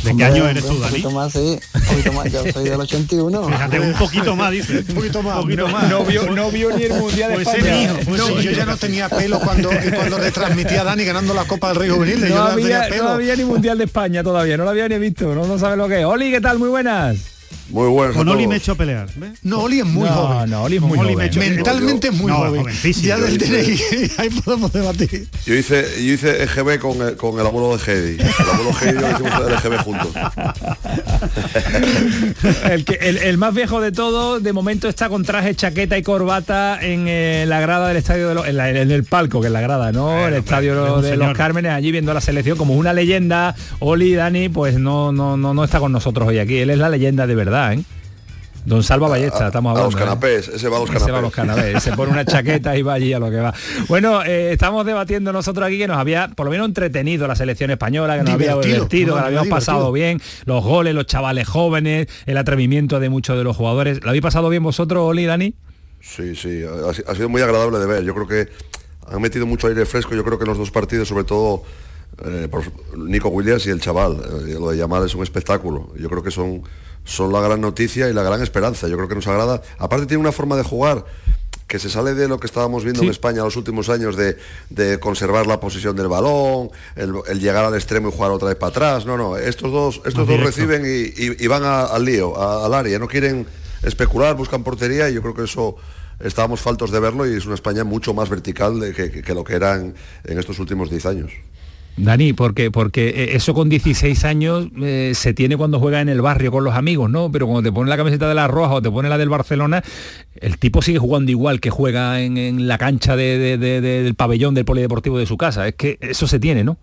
¿De 0.05 0.17
qué 0.17 0.25
año 0.25 0.49
eres 0.49 0.65
tú, 0.65 0.79
Dani? 0.79 0.85
Un 0.85 0.91
poquito 0.91 1.11
más, 1.11 1.33
sí. 1.33 1.59
Un 1.75 1.81
poquito 1.81 2.13
más. 2.13 2.33
Yo 2.33 2.53
soy 2.53 2.65
del 2.65 2.81
81. 2.81 3.45
Fíjate, 3.45 3.81
un 3.81 3.93
poquito 3.95 4.37
más, 4.37 4.51
dice. 4.53 4.79
Un 4.89 4.95
poquito 4.95 5.23
más. 5.23 5.37
Un 5.37 5.43
poquito 5.43 5.69
más. 5.69 5.89
No 5.89 6.05
vio, 6.05 6.31
no 6.31 6.51
vio 6.51 6.77
ni 6.77 6.85
el 6.85 6.95
Mundial 6.95 7.31
de 7.31 7.35
pues 7.37 7.49
España. 7.49 7.95
Pues 8.05 8.21
no, 8.21 8.41
yo 8.41 8.51
ya 8.51 8.65
no 8.65 8.77
tenía 8.77 9.09
pelo 9.09 9.41
cuando, 9.41 9.71
cuando 9.95 10.19
retransmitía 10.19 10.83
a 10.83 10.85
Dani 10.85 11.05
ganando 11.05 11.35
la 11.35 11.45
Copa 11.45 11.69
del 11.69 11.77
Rey 11.77 11.91
Juvenil. 11.91 12.21
No, 12.21 12.29
yo 12.29 12.43
había, 12.43 12.89
no, 12.89 13.09
había 13.09 13.37
ni 13.37 13.45
Mundial 13.45 13.79
de 13.79 13.85
España 13.85 14.23
todavía. 14.23 14.57
No 14.57 14.65
lo 14.65 14.71
había 14.71 14.89
ni 14.89 14.99
visto. 14.99 15.35
No, 15.35 15.47
no 15.47 15.59
sabe 15.59 15.77
lo 15.77 15.89
que 15.89 16.01
es. 16.01 16.05
Oli, 16.05 16.31
¿qué 16.31 16.41
tal? 16.41 16.59
Muy 16.59 16.69
buenas. 16.69 17.38
Muy 17.71 17.89
bueno. 17.89 18.15
Con 18.15 18.29
Oli 18.29 18.47
me 18.47 18.55
he 18.55 18.59
hecho 18.59 18.77
pelear. 18.77 19.09
No, 19.43 19.63
Oli 19.63 19.81
es 19.81 19.87
muy 19.87 20.09
joven. 20.09 20.51
No, 20.51 20.63
Oli 20.63 20.77
es 20.77 20.83
muy 20.83 20.97
joven. 20.99 21.31
Mentalmente 21.37 22.09
es 22.09 22.15
muy 22.15 22.33
joven. 22.33 22.65
Ya 23.03 23.19
del 23.19 23.37
DNI, 23.39 23.79
ahí 24.17 24.31
podemos 24.31 24.73
debatir. 24.73 25.29
Yo 25.45 25.55
hice, 25.55 25.85
yo 25.97 26.15
hice 26.15 26.45
EGB 26.45 26.79
con 26.79 27.03
el, 27.03 27.17
con 27.17 27.39
el 27.39 27.47
abuelo 27.47 27.77
de 27.77 27.85
Heidi. 27.85 28.23
El 28.23 28.51
abuelo 28.51 28.73
Heidi 28.81 28.99
lo 28.99 29.11
hicimos 29.11 29.33
el 29.47 29.53
EGB 29.53 29.77
juntos. 29.85 30.09
el, 32.71 32.85
que, 32.85 32.95
el, 32.95 33.39
más 33.39 33.55
viejo 33.55 33.81
de 33.81 33.93
todo, 33.93 34.41
de 34.41 34.53
momento 34.53 34.89
está 34.89 35.09
con 35.09 35.25
traje, 35.25 35.55
chaqueta 35.55 35.97
y 35.99 36.03
corbata 36.03 36.79
en 36.81 37.05
eh, 37.07 37.45
la 37.47 37.61
grada 37.61 37.87
del 37.89 37.99
estadio 37.99 38.29
de 38.29 38.35
los, 38.35 38.49
en, 38.49 38.59
el 38.59 39.05
palco, 39.05 39.41
que 39.41 39.47
es 39.49 39.53
la 39.53 39.61
grada, 39.61 39.93
¿no? 39.93 40.27
el 40.27 40.35
estadio 40.35 41.01
de 41.01 41.17
los 41.17 41.37
Cármenes, 41.37 41.73
allí 41.73 41.93
viendo 41.93 42.13
la 42.15 42.21
selección 42.21 42.57
como 42.57 42.75
una 42.75 42.93
leyenda. 42.93 43.55
Oli, 43.81 44.15
Dani, 44.15 44.49
pues 44.49 44.79
no, 44.79 45.13
no, 45.13 45.37
no, 45.37 45.55
no 45.55 45.65
está 45.65 45.81
con 45.81 45.93
nosotros 45.93 46.29
hoy 46.29 46.39
aquí. 46.39 46.59
Él 46.59 46.71
es 46.71 46.79
la 46.79 46.89
leyenda 46.89 47.27
de 47.27 47.35
verdad. 47.39 47.73
¿eh? 47.73 47.85
Don 48.65 48.83
Salva 48.83 49.09
Ballesta, 49.09 49.47
estamos 49.47 49.71
hablando. 49.71 49.89
A 49.89 49.91
los 49.91 49.95
¿eh? 49.95 50.05
canapés, 50.05 50.49
ese 50.49 50.69
va 50.69 50.77
a 50.77 50.81
los 50.81 50.91
canapés. 50.91 51.03
Ese 51.03 51.13
va 51.13 51.19
a 51.19 51.23
los 51.23 51.33
canapés, 51.33 51.83
se 51.83 51.93
pone 51.93 52.13
una 52.13 52.25
chaqueta 52.25 52.77
y 52.77 52.83
va 52.83 52.95
allí 52.95 53.15
a 53.15 53.19
lo 53.19 53.31
que 53.31 53.37
va. 53.37 53.55
Bueno, 53.89 54.23
eh, 54.23 54.53
estamos 54.53 54.85
debatiendo 54.85 55.33
nosotros 55.33 55.67
aquí 55.67 55.79
que 55.79 55.89
nos 55.89 55.97
había 55.97 56.29
por 56.29 56.45
lo 56.45 56.51
menos 56.51 56.67
entretenido 56.67 57.27
la 57.27 57.35
selección 57.35 57.71
española, 57.71 58.19
que 58.19 58.25
nos 58.25 58.35
había 58.35 58.57
divertido, 58.57 59.15
que 59.15 59.21
lo 59.21 59.27
habíamos 59.27 59.49
pasado 59.49 59.91
bien, 59.91 60.21
los 60.45 60.63
goles, 60.63 60.95
los 60.95 61.07
chavales 61.07 61.49
jóvenes, 61.49 62.09
el 62.27 62.37
atrevimiento 62.37 63.01
de 63.01 63.09
muchos 63.09 63.39
de 63.39 63.45
los 63.45 63.57
jugadores. 63.57 64.03
¿Lo 64.03 64.11
habéis 64.11 64.23
pasado 64.23 64.51
bien 64.51 64.63
vosotros, 64.63 65.03
Oli, 65.03 65.25
Dani? 65.25 65.55
Sí, 66.01 66.37
sí, 66.37 66.63
ha, 67.07 67.15
sido 67.15 67.29
muy 67.29 67.41
agradable 67.41 67.79
de 67.79 67.87
ver. 67.87 68.05
Yo 68.05 68.15
creo 68.15 68.27
que 68.27 68.49
han 69.11 69.23
metido 69.23 69.47
mucho 69.47 69.69
aire 69.69 69.87
fresco, 69.87 70.15
yo 70.15 70.25
creo 70.25 70.39
que 70.39 70.45
en 70.45 70.51
los 70.51 70.59
dos 70.59 70.71
partidos, 70.71 71.09
sobre 71.09 71.25
todo 71.25 71.63
por 72.51 72.65
Nico 72.99 73.29
Williams 73.29 73.67
y 73.67 73.71
el 73.71 73.81
chaval, 73.81 74.21
lo 74.59 74.71
de 74.71 74.77
llamar 74.77 75.05
es 75.05 75.15
un 75.15 75.23
espectáculo. 75.23 75.95
Yo 75.97 76.11
creo 76.11 76.23
que 76.23 76.33
son 76.33 76.65
son 77.09 77.33
la 77.33 77.41
gran 77.41 77.61
noticia 77.61 78.09
y 78.09 78.13
la 78.13 78.23
gran 78.23 78.43
esperanza. 78.43 78.87
Yo 78.87 78.97
creo 78.97 79.09
que 79.09 79.15
nos 79.15 79.27
agrada. 79.27 79.63
Aparte 79.79 80.07
tiene 80.07 80.21
una 80.21 80.33
forma 80.33 80.57
de 80.57 80.63
jugar 80.63 81.05
que 81.67 81.79
se 81.79 81.91
sale 81.91 82.15
de 82.15 82.29
lo 82.29 82.39
que 82.39 82.47
estábamos 82.47 82.85
viendo 82.85 83.03
en 83.03 83.11
España 83.11 83.43
los 83.43 83.57
últimos 83.57 83.89
años 83.89 84.17
de, 84.17 84.99
conservar 85.01 85.47
la 85.47 85.59
posición 85.59 85.97
del 85.97 86.09
balón, 86.09 86.71
el, 86.97 87.41
llegar 87.41 87.65
al 87.65 87.75
extremo 87.75 88.09
y 88.09 88.13
jugar 88.13 88.31
otra 88.31 88.49
vez 88.49 88.57
para 88.57 88.71
atrás. 88.71 89.07
No, 89.07 89.17
no, 89.17 89.37
estos 89.37 89.73
dos, 89.73 90.01
estos 90.05 90.27
dos 90.27 90.41
reciben 90.41 90.83
y, 90.87 91.47
van 91.47 91.65
al 91.65 92.05
lío, 92.05 92.41
al 92.41 92.73
área, 92.73 92.99
no 92.99 93.09
quieren 93.09 93.47
especular, 93.83 94.37
buscan 94.37 94.63
portería 94.63 95.09
y 95.09 95.15
yo 95.15 95.23
creo 95.23 95.35
que 95.35 95.45
eso 95.45 95.77
estábamos 96.21 96.61
faltos 96.61 96.91
de 96.91 97.01
verlo 97.01 97.27
y 97.31 97.37
es 97.37 97.47
una 97.47 97.55
España 97.55 97.85
mucho 97.85 98.13
más 98.13 98.29
vertical 98.29 98.81
de 98.81 98.93
que, 98.93 99.35
lo 99.35 99.45
que 99.45 99.55
eran 99.55 99.95
en 100.25 100.39
estos 100.39 100.59
últimos 100.59 100.91
10 100.91 101.07
años. 101.07 101.33
Dani, 101.99 102.33
porque, 102.33 102.71
porque 102.71 103.09
eh, 103.09 103.37
eso 103.37 103.55
con 103.55 103.69
16 103.69 104.25
años 104.25 104.69
eh, 104.81 105.13
se 105.15 105.35
tiene 105.35 105.57
cuando 105.57 105.81
juega 105.81 106.01
en 106.01 106.09
el 106.09 106.21
barrio 106.21 106.53
con 106.53 106.65
los 106.65 106.75
amigos, 106.75 107.11
¿no? 107.11 107.31
Pero 107.31 107.47
cuando 107.47 107.69
te 107.69 107.73
pone 107.73 107.91
la 107.91 107.97
camiseta 107.97 108.29
de 108.29 108.35
la 108.35 108.47
Roja 108.47 108.75
o 108.75 108.83
te 108.83 108.91
pone 108.91 109.09
la 109.09 109.19
del 109.19 109.29
Barcelona, 109.29 109.83
el 110.37 110.59
tipo 110.59 110.81
sigue 110.83 110.99
jugando 110.99 111.31
igual 111.31 111.61
que 111.61 111.71
juega 111.71 112.21
en, 112.21 112.69
la 112.69 112.79
cancha 112.79 113.17
del 113.17 114.15
pabellón 114.15 114.55
del 114.55 114.65
polideportivo 114.65 115.19
de 115.19 115.27
su 115.27 115.37
casa. 115.37 115.67
Es 115.67 115.75
que 115.75 115.99
eso 116.01 116.27
se 116.27 116.39
tiene, 116.39 116.65
¿no? 116.65 116.79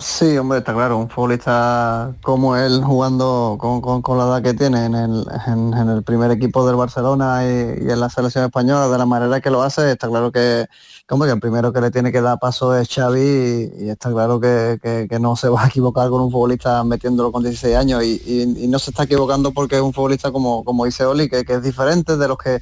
Sí, 0.00 0.38
hombre, 0.38 0.60
está 0.60 0.72
claro, 0.72 0.96
un 0.96 1.10
futbolista 1.10 2.16
como 2.22 2.56
él 2.56 2.82
jugando 2.82 3.58
con, 3.60 4.02
la 4.16 4.24
edad 4.24 4.42
que 4.42 4.54
tiene 4.54 4.86
en 4.86 4.94
el, 4.94 6.02
primer 6.04 6.30
equipo 6.30 6.66
del 6.66 6.76
Barcelona 6.76 7.44
y, 7.44 7.48
en 7.90 8.00
la 8.00 8.08
selección 8.08 8.44
española, 8.44 8.88
de 8.88 8.96
la 8.96 9.04
manera 9.04 9.42
que 9.42 9.50
lo 9.50 9.62
hace, 9.62 9.92
está 9.92 10.08
claro 10.08 10.32
que, 10.32 10.66
como 11.06 11.24
que 11.26 11.32
el 11.32 11.38
primero 11.38 11.70
que 11.70 11.82
le 11.82 11.90
tiene 11.90 12.10
que 12.12 12.22
dar 12.22 12.38
paso 12.38 12.74
es 12.74 12.88
Xavi 12.88 13.72
y, 13.78 13.90
está 13.90 14.10
claro 14.10 14.40
que, 14.40 15.06
no 15.20 15.36
se 15.36 15.50
va 15.50 15.64
a 15.64 15.66
equivocar 15.68 16.08
con 16.08 16.22
un 16.22 16.30
futbolista 16.32 16.82
metiéndolo 16.82 17.30
con 17.30 17.42
16 17.42 17.76
años 17.76 18.02
y, 18.02 18.66
no 18.68 18.78
se 18.78 18.92
está 18.92 19.02
equivocando 19.02 19.52
porque 19.52 19.76
es 19.76 19.82
un 19.82 19.92
futbolista 19.92 20.32
como, 20.32 20.64
como 20.64 20.86
dice 20.86 21.04
Oli, 21.04 21.28
que, 21.28 21.44
es 21.46 21.62
diferente 21.62 22.16
de 22.16 22.26
los 22.26 22.38
que 22.38 22.60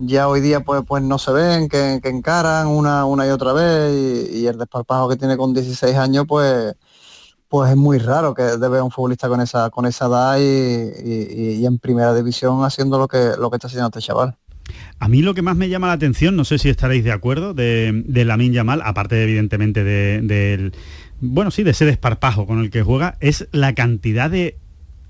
ya 0.00 0.28
hoy 0.28 0.40
día 0.40 0.60
pues, 0.60 0.82
pues 0.86 1.02
no 1.02 1.18
se 1.18 1.32
ven, 1.32 1.68
que, 1.68 2.00
encaran 2.04 2.66
una, 2.66 3.04
una 3.04 3.26
y 3.26 3.30
otra 3.30 3.52
vez 3.52 4.30
y, 4.32 4.46
el 4.46 4.58
desparpajo 4.58 5.08
que 5.08 5.16
tiene 5.16 5.36
con 5.36 5.52
16 5.54 5.96
años 5.96 6.24
pues 6.26 6.74
pues 7.48 7.70
es 7.70 7.76
muy 7.76 7.98
raro 7.98 8.32
que 8.32 8.42
debe 8.42 8.80
un 8.80 8.92
futbolista 8.92 9.28
con 9.28 9.40
esa 9.40 9.70
con 9.70 9.84
esa 9.84 10.06
edad 10.06 10.38
y, 10.38 11.64
en 11.64 11.78
primera 11.78 12.14
división 12.14 12.64
haciendo 12.64 12.98
lo 12.98 13.08
que 13.08 13.32
lo 13.38 13.50
que 13.50 13.56
está 13.56 13.66
haciendo 13.66 13.88
este 13.88 14.00
chaval. 14.00 14.36
A 15.00 15.08
mí 15.08 15.20
lo 15.20 15.34
que 15.34 15.42
más 15.42 15.56
me 15.56 15.68
llama 15.68 15.88
la 15.88 15.94
atención, 15.94 16.36
no 16.36 16.44
sé 16.44 16.58
si 16.58 16.68
estaréis 16.68 17.02
de 17.02 17.10
acuerdo, 17.10 17.54
de, 17.54 18.04
de 18.06 18.24
Lamin 18.24 18.52
Yamal, 18.52 18.80
aparte 18.84 19.20
evidentemente 19.20 19.82
del, 19.82 20.72
bueno, 21.20 21.50
sí, 21.50 21.64
de 21.64 21.72
ese 21.72 21.84
desparpajo 21.84 22.46
con 22.46 22.60
el 22.60 22.70
que 22.70 22.82
juega, 22.82 23.16
es 23.18 23.48
la 23.50 23.74
cantidad 23.74 24.30
de 24.30 24.58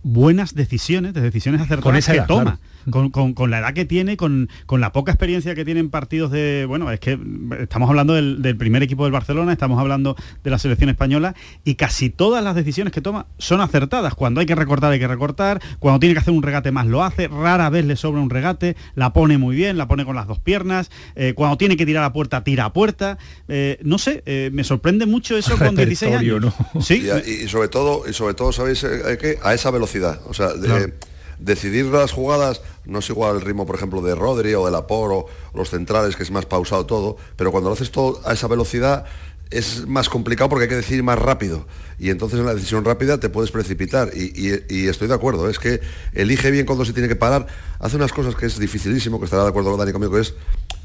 buenas 0.03 0.55
decisiones, 0.55 1.12
de 1.12 1.20
decisiones 1.20 1.61
acertadas 1.61 2.07
que 2.07 2.22
toma 2.22 2.59
con, 2.91 3.51
la 3.51 3.59
edad 3.59 3.74
que 3.74 3.84
tiene, 3.84 4.16
con, 4.16 4.49
la 4.70 4.93
poca 4.93 5.12
experiencia 5.12 5.55
que 5.55 5.64
tiene 5.64 5.80
en 5.80 5.91
partidos 5.91 6.30
de, 6.30 6.64
bueno, 6.66 6.91
es 6.91 7.01
que 7.01 7.18
estamos 7.61 7.88
hablando 7.88 8.14
del, 8.14 8.57
primer 8.57 8.82
equipo 8.82 9.05
del 9.05 9.12
Barcelona, 9.12 9.53
estamos 9.53 9.78
hablando 9.80 10.16
de 10.45 10.51
la 10.51 10.59
selección 10.59 10.91
española 10.91 11.34
y 11.64 11.76
casi 11.76 12.11
todas 12.11 12.43
las 12.45 12.55
decisiones 12.55 12.93
que 12.93 13.01
toma 13.01 13.26
son 13.38 13.61
acertadas. 13.61 14.14
Cuando 14.14 14.41
hay 14.41 14.47
que 14.47 14.55
recortar 14.55 14.93
hay 14.93 14.99
que 14.99 15.09
recortar, 15.09 15.61
cuando 15.78 16.01
tiene 16.01 16.14
que 16.14 16.20
hacer 16.20 16.34
un 16.34 16.43
regate 16.43 16.72
más 16.72 16.86
lo 16.86 17.03
hace, 17.03 17.28
rara 17.28 17.70
vez 17.70 17.84
le 17.84 17.97
sobra 17.97 18.20
un 18.20 18.30
regate, 18.30 18.76
la 18.95 19.12
pone 19.12 19.38
muy 19.38 19.57
bien, 19.57 19.78
la 19.78 19.88
pone 19.88 20.05
con 20.05 20.16
las 20.16 20.26
dos 20.26 20.38
piernas, 20.38 20.91
eh, 21.14 21.34
cuando 21.34 21.57
tiene 21.57 21.76
que 21.76 21.86
tirar 21.86 22.05
a 22.05 22.12
puerta, 22.12 22.45
tira 22.45 22.66
a 22.66 22.72
puerta. 22.72 23.18
Eh, 23.49 23.78
no 23.82 23.99
sé, 23.99 24.22
eh, 24.26 24.51
me 24.53 24.64
sorprende 24.64 25.07
mucho 25.07 25.36
eso 25.36 25.57
con 25.57 25.74
16 25.76 26.16
años. 26.16 26.55
¿Sí? 26.80 27.09
Y, 27.26 27.49
sobre 27.49 27.68
todo, 27.68 28.09
y 28.09 28.12
sobre 28.12 28.34
todo, 28.34 28.53
¿sabéis 28.53 28.86
que 29.20 29.38
A 29.43 29.55
esa 29.55 29.70
velocidad. 29.70 30.20
O 30.26 30.34
sea, 30.34 30.53
de, 30.53 30.93
decidir 31.41 31.86
las 31.86 32.12
jugadas 32.12 32.62
no 32.84 33.01
es 33.01 33.11
igual 33.11 33.36
el 33.36 33.43
ritmo, 33.43 33.66
por 33.66 33.76
ejemplo, 33.76 34.03
de 34.03 34.14
Rodri 34.14 34.55
o 34.55 34.64
de 34.64 34.70
Laporo, 34.70 35.26
o 35.53 35.59
los 35.59 35.70
centrales, 35.70 36.16
que 36.16 36.22
es 36.22 36.30
más 36.30 36.47
pausado 36.47 36.86
todo, 36.86 37.16
pero 37.36 37.51
cuando 37.51 37.70
lo 37.70 37.74
haces 37.74 37.91
todo 37.91 38.20
a 38.24 38.32
esa 38.32 38.47
velocidad 38.47 39.07
es 39.51 39.86
más 39.88 40.09
complicado 40.09 40.49
porque 40.49 40.64
hay 40.64 40.68
que 40.68 40.76
decidir 40.76 41.03
más 41.03 41.18
rápido. 41.18 41.66
Y 41.99 42.11
entonces 42.11 42.38
en 42.38 42.47
la 42.47 42.55
decisión 42.55 42.84
rápida 42.84 43.18
te 43.18 43.28
puedes 43.28 43.51
precipitar. 43.51 44.11
Y, 44.14 44.86
estoy 44.86 45.09
de 45.09 45.14
acuerdo, 45.14 45.49
es 45.51 45.59
que 45.59 45.80
elige 46.12 46.51
bien 46.51 46.66
cuando 46.66 46.84
se 46.84 46.93
tiene 46.93 47.09
que 47.09 47.16
parar, 47.16 47.47
hace 47.80 47.97
unas 47.97 48.12
cosas 48.12 48.36
que 48.36 48.47
es 48.47 48.59
dificilísimo, 48.59 49.18
que 49.18 49.24
estará 49.24 49.43
de 49.43 49.49
acuerdo 49.49 49.76
Dani 49.76 49.93
conmigo, 49.93 50.12
que 50.12 50.20
es 50.20 50.34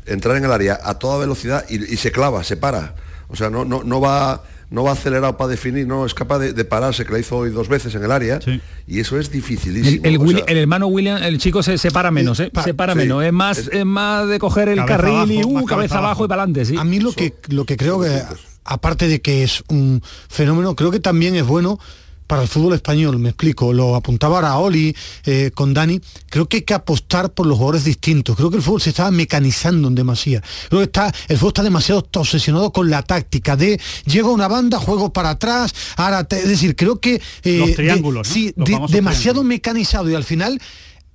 entrar 0.08 0.36
en 0.38 0.46
el 0.46 0.52
área 0.52 0.80
a 0.84 0.98
toda 0.98 1.20
velocidad 1.20 1.66
y, 1.70 1.98
se 1.98 2.12
clava, 2.12 2.44
se 2.44 2.58
para, 2.58 2.96
o 3.30 3.36
sea, 3.36 3.50
no, 3.50 3.66
no 3.66 4.02
va 4.02 4.44
no 4.70 4.84
va 4.84 4.92
acelerado 4.94 5.38
para 5.38 5.50
definir, 5.50 5.88
no 5.88 6.06
es 6.06 6.14
capaz 6.14 6.40
de, 6.40 6.66
pararse, 6.66 7.06
que 7.06 7.14
la 7.14 7.20
hizo 7.20 7.38
hoy 7.38 7.50
dos 7.50 7.68
veces 7.68 7.94
en 7.96 8.04
el 8.04 8.12
área, 8.12 8.40
y 8.88 9.00
eso 9.00 9.20
es 9.20 9.32
dificilísimo. 9.32 10.06
El, 10.06 10.58
hermano 10.58 10.88
William, 10.88 11.22
el 11.22 11.38
chico 11.38 11.64
se 11.64 11.78
separa 11.78 12.12
menos, 12.12 12.40
¿eh? 12.40 12.52
se 12.64 12.74
para 12.74 12.96
menos, 12.96 13.24
es 13.24 13.34
más, 13.34 13.70
es, 13.72 13.86
más 13.86 14.28
de 14.28 14.40
coger 14.40 14.70
el 14.70 14.84
carril 14.86 15.32
y 15.32 15.44
uh, 15.44 15.66
cabeza, 15.66 16.00
abajo, 16.00 16.26
y 16.26 16.28
para 16.28 16.44
adelante. 16.44 16.66
Sí. 16.66 16.78
A 16.78 16.84
mí 16.84 17.00
lo 17.00 17.12
que, 17.14 17.34
lo 17.50 17.66
que 17.66 17.78
creo 17.78 18.02
que, 18.02 18.22
aparte 18.64 19.08
de 19.08 19.22
que 19.22 19.44
es 19.44 19.64
un 19.70 20.02
fenómeno, 20.28 20.76
creo 20.76 20.92
que 20.92 21.00
también 21.00 21.36
es 21.36 21.46
bueno 21.46 21.80
para 22.28 22.42
el 22.42 22.48
fútbol 22.48 22.74
español, 22.74 23.20
me 23.20 23.30
explico, 23.30 23.74
lo 23.74 23.96
apuntaba 23.96 24.38
ahora 24.38 24.58
Oli 24.58 24.96
eh, 25.26 25.52
con 25.54 25.74
Dani, 25.74 26.00
creo 26.30 26.48
que 26.48 26.58
hay 26.58 26.64
que 26.64 26.74
apostar 26.74 27.34
por 27.34 27.46
los 27.46 27.58
jugadores 27.58 27.84
distintos, 27.84 28.36
creo 28.36 28.50
que 28.50 28.58
el 28.58 28.64
fútbol 28.64 28.82
se 28.82 28.90
está 28.90 29.10
mecanizando 29.12 29.88
en 29.88 29.96
demasía, 29.96 30.42
creo 30.70 30.82
que 30.82 30.86
está, 30.86 31.14
el 31.28 31.38
fútbol 31.38 31.50
está 31.50 31.64
demasiado 31.64 32.08
obsesionado 32.16 32.72
con 32.72 32.90
la 32.90 33.04
táctica 33.04 33.56
de 33.56 33.80
llega 34.06 34.30
una 34.30 34.48
banda, 34.48 34.80
juego 34.80 35.14
para 35.14 35.32
atrás, 35.32 35.74
ahora, 35.98 36.28
es 36.30 36.48
decir, 36.48 36.76
creo 36.76 37.00
que... 37.00 37.22
Eh, 37.44 37.58
los 37.58 37.74
triángulos, 37.74 38.28
Sí, 38.28 38.54
demasiado 38.90 39.44
mecanizado 39.44 40.10
y 40.10 40.16
al 40.16 40.24
final 40.24 40.60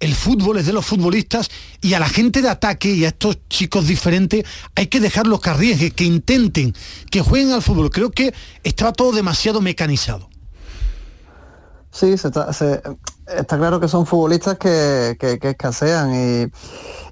el 0.01 0.15
fútbol 0.15 0.59
es 0.59 0.67
de 0.67 0.73
los 0.73 0.87
futbolistas 0.87 1.51
y 1.83 1.93
a 1.93 2.01
la 2.01 2.09
gente 2.09 2.41
de 2.41 2.49
ataque 2.49 2.93
y 2.93 3.05
a 3.05 3.09
estos 3.09 3.39
chicos 3.49 3.87
diferentes 3.87 4.45
hay 4.75 4.87
que 4.87 4.99
dejarlos 4.99 5.41
que 5.41 5.51
arriesguen, 5.51 5.91
que 5.91 6.05
intenten, 6.05 6.75
que 7.11 7.21
jueguen 7.21 7.53
al 7.53 7.63
fútbol. 7.63 7.91
Creo 7.91 8.11
que 8.11 8.33
estaba 8.65 8.93
todo 8.93 9.13
demasiado 9.13 9.61
mecanizado. 9.61 10.30
Sí, 11.93 12.17
se 12.17 12.29
está, 12.29 13.57
claro 13.59 13.81
que 13.81 13.89
son 13.89 14.07
futbolistas 14.07 14.57
que, 14.59 15.17
escasean 15.43 16.51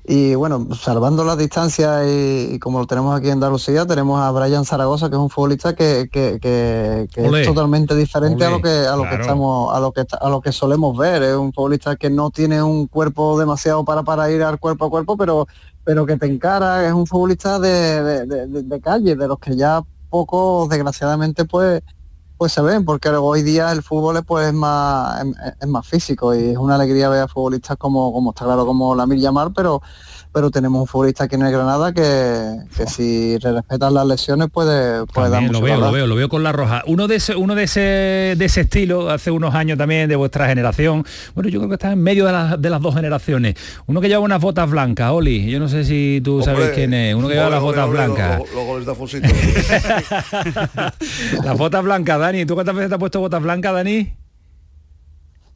y, 0.04 0.34
bueno, 0.36 0.68
salvando 0.74 1.24
las 1.24 1.36
distancias 1.36 2.06
y, 2.06 2.58
como 2.60 2.78
lo 2.78 2.86
tenemos 2.86 3.16
aquí 3.16 3.26
en 3.26 3.34
Andalucía, 3.34 3.86
tenemos 3.86 4.20
a 4.20 4.30
Brian 4.30 4.64
Zaragoza, 4.64 5.10
que 5.10 5.16
es 5.16 5.20
un 5.20 5.30
futbolista 5.30 5.74
que, 5.74 6.08
es 6.12 7.46
totalmente 7.46 7.96
diferente 7.96 8.44
a 8.44 8.50
lo 8.50 8.62
que 8.62 8.86
a 8.86 8.94
lo 8.94 9.02
que 9.02 9.16
estamos, 9.16 9.74
a 9.74 9.80
lo 9.80 9.92
que 9.92 10.04
a 10.20 10.28
lo 10.28 10.40
que 10.40 10.52
solemos 10.52 10.96
ver. 10.96 11.24
Es 11.24 11.34
un 11.34 11.52
futbolista 11.52 11.96
que 11.96 12.08
no 12.08 12.30
tiene 12.30 12.62
un 12.62 12.86
cuerpo 12.86 13.38
demasiado 13.38 13.84
para, 13.84 14.04
para 14.04 14.30
ir 14.30 14.44
al 14.44 14.60
cuerpo 14.60 14.86
a 14.86 14.90
cuerpo, 14.90 15.16
pero, 15.16 15.48
pero 15.82 16.06
que 16.06 16.16
te 16.16 16.26
encara, 16.26 16.86
es 16.86 16.92
un 16.92 17.06
futbolista 17.06 17.58
de, 17.58 18.26
de 18.26 18.80
calle, 18.80 19.16
de 19.16 19.26
los 19.26 19.40
que 19.40 19.56
ya 19.56 19.82
poco, 20.08 20.68
desgraciadamente, 20.70 21.44
pues 21.44 21.82
pues 22.38 22.52
se 22.52 22.62
ven, 22.62 22.84
porque 22.84 23.08
hoy 23.10 23.42
día 23.42 23.72
el 23.72 23.82
fútbol 23.82 24.22
pues, 24.24 24.46
es, 24.46 24.54
más, 24.54 25.26
es, 25.60 25.68
más 25.68 25.86
físico 25.86 26.34
y 26.34 26.50
es 26.50 26.56
una 26.56 26.76
alegría 26.76 27.08
ver 27.08 27.22
a 27.22 27.28
futbolistas 27.28 27.76
como, 27.76 28.12
como 28.12 28.30
está 28.30 28.44
claro, 28.44 28.64
como 28.64 28.94
la 28.94 29.06
Mir 29.06 29.18
Yamar, 29.18 29.52
pero 29.52 29.82
pero 30.38 30.52
tenemos 30.52 30.82
un 30.82 30.86
futbolista 30.86 31.24
aquí 31.24 31.34
en 31.34 31.42
el 31.42 31.50
Granada 31.50 31.92
que, 31.92 32.86
si 32.86 33.36
respetan 33.38 33.92
las 33.92 34.06
lesiones 34.06 34.48
puede, 34.48 35.04
puede 35.06 35.30
dar 35.30 35.42
mucho 35.42 35.54
lo 35.54 35.60
veo, 35.60 35.80
lo 35.80 35.90
veo, 35.90 36.06
lo 36.06 36.14
veo 36.14 36.28
con 36.28 36.44
la 36.44 36.52
roja. 36.52 36.84
Uno 36.86 37.08
de 37.08 37.16
ese, 37.16 37.34
uno 37.34 37.56
de 37.56 37.64
ese, 37.64 37.80
de 37.80 38.44
ese 38.44 38.60
estilo, 38.60 39.10
hace 39.10 39.32
unos 39.32 39.52
años 39.56 39.76
también 39.76 40.08
de 40.08 40.14
vuestra 40.14 40.46
generación, 40.46 41.04
bueno, 41.34 41.50
yo 41.50 41.58
creo 41.58 41.70
que 41.70 41.74
está 41.74 41.90
en 41.90 42.00
medio 42.00 42.24
de, 42.24 42.70
las 42.70 42.80
dos 42.80 42.94
generaciones. 42.94 43.56
Uno 43.88 44.00
que 44.00 44.06
lleva 44.06 44.20
unas 44.20 44.40
botas 44.40 44.70
blancas, 44.70 45.10
Oli, 45.10 45.50
yo 45.50 45.58
no 45.58 45.68
sé 45.68 45.82
si 45.82 46.20
tú 46.22 46.40
sabes 46.40 46.70
quién 46.70 46.94
es, 46.94 47.16
uno 47.16 47.26
que 47.26 47.34
lleva 47.34 47.50
las 47.50 47.60
botas 47.60 47.90
blancas. 47.90 48.40
las 51.42 51.58
botas 51.58 51.82
blancas, 51.82 52.20
Dani, 52.20 52.46
¿tú 52.46 52.54
cuántas 52.54 52.76
veces 52.76 52.90
te 52.90 52.94
has 52.94 53.00
puesto 53.00 53.18
botas 53.18 53.42
blancas, 53.42 53.74
Dani? 53.74 54.14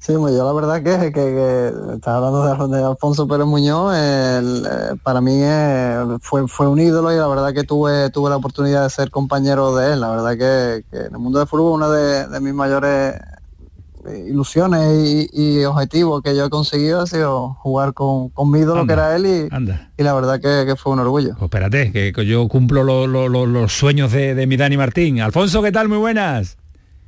Sí, 0.03 0.15
pues 0.19 0.35
yo 0.35 0.45
la 0.45 0.53
verdad 0.53 0.83
que, 0.83 1.13
que, 1.13 1.69
estás 1.95 2.15
hablando 2.15 2.69
de, 2.69 2.85
Alfonso 2.85 3.29
Pérez 3.29 3.47
Muñoz, 3.47 3.95
eh, 3.97 4.97
para 5.01 5.21
mí 5.21 5.41
fue, 6.21 6.49
fue 6.49 6.67
un 6.67 6.81
ídolo 6.81 7.13
y 7.13 7.17
la 7.17 7.29
verdad 7.29 7.55
que 7.55 7.63
tuve, 7.63 8.11
tuve 8.11 8.29
la 8.29 8.35
oportunidad 8.35 8.83
de 8.83 8.91
ser 8.91 9.11
compañero 9.13 9.77
de 9.77 9.93
él. 9.93 10.01
La 10.01 10.11
verdad 10.11 10.37
que, 10.37 10.85
en 10.99 11.15
el 11.15 11.19
mundo 11.21 11.39
del 11.39 11.47
fútbol 11.47 11.81
una 11.81 11.89
de, 11.89 12.41
mis 12.41 12.53
mayores 12.53 13.15
eh, 14.09 14.27
ilusiones 14.29 15.31
y, 15.33 15.65
objetivos 15.65 16.21
que 16.21 16.35
yo 16.35 16.47
he 16.47 16.51
conseguido 16.51 17.03
ha 17.03 17.07
sido 17.07 17.55
jugar 17.61 17.95
con, 17.95 18.31
con 18.31 18.51
mi 18.51 18.59
ídolo 18.59 18.85
que 18.85 18.95
era 18.95 19.15
él 19.15 19.25
y, 19.25 19.49
y 19.99 20.03
la 20.03 20.15
verdad 20.15 20.41
que, 20.41 20.75
fue 20.75 20.95
un 20.95 20.99
orgullo. 20.99 21.35
Pues 21.35 21.43
espérate, 21.43 21.93
que 21.93 22.27
yo 22.27 22.49
cumplo 22.49 23.07
los 23.07 23.73
sueños 23.73 24.11
de, 24.11 24.35
de 24.35 24.49
mi 24.49 24.57
Dani 24.57 24.77
Martín. 24.77 25.21
Alfonso, 25.21 25.63
¿qué 25.63 25.71
tal? 25.71 25.89
Muy 25.89 25.99
buenas. 25.99 26.59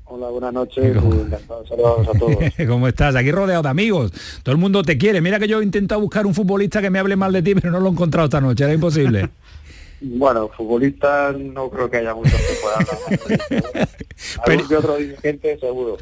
Hola, 0.07 0.29
buenas 0.29 0.53
noches. 0.53 0.85
Encantado 0.97 1.63
de 1.63 1.69
saludaros 1.69 2.09
a 2.09 2.19
todos. 2.19 2.37
¿Cómo 2.69 2.89
estás? 2.89 3.17
Aquí 3.17 3.33
rodeado 3.33 3.63
de 3.63 3.69
amigos. 3.69 4.13
Todo 4.43 4.55
el 4.55 4.61
mundo 4.61 4.83
te 4.83 4.99
quiere. 4.99 5.21
Mira 5.21 5.39
que 5.39 5.49
yo 5.49 5.61
he 5.61 5.65
intentado 5.65 6.01
buscar 6.01 6.27
un 6.27 6.35
futbolista 6.35 6.83
que 6.83 6.91
me 6.91 6.99
hable 6.99 7.17
mal 7.17 7.33
de 7.33 7.43
ti, 7.43 7.55
pero 7.55 7.71
no 7.71 7.81
lo 7.81 7.89
he 7.89 7.93
encontrado 7.93 8.27
esta 8.27 8.41
noche. 8.41 8.65
Era 8.65 8.75
imposible. 8.75 9.31
bueno, 10.01 10.51
futbolistas 10.55 11.39
no 11.39 11.71
creo 11.71 11.91
que 11.91 11.97
haya 11.99 12.15
muchos 12.15 12.35
que 12.35 12.55
puedan 12.61 12.81
hablar. 12.81 13.89
Algún 14.47 14.69
que 14.69 14.77
otro 14.77 14.97
dirigente, 14.97 15.59
seguro. 15.59 15.97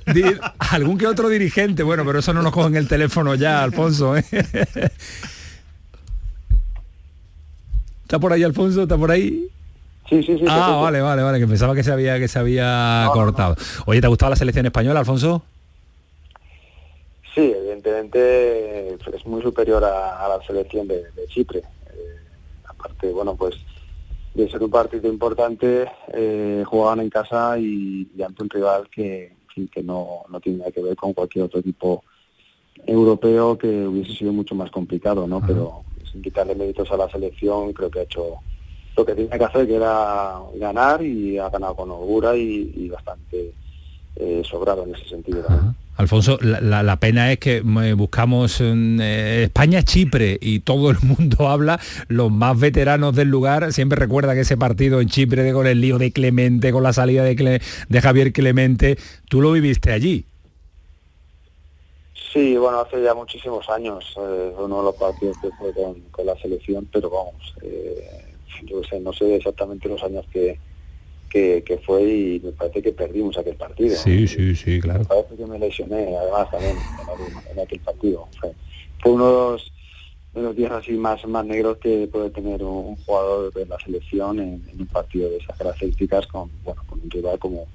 Algún 0.59 0.99
que 0.99 1.07
otro 1.07 1.29
dirigente. 1.29 1.83
Bueno, 1.85 2.05
pero 2.05 2.19
eso 2.19 2.33
no 2.33 2.43
nos 2.43 2.53
cogen 2.53 2.75
el 2.77 2.89
teléfono 2.89 3.37
ya, 3.37 3.63
Alfonso. 3.63 4.17
¿eh? 4.17 4.25
¿Está 8.03 8.19
por 8.19 8.33
ahí, 8.33 8.43
Alfonso? 8.43 8.83
¿Está 8.83 8.99
por 8.99 9.11
ahí? 9.13 9.49
Sí, 10.13 10.23
sí, 10.25 10.37
sí. 10.37 10.45
Ah, 10.47 10.79
vale, 10.83 11.01
vale, 11.01 11.23
vale, 11.23 11.39
que 11.39 11.47
pensaba 11.47 11.75
que 11.75 11.83
se 11.83 11.91
había, 11.91 12.19
que 12.19 12.29
se 12.29 12.39
había 12.39 13.09
cortado. 13.15 13.57
Oye, 13.87 13.99
¿te 13.99 14.07
ha 14.07 14.11
gustado 14.11 14.29
la 14.29 14.37
selección 14.37 14.67
española, 14.67 15.01
Alfonso? 15.01 15.43
Sí, 17.35 17.41
evidentemente 17.41 18.93
es 18.93 19.27
muy 19.27 19.41
superior 19.41 19.83
a, 19.83 20.29
la 20.29 20.39
selección 20.47 20.87
de, 20.87 21.07
Chipre. 21.29 21.61
Eh, 21.61 22.17
aparte, 22.67 23.11
bueno, 23.11 23.37
pues 23.37 23.57
de 24.35 24.51
ser 24.51 24.63
un 24.63 24.71
partido 24.71 25.09
importante, 25.09 25.91
eh, 26.13 26.63
jugaban 26.67 27.01
en 27.01 27.09
casa 27.09 27.59
y, 27.59 28.07
ante 28.23 28.43
un 28.43 28.51
rival 28.51 28.91
que, 28.91 29.33
que 29.73 29.83
no, 29.83 30.25
no 30.29 30.41
tiene 30.41 30.59
nada 30.59 30.73
que 30.73 30.83
ver 30.83 30.95
con 30.95 31.15
cualquier 31.15 31.47
otro 31.47 31.61
equipo 31.61 32.05
europeo 32.87 33.57
que 33.57 33.87
hubiese 33.87 34.13
sido 34.13 34.35
mucho 34.35 34.55
más 34.55 34.71
complicado, 34.71 35.27
¿no? 35.27 35.41
Pero 35.41 35.85
sin 36.05 36.21
quitarle 36.21 36.55
méritos 36.55 36.91
a 36.91 36.99
la 36.99 37.09
selección, 37.09 37.73
creo 37.73 37.91
que 37.91 38.01
ha 38.01 38.03
hecho 38.03 38.41
lo 38.97 39.07
que 39.07 39.15
tenía 39.15 39.39
que 39.39 39.45
hacer, 39.45 39.67
que 39.67 39.77
era 39.77 40.39
ganar 40.57 41.03
y 41.03 41.39
ha 41.39 41.49
ganado 41.49 41.75
con 41.75 41.91
holgura 41.91 42.37
y, 42.37 42.89
bastante 42.89 43.53
eh, 44.17 44.43
sobrado 44.45 44.85
en 44.85 44.95
ese 44.95 45.09
sentido. 45.09 45.45
Alfonso, 45.97 46.39
la, 46.41 46.97
pena 46.97 47.33
es 47.33 47.39
que 47.39 47.59
eh, 47.59 47.93
buscamos 47.95 48.61
eh, 48.61 49.45
España-Chipre 49.45 50.39
y 50.41 50.61
todo 50.61 50.91
el 50.91 50.99
mundo 51.01 51.49
habla, 51.49 51.81
los 52.09 52.31
más 52.31 52.59
veteranos 52.59 53.15
del 53.15 53.29
lugar 53.29 53.73
siempre 53.73 53.97
recuerdan 53.99 54.39
ese 54.39 54.57
partido 54.57 55.01
en 55.01 55.09
Chipre 55.09 55.43
de, 55.43 55.53
con 55.53 55.67
el 55.67 55.81
lío 55.81 55.99
de 55.99 56.13
Clemente, 56.13 56.73
con 56.73 56.83
la 56.83 56.93
salida 56.93 57.25
de, 57.25 57.63
de 57.89 58.01
Javier 58.01 58.33
Clemente. 58.33 58.99
Tú 59.29 59.41
lo 59.41 59.53
viviste 59.53 59.93
allí. 59.93 60.25
Sí, 62.33 62.57
bueno, 62.57 62.81
hace 62.81 63.03
ya 63.03 63.13
muchísimos 63.13 63.69
años, 63.69 64.15
uno 64.17 64.79
de 64.79 64.85
los 64.85 64.95
partidos 64.97 65.37
que 65.43 65.51
fue 65.59 65.71
con, 65.75 66.27
la 66.27 66.35
selección, 66.37 66.89
pero 66.91 67.11
vamos, 67.11 67.55
yo 68.65 68.83
sé, 68.85 69.01
no 69.01 69.13
sé 69.13 69.37
exactamente 69.37 69.89
los 69.89 70.03
años 70.03 70.27
que, 70.33 70.59
que, 71.33 71.81
fue 71.85 72.03
y 72.03 72.41
me 72.41 72.53
parece 72.53 72.83
que 72.83 72.93
perdimos 72.93 73.39
aquel 73.39 73.57
partido. 73.57 73.97
Sí, 73.97 74.29
sí, 74.29 74.55
sí, 74.55 74.81
claro. 74.81 75.01
Me 75.01 75.05
parece 75.07 75.37
que 75.37 75.47
me 75.47 75.59
lesioné 75.59 76.17
además 76.17 76.51
también 76.51 76.77
en, 77.51 77.61
aquel, 77.61 77.81
partido. 77.81 78.29
Fue, 78.39 78.53
uno 79.11 79.57
de 80.35 80.43
los, 80.43 80.57
días 80.57 80.73
así 80.73 80.93
más, 80.93 81.27
más 81.27 81.45
negros 81.45 81.79
que 81.79 82.09
puede 82.11 82.31
tener 82.31 82.63
un, 82.63 82.97
jugador 82.97 83.53
de 83.53 83.67
la 83.67 83.79
selección 83.81 84.39
en, 84.41 84.63
un 84.79 84.87
partido 84.87 85.31
de 85.31 85.39
esas 85.39 85.57
características 85.57 86.27
con, 86.27 86.51
bueno, 86.65 86.83
con 86.87 87.01
un 87.01 87.11
rival 87.11 87.39
como 87.39 87.67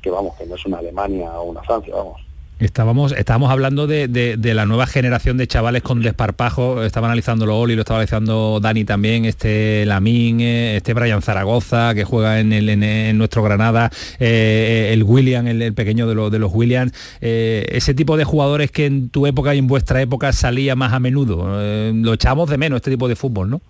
que 0.00 0.10
vamos, 0.10 0.36
que 0.36 0.46
no 0.46 0.54
es 0.54 0.66
una 0.66 0.78
Alemania 0.78 1.32
o 1.40 1.44
una 1.44 1.62
Francia, 1.62 1.94
vamos. 1.94 2.20
Estábamos, 2.64 3.12
estábamos 3.12 3.50
hablando 3.50 3.86
de, 3.86 4.38
la 4.42 4.64
nueva 4.64 4.86
generación 4.86 5.36
de 5.36 5.46
chavales 5.46 5.82
con 5.82 6.00
desparpajo, 6.00 6.82
estaba 6.82 7.08
analizando 7.08 7.44
lo 7.44 7.58
Oli, 7.58 7.74
lo 7.74 7.82
estaba 7.82 7.98
analizando 7.98 8.58
Dani 8.58 8.84
también, 8.86 9.26
este 9.26 9.84
Lamín, 9.84 10.40
eh, 10.40 10.76
este 10.76 10.94
Brian 10.94 11.20
Zaragoza, 11.20 11.94
que 11.94 12.04
juega 12.04 12.40
en, 12.40 12.54
el, 12.54 12.70
en, 12.70 13.18
nuestro 13.18 13.42
Granada, 13.42 13.90
eh, 14.18 14.90
el 14.92 15.02
William, 15.02 15.46
el, 15.46 15.74
pequeño 15.74 16.06
de, 16.06 16.30
de 16.30 16.38
los 16.38 16.52
Williams, 16.54 16.92
eh, 17.20 17.66
ese 17.68 17.92
tipo 17.92 18.16
de 18.16 18.24
jugadores 18.24 18.70
que 18.70 18.86
en 18.86 19.10
tu 19.10 19.26
época 19.26 19.54
y 19.54 19.58
en 19.58 19.66
vuestra 19.66 20.00
época 20.00 20.32
salía 20.32 20.74
más 20.74 20.94
a 20.94 21.00
menudo, 21.00 21.44
lo 21.92 22.14
echamos 22.14 22.48
de 22.48 22.56
menos 22.56 22.78
este 22.78 22.90
tipo 22.90 23.08
de 23.08 23.16
fútbol, 23.16 23.50
¿no? 23.50 23.60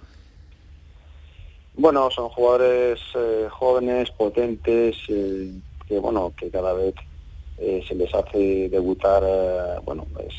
Bueno, 1.77 2.09
son 2.13 2.29
jugadores 2.29 3.01
jóvenes, 3.51 4.13
potentes, 4.13 4.97
que 5.07 5.99
bueno, 5.99 6.33
que 6.37 6.49
cada 6.49 6.73
vez 6.75 6.95
eh, 7.59 7.83
se 7.87 7.95
les 7.95 8.13
hace 8.13 8.69
debutar, 8.69 9.23
eh, 9.25 9.81
bueno, 9.85 10.07
pues 10.13 10.35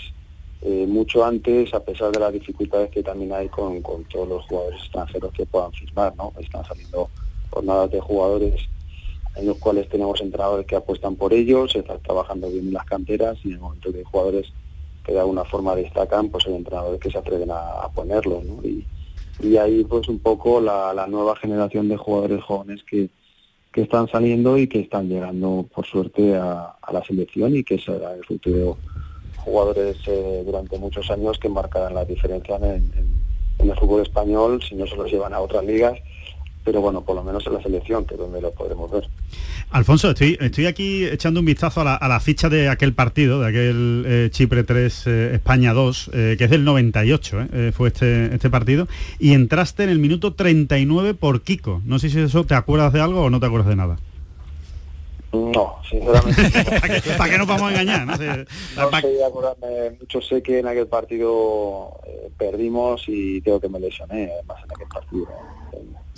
eh, 0.61 0.85
mucho 0.87 1.23
antes, 1.23 1.73
a 1.73 1.79
pesar 1.83 2.11
de 2.11 2.19
las 2.19 2.33
dificultades 2.33 2.89
que 2.89 3.03
también 3.03 3.31
hay 3.33 3.47
con, 3.49 3.81
todos 3.81 4.27
los 4.27 4.45
jugadores 4.45 4.81
extranjeros 4.81 5.31
que 5.31 5.45
puedan 5.45 5.71
firmar, 5.71 6.13
¿no? 6.17 6.33
Están 6.39 6.65
saliendo 6.65 7.09
jornadas 7.51 7.91
de 7.91 8.01
jugadores 8.01 8.61
en 9.35 9.47
los 9.47 9.57
cuales 9.57 9.87
tenemos 9.89 10.19
entrenadores 10.21 10.65
que 10.65 10.75
apuestan 10.75 11.15
por 11.15 11.33
ellos, 11.33 11.71
se 11.71 11.79
están 11.79 12.01
trabajando 12.01 12.49
bien 12.49 12.67
en 12.67 12.73
las 12.73 12.85
canteras 12.85 13.37
y 13.43 13.49
en 13.49 13.53
el 13.55 13.59
momento 13.59 13.91
que 13.91 13.99
hay 13.99 14.03
jugadores 14.03 14.51
que 15.05 15.13
de 15.13 15.19
alguna 15.19 15.43
forma 15.43 15.75
destacan, 15.75 16.29
pues 16.29 16.47
hay 16.47 16.55
entrenadores 16.55 16.99
que 16.99 17.11
se 17.11 17.17
atreven 17.17 17.51
a, 17.51 17.87
ponerlos, 17.93 18.43
¿no? 18.43 18.61
Y, 18.63 18.85
ahí 19.57 19.83
pues 19.83 20.07
un 20.07 20.19
poco 20.19 20.59
la 20.61 21.05
nueva 21.07 21.35
generación 21.35 21.89
de 21.89 21.97
jugadores 21.97 22.41
jóvenes 22.43 22.83
que, 22.89 23.09
que 23.75 23.81
están 23.81 24.07
saliendo 24.07 24.57
y 24.57 24.67
que 24.67 24.79
están 24.79 25.09
llegando 25.09 25.65
por 25.75 25.85
suerte 25.85 26.33
a, 26.33 26.77
la 26.93 27.03
selección 27.03 27.57
y 27.57 27.61
que 27.65 27.77
será 27.77 28.13
el 28.13 28.23
futuro 28.23 28.77
jugadores 29.35 29.97
eh, 30.07 30.43
durante 30.45 30.79
muchos 30.79 31.11
años 31.11 31.37
que 31.37 31.49
marcarán 31.49 31.93
la 31.93 32.05
diferencia 32.05 32.55
en, 32.55 32.89
el 33.59 33.75
fútbol 33.75 34.03
español 34.03 34.63
si 34.63 34.75
no 34.75 34.87
se 34.87 34.95
los 34.95 35.11
llevan 35.11 35.33
a 35.33 35.41
otras 35.41 35.65
ligas 35.65 35.99
pero 36.65 36.81
bueno, 36.81 37.01
por 37.01 37.15
lo 37.15 37.23
menos 37.23 37.45
en 37.45 37.53
la 37.53 37.61
selección, 37.61 38.05
que 38.05 38.15
es 38.15 38.19
donde 38.19 38.41
lo 38.41 38.51
podremos 38.51 38.89
ver. 38.91 39.07
Alfonso, 39.69 40.09
estoy, 40.09 40.35
estoy 40.41 40.65
aquí 40.65 41.05
echando 41.05 41.39
un 41.39 41.45
vistazo 41.45 41.81
a 41.81 42.07
la, 42.07 42.19
ficha 42.19 42.49
de 42.49 42.69
aquel 42.69 42.93
partido, 42.93 43.39
de 43.39 43.47
aquel 43.47 44.03
eh, 44.07 44.29
Chipre 44.31 44.63
3, 44.63 45.07
eh, 45.07 45.31
España 45.35 45.73
2, 45.73 46.09
eh, 46.11 46.35
que 46.37 46.45
es 46.45 46.49
del 46.49 46.63
98, 46.63 47.47
fue 47.71 47.89
este, 47.89 48.33
este 48.33 48.49
partido, 48.49 48.87
y 49.19 49.33
entraste 49.33 49.83
en 49.83 49.89
el 49.89 49.99
minuto 49.99 50.33
39 50.33 51.13
por 51.13 51.43
Kiko. 51.43 51.81
No 51.85 51.99
sé 51.99 52.09
si 52.09 52.19
eso 52.19 52.45
te 52.45 52.55
acuerdas 52.55 52.91
de 52.93 53.01
algo 53.01 53.21
o 53.21 53.29
no 53.29 53.39
te 53.39 53.45
acuerdas 53.45 53.69
de 53.69 53.75
nada. 53.75 53.97
No, 55.31 55.75
sinceramente. 55.87 56.41
¿Para, 57.17 57.29
qué, 57.29 57.37
nos 57.37 57.47
vamos 57.47 57.63
a 57.63 57.71
engañar? 57.71 58.07
No 58.07 58.17
sé, 58.17 58.47
acordarme 59.23 59.91
mucho. 59.99 60.21
Sé 60.21 60.41
que 60.41 60.59
en 60.59 60.67
aquel 60.67 60.87
partido 60.87 61.99
perdimos 62.37 63.03
y 63.07 63.41
creo 63.41 63.59
que 63.59 63.69
me 63.69 63.79
lesioné, 63.79 64.31
además, 64.33 64.57
en 64.63 64.71
aquel 64.71 64.87
partido. 64.87 65.27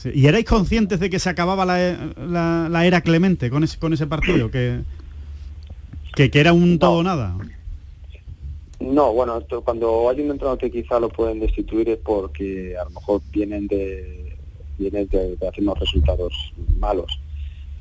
¿Y 0.05 0.27
erais 0.27 0.45
conscientes 0.45 0.99
de 0.99 1.09
que 1.09 1.19
se 1.19 1.29
acababa 1.29 1.65
la, 1.65 2.85
era 2.85 3.01
Clemente 3.01 3.49
con 3.49 3.63
ese, 3.63 3.79
con 3.79 3.93
ese 3.93 4.05
partido? 4.05 4.51
Que, 4.51 4.81
que, 6.15 6.29
era 6.33 6.53
un 6.53 6.77
todo 6.77 7.01
nada. 7.03 7.35
No, 8.79 9.11
bueno, 9.11 9.41
cuando 9.63 10.09
hay 10.09 10.21
un 10.21 10.31
entrenador 10.31 10.59
que 10.59 10.69
quizá 10.69 10.99
lo 10.99 11.09
pueden 11.09 11.39
destituir 11.39 11.89
es 11.89 11.97
porque 11.97 12.77
a 12.77 12.83
lo 12.83 12.91
mejor 12.91 13.21
vienen 13.31 13.67
de, 13.67 14.35
vienen 14.77 15.07
de, 15.07 15.35
hacer 15.47 15.63
unos 15.63 15.79
resultados 15.79 16.33
malos. 16.79 17.19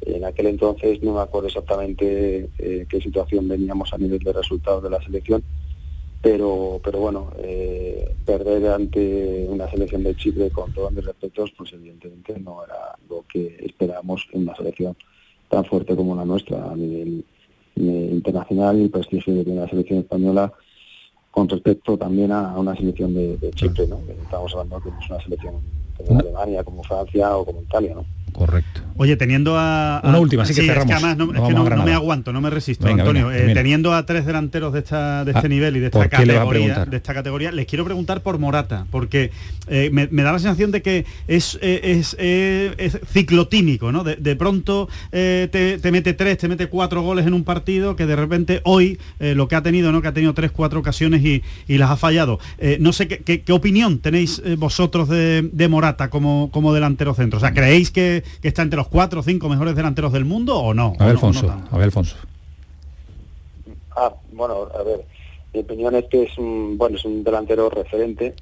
En 0.00 0.24
aquel 0.24 0.46
entonces 0.46 1.02
no 1.02 1.14
me 1.14 1.20
acuerdo 1.20 1.48
exactamente 1.48 2.48
eh, 2.58 2.86
qué 2.88 3.00
situación 3.00 3.48
veníamos 3.48 3.92
a 3.92 3.98
nivel 3.98 4.20
de 4.20 4.32
resultados 4.32 4.82
de 4.82 4.90
la 4.90 5.02
selección, 5.02 5.42
pero 6.26 6.80
pero 6.82 6.98
bueno 6.98 7.30
eh, 7.38 8.16
perder 8.24 8.66
ante 8.66 9.46
una 9.48 9.70
selección 9.70 10.02
de 10.02 10.16
Chipre 10.16 10.50
con 10.50 10.72
todos 10.72 10.90
mis 10.90 11.04
respetos 11.04 11.52
pues 11.56 11.72
evidentemente 11.72 12.36
no 12.40 12.64
era 12.64 12.98
lo 13.08 13.24
que 13.32 13.56
esperábamos 13.64 14.26
en 14.32 14.42
una 14.42 14.56
selección 14.56 14.96
tan 15.48 15.64
fuerte 15.64 15.94
como 15.94 16.16
la 16.16 16.24
nuestra 16.24 16.68
a 16.68 16.74
nivel, 16.74 17.24
internacional 17.76 18.80
y 18.80 18.88
prestigio 18.88 19.34
de 19.34 19.48
una 19.52 19.68
selección 19.68 20.00
española 20.00 20.52
con 21.30 21.48
respecto 21.48 21.96
también 21.96 22.32
a, 22.32 22.58
una 22.58 22.74
selección 22.74 23.14
de, 23.14 23.38
Chipre 23.54 23.86
no 23.86 24.00
estamos 24.20 24.52
hablando 24.52 24.80
que 24.80 24.88
es 24.88 25.08
una 25.08 25.22
selección 25.22 25.54
como 25.96 26.18
Alemania 26.18 26.64
como 26.64 26.82
Francia 26.82 27.36
o 27.36 27.44
como 27.44 27.62
Italia 27.62 27.94
no 27.94 28.04
Correcto. 28.36 28.82
Oye, 28.98 29.16
teniendo 29.16 29.58
a... 29.58 30.00
Una 30.04 30.18
última, 30.18 30.42
así 30.42 30.54
que 30.54 30.62
cerramos. 30.62 30.90
Es 30.90 31.00
que 31.00 31.06
además 31.06 31.16
no, 31.16 31.84
me 31.84 31.92
aguanto, 31.92 32.32
no 32.32 32.40
me 32.40 32.50
resisto, 32.50 32.86
Antonio. 32.86 33.30
Eh, 33.32 33.52
teniendo 33.54 33.94
a 33.94 34.04
tres 34.04 34.26
delanteros 34.26 34.74
de, 34.74 34.80
esta, 34.80 35.24
de 35.24 35.32
este 35.32 35.46
ah, 35.46 35.48
nivel 35.48 35.76
y 35.76 35.80
de 35.80 35.86
esta, 35.86 36.08
categoría, 36.08 36.84
de 36.84 36.96
esta 36.96 37.14
categoría, 37.14 37.50
les 37.50 37.66
quiero 37.66 37.84
preguntar 37.84 38.22
por 38.22 38.38
Morata, 38.38 38.86
porque 38.90 39.30
eh, 39.68 39.90
me, 39.90 40.22
da 40.22 40.32
la 40.32 40.38
sensación 40.38 40.70
de 40.70 40.82
que 40.82 41.06
es, 41.28 41.58
eh, 41.62 42.74
es, 42.78 42.98
ciclotímico, 43.10 43.90
¿no? 43.90 44.04
De, 44.04 44.36
pronto 44.36 44.88
te, 45.10 45.80
mete 45.90 46.12
tres, 46.12 46.36
te 46.36 46.48
mete 46.48 46.66
cuatro 46.66 47.00
goles 47.00 47.26
en 47.26 47.32
un 47.32 47.44
partido 47.44 47.96
que 47.96 48.04
de 48.04 48.16
repente 48.16 48.60
hoy 48.64 48.98
lo 49.18 49.48
que 49.48 49.56
ha 49.56 49.62
tenido, 49.62 49.92
¿no? 49.92 50.02
Que 50.02 50.08
ha 50.08 50.14
tenido 50.14 50.34
tres, 50.34 50.50
cuatro 50.50 50.80
ocasiones 50.80 51.22
y, 51.24 51.42
las 51.76 51.90
ha 51.90 51.96
fallado. 51.96 52.38
no 52.80 52.92
sé 52.92 53.08
qué, 53.08 53.42
qué, 53.42 53.52
opinión 53.52 53.98
tenéis 53.98 54.42
vosotros 54.58 55.08
de, 55.08 55.48
de 55.52 55.68
Morata 55.68 56.08
como, 56.10 56.50
como 56.50 56.74
delantero 56.74 57.14
centro. 57.14 57.38
O 57.38 57.40
sea, 57.40 57.52
¿creéis 57.52 57.90
que, 57.90 58.24
que 58.40 58.48
está 58.48 58.62
entre 58.62 58.76
los 58.76 58.88
cuatro 58.88 59.20
o 59.20 59.22
cinco 59.22 59.48
mejores 59.48 59.74
delanteros 59.74 60.12
del 60.12 60.24
mundo 60.24 60.58
o 60.58 60.74
no? 60.74 60.94
A 60.98 61.04
ver, 61.04 61.12
Alfonso, 61.12 61.50
a 61.70 61.76
ver, 61.76 61.84
Alfonso. 61.84 62.16
Ah, 63.96 64.14
bueno, 64.32 64.68
a 64.78 64.82
ver, 64.82 65.04
mi 65.54 65.60
opinión 65.60 65.94
es 65.94 66.04
que 66.06 66.24
es 66.24 66.36
un, 66.38 66.76
bueno, 66.76 66.96
es 66.96 67.04
un 67.04 67.24
delantero 67.24 67.70
referente, 67.70 68.34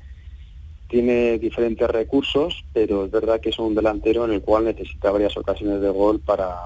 tiene 0.89 1.39
diferentes 1.39 1.89
recursos, 1.89 2.65
pero 2.73 3.05
es 3.05 3.11
verdad 3.11 3.41
que 3.41 3.51
es 3.51 3.59
un 3.59 3.75
delantero 3.75 4.25
en 4.25 4.33
el 4.33 4.43
cual 4.43 4.65
necesita 4.65 5.11
varias 5.11 5.37
ocasiones 5.37 5.81
de 5.81 5.91
gol 5.91 6.21
para, 6.21 6.57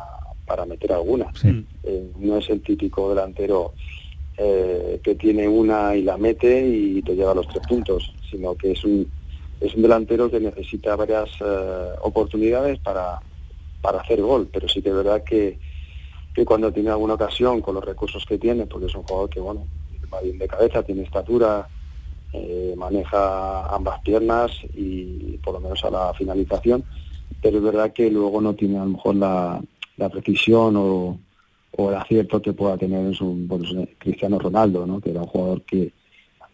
para 0.46 0.64
meter 0.64 0.92
alguna. 0.92 1.28
Eh, 1.44 2.10
no 2.18 2.38
es 2.38 2.48
el 2.50 2.62
típico 2.62 3.08
delantero 3.10 3.72
eh, 4.36 5.00
que 5.02 5.14
tiene 5.14 5.46
una 5.46 5.94
y 5.94 6.02
la 6.02 6.16
mete 6.16 6.66
y 6.66 7.02
te 7.02 7.14
lleva 7.14 7.34
los 7.34 7.48
tres 7.48 7.66
puntos, 7.66 8.12
sino 8.30 8.54
que 8.54 8.72
es 8.72 8.84
un 8.84 9.10
es 9.60 9.74
un 9.74 9.82
delantero 9.82 10.30
que 10.30 10.40
necesita 10.40 10.96
varias 10.96 11.30
eh, 11.40 11.90
oportunidades 12.02 12.78
para, 12.80 13.20
para 13.80 14.00
hacer 14.00 14.20
gol, 14.22 14.48
pero 14.52 14.68
sí 14.68 14.82
que 14.82 14.90
es 14.90 14.94
verdad 14.94 15.24
que, 15.24 15.58
que 16.34 16.44
cuando 16.44 16.72
tiene 16.72 16.90
alguna 16.90 17.14
ocasión 17.14 17.60
con 17.60 17.74
los 17.74 17.84
recursos 17.84 18.24
que 18.24 18.38
tiene, 18.38 18.66
porque 18.66 18.86
es 18.86 18.94
un 18.94 19.02
jugador 19.02 19.30
que 19.30 19.40
bueno, 19.40 19.66
va 20.12 20.20
bien 20.20 20.38
de 20.38 20.48
cabeza, 20.48 20.82
tiene 20.82 21.02
estatura, 21.02 21.68
eh, 22.32 22.74
maneja 22.76 23.66
ambas 23.74 24.00
piernas 24.02 24.52
y 24.74 25.38
por 25.38 25.54
lo 25.54 25.60
menos 25.60 25.82
a 25.84 25.90
la 25.90 26.14
finalización, 26.14 26.84
pero 27.42 27.58
es 27.58 27.64
verdad 27.64 27.92
que 27.92 28.10
luego 28.10 28.40
no 28.40 28.54
tiene 28.54 28.78
a 28.78 28.84
lo 28.84 28.90
mejor 28.90 29.16
la, 29.16 29.60
la 29.96 30.08
precisión 30.08 30.76
o, 30.76 31.18
o, 31.76 31.90
el 31.90 31.96
acierto 31.96 32.40
que 32.40 32.52
pueda 32.52 32.76
tener 32.76 33.00
en 33.00 33.14
su 33.14 33.46
Cristiano 33.98 34.38
Ronaldo, 34.38 34.86
¿no? 34.86 35.00
que 35.00 35.10
era 35.10 35.22
un 35.22 35.26
jugador 35.26 35.62
que, 35.62 35.92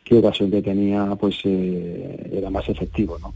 qué 0.04 0.18
ocasión 0.18 0.50
que 0.50 0.62
tenía 0.62 1.16
pues 1.18 1.38
eh, 1.44 2.30
era 2.32 2.50
más 2.50 2.68
efectivo, 2.68 3.18
¿no? 3.18 3.34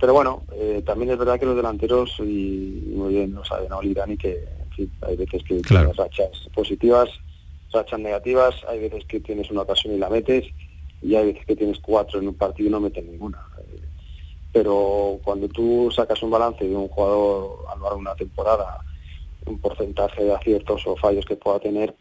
Pero 0.00 0.14
bueno, 0.14 0.42
eh, 0.52 0.82
también 0.86 1.10
es 1.10 1.18
verdad 1.18 1.38
que 1.38 1.46
los 1.46 1.56
delanteros, 1.56 2.14
y 2.20 2.92
muy 2.94 3.14
bien 3.14 3.34
lo 3.34 3.44
saben 3.44 3.68
¿no? 3.68 3.82
y 3.82 4.16
que 4.16 4.44
hay 5.02 5.16
veces 5.16 5.42
que 5.42 5.60
tienes 5.60 5.96
rachas 5.96 6.48
positivas, 6.54 7.10
rachas 7.72 7.98
negativas, 7.98 8.54
hay 8.68 8.78
veces 8.78 9.04
que 9.06 9.18
tienes 9.18 9.50
una 9.50 9.62
ocasión 9.62 9.94
y 9.94 9.98
la 9.98 10.08
metes, 10.08 10.46
y 11.02 11.16
hay 11.16 11.26
veces 11.26 11.46
que 11.46 11.56
tienes 11.56 11.80
cuatro 11.80 12.20
en 12.20 12.28
un 12.28 12.34
partido 12.34 12.68
y 12.68 12.72
no 12.72 12.80
metes 12.80 13.04
ninguna. 13.04 13.42
Pero 14.52 15.18
cuando 15.24 15.48
tú 15.48 15.90
sacas 15.94 16.22
un 16.22 16.30
balance 16.30 16.64
de 16.64 16.74
un 16.74 16.88
jugador 16.88 17.64
a 17.68 17.74
lo 17.74 17.82
largo 17.82 17.96
de 17.96 18.02
una 18.02 18.14
temporada, 18.14 18.80
un 19.46 19.58
porcentaje 19.58 20.24
de 20.24 20.34
aciertos 20.34 20.86
o 20.86 20.96
fallos 20.96 21.24
que 21.24 21.36
pueda 21.36 21.58
tener, 21.58 21.94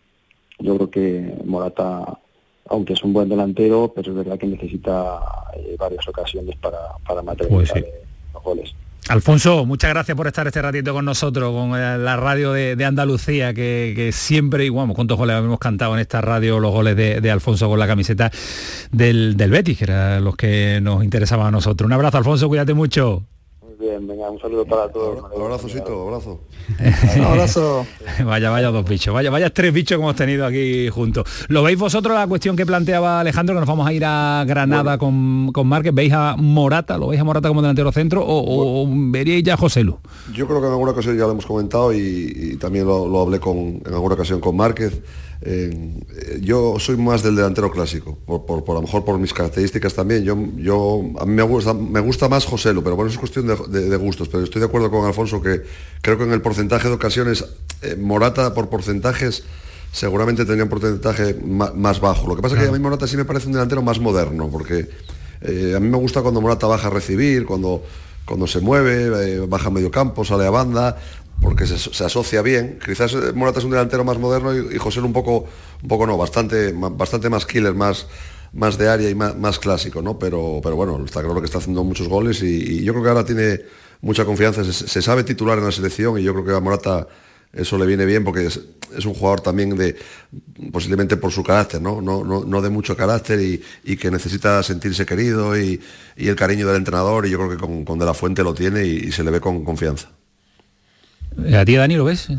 yo 0.60 0.76
creo 0.76 0.90
que 0.90 1.34
Morata, 1.46 2.20
aunque 2.70 2.94
es 2.94 3.04
un 3.04 3.14
buen 3.14 3.30
delantero, 3.30 3.92
pero 3.96 4.12
es 4.12 4.18
verdad 4.18 4.38
que 4.38 4.48
necesita 4.48 5.20
eh, 5.56 5.76
varias 5.78 6.08
ocasiones 6.08 6.56
para, 6.58 6.78
para 7.06 7.22
materializar 7.22 7.82
pues 7.82 7.94
los 8.34 8.44
goles. 8.44 8.76
Alfonso, 9.10 9.66
muchas 9.66 9.90
gracias 9.92 10.18
por 10.18 10.28
estar 10.28 10.46
este 10.48 10.62
ratito 10.62 10.94
con 10.94 11.06
nosotros, 11.06 11.54
con 11.54 11.80
eh, 11.80 11.98
la 11.98 12.18
radio 12.18 12.52
de, 12.52 12.84
Andalucía, 12.84 13.54
que, 13.54 14.10
siempre, 14.14 14.66
y 14.66 14.70
bueno, 14.70 14.94
cuántos 14.94 15.18
goles 15.18 15.36
habíamos 15.38 15.60
cantado 15.60 15.94
en 15.94 16.02
esta 16.02 16.20
radio, 16.20 16.60
los 16.60 16.72
goles 16.72 16.96
de, 16.96 17.32
Alfonso 17.32 17.70
con 17.70 17.80
la 17.80 17.88
camiseta 17.88 18.32
del, 18.92 19.38
del 19.38 19.50
Betis, 19.50 19.78
que 19.78 19.84
eran 19.86 20.24
los 20.24 20.36
que 20.36 20.80
nos 20.82 21.04
interesaban 21.04 21.48
a 21.48 21.52
nosotros. 21.52 21.86
Un 21.86 21.94
abrazo, 21.94 22.18
Alfonso, 22.18 22.50
cuídate 22.50 22.74
mucho. 22.74 23.24
Bien, 23.80 24.08
venga, 24.08 24.28
un 24.32 24.40
saludo 24.40 24.66
para 24.66 24.90
todos. 24.90 25.24
Un 25.36 25.42
abrazo, 25.44 25.68
abrazo. 25.68 26.40
un 27.16 27.24
abrazo. 27.24 27.86
vaya, 28.26 28.50
vaya 28.50 28.72
dos 28.72 28.90
bichos, 28.90 29.14
vaya, 29.14 29.30
vaya 29.30 29.52
tres 29.52 29.72
bichos 29.72 29.98
que 29.98 30.02
hemos 30.02 30.16
tenido 30.16 30.48
aquí 30.48 30.90
juntos. 30.90 31.26
¿Lo 31.48 31.62
veis 31.62 31.78
vosotros 31.78 32.18
la 32.18 32.26
cuestión 32.26 32.56
que 32.56 32.66
planteaba 32.66 33.20
Alejandro, 33.20 33.54
que 33.54 33.60
nos 33.60 33.70
vamos 33.70 33.88
a 33.88 33.94
ir 33.94 34.04
a 34.04 34.44
Granada 34.48 34.98
con, 34.98 35.52
con 35.52 35.68
Márquez? 35.68 35.94
¿Veis 35.94 36.12
a 36.12 36.36
Morata? 36.38 36.98
¿Lo 36.98 37.10
veis 37.10 37.22
a 37.22 37.24
Morata 37.24 37.50
como 37.50 37.62
delantero 37.62 37.92
centro 37.92 38.24
o, 38.26 38.88
veríais 38.90 39.44
ya 39.44 39.54
a 39.54 39.58
José 39.58 39.84
Lu? 39.84 40.00
Yo 40.34 40.48
creo 40.48 40.60
que 40.60 40.68
en 40.68 40.74
alguna 40.74 40.92
ocasión 40.92 41.16
ya 41.16 41.26
lo 41.26 41.32
hemos 41.32 41.46
comentado 41.46 41.94
y, 41.94 42.58
también 42.60 42.86
lo, 42.86 43.08
lo, 43.08 43.22
hablé 43.22 43.40
con, 43.40 43.82
en 43.86 43.94
alguna 43.94 44.16
ocasión 44.16 44.40
con 44.40 44.56
Márquez. 44.56 45.02
Eh, 45.42 46.40
yo 46.42 46.80
soy 46.80 46.98
más 46.98 47.22
del 47.22 47.36
delantero 47.36 47.72
clásico, 47.72 48.18
por, 48.26 48.46
por, 48.46 48.64
a 48.70 48.74
lo 48.74 48.82
mejor 48.82 49.06
por 49.06 49.20
mis 49.20 49.34
características 49.34 49.94
también. 49.94 50.24
Yo, 50.24 50.38
yo, 50.58 51.02
a 51.20 51.26
mí 51.26 51.34
me 51.34 51.44
gusta, 51.44 51.74
me 51.74 52.00
gusta 52.00 52.28
más 52.28 52.46
Joselo, 52.46 52.84
pero 52.84 52.96
bueno, 52.96 53.12
es 53.12 53.18
cuestión 53.18 53.48
de, 53.48 53.98
gustos. 53.98 54.30
Pero 54.30 54.44
estoy 54.44 54.60
de 54.60 54.68
acuerdo 54.68 54.90
con 54.90 55.06
Alfonso 55.06 55.42
que 55.42 55.64
creo 56.02 56.18
que 56.18 56.24
en 56.24 56.34
el 56.34 56.42
porcentaje 56.42 56.88
de 56.88 56.96
ocasiones, 56.96 57.46
eh, 57.82 57.96
Morata 57.96 58.54
por 58.54 58.70
porcentajes 58.70 59.44
seguramente 59.92 60.44
tendría 60.44 60.64
un 60.64 60.70
porcentaje 60.70 61.36
más, 61.36 62.00
bajo. 62.00 62.28
Lo 62.28 62.36
que 62.36 62.42
pasa 62.42 62.56
es 62.56 62.64
que 62.64 62.70
a 62.70 62.72
mí 62.72 62.80
Morata 62.80 63.08
sí 63.08 63.16
me 63.16 63.26
parece 63.26 63.48
un 63.48 63.54
delantero 63.54 63.82
más 63.82 64.00
moderno, 64.00 64.50
porque 64.52 64.90
eh, 65.42 65.74
a 65.76 65.80
mí 65.80 65.88
me 65.88 65.98
gusta 65.98 66.22
cuando 66.22 66.42
Morata 66.42 66.68
baja 66.68 66.88
a 66.88 66.92
recibir, 66.92 67.46
cuando 67.46 67.84
cuando 68.26 68.46
se 68.46 68.60
mueve, 68.60 69.40
baja 69.48 69.70
a 69.70 69.72
medio 69.72 69.90
campo, 69.90 70.26
sale 70.26 70.46
a 70.46 70.50
banda 70.50 70.98
porque 71.42 71.66
se, 71.66 72.04
asocia 72.04 72.42
bien. 72.42 72.80
Quizás 72.84 73.14
eh, 73.14 73.34
Morata 73.34 73.60
es 73.60 73.66
un 73.66 73.72
delantero 73.72 74.04
más 74.04 74.18
moderno 74.18 74.56
y, 74.56 74.78
José 74.78 75.02
un 75.02 75.14
poco, 75.14 75.46
un 75.82 75.88
poco 75.88 76.08
no, 76.08 76.18
bastante, 76.18 76.74
bastante 76.74 77.30
más 77.30 77.46
killer, 77.46 77.74
más, 77.74 78.08
más 78.54 78.78
de 78.78 78.90
área 78.90 79.10
y 79.10 79.16
más, 79.16 79.60
clásico, 79.60 80.02
¿no? 80.02 80.18
Pero, 80.18 80.60
pero 80.64 80.76
bueno, 80.76 81.04
está 81.06 81.22
claro 81.22 81.40
que 81.40 81.46
está 81.46 81.60
haciendo 81.60 81.84
muchos 81.84 82.08
goles 82.08 82.42
y, 82.42 82.84
yo 82.84 82.94
creo 82.94 83.04
que 83.04 83.10
ahora 83.10 83.26
tiene 83.26 83.62
mucha 84.02 84.26
confianza, 84.26 84.64
se, 84.64 85.02
sabe 85.02 85.24
titular 85.24 85.58
en 85.58 85.66
la 85.66 85.72
selección 85.72 86.20
y 86.20 86.24
yo 86.24 86.34
creo 86.34 86.46
que 86.46 86.54
a 86.54 86.60
Morata 86.60 87.08
eso 87.54 87.78
le 87.78 87.86
viene 87.86 88.06
bien 88.06 88.24
porque 88.24 88.46
es, 88.46 88.60
un 89.06 89.14
jugador 89.14 89.42
también 89.42 89.76
de, 89.76 89.96
posiblemente 90.72 91.18
por 91.18 91.32
su 91.32 91.44
carácter, 91.44 91.82
¿no? 91.82 92.02
No, 92.02 92.24
no, 92.24 92.62
de 92.62 92.70
mucho 92.70 92.96
carácter 92.96 93.40
y, 93.84 93.98
que 93.98 94.10
necesita 94.12 94.62
sentirse 94.64 95.06
querido 95.06 95.58
y, 95.58 95.80
el 96.16 96.36
cariño 96.36 96.68
del 96.68 96.78
entrenador 96.78 97.26
y 97.26 97.30
yo 97.30 97.38
creo 97.38 97.50
que 97.50 97.58
con, 97.58 97.86
con 97.86 98.00
De 98.00 98.06
La 98.06 98.14
Fuente 98.14 98.44
lo 98.44 98.54
tiene 98.54 98.86
y 98.86 99.12
se 99.12 99.24
le 99.24 99.32
ve 99.32 99.40
con 99.40 99.64
confianza. 99.64 100.17
¿A 101.38 101.66
ti, 101.66 101.76
Dani, 101.76 101.96
lo 101.96 102.06
ves? 102.06 102.30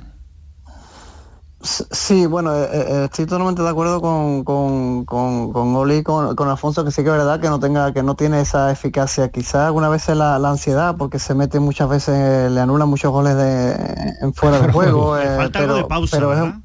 Sí, 1.60 2.26
bueno, 2.26 2.54
eh, 2.54 2.68
eh, 2.72 3.04
estoy 3.06 3.26
totalmente 3.26 3.62
de 3.62 3.68
acuerdo 3.68 4.00
con, 4.00 4.44
con, 4.44 5.04
con, 5.04 5.76
Oli 5.76 5.96
y 5.96 6.02
con, 6.02 6.48
Alfonso, 6.48 6.84
que 6.84 6.92
sí 6.92 7.02
que 7.02 7.08
es 7.08 7.16
verdad 7.16 7.40
que 7.40 7.48
no 7.48 7.58
tenga, 7.58 7.92
que 7.92 8.02
no 8.04 8.14
tiene 8.14 8.40
esa 8.40 8.70
eficacia. 8.70 9.28
Quizá 9.30 9.66
alguna 9.66 9.88
vez 9.88 10.08
la, 10.08 10.38
la 10.38 10.50
ansiedad, 10.50 10.96
porque 10.96 11.18
se 11.18 11.34
mete 11.34 11.58
muchas 11.58 11.88
veces, 11.88 12.50
le 12.50 12.60
anula 12.60 12.86
muchos 12.86 13.10
goles 13.10 13.36
de 13.36 13.72
en 14.20 14.32
fuera 14.34 14.60
del 14.60 14.70
juego. 14.72 15.18
Eh, 15.18 15.36
falta 15.36 15.58
pero, 15.58 15.76
de 15.76 15.84
pausa, 15.84 16.16
pero 16.16 16.62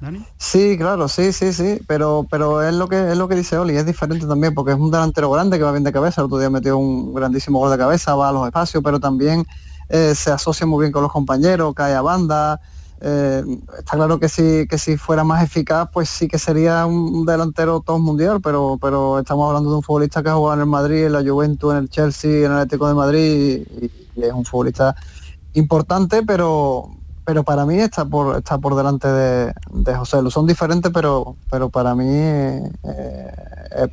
¿Dani? 0.00 0.24
Sí, 0.38 0.76
claro, 0.76 1.08
sí, 1.08 1.32
sí, 1.32 1.52
sí, 1.52 1.80
pero 1.86 2.26
pero 2.30 2.62
es 2.62 2.74
lo 2.74 2.88
que 2.88 3.12
es 3.12 3.16
lo 3.16 3.28
que 3.28 3.36
dice 3.36 3.56
Oli, 3.56 3.76
es 3.76 3.86
diferente 3.86 4.26
también 4.26 4.52
porque 4.52 4.72
es 4.72 4.78
un 4.78 4.90
delantero 4.90 5.30
grande 5.30 5.56
que 5.56 5.64
va 5.64 5.70
bien 5.70 5.84
de 5.84 5.92
cabeza, 5.92 6.20
el 6.20 6.26
otro 6.26 6.38
día 6.38 6.50
metió 6.50 6.76
un 6.76 7.14
grandísimo 7.14 7.58
gol 7.58 7.70
de 7.70 7.78
cabeza, 7.78 8.14
va 8.14 8.28
a 8.28 8.32
los 8.32 8.46
espacios, 8.46 8.82
pero 8.82 9.00
también 9.00 9.46
eh, 9.88 10.14
se 10.14 10.30
asocia 10.30 10.66
muy 10.66 10.82
bien 10.82 10.92
con 10.92 11.02
los 11.02 11.12
compañeros, 11.12 11.74
cae 11.74 11.94
a 11.94 12.02
banda. 12.02 12.60
Eh, 13.00 13.44
está 13.78 13.96
claro 13.96 14.18
que 14.18 14.28
si, 14.28 14.66
que 14.66 14.78
si 14.78 14.96
fuera 14.96 15.24
más 15.24 15.42
eficaz, 15.42 15.88
pues 15.92 16.08
sí 16.08 16.26
que 16.26 16.38
sería 16.38 16.86
un 16.86 17.26
delantero 17.26 17.80
todo 17.80 17.98
mundial, 17.98 18.40
pero, 18.40 18.78
pero 18.80 19.18
estamos 19.18 19.46
hablando 19.48 19.70
de 19.70 19.76
un 19.76 19.82
futbolista 19.82 20.22
que 20.22 20.30
ha 20.30 20.34
jugado 20.34 20.54
en 20.54 20.60
el 20.60 20.66
Madrid, 20.66 21.04
en 21.04 21.12
la 21.12 21.22
Juventus, 21.22 21.72
en 21.72 21.78
el 21.80 21.90
Chelsea, 21.90 22.46
en 22.46 22.52
el 22.52 22.58
Atlético 22.58 22.88
de 22.88 22.94
Madrid, 22.94 23.66
y, 23.82 23.90
es 24.22 24.32
un 24.32 24.44
futbolista 24.44 24.94
importante, 25.54 26.22
pero, 26.22 26.88
pero 27.24 27.42
para 27.42 27.64
mí 27.64 27.78
está 27.78 28.04
por 28.04 28.38
está 28.38 28.58
por 28.58 28.76
delante 28.76 29.08
de, 29.08 29.94
José 29.96 30.22
Lu. 30.22 30.30
Son 30.30 30.46
diferentes, 30.46 30.90
pero 30.92 31.36
pero 31.50 31.70
para 31.70 31.94
mí 31.94 32.06
eh, 32.06 32.70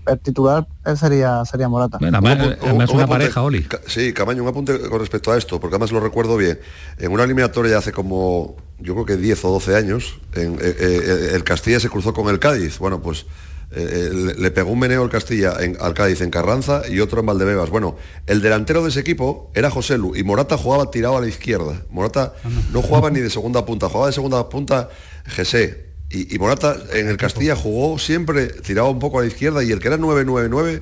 el 0.07 0.19
titular 0.19 0.67
sería 0.95 1.43
sería 1.45 1.69
Morata. 1.69 1.97
además, 2.01 2.89
una 2.89 3.07
pareja, 3.07 3.41
Oli. 3.41 3.65
Sí, 3.87 4.13
Camaño, 4.13 4.43
un 4.43 4.49
apunte 4.49 4.79
con 4.89 4.99
respecto 4.99 5.31
a 5.31 5.37
esto, 5.37 5.59
porque 5.59 5.75
además 5.75 5.91
lo 5.91 5.99
recuerdo 5.99 6.37
bien. 6.37 6.59
En 6.97 7.11
una 7.11 7.23
eliminatoria 7.23 7.77
hace 7.77 7.91
como, 7.91 8.55
yo 8.79 8.93
creo 8.93 9.05
que 9.05 9.17
10 9.17 9.45
o 9.45 9.51
12 9.51 9.75
años, 9.75 10.19
en, 10.33 10.55
eh, 10.55 10.75
eh, 10.79 11.31
el 11.33 11.43
Castilla 11.43 11.79
se 11.79 11.89
cruzó 11.89 12.13
con 12.13 12.27
el 12.27 12.39
Cádiz. 12.39 12.79
Bueno, 12.79 13.01
pues 13.01 13.25
eh, 13.73 14.33
le 14.37 14.51
pegó 14.51 14.71
un 14.71 14.79
meneo 14.79 15.03
el 15.03 15.09
Castilla 15.09 15.55
en, 15.59 15.77
al 15.79 15.93
Cádiz 15.93 16.21
en 16.21 16.29
Carranza 16.29 16.81
y 16.89 16.99
otro 16.99 17.21
en 17.21 17.25
Valdebebas. 17.25 17.69
Bueno, 17.69 17.95
el 18.27 18.41
delantero 18.41 18.83
de 18.83 18.89
ese 18.89 18.99
equipo 18.99 19.49
era 19.55 19.71
José 19.71 19.97
Lu 19.97 20.15
y 20.15 20.23
Morata 20.23 20.57
jugaba 20.57 20.91
tirado 20.91 21.17
a 21.17 21.21
la 21.21 21.27
izquierda. 21.27 21.81
Morata 21.89 22.33
no 22.73 22.81
jugaba 22.81 23.09
ni 23.09 23.21
de 23.21 23.29
segunda 23.29 23.65
punta, 23.65 23.87
jugaba 23.87 24.07
de 24.07 24.13
segunda 24.13 24.49
punta 24.49 24.89
Gesé. 25.25 25.91
Y, 26.09 26.37
Morata 26.39 26.75
en 26.93 27.07
el 27.07 27.15
Castilla 27.15 27.55
jugó 27.55 27.97
siempre, 27.97 28.47
tiraba 28.47 28.89
un 28.89 28.99
poco 28.99 29.19
a 29.19 29.21
la 29.21 29.27
izquierda 29.27 29.63
y 29.63 29.71
el 29.71 29.79
que 29.79 29.87
era 29.87 29.97
9-9-9 29.97 30.81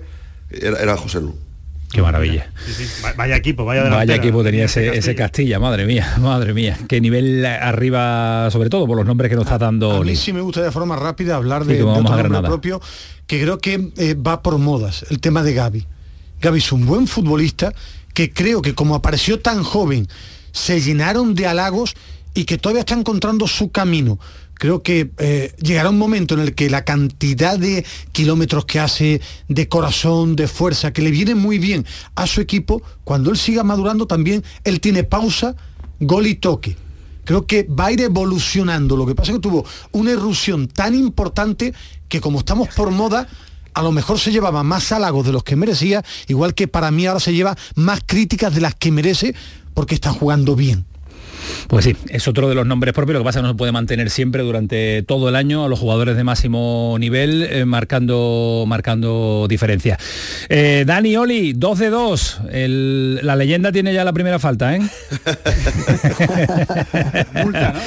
era, 0.49 0.79
era 0.79 0.97
José 0.97 1.21
Lu. 1.21 1.35
Qué 1.91 2.01
maravilla. 2.01 2.51
Vaya 3.17 3.35
equipo, 3.35 3.65
vaya 3.65 3.83
Vaya 3.89 4.15
equipo 4.15 4.43
tenía 4.43 4.65
ese, 4.65 5.15
Castilla, 5.15 5.59
madre 5.59 5.85
mía, 5.85 6.17
madre 6.21 6.53
mía. 6.53 6.77
Qué 6.87 7.01
nivel 7.01 7.45
arriba, 7.45 8.49
sobre 8.51 8.69
todo 8.69 8.85
por 8.85 8.95
los 8.95 9.05
nombres 9.05 9.29
que 9.29 9.35
nos 9.35 9.45
está 9.45 9.57
dando. 9.57 9.93
A 9.93 10.03
mí 10.03 10.15
sí 10.15 10.31
me 10.31 10.41
gusta 10.41 10.61
de 10.61 10.71
forma 10.71 10.95
rápida 10.95 11.35
hablar 11.35 11.65
de, 11.65 11.77
de 11.77 12.41
propio, 12.43 12.79
que 13.25 13.41
creo 13.41 13.57
que 13.57 13.91
eh, 13.97 14.13
va 14.13 14.43
por 14.43 14.57
modas, 14.59 15.05
el 15.09 15.19
tema 15.19 15.41
de 15.41 15.53
Gaby. 15.53 15.85
Gaby 16.41 16.59
es 16.59 16.71
un 16.71 16.85
buen 16.85 17.07
futbolista 17.07 17.73
que 18.13 18.31
creo 18.31 18.61
que 18.61 18.75
como 18.75 18.95
apareció 18.95 19.39
tan 19.39 19.63
joven, 19.63 20.07
se 20.51 20.81
llenaron 20.81 21.35
de 21.35 21.47
halagos 21.47 21.95
y 22.33 22.45
que 22.45 22.57
todavía 22.57 22.81
está 22.81 22.93
encontrando 22.93 23.47
su 23.47 23.71
camino 23.71 24.19
creo 24.59 24.83
que 24.83 25.09
eh, 25.17 25.53
llegará 25.59 25.89
un 25.89 25.97
momento 25.97 26.35
en 26.35 26.41
el 26.41 26.53
que 26.53 26.69
la 26.69 26.83
cantidad 26.83 27.57
de 27.57 27.85
kilómetros 28.11 28.65
que 28.65 28.79
hace, 28.79 29.21
de 29.47 29.69
corazón, 29.69 30.35
de 30.35 30.47
fuerza, 30.47 30.91
que 30.91 31.01
le 31.01 31.11
viene 31.11 31.33
muy 31.33 31.57
bien 31.57 31.85
a 32.13 32.27
su 32.27 32.41
equipo, 32.41 32.83
cuando 33.05 33.31
él 33.31 33.37
siga 33.37 33.63
madurando 33.63 34.05
también, 34.05 34.43
él 34.65 34.81
tiene 34.81 35.05
pausa, 35.05 35.55
gol 36.01 36.27
y 36.27 36.35
toque. 36.35 36.75
Creo 37.23 37.47
que 37.47 37.63
va 37.63 37.85
a 37.85 37.91
ir 37.93 38.01
evolucionando. 38.01 38.97
Lo 38.97 39.05
que 39.05 39.15
pasa 39.15 39.31
es 39.31 39.37
que 39.37 39.41
tuvo 39.41 39.65
una 39.93 40.11
erupción 40.11 40.67
tan 40.67 40.93
importante 40.93 41.73
que 42.09 42.19
como 42.19 42.39
estamos 42.39 42.67
por 42.75 42.91
moda, 42.91 43.29
a 43.73 43.81
lo 43.81 43.93
mejor 43.93 44.19
se 44.19 44.31
llevaba 44.31 44.63
más 44.63 44.91
halagos 44.91 45.25
de 45.25 45.31
los 45.31 45.43
que 45.43 45.55
merecía, 45.55 46.03
igual 46.27 46.53
que 46.53 46.67
para 46.67 46.91
mí 46.91 47.05
ahora 47.05 47.21
se 47.21 47.33
lleva 47.33 47.57
más 47.75 48.01
críticas 48.05 48.53
de 48.53 48.61
las 48.61 48.75
que 48.75 48.91
merece 48.91 49.33
porque 49.73 49.95
está 49.95 50.11
jugando 50.11 50.57
bien. 50.57 50.88
Pues 51.67 51.85
sí, 51.85 51.95
es 52.09 52.27
otro 52.27 52.49
de 52.49 52.55
los 52.55 52.65
nombres 52.65 52.93
propios, 52.93 53.13
lo 53.13 53.19
que 53.19 53.25
pasa 53.25 53.39
es 53.39 53.43
que 53.43 53.47
no 53.47 53.53
se 53.53 53.57
puede 53.57 53.71
mantener 53.71 54.09
siempre 54.09 54.43
durante 54.43 55.03
todo 55.03 55.29
el 55.29 55.35
año 55.35 55.65
a 55.65 55.69
los 55.69 55.79
jugadores 55.79 56.15
de 56.17 56.23
máximo 56.23 56.95
nivel 56.99 57.43
eh, 57.43 57.65
marcando, 57.65 58.65
marcando 58.67 59.45
diferencia. 59.47 59.97
Eh, 60.49 60.83
Dani 60.85 61.15
Oli, 61.17 61.53
2 61.53 61.79
de 61.79 61.89
2, 61.89 62.39
la 63.23 63.35
leyenda 63.35 63.71
tiene 63.71 63.93
ya 63.93 64.03
la 64.03 64.13
primera 64.13 64.39
falta, 64.39 64.75
¿eh? 64.75 64.81
multa, 67.43 67.73
¿no? 67.73 67.79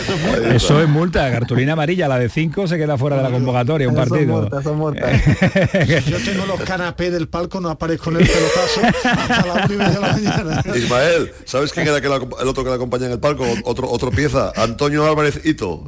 Eso 0.52 0.82
es 0.82 0.88
multa. 0.88 1.30
cartulina 1.30 1.72
amarilla, 1.72 2.08
la 2.08 2.18
de 2.18 2.28
5 2.28 2.66
se 2.66 2.78
queda 2.78 2.96
fuera 2.98 3.16
de 3.16 3.22
la 3.22 3.30
convocatoria, 3.30 3.88
un 3.88 3.94
partido. 3.94 4.48
Yo 6.06 6.18
tengo 6.24 6.46
los 6.46 6.60
canapés 6.60 7.12
del 7.12 7.28
palco, 7.28 7.60
no 7.60 7.68
aparezco 7.70 8.10
en 8.10 8.18
el 8.18 8.28
pelotazo 8.28 8.80
hasta 9.04 9.46
la 9.46 9.66
de 9.66 9.76
la 9.76 10.00
mañana. 10.00 10.62
Ismael, 10.76 11.32
¿sabes 11.44 11.72
quién 11.72 11.88
era 11.88 11.98
el 11.98 12.48
otro 12.48 12.64
que 12.64 12.70
la 12.70 12.76
acompaña 12.76 13.06
en 13.06 13.12
el 13.12 13.20
palco? 13.20 13.44
Otro, 13.64 13.90
otro 13.90 14.10
pieza, 14.10 14.52
Antonio 14.56 15.06
Álvarez 15.06 15.40
Hito. 15.44 15.84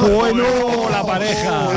Bueno, 0.00 0.44
la 0.90 1.04
pareja. 1.04 1.68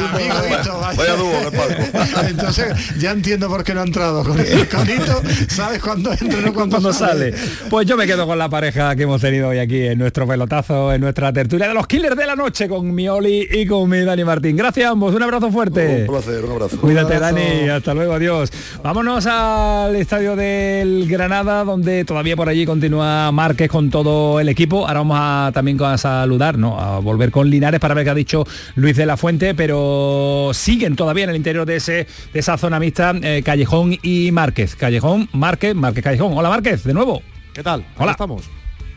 vaya, 0.98 1.16
dúo 1.16 1.32
en 1.32 1.46
el 1.46 1.52
palco. 1.52 2.28
Entonces, 2.28 2.98
ya 3.00 3.12
entiendo 3.12 3.48
por 3.48 3.64
qué 3.64 3.74
no 3.74 3.82
ha 3.82 3.86
entrado 3.86 4.24
con, 4.24 4.40
Hito. 4.40 5.22
¿Sabes 5.48 5.82
cuándo 5.82 6.12
entra 6.12 6.42
no 6.42 6.54
cuándo, 6.54 6.94
sale? 6.94 7.34
Pues 7.70 7.88
yo 7.88 7.98
me 7.98 8.06
quedo 8.06 8.26
con 8.26 8.38
la 8.38 8.50
pareja 8.50 8.96
que 8.96 9.04
hemos 9.04 9.22
tenido 9.22 9.50
hoy 9.50 9.60
aquí 9.60 9.82
en 9.82 10.00
nuestro 10.00 10.28
pelotazo, 10.28 10.94
en 10.94 11.02
nuestra 11.02 11.32
tertulia 11.34 11.68
de 11.68 11.74
los 11.74 11.88
killers 11.88 12.16
de 12.16 12.26
la 12.26 12.36
noche 12.36 12.68
con 12.68 12.94
mi 12.94 13.08
Oli 13.08 13.48
y 13.52 13.66
con 13.66 13.90
mi 13.90 14.02
Dani 14.02 14.24
Martín. 14.24 14.56
Gracias 14.56 14.88
a 14.88 14.92
ambos, 14.92 15.14
un 15.14 15.24
abrazo 15.24 15.52
fuerte. 15.52 16.02
Un 16.02 16.08
placer, 16.08 16.44
un 16.44 16.52
abrazo. 16.52 16.80
Cuídate, 16.80 17.20
Dani. 17.20 17.70
Hasta 17.70 17.94
luego, 17.94 18.14
adiós. 18.14 18.52
Vámonos 18.84 19.26
al 19.26 19.96
estadio 19.96 20.36
del 20.36 21.08
Granada, 21.08 21.64
donde 21.64 22.06
todavía 22.06 22.36
por 22.36 22.50
allí 22.50 22.66
continúa 22.66 23.32
Márquez 23.32 23.70
con 23.70 23.90
todo 23.90 24.40
el 24.40 24.50
equipo. 24.50 24.88
Ahora 24.88 25.00
vamos 25.00 25.15
vamos 25.16 25.50
a 25.50 25.52
también 25.54 25.82
a 25.82 25.98
saludar, 25.98 26.58
¿no? 26.58 26.80
A 26.80 27.00
volver 27.00 27.32
con 27.32 27.50
Linares 27.50 27.80
para 27.80 27.94
ver 27.94 28.04
qué 28.04 28.10
ha 28.10 28.16
dicho 28.16 28.46
Luis 28.76 28.96
de 28.98 29.06
la 29.06 29.18
Fuente, 29.18 29.56
pero 29.56 30.52
siguen 30.54 30.96
todavía 30.96 31.26
en 31.26 31.30
el 31.32 31.36
interior 31.36 31.66
de, 31.66 31.78
ese, 31.78 32.08
de 32.34 32.40
esa 32.40 32.58
zona 32.58 32.80
mixta 32.80 33.14
eh, 33.22 33.42
Callejón 33.44 33.98
y 34.02 34.32
Márquez. 34.32 34.76
Callejón, 34.76 35.30
Márquez, 35.34 35.76
Márquez 35.76 36.04
Callejón. 36.04 36.38
Hola 36.38 36.50
Márquez, 36.50 36.84
de 36.84 36.94
nuevo. 36.94 37.22
¿Qué 37.54 37.64
tal? 37.64 37.86
Hola. 37.98 38.12
estamos. 38.12 38.44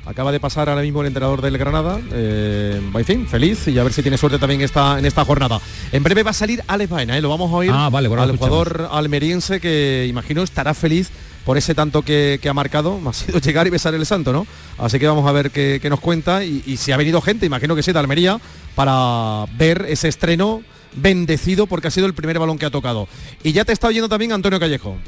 Acaba 0.07 0.33
de 0.33 0.41
pasar 0.41 0.71
ahora 0.71 0.81
mismo 0.81 1.03
el 1.03 1.09
entrenador 1.09 1.43
del 1.43 1.59
Granada, 1.59 2.01
eh, 2.13 2.81
feliz 3.29 3.69
y 3.69 3.79
a 3.79 3.83
ver 3.85 3.93
si 3.93 4.01
tiene 4.01 4.17
suerte 4.17 4.39
también 4.39 4.63
esta, 4.63 4.99
en 4.99 5.05
esta 5.05 5.23
jornada. 5.23 5.61
En 5.93 6.03
breve 6.03 6.23
va 6.23 6.31
a 6.31 6.35
salir 6.35 6.65
Alex 6.67 6.91
Baena, 6.91 7.19
¿eh? 7.19 7.21
lo 7.21 7.29
vamos 7.29 7.53
a 7.53 7.57
oír 7.57 7.71
ah, 7.75 7.91
vale, 7.91 8.09
al 8.09 8.37
jugador 8.39 8.89
almeriense 8.91 9.61
que 9.61 10.07
imagino 10.09 10.43
estará 10.43 10.73
feliz 10.73 11.11
por 11.49 11.57
ese 11.57 11.75
tanto 11.75 12.03
que, 12.03 12.39
ha 12.47 12.53
marcado, 12.53 13.01
ha 13.07 13.13
sido 13.15 13.39
llegar 13.41 13.67
y 13.67 13.71
besar 13.71 13.95
el 13.95 14.05
santo, 14.05 14.35
¿no? 14.35 14.47
Así 14.77 14.99
que 14.99 15.07
vamos 15.07 15.27
a 15.27 15.33
ver 15.33 15.51
qué, 15.51 15.81
nos 15.89 15.99
cuenta 15.99 16.45
y, 16.45 16.77
si 16.77 16.93
ha 16.93 16.99
venido 16.99 17.23
gente, 17.23 17.47
imagino 17.47 17.75
que 17.75 17.83
sí, 17.83 17.91
de 17.91 17.99
Almería, 17.99 18.39
para 18.75 19.47
ver 19.57 19.87
ese 19.89 20.09
estreno 20.09 20.63
bendecido 20.95 21.67
porque 21.67 21.89
ha 21.89 21.91
sido 21.91 22.07
el 22.07 22.13
primer 22.13 22.39
balón 22.39 22.59
que 22.59 22.67
ha 22.67 22.71
tocado. 22.71 23.09
Y 23.43 23.53
ya 23.53 23.65
te 23.65 23.73
está 23.73 23.87
oyendo 23.87 24.11
también 24.11 24.33
Antonio 24.33 24.61
Callejo. 24.61 24.99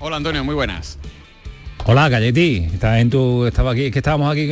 Hola 0.00 0.16
Antonio, 0.16 0.42
muy 0.42 0.56
buenas. 0.56 0.98
Hola, 1.90 2.10
Galletti. 2.10 2.68
Estaba 2.70 3.00
en 3.00 3.08
tu, 3.08 3.46
estaba 3.46 3.70
aquí, 3.70 3.90
que 3.90 4.00
estábamos 4.00 4.30
aquí 4.30 4.46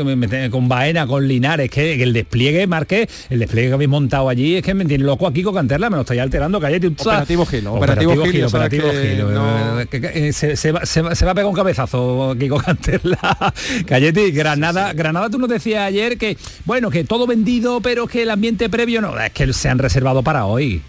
con 0.50 0.68
Baena, 0.70 1.06
con 1.06 1.28
Linares, 1.28 1.68
que, 1.68 2.02
el 2.02 2.14
despliegue, 2.14 2.66
Marqué, 2.66 3.06
el 3.28 3.40
despliegue 3.40 3.68
que 3.68 3.74
habéis 3.74 3.90
montado 3.90 4.30
allí, 4.30 4.56
es 4.56 4.62
que 4.62 4.72
me 4.72 4.86
tiene 4.86 5.04
loco 5.04 5.26
aquí 5.26 5.42
con 5.42 5.54
Canterla, 5.54 5.90
me 5.90 5.96
lo 5.96 6.00
estáis 6.00 6.22
alterando, 6.22 6.58
Galletti. 6.58 6.86
Operativo 6.86 7.44
Gilo, 7.44 7.74
operativo, 7.74 8.24
Gilo, 8.24 8.46
operativo 8.46 8.88
Gilo. 8.90 10.32
Se, 10.32 10.72
va, 10.72 10.86
se, 10.86 11.02
va, 11.02 11.10
a 11.10 11.34
pegar 11.34 11.44
un 11.44 11.54
cabezazo 11.54 12.30
aquí 12.30 12.48
con 12.48 12.60
Canterla. 12.62 13.52
Galletti, 13.84 14.30
Granada, 14.30 14.94
Granada 14.94 15.28
tú 15.28 15.38
nos 15.38 15.50
decías 15.50 15.82
ayer 15.82 16.16
que, 16.16 16.38
bueno, 16.64 16.88
que 16.88 17.04
todo 17.04 17.26
vendido, 17.26 17.82
pero 17.82 18.06
que 18.06 18.22
el 18.22 18.30
ambiente 18.30 18.70
previo 18.70 19.02
no, 19.02 19.20
es 19.20 19.32
que 19.32 19.52
se 19.52 19.68
han 19.68 19.78
reservado 19.78 20.22
para 20.22 20.46
hoy. 20.46 20.80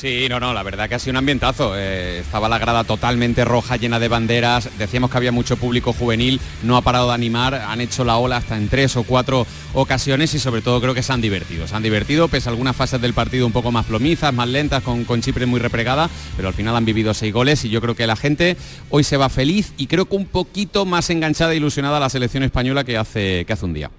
Sí, 0.00 0.28
no, 0.30 0.40
no, 0.40 0.54
la 0.54 0.62
verdad 0.62 0.88
que 0.88 0.94
ha 0.94 0.98
sido 0.98 1.10
un 1.10 1.18
ambientazo. 1.18 1.74
Eh, 1.76 2.20
estaba 2.20 2.48
la 2.48 2.58
grada 2.58 2.84
totalmente 2.84 3.44
roja, 3.44 3.76
llena 3.76 3.98
de 3.98 4.08
banderas. 4.08 4.70
Decíamos 4.78 5.10
que 5.10 5.18
había 5.18 5.30
mucho 5.30 5.58
público 5.58 5.92
juvenil, 5.92 6.40
no 6.62 6.78
ha 6.78 6.80
parado 6.80 7.08
de 7.08 7.12
animar. 7.12 7.54
Han 7.54 7.82
hecho 7.82 8.02
la 8.02 8.16
ola 8.16 8.38
hasta 8.38 8.56
en 8.56 8.70
tres 8.70 8.96
o 8.96 9.02
cuatro 9.02 9.46
ocasiones 9.74 10.32
y 10.32 10.38
sobre 10.38 10.62
todo 10.62 10.80
creo 10.80 10.94
que 10.94 11.02
se 11.02 11.12
han 11.12 11.20
divertido. 11.20 11.68
Se 11.68 11.76
han 11.76 11.82
divertido, 11.82 12.28
pese 12.28 12.48
a 12.48 12.52
algunas 12.52 12.76
fases 12.76 12.98
del 13.02 13.12
partido 13.12 13.46
un 13.46 13.52
poco 13.52 13.72
más 13.72 13.84
plomizas, 13.84 14.32
más 14.32 14.48
lentas, 14.48 14.82
con, 14.82 15.20
Chipre 15.20 15.44
muy 15.44 15.60
repregada, 15.60 16.08
pero 16.34 16.48
al 16.48 16.54
final 16.54 16.74
han 16.76 16.86
vivido 16.86 17.12
seis 17.12 17.34
goles 17.34 17.62
y 17.66 17.68
yo 17.68 17.82
creo 17.82 17.94
que 17.94 18.06
la 18.06 18.16
gente 18.16 18.56
hoy 18.88 19.04
se 19.04 19.18
va 19.18 19.28
feliz 19.28 19.74
y 19.76 19.86
creo 19.86 20.06
que 20.06 20.16
un 20.16 20.24
poquito 20.24 20.86
más 20.86 21.10
enganchada 21.10 21.52
e 21.52 21.56
ilusionada 21.56 21.98
a 21.98 22.00
la 22.00 22.08
selección 22.08 22.42
española 22.42 22.84
que 22.84 22.96
hace, 22.96 23.44
que 23.44 23.52
hace 23.52 23.66
un 23.66 23.74
día. 23.74 23.90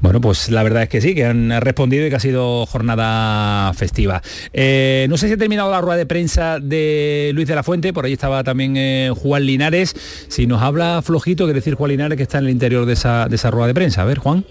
Bueno, 0.00 0.20
pues 0.20 0.50
la 0.50 0.62
verdad 0.62 0.82
es 0.82 0.88
que 0.88 1.00
sí, 1.00 1.14
que 1.14 1.24
han 1.24 1.50
respondido 1.60 2.06
y 2.06 2.10
que 2.10 2.16
ha 2.16 2.20
sido 2.20 2.66
jornada 2.66 3.72
festiva. 3.72 4.22
Eh, 4.52 5.06
no 5.08 5.16
sé 5.16 5.28
si 5.28 5.34
ha 5.34 5.36
terminado 5.36 5.70
la 5.70 5.80
rueda 5.80 5.96
de 5.96 6.06
prensa 6.06 6.60
de 6.60 7.30
Luis 7.34 7.48
de 7.48 7.54
la 7.54 7.62
Fuente, 7.62 7.92
por 7.92 8.04
ahí 8.04 8.12
estaba 8.12 8.44
también 8.44 8.76
eh, 8.76 9.10
Juan 9.16 9.44
Linares. 9.44 9.94
Si 10.28 10.46
nos 10.46 10.62
habla 10.62 11.00
flojito, 11.02 11.44
quiere 11.44 11.60
decir 11.60 11.74
Juan 11.74 11.90
Linares 11.90 12.16
que 12.16 12.22
está 12.24 12.38
en 12.38 12.44
el 12.44 12.50
interior 12.50 12.84
de 12.86 12.92
esa, 12.92 13.28
de 13.28 13.36
esa 13.36 13.50
rueda 13.50 13.68
de 13.68 13.74
prensa. 13.74 14.02
A 14.02 14.04
ver, 14.04 14.18
Juan. 14.18 14.44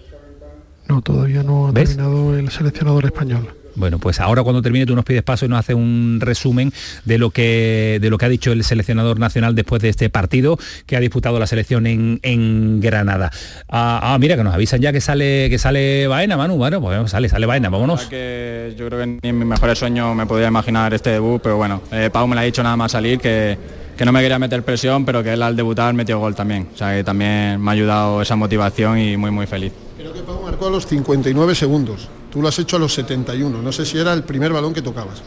No, 0.89 1.01
todavía 1.01 1.43
no 1.43 1.67
ha 1.67 1.73
terminado 1.73 2.37
el 2.37 2.49
seleccionador 2.49 3.05
español. 3.05 3.62
Bueno, 3.75 3.99
pues 3.99 4.19
ahora 4.19 4.43
cuando 4.43 4.61
termine 4.61 4.85
tú 4.85 4.95
nos 4.95 5.05
pides 5.05 5.23
paso 5.23 5.45
y 5.45 5.49
nos 5.49 5.59
hace 5.59 5.73
un 5.73 6.19
resumen 6.21 6.71
de 7.05 7.17
lo 7.17 7.31
que 7.31 7.99
de 8.01 8.09
lo 8.09 8.17
que 8.17 8.25
ha 8.25 8.29
dicho 8.29 8.51
el 8.51 8.63
seleccionador 8.63 9.19
nacional 9.19 9.55
después 9.55 9.81
de 9.81 9.89
este 9.89 10.09
partido 10.09 10.57
que 10.85 10.95
ha 10.95 10.99
disputado 10.99 11.39
la 11.39 11.47
selección 11.47 11.87
en, 11.87 12.79
Granada. 12.81 13.31
Ah, 13.69 13.99
ah, 14.13 14.17
mira 14.19 14.35
que 14.35 14.43
nos 14.43 14.53
avisan 14.53 14.81
ya 14.81 14.91
que 14.91 15.01
sale 15.01 15.49
que 15.49 15.57
sale 15.57 16.07
Baena, 16.07 16.37
Manu. 16.37 16.57
Bueno, 16.57 16.81
pues 16.81 17.11
sale, 17.11 17.29
sale 17.29 17.45
Baena, 17.45 17.69
vámonos. 17.69 18.05
Que 18.05 18.73
yo 18.77 18.87
creo 18.87 18.99
que 18.99 19.07
ni 19.07 19.29
en 19.29 19.37
mis 19.37 19.47
mejores 19.47 19.79
sueños 19.79 20.15
me 20.15 20.25
podía 20.25 20.47
imaginar 20.47 20.93
este 20.93 21.11
debut, 21.11 21.41
pero 21.41 21.57
bueno, 21.57 21.81
eh, 21.91 22.09
Pau 22.11 22.27
me 22.27 22.35
lo 22.35 22.41
ha 22.41 22.43
dicho 22.43 22.63
nada 22.63 22.75
más 22.75 22.91
salir 22.91 23.19
que 23.19 23.57
que 23.97 24.05
no 24.05 24.11
me 24.11 24.21
quería 24.21 24.39
meter 24.39 24.63
presión, 24.63 25.05
pero 25.05 25.23
que 25.23 25.33
él 25.33 25.41
al 25.43 25.55
debutar 25.55 25.93
metió 25.93 26.19
gol 26.19 26.35
también. 26.35 26.67
O 26.73 26.77
sea 26.77 26.95
que 26.95 27.03
también 27.03 27.61
me 27.61 27.69
ha 27.69 27.73
ayudado 27.73 28.21
esa 28.21 28.35
motivación 28.35 28.99
y 28.99 29.17
muy 29.17 29.31
muy 29.31 29.45
feliz. 29.45 29.71
Creo 29.97 30.13
que 30.13 30.21
Pau 30.21 30.41
marcó 30.41 30.67
a 30.67 30.71
los 30.71 30.87
59 30.87 31.55
segundos. 31.55 32.09
Tú 32.33 32.41
lo 32.41 32.47
has 32.47 32.57
hecho 32.57 32.77
a 32.77 32.79
los 32.79 32.91
71. 32.91 33.61
No 33.61 33.71
sé 33.71 33.85
si 33.85 33.99
era 33.99 34.11
el 34.11 34.23
primer 34.23 34.51
balón 34.51 34.73
que 34.73 34.81
tocabas. 34.81 35.21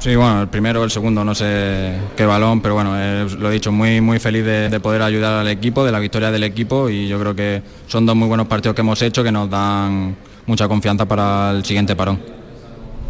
Sí, 0.00 0.16
bueno, 0.16 0.42
el 0.42 0.48
primero 0.48 0.80
o 0.80 0.84
el 0.84 0.90
segundo, 0.90 1.24
no 1.24 1.32
sé 1.32 1.94
qué 2.16 2.26
balón, 2.26 2.60
pero 2.60 2.74
bueno, 2.74 2.94
eh, 2.96 3.28
lo 3.38 3.48
he 3.48 3.52
dicho, 3.52 3.70
muy, 3.70 4.00
muy 4.00 4.18
feliz 4.18 4.44
de, 4.44 4.80
poder 4.80 5.02
ayudar 5.02 5.34
al 5.34 5.48
equipo, 5.48 5.84
de 5.84 5.92
la 5.92 6.00
victoria 6.00 6.32
del 6.32 6.42
equipo 6.42 6.90
y 6.90 7.06
yo 7.06 7.18
creo 7.20 7.34
que 7.34 7.62
son 7.86 8.06
dos 8.06 8.16
muy 8.16 8.26
buenos 8.26 8.48
partidos 8.48 8.74
que 8.74 8.80
hemos 8.80 9.00
hecho 9.02 9.22
que 9.22 9.30
nos 9.30 9.48
dan 9.48 10.16
mucha 10.46 10.66
confianza 10.66 11.06
para 11.06 11.52
el 11.52 11.64
siguiente 11.64 11.94
parón. 11.94 12.20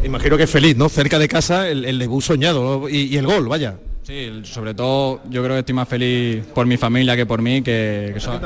Imagino 0.05 0.37
que 0.37 0.43
es 0.43 0.51
feliz, 0.51 0.77
¿no? 0.77 0.91
Cerca 0.91 1.19
de 1.19 1.29
casa 1.29 1.69
el, 1.69 1.99
debut 1.99 2.23
soñado 2.23 2.87
y, 2.89 3.17
el 3.17 3.27
gol, 3.27 3.49
vaya. 3.49 3.77
Sí, 4.03 4.41
sobre 4.45 4.75
todo 4.75 5.23
yo 5.31 5.43
creo 5.43 5.57
que 5.57 5.61
estoy 5.61 5.75
más 5.75 5.89
feliz 5.89 6.45
por 6.55 6.67
mi 6.67 6.77
familia 6.77 7.17
que 7.17 7.25
por 7.25 7.41
mí, 7.41 7.63
que, 7.63 8.11
que 8.13 8.21
son 8.21 8.41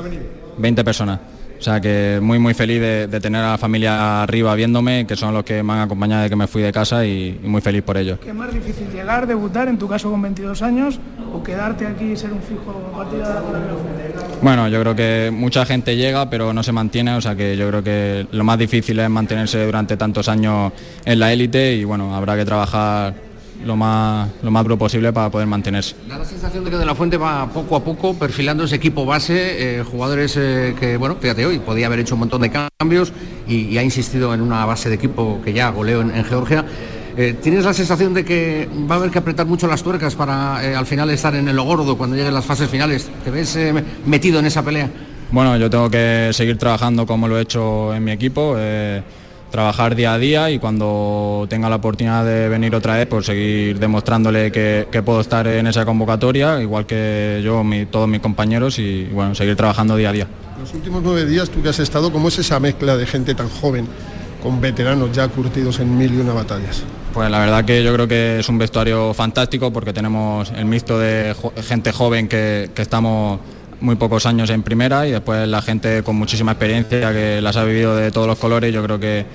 20 0.59 0.85
personas. 0.85 1.21
O 1.63 1.65
sea 1.65 1.81
que 1.81 2.19
muy 2.21 2.41
muy 2.41 2.55
feliz 2.55 2.81
de, 2.81 3.21
tener 3.21 3.41
a 3.41 3.53
la 3.53 3.57
familia 3.57 4.25
arriba 4.25 4.53
viéndome, 4.57 5.07
que 5.07 5.15
son 5.15 5.33
los 5.33 5.45
que 5.45 5.63
me 5.63 5.75
han 5.75 5.79
acompañado 5.79 6.25
de 6.25 6.29
que 6.29 6.35
me 6.35 6.49
fui 6.49 6.61
de 6.61 6.73
casa 6.73 7.07
y, 7.07 7.39
muy 7.45 7.61
feliz 7.61 7.85
por 7.85 7.97
ello. 7.97 8.19
¿Qué 8.19 8.31
es 8.31 8.35
más 8.35 8.53
difícil 8.53 8.91
llegar, 8.91 9.29
debutar, 9.29 9.69
en 9.69 9.79
tu 9.79 9.87
caso 9.87 10.11
con 10.11 10.21
22 10.21 10.61
años, 10.61 10.99
o 11.33 11.41
quedarte 11.41 11.87
aquí 11.87 12.07
y 12.07 12.17
ser 12.17 12.33
un 12.33 12.43
fijo 12.43 12.91
a 12.93 12.97
partir 12.97 13.21
de 13.21 13.25
la 13.27 13.43
Bueno, 14.43 14.67
yo 14.67 14.81
creo 14.81 14.97
que 14.97 15.31
mucha 15.33 15.65
gente 15.65 15.95
llega 15.95 16.29
pero 16.29 16.53
no 16.53 16.65
se 16.65 16.73
mantiene, 16.73 17.15
o 17.15 17.21
sea 17.21 17.37
que 17.37 17.57
yo 17.57 17.69
creo 17.69 17.85
que 17.85 18.27
lo 18.33 18.43
más 18.43 18.59
difícil 18.59 18.99
es 18.99 19.09
mantenerse 19.09 19.65
durante 19.65 19.97
tantos 19.97 20.29
años 20.29 20.73
en 21.05 21.21
la 21.21 21.33
élite 21.33 21.77
y 21.77 21.85
bueno, 21.85 22.13
habrá 22.13 22.37
que 22.37 22.45
trabajar 22.45 23.15
lo 23.65 23.77
más, 23.77 24.29
lo 24.43 24.51
más 24.51 24.63
duro 24.63 24.79
posible 24.79 25.13
para 25.13 25.31
poder 25.31 25.47
mantenerse. 25.47 25.95
Da 26.09 26.19
la 26.19 26.25
sensación 26.25 26.65
de 26.65 26.71
que 26.71 26.77
De 26.77 26.85
La 26.85 26.95
Fuente 26.95 27.17
va 27.17 27.49
poco 27.49 27.77
a 27.77 27.85
poco 27.85 28.15
perfilando 28.15 28.65
ese 28.65 28.77
equipo 28.77 29.05
base, 29.05 29.79
eh, 29.81 29.85
jugadores 29.85 30.37
eh, 30.37 30.75
que, 30.79 30.97
bueno, 30.97 31.17
fíjate 31.21 31.47
hoy, 31.47 31.59
podía 31.59 31.87
haber 31.87 32.01
hecho 32.01 32.15
un 32.15 32.21
montón 32.21 32.43
de 32.43 32.51
cambios 32.51 33.13
y, 33.49 33.77
ha 33.77 33.83
insistido 33.83 34.35
en 34.35 34.41
una 34.41 34.65
base 34.65 34.89
de 34.89 34.97
equipo 34.97 35.41
que 35.45 35.53
ya 35.53 35.71
goleó 35.71 36.01
en, 36.03 36.25
Georgia. 36.25 36.65
Eh, 37.17 37.37
¿Tienes 37.43 37.65
la 37.65 37.75
sensación 37.75 38.15
de 38.15 38.25
que 38.25 38.69
va 38.91 38.95
a 38.95 38.99
haber 38.99 39.11
que 39.11 39.19
apretar 39.19 39.47
mucho 39.47 39.67
las 39.67 39.83
tuercas 39.83 40.15
para 40.15 40.79
al 40.79 40.87
final 40.87 41.11
estar 41.11 41.35
en 41.35 41.49
el 41.49 41.61
gordo 41.61 41.99
cuando 41.99 42.17
lleguen 42.17 42.33
las 42.33 42.45
fases 42.45 42.71
finales? 42.71 43.11
¿Te 43.25 43.31
ves 43.31 43.59
metido 44.07 44.39
en 44.39 44.47
esa 44.47 44.63
pelea? 44.63 44.89
Bueno, 45.31 45.57
yo 45.57 45.69
tengo 45.69 45.91
que 45.91 46.31
seguir 46.33 46.59
trabajando 46.59 47.07
como 47.07 47.29
lo 47.29 47.39
he 47.39 47.43
hecho 47.43 47.95
en 47.95 48.05
mi 48.05 48.13
equipo 48.13 48.57
trabajar 49.53 49.95
día 49.95 50.15
a 50.15 50.19
día 50.19 50.51
y 50.51 50.59
cuando 50.59 51.47
tenga 51.49 51.71
la 51.71 51.77
oportunidad 51.77 52.25
de 52.25 52.49
venir 52.49 52.75
otra 52.75 52.97
vez, 52.97 53.07
pues 53.07 53.27
seguir 53.27 53.79
demostrándole 53.79 54.51
que, 54.51 55.03
puedo 55.05 55.21
estar 55.21 55.47
en 55.47 55.69
esa 55.69 55.85
convocatoria, 55.85 56.61
igual 56.61 56.87
que 56.87 57.41
yo, 57.45 57.63
todos 57.91 58.09
mis 58.09 58.21
compañeros, 58.21 58.79
y 58.81 59.05
bueno, 59.13 59.35
seguir 59.37 59.55
trabajando 59.55 59.97
día 59.97 60.09
a 60.09 60.13
día. 60.13 60.27
Los 60.59 60.75
últimos 60.75 61.03
nueve 61.05 61.27
días, 61.27 61.51
tú 61.51 61.63
que 61.63 61.69
has 61.69 61.79
estado, 61.79 62.11
¿cómo 62.11 62.29
es 62.29 62.39
esa 62.39 62.59
mezcla 62.59 62.97
de 62.97 63.07
gente 63.07 63.35
tan 63.35 63.49
joven 63.49 63.87
con 64.43 64.61
veteranos 64.61 65.13
ya 65.13 65.29
curtidos 65.29 65.79
en 65.79 65.97
mil 65.97 66.13
y 66.13 66.17
una 66.17 66.33
batallas? 66.33 66.83
Pues 67.13 67.31
la 67.31 67.39
verdad 67.39 67.65
que 67.65 67.85
yo 67.85 67.93
creo 67.93 68.09
que 68.09 68.41
es 68.41 68.49
un 68.49 68.59
vestuario 68.59 69.13
fantástico 69.13 69.71
porque 69.71 69.93
tenemos 69.93 70.51
el 70.57 70.65
mixto 70.65 70.99
de 70.99 71.37
gente 71.63 71.93
joven 71.93 72.27
que, 72.27 72.71
que 72.75 72.83
estamos 72.83 73.39
muy 73.83 73.97
pocos 73.97 74.25
años 74.27 74.49
en 74.51 74.63
primera 74.63 75.07
y 75.07 75.11
después 75.11 75.47
la 75.47 75.61
gente 75.61 76.03
con 76.03 76.17
muchísima 76.17 76.53
experiencia 76.53 77.13
que 77.13 77.41
las 77.43 77.57
ha 77.57 77.65
vivido 77.65 77.97
de 77.97 78.11
todos 78.11 78.27
los 78.27 78.39
colores. 78.39 78.73
Yo 78.73 78.83
creo 78.83 78.99
que 78.99 79.27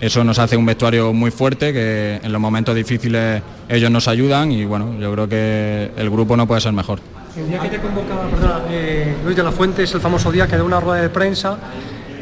eso 0.00 0.24
nos 0.24 0.38
hace 0.38 0.56
un 0.56 0.66
vestuario 0.66 1.12
muy 1.12 1.30
fuerte, 1.30 1.72
que 1.72 2.20
en 2.22 2.32
los 2.32 2.40
momentos 2.40 2.74
difíciles 2.74 3.40
ellos 3.68 3.90
nos 3.90 4.08
ayudan 4.08 4.50
y 4.52 4.64
bueno, 4.64 4.98
yo 4.98 5.12
creo 5.12 5.28
que 5.28 5.92
el 5.96 6.10
grupo 6.10 6.36
no 6.36 6.46
puede 6.46 6.60
ser 6.60 6.72
mejor. 6.72 6.98
El 7.36 7.48
día 7.48 7.60
que 7.60 7.68
te 7.68 7.78
convocaba, 7.78 8.28
perdona, 8.28 8.60
eh, 8.68 9.14
Luis 9.24 9.36
de 9.36 9.42
la 9.42 9.52
Fuente 9.52 9.84
es 9.84 9.94
el 9.94 10.00
famoso 10.00 10.30
día 10.30 10.46
que 10.46 10.56
de 10.56 10.62
una 10.62 10.80
rueda 10.80 11.00
de 11.00 11.08
prensa 11.08 11.56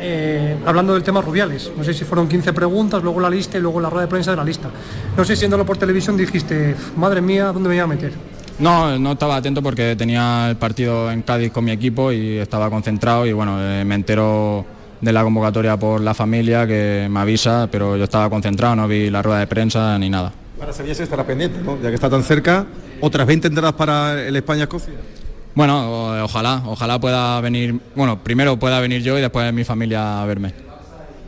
eh, 0.03 0.57
hablando 0.65 0.95
del 0.95 1.03
tema 1.03 1.21
Rubiales. 1.21 1.73
No 1.77 1.85
sé 1.85 1.93
si 1.93 2.05
fueron 2.05 2.29
15 2.29 2.53
preguntas, 2.53 3.03
luego 3.03 3.21
la 3.21 3.29
lista 3.29 3.59
y 3.59 3.61
luego 3.61 3.81
la 3.81 3.91
rueda 3.91 4.03
de 4.03 4.09
prensa 4.09 4.31
de 4.31 4.37
la 4.39 4.45
lista. 4.45 4.71
No 5.17 5.25
sé 5.25 5.37
si 5.37 5.47
por 5.49 5.77
televisión 5.77 6.17
dijiste, 6.17 6.75
madre 6.97 7.21
mía, 7.21 7.47
¿dónde 7.47 7.69
me 7.69 7.75
voy 7.75 7.81
a 7.81 7.87
meter? 7.87 8.13
No, 8.61 8.99
no 8.99 9.13
estaba 9.13 9.37
atento 9.37 9.63
porque 9.63 9.97
tenía 9.97 10.51
el 10.51 10.57
partido 10.57 11.11
en 11.11 11.23
Cádiz 11.23 11.51
con 11.51 11.65
mi 11.65 11.71
equipo 11.71 12.13
y 12.13 12.37
estaba 12.37 12.69
concentrado 12.69 13.25
y 13.25 13.33
bueno, 13.33 13.57
eh, 13.59 13.87
me 13.87 13.95
entero 13.95 14.67
de 15.01 15.13
la 15.15 15.23
convocatoria 15.23 15.79
por 15.79 16.03
la 16.03 16.13
familia 16.13 16.67
que 16.67 17.09
me 17.11 17.21
avisa, 17.21 17.69
pero 17.73 17.97
yo 17.97 18.05
estaba 18.05 18.29
concentrado, 18.29 18.77
no 18.77 18.87
vi 18.87 19.09
la 19.09 19.23
rueda 19.23 19.39
de 19.39 19.47
prensa 19.47 19.99
ni 19.99 20.11
nada. 20.11 20.31
Para 20.59 20.75
si 20.75 20.83
estará 20.83 21.27
pendiente, 21.27 21.59
¿no? 21.63 21.81
ya 21.81 21.89
que 21.89 21.95
está 21.95 22.11
tan 22.11 22.23
cerca, 22.23 22.67
otras 23.01 23.27
20 23.27 23.49
entradas 23.49 23.73
para 23.73 24.23
el 24.23 24.37
España-Escocia. 24.37 24.93
Bueno, 25.55 26.23
ojalá, 26.23 26.63
ojalá 26.67 27.01
pueda 27.01 27.41
venir, 27.41 27.81
bueno, 27.97 28.23
primero 28.23 28.59
pueda 28.59 28.79
venir 28.79 29.03
yo 29.03 29.17
y 29.17 29.23
después 29.23 29.51
mi 29.55 29.65
familia 29.65 30.21
a 30.21 30.27
verme. 30.27 30.53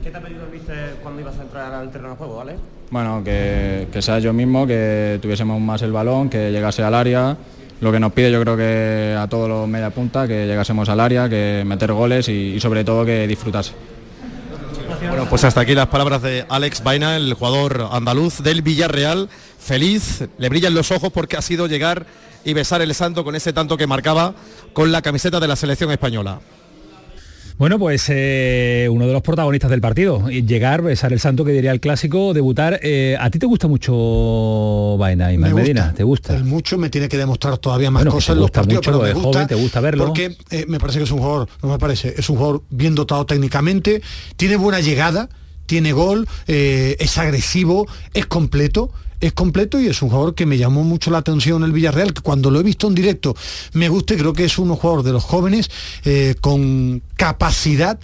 ¿Qué 0.04 0.10
te 0.10 0.18
ha 0.18 0.20
pedido 0.20 0.46
viste 0.52 0.74
cuando 1.02 1.22
ibas 1.22 1.38
a 1.38 1.42
entrar 1.42 1.72
al 1.72 1.90
terreno 1.90 2.10
de 2.10 2.16
juego, 2.16 2.36
vale? 2.36 2.56
Bueno, 2.92 3.22
que, 3.24 3.88
sea 4.00 4.18
yo 4.18 4.34
mismo, 4.34 4.66
que 4.66 5.18
tuviésemos 5.22 5.58
más 5.58 5.80
el 5.80 5.92
balón, 5.92 6.28
que 6.28 6.52
llegase 6.52 6.82
al 6.82 6.94
área 6.94 7.38
lo 7.80 7.90
que 7.90 7.98
nos 7.98 8.12
pide 8.12 8.30
yo 8.30 8.40
creo 8.42 8.56
que 8.56 9.16
a 9.18 9.26
todos 9.28 9.48
los 9.48 9.66
media 9.66 9.88
punta, 9.88 10.28
que 10.28 10.46
llegásemos 10.46 10.88
al 10.90 11.00
área, 11.00 11.26
que 11.28 11.64
meter 11.66 11.92
goles 11.92 12.28
y, 12.28 12.60
sobre 12.60 12.84
todo 12.84 13.06
que 13.06 13.26
disfrutase. 13.26 13.72
Bueno, 15.08 15.26
pues 15.28 15.42
hasta 15.42 15.62
aquí 15.62 15.74
las 15.74 15.88
palabras 15.88 16.20
de 16.20 16.44
Alex 16.50 16.84
Baina, 16.84 17.16
el 17.16 17.32
jugador 17.32 17.88
andaluz 17.90 18.40
del 18.42 18.60
Villarreal. 18.60 19.30
Feliz, 19.58 20.28
le 20.36 20.48
brillan 20.50 20.74
los 20.74 20.92
ojos 20.92 21.10
porque 21.12 21.38
ha 21.38 21.42
sido 21.42 21.66
llegar 21.66 22.04
y 22.44 22.52
besar 22.52 22.82
el 22.82 22.94
santo 22.94 23.24
con 23.24 23.34
ese 23.34 23.54
tanto 23.54 23.78
que 23.78 23.86
marcaba 23.86 24.34
con 24.74 24.92
la 24.92 25.00
camiseta 25.00 25.40
de 25.40 25.48
la 25.48 25.56
selección 25.56 25.90
española. 25.90 26.40
Bueno, 27.62 27.78
pues 27.78 28.06
eh, 28.08 28.88
uno 28.90 29.06
de 29.06 29.12
los 29.12 29.22
protagonistas 29.22 29.70
del 29.70 29.80
partido, 29.80 30.28
llegar, 30.28 30.82
besar 30.82 31.12
el 31.12 31.20
santo 31.20 31.44
que 31.44 31.52
diría 31.52 31.70
el 31.70 31.78
clásico, 31.78 32.34
debutar. 32.34 32.80
Eh, 32.82 33.16
¿A 33.20 33.30
ti 33.30 33.38
te 33.38 33.46
gusta 33.46 33.68
mucho 33.68 34.96
Vaina 34.98 35.32
y 35.32 35.38
Medina? 35.38 35.94
¿Te 35.94 36.02
gusta? 36.02 36.36
mucho 36.42 36.76
me 36.76 36.90
tiene 36.90 37.08
que 37.08 37.16
demostrar 37.16 37.58
todavía 37.58 37.88
más 37.88 38.04
cosas 38.06 38.34
en 38.34 38.40
los 38.40 38.50
partidos, 38.50 38.84
pero 38.84 39.00
me 39.02 39.12
gusta 39.12 39.46
te 39.46 39.54
gusta 39.54 39.78
verlo. 39.78 40.06
Porque 40.06 40.36
eh, 40.50 40.64
me 40.66 40.80
parece 40.80 40.98
que 40.98 41.04
es 41.04 41.12
un 41.12 41.20
jugador, 41.20 41.48
no 41.62 41.68
me 41.68 41.78
parece, 41.78 42.12
es 42.18 42.28
un 42.28 42.34
jugador 42.34 42.64
bien 42.68 42.96
dotado 42.96 43.26
técnicamente, 43.26 44.02
tiene 44.34 44.56
buena 44.56 44.80
llegada, 44.80 45.28
tiene 45.64 45.92
gol, 45.92 46.26
es 46.48 47.16
agresivo, 47.16 47.86
es 48.12 48.26
completo 48.26 48.90
es 49.22 49.32
completo 49.32 49.80
y 49.80 49.86
es 49.86 50.02
un 50.02 50.10
jugador 50.10 50.34
que 50.34 50.46
me 50.46 50.58
llamó 50.58 50.82
mucho 50.82 51.10
la 51.10 51.18
atención 51.18 51.62
el 51.62 51.72
Villarreal, 51.72 52.12
que 52.12 52.22
cuando 52.22 52.50
lo 52.50 52.58
he 52.60 52.62
visto 52.64 52.88
en 52.88 52.94
directo 52.94 53.34
me 53.72 53.88
gusta 53.88 54.14
y 54.14 54.16
creo 54.18 54.32
que 54.32 54.44
es 54.44 54.58
un 54.58 54.74
jugador 54.74 55.04
de 55.04 55.12
los 55.12 55.22
jóvenes 55.22 55.70
eh, 56.04 56.34
con 56.40 57.02
capacidad 57.16 58.00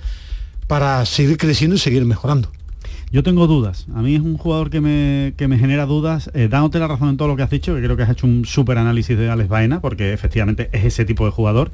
para 0.68 1.04
seguir 1.06 1.36
creciendo 1.36 1.74
y 1.74 1.78
seguir 1.80 2.04
mejorando. 2.04 2.50
Yo 3.10 3.22
tengo 3.22 3.46
dudas. 3.46 3.86
A 3.94 4.02
mí 4.02 4.14
es 4.14 4.20
un 4.20 4.36
jugador 4.36 4.70
que 4.70 4.80
me, 4.80 5.32
me 5.36 5.58
genera 5.58 5.86
dudas. 5.86 6.30
Eh, 6.34 6.48
dándote 6.48 6.78
la 6.78 6.86
razón 6.86 7.08
en 7.08 7.16
todo 7.16 7.26
lo 7.26 7.36
que 7.36 7.42
has 7.42 7.50
dicho, 7.50 7.74
que 7.74 7.82
creo 7.82 7.96
que 7.96 8.02
has 8.02 8.10
hecho 8.10 8.26
un 8.26 8.44
súper 8.44 8.78
análisis 8.78 9.16
de 9.16 9.30
Alex 9.30 9.48
Baena, 9.48 9.80
porque 9.80 10.12
efectivamente 10.12 10.68
es 10.72 10.84
ese 10.84 11.04
tipo 11.04 11.24
de 11.24 11.32
jugador. 11.32 11.72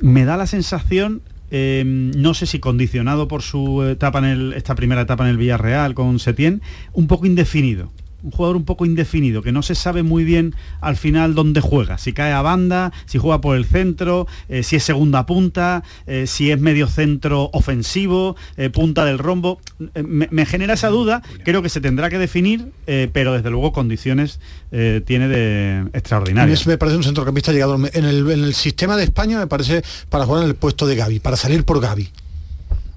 Me 0.00 0.26
da 0.26 0.36
la 0.36 0.46
sensación, 0.46 1.22
eh, 1.50 1.82
no 1.86 2.34
sé 2.34 2.44
si 2.44 2.60
condicionado 2.60 3.26
por 3.26 3.40
su 3.40 3.82
etapa 3.84 4.18
en 4.18 4.26
el, 4.26 4.52
esta 4.52 4.74
primera 4.74 5.00
etapa 5.00 5.24
en 5.24 5.30
el 5.30 5.38
Villarreal 5.38 5.94
con 5.94 6.18
Setién, 6.18 6.60
un 6.92 7.06
poco 7.06 7.24
indefinido 7.24 7.90
un 8.22 8.30
jugador 8.30 8.56
un 8.56 8.64
poco 8.64 8.86
indefinido, 8.86 9.42
que 9.42 9.52
no 9.52 9.62
se 9.62 9.74
sabe 9.74 10.02
muy 10.02 10.24
bien 10.24 10.54
al 10.80 10.96
final 10.96 11.34
dónde 11.34 11.60
juega, 11.60 11.98
si 11.98 12.12
cae 12.12 12.32
a 12.32 12.42
banda, 12.42 12.92
si 13.06 13.18
juega 13.18 13.40
por 13.40 13.56
el 13.56 13.64
centro, 13.64 14.26
eh, 14.48 14.62
si 14.62 14.76
es 14.76 14.82
segunda 14.82 15.26
punta, 15.26 15.82
eh, 16.06 16.26
si 16.26 16.50
es 16.50 16.60
medio 16.60 16.88
centro 16.88 17.50
ofensivo, 17.52 18.36
eh, 18.56 18.70
punta 18.70 19.04
del 19.04 19.18
rombo. 19.18 19.60
Me, 20.04 20.46
genera 20.46 20.74
esa 20.74 20.88
duda, 20.88 21.22
creo 21.44 21.62
que 21.62 21.68
se 21.68 21.80
tendrá 21.80 22.08
que 22.10 22.18
definir, 22.18 22.72
pero 23.12 23.32
desde 23.32 23.50
luego 23.50 23.72
condiciones 23.72 24.40
tiene 24.70 25.28
de 25.28 25.84
extraordinarias. 25.92 26.66
Me 26.66 26.78
parece 26.78 26.96
un 26.96 27.02
centrocampista 27.02 27.52
llegado 27.52 27.74
en 27.74 28.04
el, 28.04 28.30
en 28.30 28.44
el 28.44 28.54
sistema 28.54 28.96
de 28.96 29.04
España, 29.04 29.38
me 29.38 29.46
parece 29.46 29.82
para 30.08 30.24
jugar 30.24 30.44
en 30.44 30.48
el 30.48 30.54
puesto 30.54 30.86
de 30.86 30.96
Gaby, 30.96 31.20
para 31.20 31.36
salir 31.36 31.64
por 31.64 31.80
Gaby. 31.80 32.10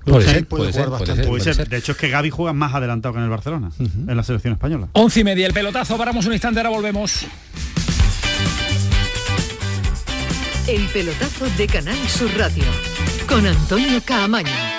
Puede, 0.05 0.71
ser, 0.73 1.67
De 1.67 1.77
hecho 1.77 1.91
es 1.91 1.97
que 1.97 2.09
Gaby 2.09 2.30
juega 2.30 2.53
más 2.53 2.73
adelantado 2.73 3.13
que 3.13 3.19
en 3.19 3.26
el 3.26 3.30
Barcelona, 3.30 3.69
en 3.80 4.15
la 4.15 4.23
selección 4.23 4.53
española. 4.53 4.88
Once 4.93 5.19
y 5.19 5.23
media, 5.23 5.45
el 5.45 5.53
pelotazo, 5.53 5.97
paramos 5.97 6.26
un 6.26 6.34
instante, 6.34 6.59
ahora 6.59 6.69
volvemos. 6.69 7.26
El 10.67 10.85
pelotazo 10.88 11.45
de 11.57 11.67
Canal 11.67 11.97
Sur 12.07 12.30
Radio, 12.38 12.63
con 13.27 13.45
Antonio 13.45 14.01
Caamaño. 14.05 14.78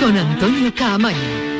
con 0.00 0.16
Antonio 0.16 0.72
Caamaño. 0.74 1.55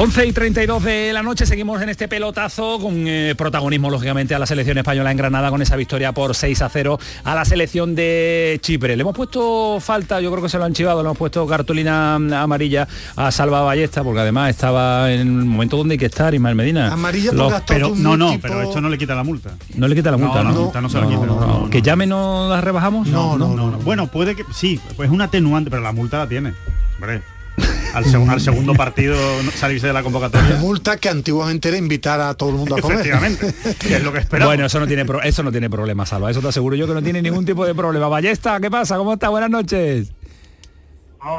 11 0.00 0.26
y 0.26 0.32
32 0.32 0.84
de 0.84 1.12
la 1.12 1.24
noche 1.24 1.44
seguimos 1.44 1.82
en 1.82 1.88
este 1.88 2.06
pelotazo 2.06 2.78
con 2.78 3.08
eh, 3.08 3.34
protagonismo 3.36 3.90
lógicamente 3.90 4.32
a 4.32 4.38
la 4.38 4.46
selección 4.46 4.78
española 4.78 5.10
en 5.10 5.16
Granada 5.16 5.50
con 5.50 5.60
esa 5.60 5.74
victoria 5.74 6.12
por 6.12 6.36
6 6.36 6.62
a 6.62 6.68
0 6.68 7.00
a 7.24 7.34
la 7.34 7.44
selección 7.44 7.96
de 7.96 8.60
Chipre. 8.62 8.94
Le 8.94 9.00
hemos 9.00 9.16
puesto 9.16 9.80
falta, 9.80 10.20
yo 10.20 10.30
creo 10.30 10.40
que 10.40 10.48
se 10.48 10.56
lo 10.56 10.66
han 10.66 10.72
chivado, 10.72 11.02
le 11.02 11.08
hemos 11.08 11.18
puesto 11.18 11.44
cartulina 11.48 12.14
amarilla 12.14 12.86
a 13.16 13.32
Salva 13.32 13.62
Ballesta 13.62 14.04
porque 14.04 14.20
además 14.20 14.50
estaba 14.50 15.12
en 15.12 15.18
el 15.18 15.26
momento 15.26 15.76
donde 15.76 15.94
hay 15.94 15.98
que 15.98 16.06
estar 16.06 16.32
Ismael 16.32 16.54
Medina. 16.54 16.92
Amarilla 16.92 17.32
pero 17.66 17.92
no, 17.96 18.16
no, 18.16 18.38
pero 18.40 18.62
esto 18.62 18.80
no 18.80 18.90
le 18.90 18.98
quita 18.98 19.16
la 19.16 19.24
multa. 19.24 19.50
No 19.74 19.88
le 19.88 19.96
quita 19.96 20.12
la 20.12 20.16
multa, 20.16 20.44
¿no? 20.44 20.70
no, 20.80 21.36
no, 21.60 21.70
que 21.70 21.82
llame 21.82 22.06
no 22.06 22.48
la 22.48 22.60
rebajamos. 22.60 23.08
No, 23.08 23.36
no, 23.36 23.56
no, 23.56 23.78
Bueno, 23.78 24.06
puede 24.06 24.36
que 24.36 24.44
sí, 24.54 24.80
pues 24.94 25.08
es 25.08 25.12
un 25.12 25.22
atenuante, 25.22 25.70
pero 25.70 25.82
la 25.82 25.90
multa 25.90 26.18
la 26.18 26.28
tiene. 26.28 26.54
Hombre 26.94 27.20
al, 27.94 28.40
segundo 28.40 28.74
partido 28.74 29.16
salirse 29.54 29.86
de 29.86 29.92
la 29.92 30.02
convocatoria. 30.02 30.56
Multa 30.56 30.96
que 30.96 31.08
antiguamente 31.08 31.68
era 31.68 31.76
invitar 31.76 32.20
a 32.20 32.34
todo 32.34 32.50
el 32.50 32.56
mundo 32.56 32.76
a 32.76 32.80
comer. 32.80 33.00
Efectivamente, 33.00 33.46
es 33.94 34.02
lo 34.02 34.12
que 34.12 34.18
esperamos. 34.18 34.50
Bueno, 34.50 34.66
eso 34.66 34.80
no 34.80 34.86
tiene 34.86 35.04
eso 35.24 35.42
no 35.42 35.50
tiene 35.50 35.70
problema, 35.70 36.06
Salva, 36.06 36.30
eso 36.30 36.40
te 36.40 36.48
aseguro 36.48 36.76
yo 36.76 36.86
que 36.86 36.94
no 36.94 37.02
tiene 37.02 37.22
ningún 37.22 37.44
tipo 37.44 37.66
de 37.66 37.74
problema. 37.74 38.08
Ballesta, 38.08 38.60
¿qué 38.60 38.70
pasa? 38.70 38.96
¿Cómo 38.96 39.14
está? 39.14 39.28
Buenas 39.28 39.50
noches. 39.50 40.12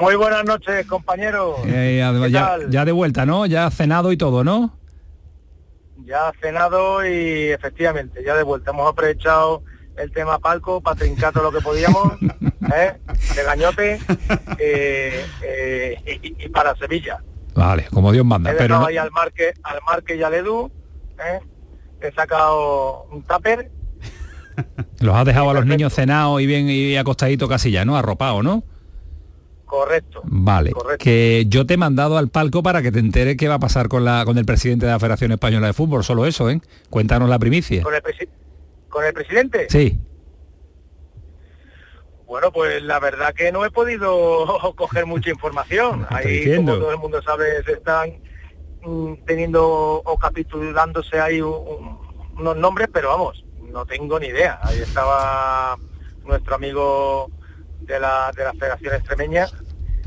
Muy 0.01 0.15
buenas 0.15 0.43
noches, 0.45 0.85
compañeros. 0.85 1.59
Eh, 1.65 2.03
ya, 2.69 2.85
de 2.85 2.91
vuelta, 2.91 3.25
¿no? 3.25 3.45
Ya 3.45 3.65
ha 3.65 3.71
cenado 3.71 4.11
y 4.11 4.17
todo, 4.17 4.43
¿no? 4.43 4.77
Ya 6.05 6.27
ha 6.27 6.33
cenado 6.41 7.05
y 7.05 7.49
efectivamente, 7.51 8.21
ya 8.25 8.35
de 8.35 8.43
vuelta. 8.43 8.71
Hemos 8.71 8.91
aprovechado 8.91 9.63
el 9.99 10.11
tema 10.11 10.39
palco 10.39 10.81
para 10.81 10.95
trincar 10.95 11.33
todo 11.33 11.43
lo 11.43 11.51
que 11.51 11.61
podíamos, 11.61 12.13
¿eh? 12.73 12.97
de 13.35 13.43
gañote 13.43 13.99
eh, 14.57 15.25
eh, 15.43 16.19
y, 16.21 16.49
para 16.49 16.75
Sevilla. 16.75 17.21
Vale, 17.53 17.87
como 17.91 18.11
Dios 18.11 18.25
manda. 18.25 18.51
He 18.51 18.55
pero 18.55 18.85
ahí 18.85 18.97
al 18.97 19.11
Marque, 19.11 19.53
al 19.63 19.79
Marque 19.85 20.15
y 20.15 20.23
al 20.23 20.33
Edu, 20.33 20.71
he 22.01 22.11
sacado 22.13 23.03
un 23.11 23.23
tupper. 23.23 23.71
Los 24.99 25.15
has 25.15 25.25
dejado 25.25 25.49
a 25.49 25.53
los 25.53 25.65
niños 25.65 25.93
cenados 25.93 26.41
y 26.41 26.45
bien 26.45 26.69
y 26.69 26.97
acostadito 26.97 27.47
casi 27.47 27.71
ya, 27.71 27.85
¿no? 27.85 27.97
Arropado, 27.97 28.43
¿no? 28.43 28.63
Correcto. 29.65 30.21
Vale. 30.23 30.73
Que 30.97 31.45
yo 31.47 31.65
te 31.65 31.75
he 31.75 31.77
mandado 31.77 32.17
al 32.17 32.29
palco 32.29 32.63
para 32.63 32.81
que 32.81 32.91
te 32.91 32.99
enteres 32.99 33.37
qué 33.37 33.47
va 33.47 33.55
a 33.55 33.59
pasar 33.59 33.87
con 33.87 34.03
la 34.03 34.25
con 34.25 34.37
el 34.37 34.45
presidente 34.45 34.85
de 34.85 34.91
la 34.91 34.99
Federación 34.99 35.31
Española 35.31 35.67
de 35.67 35.73
Fútbol, 35.73 36.03
solo 36.03 36.25
eso, 36.25 36.49
¿eh? 36.49 36.59
Cuéntanos 36.89 37.29
la 37.29 37.39
primicia. 37.39 37.83
Con 37.83 37.93
el, 37.93 38.01
¿Con 38.89 39.05
el 39.05 39.13
presidente? 39.13 39.67
Sí. 39.69 39.99
Bueno, 42.25 42.51
pues 42.51 42.83
la 42.83 42.99
verdad 42.99 43.33
que 43.33 43.51
no 43.51 43.65
he 43.65 43.71
podido 43.71 44.45
coger 44.75 45.05
mucha 45.05 45.31
información. 45.31 46.05
Ahí, 46.09 46.55
como 46.55 46.73
todo 46.73 46.91
el 46.91 46.97
mundo 46.97 47.21
sabe, 47.21 47.63
se 47.63 47.73
están 47.73 48.21
mm, 48.83 49.13
teniendo 49.25 49.65
o 50.05 50.17
capitulándose 50.17 51.19
ahí 51.19 51.41
unos 51.41 52.55
nombres, 52.57 52.87
pero 52.93 53.09
vamos, 53.09 53.43
no 53.71 53.85
tengo 53.85 54.19
ni 54.19 54.27
idea. 54.27 54.59
Ahí 54.61 54.79
estaba 54.79 55.77
nuestro 56.23 56.55
amigo 56.55 57.31
de 57.81 57.99
la, 57.99 58.31
de 58.35 58.43
la 58.43 58.53
Federación 58.53 58.93
Extremeña, 58.93 59.47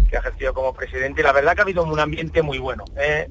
que 0.09 0.17
ha 0.17 0.21
ejercido 0.21 0.55
como 0.55 0.73
presidente, 0.73 1.21
y 1.21 1.25
la 1.25 1.33
verdad 1.33 1.55
que 1.55 1.61
ha 1.63 1.65
habido 1.65 1.83
un 1.83 1.99
ambiente 1.99 2.43
muy 2.43 2.59
bueno. 2.59 2.85
¿eh? 2.97 3.29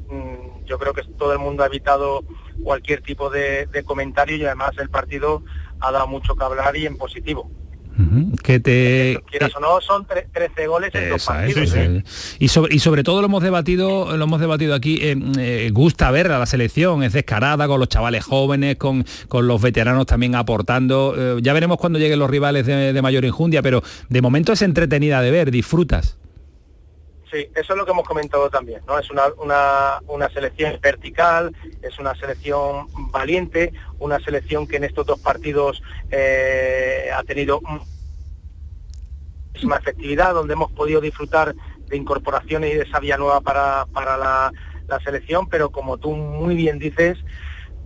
Yo 0.66 0.78
creo 0.78 0.94
que 0.94 1.04
todo 1.18 1.34
el 1.34 1.40
mundo 1.40 1.64
ha 1.64 1.68
evitado 1.68 2.24
cualquier 2.64 3.02
tipo 3.02 3.30
de, 3.30 3.68
comentario 3.86 4.38
y 4.38 4.46
además 4.46 4.72
el 4.80 4.90
partido 4.90 5.44
ha 5.80 5.92
dado 5.92 6.08
mucho 6.08 6.36
que 6.36 6.44
hablar 6.44 6.76
y 6.78 6.86
en 6.86 6.98
positivo. 6.98 7.50
Que 8.42 8.60
te 8.60 9.20
quieras 9.30 9.56
o 9.56 9.60
no 9.60 9.80
son 9.82 10.08
13 10.08 10.66
goles 10.66 10.96
en 10.96 11.10
dos 11.10 11.26
partidos 11.26 11.76
¿eh? 11.76 12.04
y 12.40 12.48
sobre 12.48 12.74
y 12.74 12.80
sobre 12.80 13.04
todo 13.04 13.20
lo 13.22 13.28
hemos 13.28 13.44
debatido 13.44 14.18
lo 14.18 14.24
hemos 14.24 14.40
debatido 14.40 14.74
aquí 14.74 14.98
eh, 15.02 15.16
eh, 15.38 15.70
gusta 15.72 16.10
ver 16.10 16.32
a 16.32 16.40
la 16.40 16.48
selección 16.48 17.04
es 17.04 17.14
descarada 17.14 17.68
con 17.68 17.80
los 17.80 17.90
chavales 17.90 18.24
jóvenes 18.24 18.78
con, 18.78 19.06
con 19.28 19.46
los 19.46 19.62
veteranos 19.62 20.08
también 20.08 20.36
aportando 20.36 21.38
ya 21.40 21.54
veremos 21.54 21.78
cuando 21.78 22.00
lleguen 22.00 22.18
los 22.18 22.30
rivales 22.30 22.66
de, 22.66 22.94
de 22.94 23.02
mayor 23.04 23.24
injundia 23.24 23.62
pero 23.62 23.84
de 24.10 24.22
momento 24.22 24.54
es 24.54 24.64
entretenida 24.64 25.22
de 25.22 25.30
ver 25.30 25.52
disfrutas 25.52 26.18
Sí, 27.32 27.48
eso 27.56 27.74
es 27.74 27.80
lo 27.80 27.86
que 27.86 27.92
hemos 27.92 28.06
comentado 28.06 28.50
también, 28.50 28.82
¿no? 28.86 29.00
Es 29.00 29.10
una, 29.10 29.24
una, 30.08 30.30
selección 30.34 30.78
vertical, 30.82 31.56
es 31.82 31.98
una 31.98 32.14
selección 32.16 32.88
valiente, 33.10 33.72
una 34.00 34.20
selección 34.20 34.68
que 34.68 34.76
en 34.76 34.84
estos 34.84 35.06
dos 35.06 35.22
partidos 35.22 35.82
eh, 36.10 37.10
ha 37.16 37.24
tenido 37.24 37.62
máxima 37.62 39.78
efectividad, 39.78 40.34
donde 40.34 40.54
hemos 40.54 40.74
podido 40.74 41.00
disfrutar 41.00 41.56
de 41.88 41.96
incorporaciones 41.96 42.74
y 42.74 42.78
de 42.78 42.90
sabia 42.90 43.18
nueva 43.18 43.40
para, 43.40 43.86
para 43.94 44.18
la, 44.18 44.52
selección, 45.06 45.48
pero 45.48 45.70
como 45.70 45.98
tú 45.98 46.14
muy 46.14 46.54
bien 46.54 46.78
dices, 46.78 47.18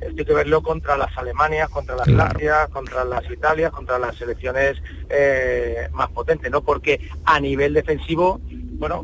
esto 0.02 0.16
hay 0.18 0.26
que 0.26 0.34
verlo 0.34 0.64
contra 0.64 0.98
las 0.98 1.16
Alemanias, 1.16 1.70
contra 1.70 1.96
las 1.96 2.08
Francias, 2.08 2.68
contra 2.70 3.06
las 3.06 3.30
Italias, 3.30 3.72
contra 3.72 4.00
las 4.00 4.16
selecciones 4.16 4.82
eh, 5.10 5.88
más 5.94 6.10
potentes, 6.10 6.50
¿no? 6.50 6.64
Porque 6.64 7.08
a 7.26 7.40
nivel 7.40 7.76
defensivo, 7.76 8.42
bueno, 8.50 9.04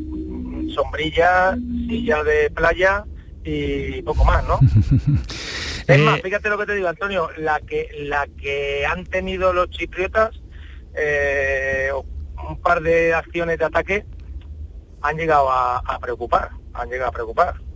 sombrilla, 0.72 1.56
silla 1.88 2.22
de 2.24 2.50
playa 2.50 3.04
y 3.44 4.02
poco 4.02 4.24
más, 4.24 4.46
¿no? 4.46 4.58
es 5.86 6.00
más, 6.00 6.18
eh, 6.18 6.22
fíjate 6.22 6.48
lo 6.48 6.58
que 6.58 6.66
te 6.66 6.74
digo, 6.74 6.88
Antonio, 6.88 7.28
la 7.36 7.60
que 7.60 7.88
la 7.98 8.26
que 8.40 8.86
han 8.86 9.04
tenido 9.04 9.52
los 9.52 9.70
chipriotas, 9.70 10.30
eh, 10.94 11.90
un 12.48 12.60
par 12.60 12.82
de 12.82 13.14
acciones 13.14 13.58
de 13.58 13.64
ataque, 13.64 14.06
han 15.00 15.16
llegado 15.16 15.50
a 15.50 15.98
preocupar, 16.00 16.50
han 16.74 16.88
llegado 16.88 17.10
a 17.10 17.12
preocupar. 17.12 17.71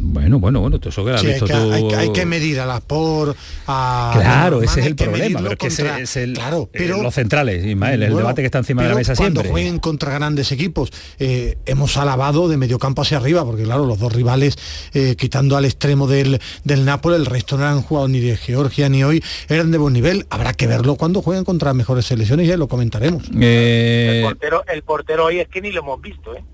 Bueno, 0.00 0.38
bueno, 0.38 0.60
bueno, 0.60 0.78
eso 0.82 1.04
que 1.04 1.10
hay, 1.10 1.88
que, 1.88 1.96
hay, 1.96 2.12
que 2.12 2.24
medir 2.24 2.60
a 2.60 2.66
las 2.66 2.80
por 2.80 3.34
a 3.66 4.12
Claro, 4.14 4.62
ese 4.62 4.80
es 4.80 4.86
el 4.86 4.94
problema, 4.94 5.40
pero 5.40 5.52
es 5.52 5.58
que 5.58 6.02
es 6.02 6.16
el, 6.16 6.34
claro, 6.34 6.70
eh, 6.72 6.78
pero, 6.78 7.02
los 7.02 7.14
centrales, 7.14 7.64
Ismael, 7.64 8.04
el 8.04 8.14
debate 8.14 8.42
que 8.42 8.46
está 8.46 8.58
encima 8.58 8.82
de 8.82 8.90
la 8.90 8.94
mesa 8.94 9.14
cuando 9.16 9.40
siempre. 9.40 9.50
jueguen 9.50 9.78
contra 9.80 10.12
grandes 10.12 10.52
equipos, 10.52 10.92
eh, 11.18 11.58
hemos 11.66 11.96
alabado 11.96 12.48
de 12.48 12.56
medio 12.56 12.78
campo 12.78 13.02
hacia 13.02 13.16
arriba, 13.16 13.44
porque 13.44 13.64
claro, 13.64 13.86
los 13.86 13.98
dos 13.98 14.12
rivales, 14.12 14.56
eh, 14.94 15.16
quitando 15.16 15.56
al 15.56 15.64
extremo 15.64 16.06
del, 16.06 16.40
del 16.62 16.84
Nápoles, 16.84 17.18
el 17.18 17.26
resto 17.26 17.58
no 17.58 17.66
han 17.66 17.82
jugado 17.82 18.06
ni 18.06 18.20
de 18.20 18.36
Georgia 18.36 18.88
ni 18.88 19.02
hoy, 19.02 19.22
eran 19.48 19.72
de 19.72 19.78
buen 19.78 19.94
nivel. 19.94 20.26
Habrá 20.30 20.52
que 20.52 20.68
verlo 20.68 20.94
cuando 20.94 21.22
jueguen 21.22 21.44
contra 21.44 21.74
mejores 21.74 22.06
selecciones 22.06 22.46
y 22.46 22.50
ya 22.50 22.56
lo 22.56 22.68
comentaremos. 22.68 23.24
El 23.34 24.22
portero, 24.22 24.62
el 24.72 24.82
portero 24.82 25.24
hoy 25.24 25.40
es 25.40 25.48
que 25.48 25.60
ni 25.60 25.72
lo 25.72 25.80
hemos 25.80 26.00
visto, 26.00 26.36
¿eh? 26.36 26.44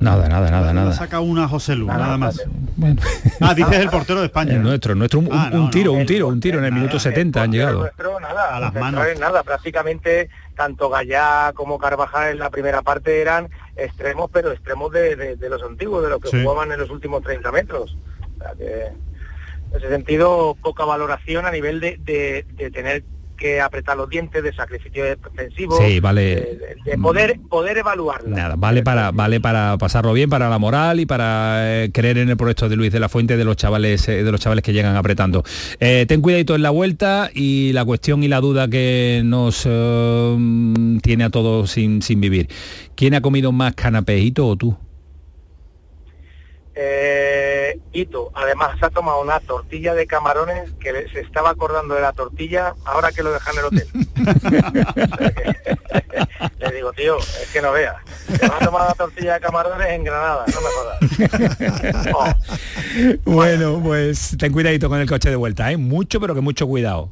Nada, 0.00 0.28
nada, 0.28 0.50
nada, 0.50 0.72
nada. 0.72 0.92
Saca 0.92 1.20
una 1.20 1.46
José 1.46 1.76
Lu, 1.76 1.86
nada, 1.86 2.16
más. 2.16 2.42
Bueno. 2.76 3.00
Ah, 3.40 3.54
dices 3.54 3.78
el 3.78 3.90
portero 3.90 4.20
de 4.20 4.26
España. 4.32 4.54
El 4.54 4.62
nuestro, 4.62 4.94
nuestro 4.94 5.20
un, 5.20 5.28
ah, 5.30 5.50
tiro, 5.70 5.92
un 5.92 6.06
tiro, 6.06 6.26
un 6.26 6.40
tiro 6.40 6.58
en 6.58 6.64
el 6.64 6.72
minuto 6.72 6.98
70 6.98 7.42
han 7.42 7.52
llegado. 7.52 7.80
Nuestro, 7.80 8.18
nada, 8.18 8.56
a 8.56 8.60
las 8.60 8.74
manos. 8.74 9.04
Nada, 9.18 9.42
prácticamente 9.42 10.30
tanto 10.56 10.88
Gallá 10.88 11.52
como 11.54 11.78
Carvajal 11.78 12.30
en 12.30 12.38
la 12.38 12.50
primera 12.50 12.80
parte 12.82 13.20
eran 13.20 13.50
extremos, 13.76 14.30
pero 14.32 14.52
extremos 14.52 14.90
de, 14.90 15.36
los 15.48 15.62
antiguos, 15.62 16.02
de 16.02 16.08
los 16.08 16.20
que 16.20 16.42
jugaban 16.42 16.72
en 16.72 16.80
los 16.80 16.90
últimos 16.90 17.22
30 17.22 17.52
metros. 17.52 17.96
O 18.38 18.42
sea 18.42 18.52
que, 18.56 18.86
en 18.86 19.76
ese 19.76 19.88
sentido, 19.88 20.56
poca 20.62 20.84
valoración 20.84 21.44
a 21.44 21.50
nivel 21.50 21.78
de, 21.80 21.98
de 21.98 22.70
tener 22.70 23.04
que 23.40 23.60
apretar 23.60 23.96
los 23.96 24.08
dientes, 24.08 24.44
de 24.44 24.52
sacrificio 24.52 25.04
defensivo, 25.04 25.76
sí, 25.78 25.98
vale. 25.98 26.76
de, 26.84 26.98
poder 26.98 27.40
poder 27.48 27.78
evaluarlo. 27.78 28.36
Nada, 28.36 28.54
vale 28.56 28.82
para 28.82 29.10
vale 29.10 29.40
para 29.40 29.78
pasarlo 29.78 30.12
bien, 30.12 30.28
para 30.28 30.50
la 30.50 30.58
moral 30.58 31.00
y 31.00 31.06
para 31.06 31.84
eh, 31.84 31.90
creer 31.90 32.18
en 32.18 32.28
el 32.28 32.36
proyecto 32.36 32.68
de 32.68 32.76
Luis 32.76 32.92
de 32.92 33.00
la 33.00 33.08
Fuente 33.08 33.36
de 33.36 33.44
los 33.44 33.56
chavales 33.56 34.06
eh, 34.08 34.22
de 34.22 34.30
los 34.30 34.40
chavales 34.40 34.62
que 34.62 34.72
llegan 34.72 34.94
apretando. 34.94 35.42
Eh, 35.80 36.04
ten 36.06 36.20
cuidadito 36.20 36.54
en 36.54 36.62
la 36.62 36.70
vuelta 36.70 37.30
y 37.34 37.72
la 37.72 37.84
cuestión 37.84 38.22
y 38.22 38.28
la 38.28 38.40
duda 38.40 38.68
que 38.68 39.22
nos 39.24 39.62
tiene 41.02 41.24
a 41.24 41.30
todos 41.30 41.70
sin, 41.70 42.02
sin 42.02 42.20
vivir. 42.20 42.48
¿Quién 42.94 43.14
ha 43.14 43.22
comido 43.22 43.52
más 43.52 43.74
canapejito 43.74 44.46
o 44.46 44.56
tú? 44.56 44.76
Eh, 46.82 47.78
Hito, 47.92 48.30
además 48.34 48.78
se 48.78 48.86
ha 48.86 48.90
tomado 48.90 49.20
una 49.20 49.38
tortilla 49.40 49.92
de 49.94 50.06
camarones 50.06 50.70
que 50.80 51.06
se 51.12 51.20
estaba 51.20 51.50
acordando 51.50 51.94
de 51.94 52.00
la 52.00 52.14
tortilla 52.14 52.74
ahora 52.86 53.12
que 53.12 53.22
lo 53.22 53.30
dejan 53.32 53.54
en 53.54 53.60
el 53.60 53.66
hotel. 53.66 53.86
le 56.58 56.72
digo, 56.72 56.92
tío, 56.92 57.18
es 57.18 57.50
que 57.52 57.60
no 57.60 57.72
veas. 57.72 57.96
Se 58.34 58.48
va 58.48 58.56
a 58.56 58.64
tomar 58.64 58.88
la 58.88 58.94
tortilla 58.94 59.34
de 59.34 59.40
camarones 59.40 59.88
en 59.88 60.04
Granada, 60.04 60.46
no 60.46 60.60
me 60.60 60.68
jodas. 60.68 61.00
Oh. 62.14 62.26
Bueno, 63.24 63.80
pues 63.82 64.36
ten 64.38 64.52
cuidadito 64.52 64.88
con 64.88 65.00
el 65.00 65.08
coche 65.08 65.30
de 65.30 65.36
vuelta, 65.36 65.70
¿eh? 65.70 65.76
Mucho, 65.76 66.20
pero 66.20 66.34
que 66.34 66.40
mucho 66.40 66.66
cuidado. 66.66 67.10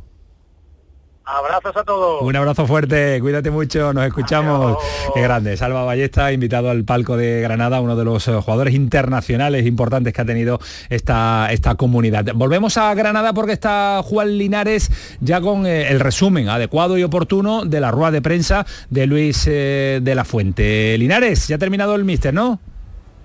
Abrazos 1.30 1.76
a 1.76 1.84
todos. 1.84 2.22
Un 2.22 2.34
abrazo 2.36 2.66
fuerte, 2.66 3.18
cuídate 3.20 3.50
mucho, 3.50 3.92
nos 3.92 4.06
escuchamos. 4.06 4.78
Qué 5.12 5.20
grande. 5.20 5.58
Salva 5.58 5.84
Ballesta, 5.84 6.32
invitado 6.32 6.70
al 6.70 6.84
palco 6.84 7.18
de 7.18 7.42
Granada, 7.42 7.82
uno 7.82 7.96
de 7.96 8.04
los 8.04 8.26
eh, 8.28 8.32
jugadores 8.32 8.72
internacionales 8.72 9.66
importantes 9.66 10.14
que 10.14 10.22
ha 10.22 10.24
tenido 10.24 10.58
esta, 10.88 11.48
esta 11.52 11.74
comunidad. 11.74 12.24
Volvemos 12.34 12.78
a 12.78 12.94
Granada 12.94 13.34
porque 13.34 13.52
está 13.52 14.00
Juan 14.02 14.38
Linares 14.38 14.90
ya 15.20 15.42
con 15.42 15.66
eh, 15.66 15.88
el 15.90 16.00
resumen 16.00 16.48
adecuado 16.48 16.96
y 16.96 17.02
oportuno 17.02 17.66
de 17.66 17.80
la 17.80 17.90
rueda 17.90 18.10
de 18.10 18.22
prensa 18.22 18.64
de 18.88 19.06
Luis 19.06 19.44
eh, 19.46 20.00
de 20.02 20.14
la 20.14 20.24
Fuente. 20.24 20.96
Linares, 20.96 21.46
ya 21.46 21.56
ha 21.56 21.58
terminado 21.58 21.94
el 21.94 22.06
míster, 22.06 22.32
¿no? 22.32 22.58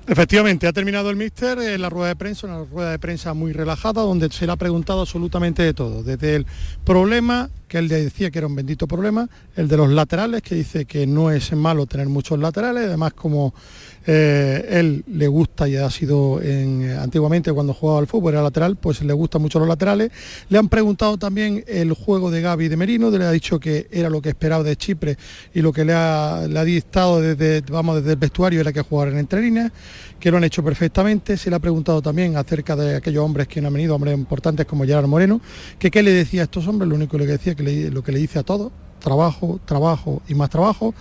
Efectivamente, 0.06 0.68
ha 0.68 0.74
terminado 0.74 1.10
el 1.10 1.16
míster 1.16 1.58
en 1.60 1.82
la 1.82 1.90
rueda 1.90 2.10
de 2.10 2.18
prensa, 2.18 2.46
una 2.46 2.66
rueda 2.66 2.92
de 2.92 3.00
prensa 3.00 3.34
muy 3.34 3.54
relajada, 3.54 4.02
donde 4.02 4.30
se 4.30 4.46
le 4.46 4.52
ha 4.52 4.58
preguntado 4.58 5.00
absolutamente 5.00 5.64
de 5.64 5.74
todo, 5.74 6.04
desde 6.04 6.36
el 6.36 6.46
problema, 6.84 7.50
que 7.70 7.78
él 7.78 7.88
decía 7.88 8.30
que 8.30 8.40
era 8.40 8.48
un 8.48 8.56
bendito 8.56 8.86
problema, 8.86 9.30
el 9.56 9.70
de 9.70 9.78
los 9.78 9.90
laterales, 9.90 10.42
que 10.42 10.56
dice 10.56 10.84
que 10.84 11.08
no 11.08 11.32
es 11.32 11.54
malo 11.54 11.86
tener 11.86 12.10
muchos 12.10 12.38
laterales, 12.38 12.88
además 12.88 13.14
como 13.14 13.54
eh, 14.06 14.66
él 14.70 15.04
le 15.08 15.28
gusta 15.28 15.68
y 15.68 15.76
ha 15.76 15.90
sido 15.90 16.40
antiguamente 17.00 17.52
cuando 17.52 17.74
jugaba 17.74 18.00
al 18.00 18.08
fútbol, 18.08 18.34
era 18.34 18.44
lateral, 18.44 18.76
pues 18.76 19.02
le 19.02 19.14
gustan 19.14 19.42
mucho 19.42 19.60
los 19.60 19.68
laterales. 19.68 20.12
Le 20.50 20.58
han 20.58 20.70
preguntado 20.70 21.18
también 21.18 21.64
el 21.68 21.94
juego 21.94 22.32
de 22.32 22.42
Gaby 22.42 22.68
de 22.68 22.78
Merino, 22.78 23.10
le 23.10 23.26
ha 23.26 23.32
dicho 23.32 23.60
que 23.60 23.88
era 23.92 24.10
lo 24.10 24.22
que 24.22 24.30
esperaba 24.30 24.64
de 24.64 24.76
Chipre 24.76 25.18
y 25.54 25.62
lo 25.62 25.72
que 25.72 25.86
le 25.86 25.94
ha, 25.94 26.46
le 26.48 26.60
ha 26.60 26.64
dictado 26.64 27.22
desde, 27.22 27.62
vamos, 27.62 27.98
desde 27.98 28.12
el 28.12 28.18
vestuario 28.18 28.62
era 28.62 28.72
que 28.72 28.82
jugar 28.82 29.10
en 29.10 29.18
entre 29.18 29.42
líneas, 29.42 29.72
que 30.20 30.32
lo 30.32 30.38
han 30.38 30.44
hecho 30.44 30.64
perfectamente. 30.64 31.38
Se 31.38 31.50
le 31.50 31.56
ha 31.56 31.60
preguntado 31.60 32.02
también 32.02 32.36
acerca 32.38 32.76
de 32.76 32.96
aquellos 32.98 33.24
hombres 33.24 33.48
que 33.48 33.60
han 33.60 33.74
venido, 33.74 33.96
hombres 33.96 34.14
importantes 34.14 34.66
como 34.66 34.86
Gerard 34.86 35.08
Moreno, 35.08 35.42
que 35.80 35.92
qué 35.92 36.04
le 36.04 36.12
decía 36.12 36.42
a 36.42 36.44
estos 36.46 36.68
hombres, 36.68 36.90
lo 36.90 36.96
único 36.96 37.18
que 37.18 37.26
le 37.26 37.32
decía 37.32 37.56
que 37.56 37.92
lo 37.92 38.04
que 38.04 38.12
le 38.12 38.20
dice 38.20 38.40
a 38.40 38.44
todos, 38.44 38.72
trabajo, 39.04 39.60
trabajo 39.66 40.22
y 40.28 40.34
más 40.34 40.50
trabajo. 40.50 40.96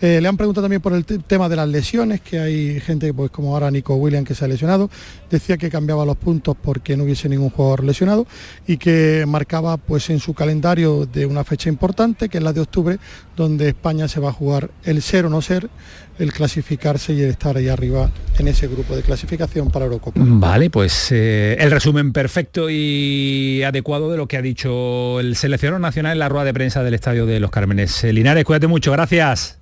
Eh, 0.00 0.20
le 0.20 0.28
han 0.28 0.36
preguntado 0.36 0.64
también 0.64 0.82
por 0.82 0.92
el 0.92 1.04
tema 1.04 1.48
de 1.48 1.56
las 1.56 1.66
lesiones, 1.68 2.20
que 2.20 2.38
hay 2.38 2.80
gente 2.80 3.12
pues 3.14 3.30
como 3.30 3.54
ahora 3.54 3.70
Nico 3.70 3.94
Williams 3.96 4.28
que 4.28 4.34
se 4.34 4.44
ha 4.44 4.48
lesionado, 4.48 4.90
decía 5.30 5.56
que 5.56 5.70
cambiaba 5.70 6.04
los 6.04 6.16
puntos 6.16 6.54
porque 6.60 6.96
no 6.96 7.04
hubiese 7.04 7.28
ningún 7.28 7.50
jugador 7.50 7.82
lesionado 7.82 8.26
y 8.66 8.76
que 8.76 9.24
marcaba 9.26 9.78
pues 9.78 10.10
en 10.10 10.20
su 10.20 10.34
calendario 10.34 11.06
de 11.06 11.24
una 11.24 11.42
fecha 11.44 11.70
importante, 11.70 12.28
que 12.28 12.38
es 12.38 12.44
la 12.44 12.52
de 12.52 12.60
octubre, 12.60 12.98
donde 13.36 13.68
España 13.68 14.06
se 14.06 14.20
va 14.20 14.28
a 14.28 14.32
jugar 14.32 14.70
el 14.84 15.00
ser 15.00 15.24
o 15.24 15.30
no 15.30 15.40
ser 15.40 15.70
el 16.18 16.32
clasificarse 16.32 17.12
y 17.12 17.22
el 17.22 17.30
estar 17.30 17.56
ahí 17.56 17.68
arriba 17.68 18.10
en 18.38 18.48
ese 18.48 18.68
grupo 18.68 18.96
de 18.96 19.02
clasificación 19.02 19.70
para 19.70 19.86
Eurocopa. 19.86 20.20
Vale, 20.22 20.70
pues 20.70 21.12
eh, 21.12 21.56
el 21.58 21.70
resumen 21.70 22.12
perfecto 22.12 22.68
y 22.70 23.62
adecuado 23.62 24.10
de 24.10 24.16
lo 24.16 24.26
que 24.26 24.36
ha 24.36 24.42
dicho 24.42 25.20
el 25.20 25.36
seleccionador 25.36 25.80
nacional 25.80 26.12
en 26.12 26.18
la 26.18 26.28
rueda 26.28 26.44
de 26.44 26.54
prensa 26.54 26.82
del 26.82 26.94
Estadio 26.94 27.26
de 27.26 27.40
Los 27.40 27.50
Cármenes. 27.50 28.04
Eh, 28.04 28.12
Linares, 28.12 28.44
cuídate 28.44 28.66
mucho, 28.66 28.92
gracias. 28.92 29.58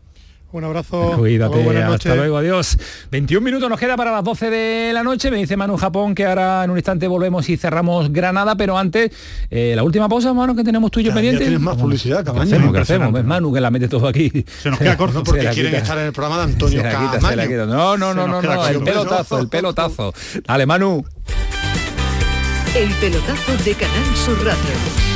Un 0.55 0.63
abrazo. 0.63 1.15
Cuídate, 1.19 1.83
hasta 1.83 2.15
luego, 2.15 2.37
adiós. 2.37 2.79
21 3.11 3.45
minutos 3.45 3.69
nos 3.69 3.77
queda 3.77 3.97
para 3.97 4.13
las 4.13 4.23
12 4.23 4.51
de 4.51 4.93
la 4.93 5.03
noche. 5.03 5.29
Me 5.33 5.39
dice 5.39 5.57
Manu 5.57 5.77
Japón 5.77 6.15
que 6.15 6.25
ahora 6.25 6.63
en 6.63 6.71
un 6.71 6.77
instante 6.77 7.09
volvemos 7.09 7.49
y 7.49 7.57
cerramos 7.57 8.13
Granada, 8.13 8.55
pero 8.57 8.79
antes, 8.79 9.11
eh, 9.51 9.73
la 9.75 9.83
última 9.83 10.09
pausa, 10.09 10.33
Manu, 10.33 10.55
que 10.55 10.63
tenemos 10.63 10.93
tuyo 10.93 11.13
pendiente. 11.13 11.41
tienes 11.41 11.59
más 11.59 11.77
publicidad, 11.77 12.25
¿Qué 12.25 12.39
hacemos? 12.39 12.73
¿Qué 12.73 12.79
hacemos? 12.79 13.19
Es 13.19 13.25
Manu 13.25 13.53
que 13.53 13.61
la 13.61 13.73
mete 13.73 13.89
todo 13.89 14.07
aquí. 14.07 14.31
Se 14.63 14.71
nos 14.71 14.79
queda 14.79 14.97
corto 14.97 15.25
porque 15.25 15.49
quieren 15.49 15.75
estar 15.75 15.99
en 15.99 16.05
el 16.05 16.13
programa 16.13 16.39
de 16.39 16.53
Antonio 16.53 16.83
Camaño. 16.85 17.67
No, 17.67 17.97
no, 17.97 18.15
no, 18.15 18.29
no, 18.29 18.41
no, 18.41 18.69
el 18.69 18.81
pelotazo, 18.81 19.41
el 19.41 19.49
pelotazo. 19.49 20.15
Dale, 20.47 20.67
Manu. 20.67 21.05
El 22.77 22.91
pelotazo 23.01 23.57
de 23.65 23.75
Canal 23.75 24.17
Sur 24.25 24.39
Radio. 24.45 25.15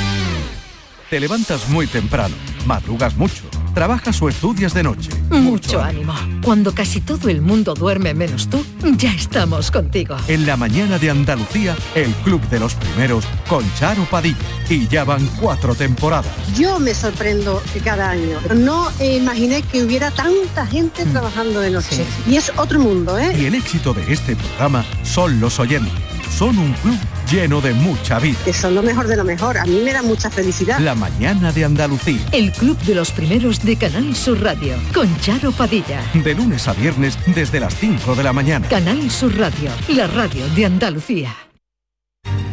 Te 1.10 1.20
levantas 1.20 1.69
muy 1.69 1.86
temprano, 1.86 2.35
madrugas 2.66 3.16
mucho, 3.16 3.44
trabajas 3.74 4.20
o 4.23 4.28
estudias 4.28 4.74
de 4.74 4.82
noche. 4.82 5.11
Mucho, 5.31 5.81
ánimo. 5.81 6.15
Cuando 6.45 6.74
casi 6.74 7.01
todo 7.01 7.28
el 7.28 7.43
mundo 7.43 7.74
duerme 7.74 8.15
menos 8.15 8.49
tú, 8.49 8.65
ya 8.97 9.12
estamos 9.12 9.70
contigo. 9.70 10.16
En 10.28 10.47
la 10.47 10.57
mañana 10.57 10.99
de 10.99 11.11
Andalucía, 11.11 11.77
el 11.95 12.12
Club 12.24 12.40
de 12.49 12.61
los 12.61 12.74
Primeros 12.74 13.24
con 13.49 13.65
Charo 13.74 14.05
Padilla. 14.05 14.39
Y 14.69 14.86
ya 14.89 15.05
van 15.05 15.27
cuatro 15.40 15.74
temporadas. 15.74 16.31
Yo 16.57 16.78
me 16.78 16.95
sorprendo 16.95 17.62
que 17.73 17.81
cada 17.81 18.11
año. 18.11 18.39
No 18.55 18.90
imaginé 19.01 19.62
que 19.62 19.82
hubiera 19.82 20.11
tanta 20.11 20.66
gente 20.66 21.05
mm. 21.05 21.12
trabajando 21.12 21.61
de 21.61 21.70
noche. 21.70 22.05
Y 22.27 22.36
es 22.36 22.53
otro 22.57 22.78
mundo, 22.78 23.19
¿eh? 23.19 23.35
Y 23.39 23.47
el 23.47 23.55
éxito 23.55 23.95
de 23.95 24.12
este 24.12 24.36
programa 24.36 24.85
son 25.03 25.40
los 25.40 25.59
oyentes 25.59 25.93
son 26.39 26.57
un 26.57 26.73
club 26.74 26.97
lleno 27.28 27.61
de 27.61 27.74
mucha 27.74 28.20
vida. 28.20 28.39
Que 28.45 28.53
son 28.53 28.74
lo 28.77 28.82
mejor 28.82 29.09
de 29.09 29.16
lo 29.16 29.24
mejor. 29.24 29.59
A 29.59 29.65
mí 29.65 29.81
me 29.85 29.93
da 29.93 30.03
mucha 30.03 30.31
felicidad. 30.31 30.78
La 30.78 30.95
mañana 30.95 31.51
de 31.51 31.65
Andalucía. 31.65 32.20
El 32.31 32.53
club 32.53 32.78
de 32.82 32.95
los 32.95 33.11
primeros 33.11 33.57
de 33.62 33.76
Canal 33.76 34.14
Sur 34.14 34.43
Radio. 34.43 34.74
Con 34.94 35.14
Charo 35.20 35.52
Padilla. 35.52 36.01
De 36.12 36.35
lunes 36.35 36.68
a 36.68 36.72
viernes 36.72 37.18
desde 37.26 37.60
las 37.60 37.74
5 37.76 38.14
de 38.14 38.22
la 38.22 38.32
mañana. 38.32 38.68
Canal 38.68 39.10
Sur 39.10 39.36
Radio. 39.36 39.70
La 39.89 40.06
radio 40.06 40.47
de 40.51 40.66
Andalucía. 40.66 41.35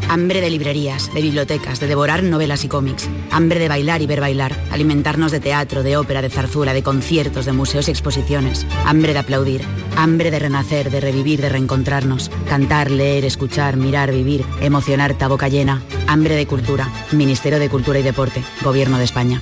Hambre 0.07 0.40
de 0.40 0.49
librerías, 0.49 1.11
de 1.14 1.22
bibliotecas, 1.22 1.80
de 1.80 1.88
devorar 1.88 2.23
novelas 2.23 2.64
y 2.64 2.68
cómics. 2.68 3.10
Hambre 3.32 3.60
de 3.60 3.68
bailar 3.68 4.02
y 4.02 4.07
ver 4.07 4.22
bailar. 4.22 4.56
Alimentarnos 4.72 5.32
de 5.32 5.40
teatro, 5.40 5.84
de 5.84 5.98
ópera, 5.98 6.22
de 6.22 6.30
zarzuela, 6.30 6.73
de 6.73 6.84
conciertos, 6.84 7.45
de 7.45 7.53
museos 7.53 7.88
y 7.88 7.91
exposiciones. 7.91 8.65
Hambre 8.86 9.14
de 9.14 9.19
aplaudir. 9.19 9.61
Hambre 9.98 10.30
de 10.32 10.40
renacer, 10.40 10.91
de 10.91 11.02
revivir, 11.02 11.41
de 11.41 11.49
reencontrarnos. 11.49 12.30
Cantar, 12.48 12.91
leer, 12.91 13.26
escuchar, 13.26 13.77
mirar, 13.77 14.11
vivir. 14.11 14.45
Emocionar, 14.61 15.15
a 15.19 15.27
boca 15.27 15.49
llena. 15.49 15.82
Hambre 16.07 16.36
de 16.36 16.45
cultura. 16.45 16.88
Ministerio 17.11 17.60
de 17.60 17.69
Cultura 17.69 17.99
y 17.99 18.03
Deporte. 18.03 18.44
Gobierno 18.64 18.98
de 18.98 19.06
España. 19.06 19.41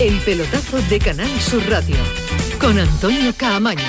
El 0.00 0.18
pelotazo 0.20 0.82
de 0.90 0.98
Canal 0.98 1.28
Sur 1.40 1.62
Radio 1.70 1.94
con 2.60 2.76
Antonio 2.76 3.32
Caamaño. 3.36 3.80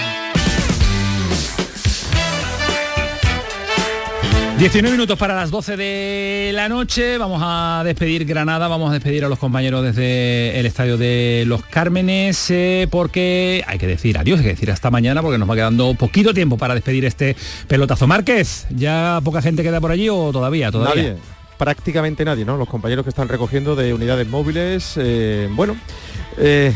19 4.59 4.91
minutos 4.95 5.17
para 5.17 5.33
las 5.33 5.49
12 5.49 5.75
de 5.75 6.51
la 6.53 6.69
noche, 6.69 7.17
vamos 7.17 7.41
a 7.43 7.81
despedir 7.83 8.23
Granada, 8.23 8.67
vamos 8.67 8.91
a 8.91 8.93
despedir 8.93 9.25
a 9.25 9.29
los 9.29 9.39
compañeros 9.39 9.83
desde 9.83 10.59
el 10.59 10.67
estadio 10.67 10.97
de 10.97 11.43
Los 11.47 11.65
Cármenes, 11.65 12.51
eh, 12.51 12.87
porque 12.91 13.63
hay 13.65 13.79
que 13.79 13.87
decir 13.87 14.17
adiós, 14.19 14.39
hay 14.39 14.45
que 14.45 14.51
decir 14.51 14.71
hasta 14.71 14.91
mañana, 14.91 15.23
porque 15.23 15.39
nos 15.39 15.49
va 15.49 15.55
quedando 15.55 15.95
poquito 15.95 16.35
tiempo 16.35 16.57
para 16.57 16.75
despedir 16.75 17.03
este 17.05 17.35
pelotazo. 17.67 18.05
Márquez, 18.05 18.67
¿ya 18.69 19.19
poca 19.23 19.41
gente 19.41 19.63
queda 19.63 19.81
por 19.81 19.89
allí 19.89 20.07
o 20.07 20.31
todavía? 20.31 20.71
todavía? 20.71 21.15
Prácticamente 21.57 22.25
nadie, 22.25 22.45
¿no? 22.45 22.57
Los 22.57 22.69
compañeros 22.69 23.03
que 23.03 23.09
están 23.09 23.27
recogiendo 23.27 23.75
de 23.75 23.93
unidades 23.93 24.27
móviles, 24.27 24.93
eh, 24.97 25.49
bueno, 25.51 25.75
eh, 26.37 26.73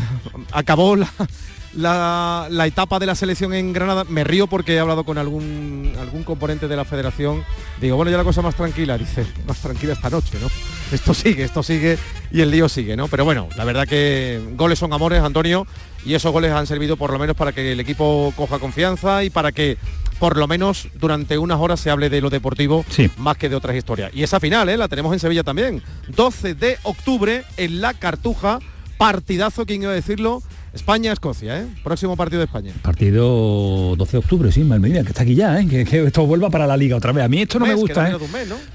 acabó 0.52 0.96
la, 0.96 2.48
la, 2.50 2.66
etapa 2.66 2.98
de 2.98 3.06
la 3.06 3.14
selección 3.14 3.52
en 3.52 3.72
Granada. 3.72 4.04
Me 4.04 4.24
río 4.24 4.46
porque 4.46 4.74
he 4.74 4.80
hablado 4.80 5.04
con 5.04 5.18
algún, 5.18 5.92
algún 6.00 6.24
componente 6.24 6.68
de 6.68 6.76
la 6.76 6.84
federación. 6.84 7.44
Digo, 7.80 7.96
bueno, 7.96 8.10
ya 8.10 8.16
la 8.16 8.24
cosa 8.24 8.42
más 8.42 8.54
tranquila, 8.54 8.98
dice, 8.98 9.26
más 9.46 9.58
tranquila 9.58 9.92
esta 9.92 10.10
noche, 10.10 10.38
¿no? 10.40 10.48
Esto 10.92 11.14
sigue, 11.14 11.44
esto 11.44 11.62
sigue 11.62 11.98
y 12.32 12.40
el 12.40 12.50
lío 12.50 12.68
sigue, 12.68 12.96
¿no? 12.96 13.08
Pero 13.08 13.24
bueno, 13.24 13.48
la 13.56 13.64
verdad 13.64 13.86
que 13.86 14.40
goles 14.56 14.78
son 14.78 14.92
amores, 14.92 15.22
Antonio, 15.22 15.66
y 16.04 16.14
esos 16.14 16.32
goles 16.32 16.52
han 16.52 16.66
servido 16.66 16.96
por 16.96 17.12
lo 17.12 17.18
menos 17.18 17.36
para 17.36 17.52
que 17.52 17.72
el 17.72 17.80
equipo 17.80 18.32
coja 18.36 18.58
confianza 18.58 19.22
y 19.24 19.30
para 19.30 19.52
que 19.52 19.76
por 20.20 20.36
lo 20.36 20.46
menos 20.46 20.88
durante 20.94 21.38
unas 21.38 21.58
horas 21.58 21.80
se 21.80 21.90
hable 21.90 22.10
de 22.10 22.20
lo 22.20 22.30
deportivo 22.30 22.84
más 23.16 23.38
que 23.38 23.48
de 23.48 23.56
otras 23.56 23.74
historias. 23.74 24.12
Y 24.14 24.22
esa 24.22 24.38
final, 24.38 24.68
¿eh? 24.68 24.76
la 24.76 24.86
tenemos 24.86 25.12
en 25.14 25.18
Sevilla 25.18 25.42
también. 25.42 25.82
12 26.08 26.54
de 26.54 26.78
octubre 26.82 27.42
en 27.56 27.80
La 27.80 27.94
Cartuja, 27.94 28.60
partidazo, 28.98 29.64
¿quién 29.64 29.82
iba 29.82 29.90
a 29.90 29.94
decirlo? 29.94 30.42
España-Escocia, 30.72 31.60
¿eh? 31.60 31.66
Próximo 31.82 32.16
partido 32.16 32.38
de 32.38 32.44
España. 32.44 32.72
Partido 32.82 33.96
12 33.96 34.12
de 34.12 34.18
octubre, 34.18 34.52
sí, 34.52 34.62
Malmedina, 34.62 35.02
que 35.02 35.08
está 35.08 35.22
aquí 35.22 35.34
ya, 35.34 35.60
¿eh? 35.60 35.66
que, 35.66 36.04
esto 36.04 36.26
vuelva 36.26 36.48
para 36.48 36.66
la 36.66 36.76
liga 36.76 36.96
otra 36.96 37.12
vez. 37.12 37.24
A 37.24 37.28
mí 37.28 37.42
esto 37.42 37.58
no 37.58 37.66
me 37.66 37.74
gusta, 37.74 38.08
¿eh? 38.08 38.16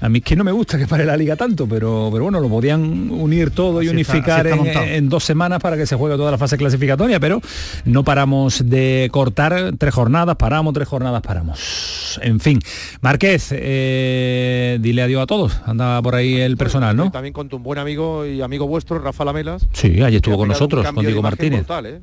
A 0.00 0.08
mí 0.08 0.18
es 0.18 0.24
que 0.24 0.36
no 0.36 0.44
me 0.44 0.52
gusta 0.52 0.76
que 0.76 0.86
pare 0.86 1.06
la 1.06 1.16
liga 1.16 1.36
tanto, 1.36 1.66
pero, 1.66 2.10
pero 2.12 2.24
bueno, 2.24 2.40
lo 2.40 2.48
podían 2.48 3.10
unir 3.10 3.50
todo 3.50 3.82
y 3.82 3.88
unificar 3.88 4.46
en, 4.46 5.08
dos 5.08 5.24
semanas 5.24 5.60
para 5.60 5.76
que 5.76 5.86
se 5.86 5.96
juegue 5.96 6.16
toda 6.16 6.30
la 6.30 6.38
fase 6.38 6.58
clasificatoria, 6.58 7.18
pero 7.18 7.40
no 7.86 8.04
paramos 8.04 8.68
de 8.68 9.08
cortar 9.10 9.72
tres 9.78 9.94
jornadas, 9.94 10.36
paramos, 10.36 10.74
tres 10.74 10.88
jornadas, 10.88 11.22
paramos. 11.22 12.20
En 12.22 12.40
fin, 12.40 12.60
Márquez, 13.00 13.48
eh, 13.52 14.78
dile 14.80 15.02
adiós 15.02 15.22
a 15.22 15.26
todos. 15.26 15.60
Anda 15.64 16.02
por 16.02 16.14
ahí 16.14 16.40
el 16.40 16.56
personal, 16.56 16.94
¿no? 16.96 17.10
También 17.10 17.32
con 17.32 17.48
tu 17.48 17.58
buen 17.58 17.78
amigo 17.78 18.26
y 18.26 18.42
amigo 18.42 18.66
vuestro, 18.66 18.98
Rafa 18.98 19.24
Lamelas. 19.24 19.66
Sí, 19.72 20.02
allí 20.02 20.16
estuvo 20.16 20.36
con 20.36 20.48
nosotros, 20.48 20.86
con 20.92 21.04
Diego 21.04 21.22
Martínez. 21.22 21.66
¿Eh? 21.90 22.00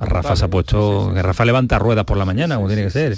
Rafa 0.00 0.36
se 0.36 0.44
ha 0.44 0.48
puesto, 0.48 1.10
que 1.12 1.22
Rafa 1.22 1.44
levanta 1.44 1.78
ruedas 1.78 2.04
por 2.04 2.16
la 2.16 2.24
mañana, 2.24 2.56
como 2.56 2.68
tiene 2.68 2.84
que 2.84 2.90
ser. 2.90 3.16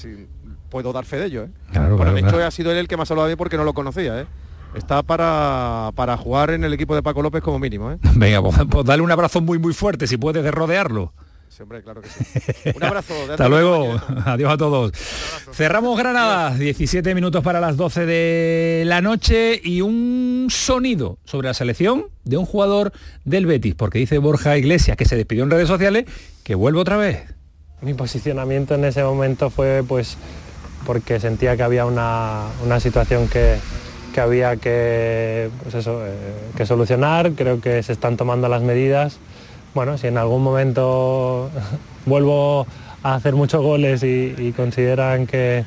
Puedo 0.71 0.93
dar 0.93 1.05
fe 1.05 1.19
de 1.19 1.27
ello, 1.27 1.45
¿eh? 1.45 1.51
bueno, 1.75 2.13
de 2.13 2.21
hecho 2.21 2.45
ha 2.45 2.51
sido 2.51 2.71
él 2.71 2.79
el 2.79 2.89
que 2.89 2.97
más 2.97 3.11
ha 3.11 3.15
hablado 3.15 3.29
de 3.29 3.37
porque 3.37 3.57
no 3.57 3.65
lo 3.65 3.75
conocía, 3.75 4.21
¿eh? 4.21 4.27
Está 4.75 5.03
para, 5.03 5.91
para 5.97 6.17
jugar 6.17 6.51
en 6.51 6.63
el 6.63 6.73
equipo 6.73 6.95
de 6.95 7.03
Paco 7.03 7.23
López 7.23 7.43
como 7.43 7.59
mínimo, 7.59 7.91
¿eh? 7.91 7.99
Venga, 8.15 8.41
pues, 8.41 8.57
pues 8.71 8.85
dale 8.85 9.03
un 9.03 9.11
abrazo 9.11 9.41
muy 9.41 9.59
muy 9.59 9.75
fuerte 9.75 10.07
si 10.07 10.17
puedes 10.17 10.45
de 10.45 10.51
rodearlo. 10.51 11.13
Claro 11.83 12.01
que 12.01 12.09
sí. 12.09 12.71
Un 12.75 12.85
abrazo. 12.85 13.15
Hasta 13.31 13.49
luego. 13.49 14.01
Adiós 14.25 14.53
a 14.53 14.57
todos. 14.57 14.93
Cerramos 15.53 15.99
Granada. 15.99 16.55
17 16.55 17.15
minutos 17.15 17.43
para 17.43 17.61
las 17.61 17.77
12 17.77 18.07
de 18.07 18.83
la 18.87 19.01
noche 19.01 19.61
y 19.63 19.81
un 19.81 20.49
sonido 20.51 21.19
sobre 21.25 21.49
la 21.49 21.55
selección 21.55 22.07
de 22.25 22.37
un 22.37 22.47
jugador 22.47 22.93
del 23.25 23.47
Betis, 23.47 23.75
porque 23.75 23.99
dice 23.99 24.19
Borja 24.19 24.57
Iglesias, 24.57 24.97
que 24.97 25.05
se 25.05 25.17
despidió 25.17 25.45
en 25.45 25.51
redes 25.51 25.69
sociales, 25.69 26.07
que 26.45 26.55
vuelve 26.55 26.81
otra 26.81 26.97
vez. 26.97 27.25
Mi 27.83 27.95
posicionamiento 27.95 28.75
en 28.75 28.85
ese 28.85 29.03
momento 29.03 29.49
fue 29.51 29.83
pues 29.87 30.17
porque 30.87 31.21
sentía 31.21 31.57
que 31.57 31.63
había 31.63 31.87
una, 31.87 32.51
situación 32.81 33.29
que, 33.29 33.59
había 34.21 34.57
que, 34.57 35.51
pues 35.63 35.75
eso, 35.75 36.07
eh, 36.07 36.13
que 36.57 36.67
solucionar. 36.67 37.33
Creo 37.33 37.61
que 37.61 37.83
se 37.83 37.93
están 37.93 38.17
tomando 38.17 38.49
las 38.49 38.63
medidas 38.63 39.19
bueno, 39.75 39.99
si 39.99 40.07
en 40.07 40.19
algún 40.19 40.43
momento 40.43 41.51
vuelvo 42.07 42.67
a 43.03 43.15
hacer 43.15 43.35
muchos 43.35 43.63
goles 43.63 44.03
y, 44.03 44.53
consideran 44.57 45.27
que, 45.27 45.65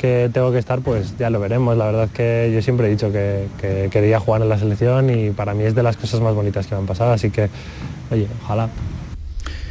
tengo 0.00 0.52
que 0.52 0.58
estar, 0.58 0.80
pues 0.82 1.18
ya 1.18 1.30
lo 1.30 1.40
veremos. 1.40 1.76
La 1.76 1.86
verdad 1.86 2.04
es 2.04 2.10
que 2.12 2.50
yo 2.54 2.62
siempre 2.62 2.86
he 2.86 2.90
dicho 2.90 3.10
que, 3.10 3.48
quería 3.90 4.20
jugar 4.20 4.42
en 4.42 4.48
la 4.48 4.58
selección 4.58 5.10
y 5.10 5.30
para 5.30 5.54
mí 5.54 5.64
es 5.64 5.74
de 5.74 5.82
las 5.82 5.96
cosas 5.96 6.20
más 6.20 6.34
bonitas 6.34 6.66
que 6.66 6.74
me 6.74 6.82
han 6.82 6.86
pasado, 6.86 7.12
así 7.12 7.30
que, 7.30 7.48
oye, 8.10 8.28
ojalá. 8.44 8.68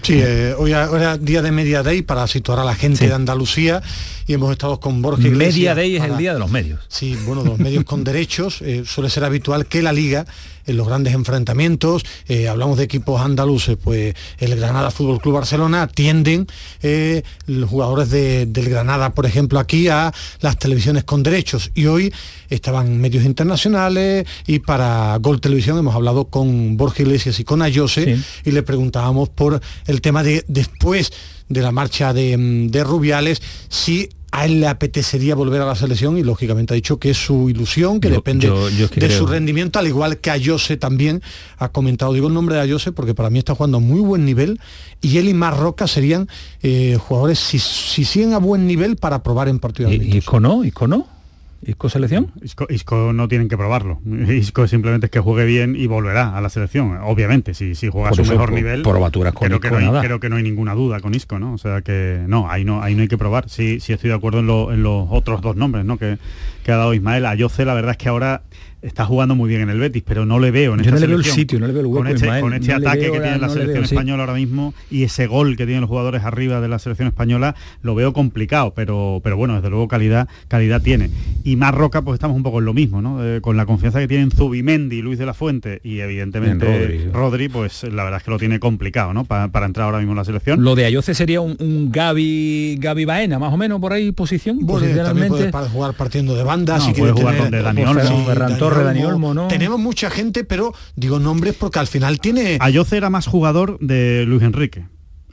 Sí, 0.05 0.19
eh, 0.21 0.53
hoy 0.55 0.71
era 0.71 1.17
día 1.17 1.41
de 1.41 1.51
Media 1.51 1.81
Day 1.81 2.03
para 2.03 2.27
situar 2.27 2.59
a 2.59 2.63
la 2.63 2.75
gente 2.75 3.07
de 3.07 3.13
Andalucía 3.13 3.81
y 4.27 4.33
hemos 4.33 4.51
estado 4.51 4.79
con 4.79 5.01
Borja 5.01 5.27
Iglesias. 5.27 5.55
Media 5.55 5.75
Day 5.75 5.95
es 5.95 6.03
el 6.03 6.17
día 6.17 6.33
de 6.33 6.39
los 6.39 6.51
medios. 6.51 6.81
Sí, 6.89 7.17
bueno, 7.25 7.43
los 7.43 7.57
medios 7.57 7.85
con 7.85 8.03
derechos. 8.03 8.61
Eh, 8.61 8.83
suele 8.85 9.09
ser 9.09 9.23
habitual 9.23 9.65
que 9.65 9.81
la 9.81 9.91
Liga, 9.91 10.27
en 10.65 10.77
los 10.77 10.87
grandes 10.87 11.13
enfrentamientos, 11.13 12.05
eh, 12.27 12.47
hablamos 12.47 12.77
de 12.77 12.83
equipos 12.83 13.21
andaluces, 13.21 13.77
pues 13.81 14.15
el 14.39 14.55
Granada 14.55 14.91
Fútbol 14.91 15.21
Club 15.21 15.35
Barcelona 15.35 15.83
atienden 15.83 16.47
eh, 16.81 17.23
los 17.47 17.69
jugadores 17.69 18.09
del 18.09 18.69
Granada, 18.69 19.13
por 19.13 19.25
ejemplo, 19.25 19.59
aquí 19.59 19.87
a 19.87 20.13
las 20.41 20.57
televisiones 20.57 21.03
con 21.03 21.23
derechos. 21.23 21.71
Y 21.75 21.85
hoy 21.87 22.13
estaban 22.49 22.99
medios 22.99 23.25
internacionales 23.25 24.27
y 24.47 24.59
para 24.59 25.17
Gol 25.17 25.41
Televisión 25.41 25.77
hemos 25.77 25.95
hablado 25.95 26.25
con 26.25 26.77
Borja 26.77 27.03
Iglesias 27.03 27.39
y 27.39 27.43
con 27.43 27.61
Ayose 27.61 28.17
y 28.43 28.51
le 28.51 28.63
preguntábamos 28.63 29.29
por 29.29 29.61
el 29.87 30.01
tema 30.01 30.23
de 30.23 30.43
después 30.47 31.11
de 31.49 31.61
la 31.61 31.71
marcha 31.71 32.13
de, 32.13 32.83
Rubiales, 32.83 33.41
si 33.69 34.09
a 34.35 34.45
él 34.45 34.59
le 34.59 34.67
apetecería 34.67 35.33
volver 35.33 35.61
a 35.61 35.65
la 35.65 35.75
selección 35.75 36.17
y 36.17 36.23
lógicamente 36.23 36.73
ha 36.73 36.75
dicho 36.75 36.99
que 36.99 37.11
es 37.11 37.17
su 37.17 37.49
ilusión, 37.49 38.01
que 38.01 38.09
depende 38.09 38.51
de 38.95 39.09
su 39.09 39.25
rendimiento, 39.25 39.79
al 39.79 39.87
igual 39.87 40.17
que 40.17 40.29
Ayose 40.29 40.75
también 40.75 41.21
ha 41.57 41.69
comentado, 41.69 42.11
digo 42.11 42.27
el 42.27 42.33
nombre 42.33 42.55
de 42.55 42.61
Ayose 42.61 42.91
porque 42.91 43.13
para 43.13 43.29
mí 43.29 43.39
está 43.39 43.55
jugando 43.55 43.77
a 43.77 43.79
muy 43.79 44.01
buen 44.01 44.25
nivel 44.25 44.59
y 45.01 45.19
él 45.19 45.29
y 45.29 45.33
Marroca 45.33 45.87
serían 45.87 46.27
eh, 46.61 46.97
jugadores 46.99 47.39
si, 47.39 47.59
si 47.59 48.03
siguen 48.03 48.33
a 48.33 48.39
buen 48.39 48.67
nivel 48.67 48.97
para 48.97 49.23
probar 49.23 49.47
en 49.47 49.59
partidos. 49.59 49.93
¿Y, 49.93 50.17
y 50.17 50.21
Cono? 50.21 50.65
¿Y 50.65 50.71
Cono? 50.71 51.14
¿Isco 51.61 51.89
selección? 51.89 52.31
Isco, 52.69 53.13
no 53.13 53.27
tienen 53.27 53.49
que 53.49 53.57
probarlo. 53.57 53.99
Isco 54.29 54.67
simplemente 54.67 55.07
es 55.07 55.11
que 55.11 55.19
juegue 55.19 55.45
bien 55.45 55.75
y 55.75 55.87
volverá 55.87 56.37
a 56.37 56.41
la 56.41 56.49
selección. 56.49 56.97
Obviamente, 57.03 57.53
si, 57.53 57.75
si 57.75 57.89
juega 57.89 58.09
a 58.09 58.13
su 58.13 58.23
mejor 58.23 58.51
nivel. 58.51 58.83
Probaturas 58.83 59.33
con 59.33 59.47
creo, 59.47 59.59
que 59.59 59.69
no 59.69 59.77
hay, 59.77 60.05
creo 60.05 60.19
que 60.19 60.29
no 60.29 60.35
hay 60.35 60.43
ninguna 60.43 60.73
duda 60.75 60.99
con 60.99 61.15
Isco, 61.15 61.39
¿no? 61.39 61.53
O 61.53 61.57
sea 61.57 61.81
que 61.81 62.23
no, 62.27 62.49
ahí 62.49 62.63
no, 62.63 62.81
ahí 62.81 62.95
no 62.95 63.01
hay 63.01 63.07
que 63.07 63.17
probar. 63.17 63.49
Sí, 63.49 63.79
sí 63.79 63.93
estoy 63.93 64.09
de 64.09 64.15
acuerdo 64.15 64.39
en, 64.71 64.83
los 64.83 65.07
otros 65.09 65.41
dos 65.41 65.55
nombres, 65.55 65.85
¿no? 65.85 65.97
Que, 65.97 66.17
que 66.65 66.71
ha 66.71 66.77
dado 66.77 66.95
Ismael. 66.95 67.27
A 67.27 67.35
Yoce, 67.35 67.63
la 67.63 67.75
verdad 67.75 67.91
es 67.91 67.97
que 67.97 68.09
ahora 68.09 68.41
está 68.81 69.05
jugando 69.05 69.35
muy 69.35 69.49
bien 69.49 69.61
en 69.61 69.69
el 69.69 69.79
Betis, 69.79 70.03
pero 70.05 70.25
no 70.25 70.39
le 70.39 70.51
veo 70.51 70.73
en 70.73 70.81
Yo 70.81 70.91
no 70.91 70.97
le 70.97 71.07
veo 71.07 71.17
el 71.17 71.25
sitio, 71.25 71.59
no 71.59 71.67
le 71.67 71.73
veo 71.73 71.81
el 71.81 71.87
hueco, 71.87 72.03
con 72.03 72.07
este, 72.07 72.39
con 72.39 72.53
este 72.53 72.73
ataque 72.73 73.11
que 73.11 73.19
tiene 73.19 73.37
la 73.37 73.49
selección 73.49 73.83
española 73.83 74.23
ahora 74.23 74.35
mismo 74.35 74.73
y 74.91 75.03
ese 75.03 75.27
gol 75.27 75.57
que 75.57 75.65
tienen 75.65 75.81
los 75.81 75.89
jugadores 75.89 76.23
arriba 76.23 76.61
de 76.61 76.67
la 76.67 76.77
selección 76.79 77.07
española, 77.07 77.55
lo 77.81 77.95
veo 77.95 78.13
complicado, 78.13 78.73
pero, 78.75 79.21
pero 79.23 79.37
bueno, 79.37 79.55
desde 79.55 79.69
luego 79.69 79.87
calidad, 79.87 80.27
calidad 80.47 80.81
tiene. 80.81 81.09
Y 81.43 81.55
más 81.55 81.73
Roca, 81.73 82.03
pues 82.03 82.15
estamos 82.15 82.37
un 82.37 82.43
poco 82.43 82.59
en 82.59 82.65
lo 82.65 82.73
mismo, 82.73 83.01
¿no? 83.01 83.25
Eh, 83.25 83.41
con 83.41 83.57
la 83.57 83.65
confianza 83.65 83.99
que 83.99 84.07
tienen 84.07 84.31
Zubimendi, 84.31 85.01
Luis 85.01 85.17
de 85.17 85.25
la 85.25 85.33
Fuente 85.33 85.81
y 85.83 85.99
evidentemente 85.99 87.09
Rodri, 87.11 87.49
pues 87.49 87.83
la 87.83 88.03
verdad 88.03 88.17
es 88.17 88.23
que 88.23 88.31
lo 88.31 88.39
tiene 88.39 88.59
complicado, 88.59 89.13
¿no? 89.13 89.25
para 89.25 89.65
entrar 89.65 89.85
ahora 89.85 89.97
mismo 89.97 90.13
en 90.13 90.17
la 90.17 90.25
selección. 90.25 90.63
Lo 90.63 90.75
de 90.75 90.85
Ayoce 90.85 91.13
sería 91.13 91.41
un, 91.41 91.57
un 91.59 91.91
Gaby, 91.91 92.77
Gaby 92.79 93.05
Baena, 93.05 93.39
más 93.39 93.53
o 93.53 93.57
menos 93.57 93.79
por 93.79 93.93
ahí 93.93 94.11
posición. 94.11 94.59
Bueno, 94.61 94.87
también 95.03 95.29
puede 95.29 95.69
jugar 95.69 95.93
partiendo 95.95 96.35
de 96.35 96.43
banda, 96.43 96.54
si 96.79 96.93
puede 96.93 97.11
jugar 97.11 97.37
donde 97.37 97.61
Daniel, 97.61 99.19
¿no? 99.19 99.47
Tenemos 99.47 99.79
mucha 99.79 100.09
gente, 100.09 100.43
pero 100.43 100.73
digo 100.95 101.19
nombres 101.19 101.55
porque 101.55 101.79
al 101.79 101.87
final 101.87 102.19
tiene... 102.19 102.57
Ayoce 102.61 102.97
era 102.97 103.09
más 103.09 103.27
jugador 103.27 103.77
de 103.79 104.25
Luis 104.25 104.43
Enrique. 104.43 104.85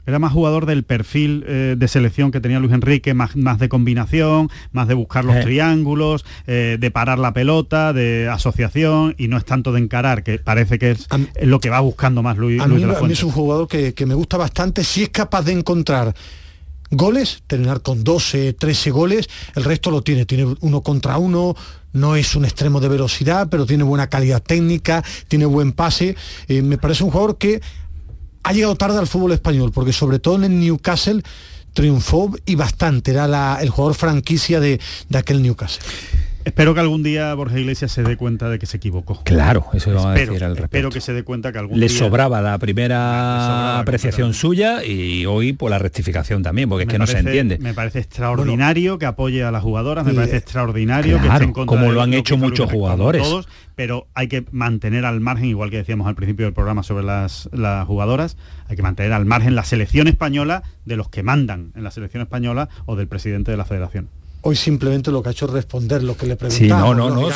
Era 0.05 0.19
más 0.19 0.33
jugador 0.33 0.65
del 0.65 0.83
perfil 0.83 1.45
eh, 1.47 1.75
de 1.77 1.87
selección 1.87 2.31
que 2.31 2.41
tenía 2.41 2.59
Luis 2.59 2.73
Enrique, 2.73 3.13
más, 3.13 3.37
más 3.37 3.57
de 3.57 3.69
combinación, 3.69 4.49
más 4.73 4.89
de 4.89 4.95
buscar 4.95 5.23
los 5.23 5.37
eh. 5.37 5.41
triángulos, 5.43 6.25
eh, 6.45 6.77
de 6.77 6.91
parar 6.91 7.19
la 7.19 7.33
pelota, 7.33 7.93
de 7.93 8.27
asociación, 8.27 9.15
y 9.17 9.29
no 9.29 9.37
es 9.37 9.45
tanto 9.45 9.71
de 9.71 9.79
encarar, 9.79 10.23
que 10.23 10.39
parece 10.39 10.77
que 10.77 10.91
es, 10.91 11.07
lo 11.41 11.61
que 11.61 11.69
va 11.69 11.79
buscando 11.79 12.21
más 12.21 12.37
Luis. 12.37 12.61
A, 12.61 12.67
mí, 12.67 12.83
es 13.11 13.23
un 13.23 13.31
jugador 13.31 13.69
que, 13.69 13.93
que 13.93 14.05
me 14.05 14.13
gusta 14.13 14.35
bastante, 14.35 14.83
si 14.83 15.03
es 15.03 15.09
capaz 15.09 15.43
de 15.43 15.53
encontrar 15.53 16.13
goles, 16.97 17.43
terminar 17.47 17.81
con 17.81 18.03
12, 18.03 18.53
13 18.53 18.91
goles, 18.91 19.29
el 19.55 19.63
resto 19.63 19.91
lo 19.91 20.01
tiene, 20.01 20.25
tiene 20.25 20.55
uno 20.61 20.81
contra 20.81 21.17
uno, 21.17 21.55
no 21.93 22.15
es 22.15 22.35
un 22.35 22.45
extremo 22.45 22.79
de 22.79 22.89
velocidad, 22.89 23.47
pero 23.49 23.65
tiene 23.65 23.83
buena 23.83 24.07
calidad 24.07 24.41
técnica, 24.41 25.03
tiene 25.27 25.45
buen 25.45 25.71
pase. 25.71 26.15
Eh, 26.47 26.61
me 26.61 26.77
parece 26.77 27.03
un 27.03 27.11
jugador 27.11 27.37
que 27.37 27.61
ha 28.43 28.53
llegado 28.53 28.75
tarde 28.75 28.99
al 28.99 29.07
fútbol 29.07 29.31
español, 29.31 29.71
porque 29.71 29.93
sobre 29.93 30.19
todo 30.19 30.35
en 30.35 30.43
el 30.45 30.59
Newcastle 30.59 31.21
triunfó 31.73 32.31
y 32.45 32.55
bastante, 32.55 33.11
era 33.11 33.57
el 33.61 33.69
jugador 33.69 33.95
franquicia 33.95 34.59
de, 34.59 34.79
de 35.09 35.17
aquel 35.17 35.41
Newcastle. 35.41 35.83
Espero 36.45 36.73
que 36.73 36.81
algún 36.81 37.03
día 37.03 37.33
Borja 37.35 37.57
Iglesias 37.57 37.91
se 37.91 38.03
dé 38.03 38.17
cuenta 38.17 38.49
de 38.49 38.59
que 38.59 38.65
se 38.65 38.77
equivocó. 38.77 39.21
Claro, 39.23 39.65
eso 39.73 39.91
iba 39.91 40.11
a 40.11 40.13
decir 40.13 40.43
al 40.43 40.51
respecto. 40.51 40.65
Espero 40.65 40.89
que 40.89 41.01
se 41.01 41.13
dé 41.13 41.23
cuenta 41.23 41.51
que 41.51 41.59
algún 41.59 41.79
Le 41.79 41.87
sobraba 41.87 42.41
la 42.41 42.57
primera 42.57 43.79
apreciación 43.79 44.33
suya 44.33 44.83
y 44.83 45.25
hoy 45.25 45.53
por 45.53 45.71
la 45.71 45.79
rectificación 45.79 46.43
también, 46.43 46.67
porque 46.67 46.83
es 46.83 46.89
que 46.89 46.99
no 46.99 47.07
se 47.07 47.19
entiende. 47.19 47.59
Me 47.59 47.73
parece 47.73 47.99
extraordinario 47.99 48.97
que 48.97 49.05
apoye 49.05 49.43
a 49.43 49.51
las 49.51 49.63
jugadoras, 49.63 50.05
me 50.05 50.13
parece 50.13 50.37
extraordinario 50.37 51.19
que 51.21 51.27
esté 51.27 51.43
en 51.45 51.53
contra 51.53 51.77
como 51.77 51.91
lo 51.91 52.01
han 52.01 52.13
hecho 52.13 52.37
muchos 52.37 52.69
jugadores. 52.69 53.25
pero 53.75 54.07
hay 54.13 54.27
que 54.27 54.45
mantener 54.51 55.05
al 55.05 55.21
margen, 55.21 55.45
igual 55.45 55.69
que 55.69 55.77
decíamos 55.77 56.07
al 56.07 56.15
principio 56.15 56.45
del 56.45 56.53
programa 56.53 56.83
sobre 56.83 57.05
las, 57.05 57.49
las 57.53 57.87
jugadoras, 57.87 58.37
hay 58.67 58.75
que 58.75 58.83
mantener 58.83 59.13
al 59.13 59.25
margen 59.25 59.55
la 59.55 59.63
selección 59.63 60.07
española 60.07 60.63
de 60.85 60.97
los 60.97 61.09
que 61.09 61.23
mandan 61.23 61.71
en 61.75 61.83
la 61.83 61.91
selección 61.91 62.21
española 62.21 62.69
o 62.85 62.95
del 62.95 63.07
presidente 63.07 63.51
de 63.51 63.57
la 63.57 63.65
federación 63.65 64.09
hoy 64.43 64.55
simplemente 64.55 65.11
lo 65.11 65.23
que 65.23 65.29
ha 65.29 65.31
hecho 65.31 65.45
es 65.45 65.51
responder 65.51 66.03
lo 66.03 66.15
que 66.15 66.27
le 66.27 66.35
preguntaba. 66.35 66.81
Sí, 66.81 66.85
no, 66.87 66.93
no, 66.93 67.09
no, 67.09 67.29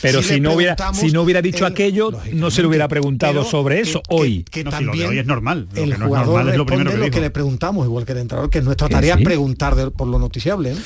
pero 0.00 0.22
si, 0.22 0.40
no 0.40 0.54
hubiera 0.54 0.76
si 0.94 1.10
no 1.10 1.22
hubiera 1.22 1.42
dicho 1.42 1.66
aquello, 1.66 2.10
no 2.32 2.50
se 2.50 2.62
le 2.62 2.68
hubiera 2.68 2.88
preguntado 2.88 3.44
sobre 3.44 3.80
eso 3.80 4.02
hoy. 4.08 4.44
Que, 4.50 4.64
también 4.64 5.08
hoy 5.08 5.18
es 5.18 5.26
normal. 5.26 5.68
el 5.74 5.98
no 5.98 6.06
jugador 6.06 6.22
es 6.22 6.26
normal 6.26 6.48
es 6.48 6.56
lo 6.56 6.66
primero 6.66 6.90
que, 6.90 6.96
lo 6.96 7.10
que 7.10 7.20
le 7.20 7.30
preguntamos, 7.30 7.84
igual 7.84 8.04
que 8.04 8.12
el 8.12 8.18
entrenador, 8.18 8.50
que 8.50 8.62
nuestra 8.62 8.88
tarea 8.88 9.16
es 9.16 9.24
preguntar 9.24 9.90
por 9.90 10.06
lo 10.06 10.18
noticiable. 10.18 10.72
¿eh? 10.72 10.76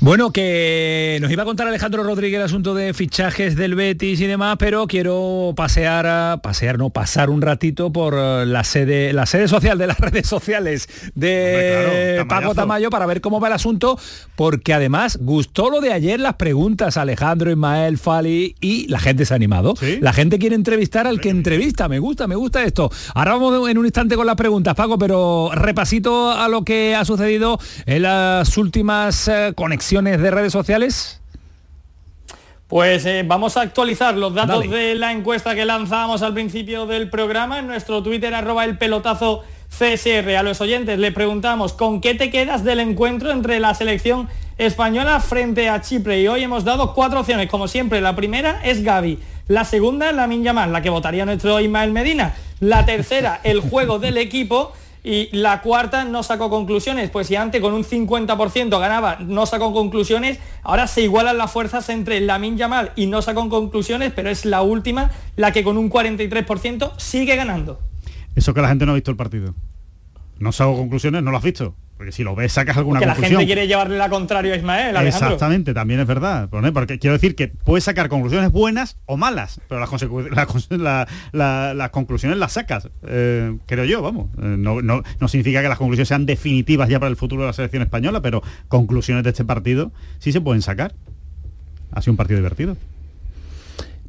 Bueno, 0.00 0.32
que 0.32 1.18
nos 1.20 1.30
iba 1.30 1.42
a 1.42 1.46
contar 1.46 1.66
Alejandro 1.66 2.04
Rodríguez 2.04 2.38
el 2.38 2.44
asunto 2.44 2.74
de 2.74 2.94
fichajes 2.94 3.56
del 3.56 3.74
Betis 3.74 4.20
y 4.20 4.26
demás, 4.26 4.56
pero 4.58 4.86
quiero 4.86 5.52
pasear, 5.56 6.40
pasear, 6.40 6.78
no, 6.78 6.90
pasar 6.90 7.30
un 7.30 7.42
ratito 7.42 7.92
por 7.92 8.14
eh, 8.16 8.46
la 8.46 8.62
sede, 8.62 9.12
la 9.12 9.26
sede 9.26 9.48
social 9.48 9.78
de 9.78 9.88
las 9.88 9.98
redes 9.98 10.28
sociales 10.28 10.88
de 11.16 12.24
Paco 12.28 12.54
Tamayo 12.54 12.90
para 12.90 13.06
ver 13.06 13.20
cómo 13.20 13.40
va 13.40 13.48
el 13.48 13.54
asunto, 13.54 13.98
porque 14.36 14.72
además 14.72 15.07
Además, 15.08 15.18
gustó 15.22 15.70
lo 15.70 15.80
de 15.80 15.94
ayer 15.94 16.20
las 16.20 16.34
preguntas 16.34 16.98
Alejandro, 16.98 17.50
Ismael, 17.50 17.96
Fali 17.96 18.54
y 18.60 18.86
la 18.88 18.98
gente 18.98 19.24
se 19.24 19.32
ha 19.32 19.36
animado. 19.36 19.74
La 20.00 20.12
gente 20.12 20.38
quiere 20.38 20.54
entrevistar 20.54 21.06
al 21.06 21.18
que 21.18 21.30
entrevista. 21.30 21.88
Me 21.88 21.98
gusta, 21.98 22.26
me 22.26 22.34
gusta 22.34 22.62
esto. 22.62 22.90
Ahora 23.14 23.32
vamos 23.32 23.70
en 23.70 23.78
un 23.78 23.86
instante 23.86 24.16
con 24.16 24.26
las 24.26 24.36
preguntas, 24.36 24.74
Paco, 24.74 24.98
pero 24.98 25.50
repasito 25.54 26.30
a 26.30 26.48
lo 26.48 26.62
que 26.62 26.94
ha 26.94 27.06
sucedido 27.06 27.58
en 27.86 28.02
las 28.02 28.58
últimas 28.58 29.28
eh, 29.28 29.52
conexiones 29.56 30.20
de 30.20 30.30
redes 30.30 30.52
sociales. 30.52 31.22
Pues 32.66 33.06
eh, 33.06 33.24
vamos 33.26 33.56
a 33.56 33.62
actualizar 33.62 34.14
los 34.14 34.34
datos 34.34 34.68
de 34.68 34.94
la 34.94 35.12
encuesta 35.12 35.54
que 35.54 35.64
lanzábamos 35.64 36.20
al 36.20 36.34
principio 36.34 36.84
del 36.84 37.08
programa 37.08 37.60
en 37.60 37.66
nuestro 37.66 38.02
Twitter 38.02 38.34
arroba 38.34 38.66
el 38.66 38.76
pelotazo 38.76 39.42
CSR. 39.70 40.36
A 40.36 40.42
los 40.42 40.60
oyentes 40.60 40.98
les 40.98 41.12
preguntamos 41.12 41.72
con 41.72 42.00
qué 42.00 42.14
te 42.14 42.30
quedas 42.30 42.64
del 42.64 42.80
encuentro 42.80 43.30
entre 43.30 43.60
la 43.60 43.74
selección 43.74 44.28
española 44.56 45.20
frente 45.20 45.68
a 45.68 45.80
Chipre 45.80 46.20
y 46.20 46.28
hoy 46.28 46.42
hemos 46.42 46.64
dado 46.64 46.94
cuatro 46.94 47.20
opciones. 47.20 47.48
Como 47.48 47.68
siempre, 47.68 48.00
la 48.00 48.16
primera 48.16 48.60
es 48.64 48.82
Gaby, 48.82 49.18
la 49.46 49.64
segunda 49.64 50.12
la 50.12 50.26
Yamal, 50.26 50.72
la 50.72 50.82
que 50.82 50.90
votaría 50.90 51.24
nuestro 51.24 51.60
Ismael 51.60 51.92
Medina, 51.92 52.34
la 52.60 52.84
tercera 52.84 53.40
el 53.44 53.60
juego 53.60 53.98
del 53.98 54.18
equipo 54.18 54.72
y 55.04 55.28
la 55.36 55.62
cuarta 55.62 56.04
no 56.04 56.22
sacó 56.22 56.50
conclusiones, 56.50 57.08
pues 57.10 57.28
si 57.28 57.36
antes 57.36 57.60
con 57.60 57.72
un 57.72 57.84
50% 57.84 58.80
ganaba, 58.80 59.16
no 59.20 59.46
sacó 59.46 59.72
conclusiones, 59.72 60.38
ahora 60.62 60.86
se 60.86 61.02
igualan 61.02 61.38
las 61.38 61.52
fuerzas 61.52 61.88
entre 61.88 62.20
Lamin 62.20 62.58
Yamal 62.58 62.92
y 62.96 63.06
no 63.06 63.22
sacó 63.22 63.48
conclusiones, 63.48 64.12
pero 64.14 64.28
es 64.28 64.44
la 64.44 64.62
última 64.62 65.10
la 65.36 65.52
que 65.52 65.62
con 65.62 65.78
un 65.78 65.88
43% 65.88 66.92
sigue 66.98 67.36
ganando. 67.36 67.78
Eso 68.38 68.54
que 68.54 68.62
la 68.62 68.68
gente 68.68 68.86
no 68.86 68.92
ha 68.92 68.94
visto 68.94 69.10
el 69.10 69.16
partido. 69.16 69.52
No 70.38 70.52
saco 70.52 70.76
conclusiones, 70.76 71.24
no 71.24 71.32
lo 71.32 71.38
has 71.38 71.42
visto. 71.42 71.74
Porque 71.96 72.12
si 72.12 72.22
lo 72.22 72.36
ves, 72.36 72.52
sacas 72.52 72.76
alguna 72.76 73.00
Porque 73.00 73.06
conclusión. 73.06 73.32
la 73.32 73.38
gente 73.40 73.46
quiere 73.46 73.66
llevarle 73.66 73.98
la 73.98 74.08
contraria 74.08 74.54
a 74.54 74.56
Ismael, 74.56 74.96
Alejandro. 74.96 75.26
Exactamente, 75.26 75.74
también 75.74 75.98
es 75.98 76.06
verdad. 76.06 76.48
Porque 76.48 77.00
quiero 77.00 77.14
decir 77.14 77.34
que 77.34 77.48
puedes 77.48 77.82
sacar 77.82 78.08
conclusiones 78.08 78.52
buenas 78.52 78.96
o 79.06 79.16
malas, 79.16 79.60
pero 79.68 79.80
las, 79.80 79.90
las 81.32 81.90
conclusiones 81.90 82.38
las 82.38 82.52
sacas, 82.52 82.88
eh, 83.08 83.58
creo 83.66 83.84
yo, 83.84 84.00
vamos. 84.00 84.30
Eh, 84.40 84.54
no, 84.56 84.80
no, 84.82 85.02
no 85.18 85.26
significa 85.26 85.60
que 85.60 85.68
las 85.68 85.78
conclusiones 85.78 86.06
sean 86.06 86.24
definitivas 86.24 86.88
ya 86.88 87.00
para 87.00 87.10
el 87.10 87.16
futuro 87.16 87.42
de 87.42 87.48
la 87.48 87.52
selección 87.52 87.82
española, 87.82 88.22
pero 88.22 88.44
conclusiones 88.68 89.24
de 89.24 89.30
este 89.30 89.44
partido 89.44 89.90
sí 90.20 90.30
se 90.30 90.40
pueden 90.40 90.62
sacar. 90.62 90.94
Ha 91.90 92.00
sido 92.00 92.12
un 92.12 92.16
partido 92.16 92.38
divertido. 92.38 92.76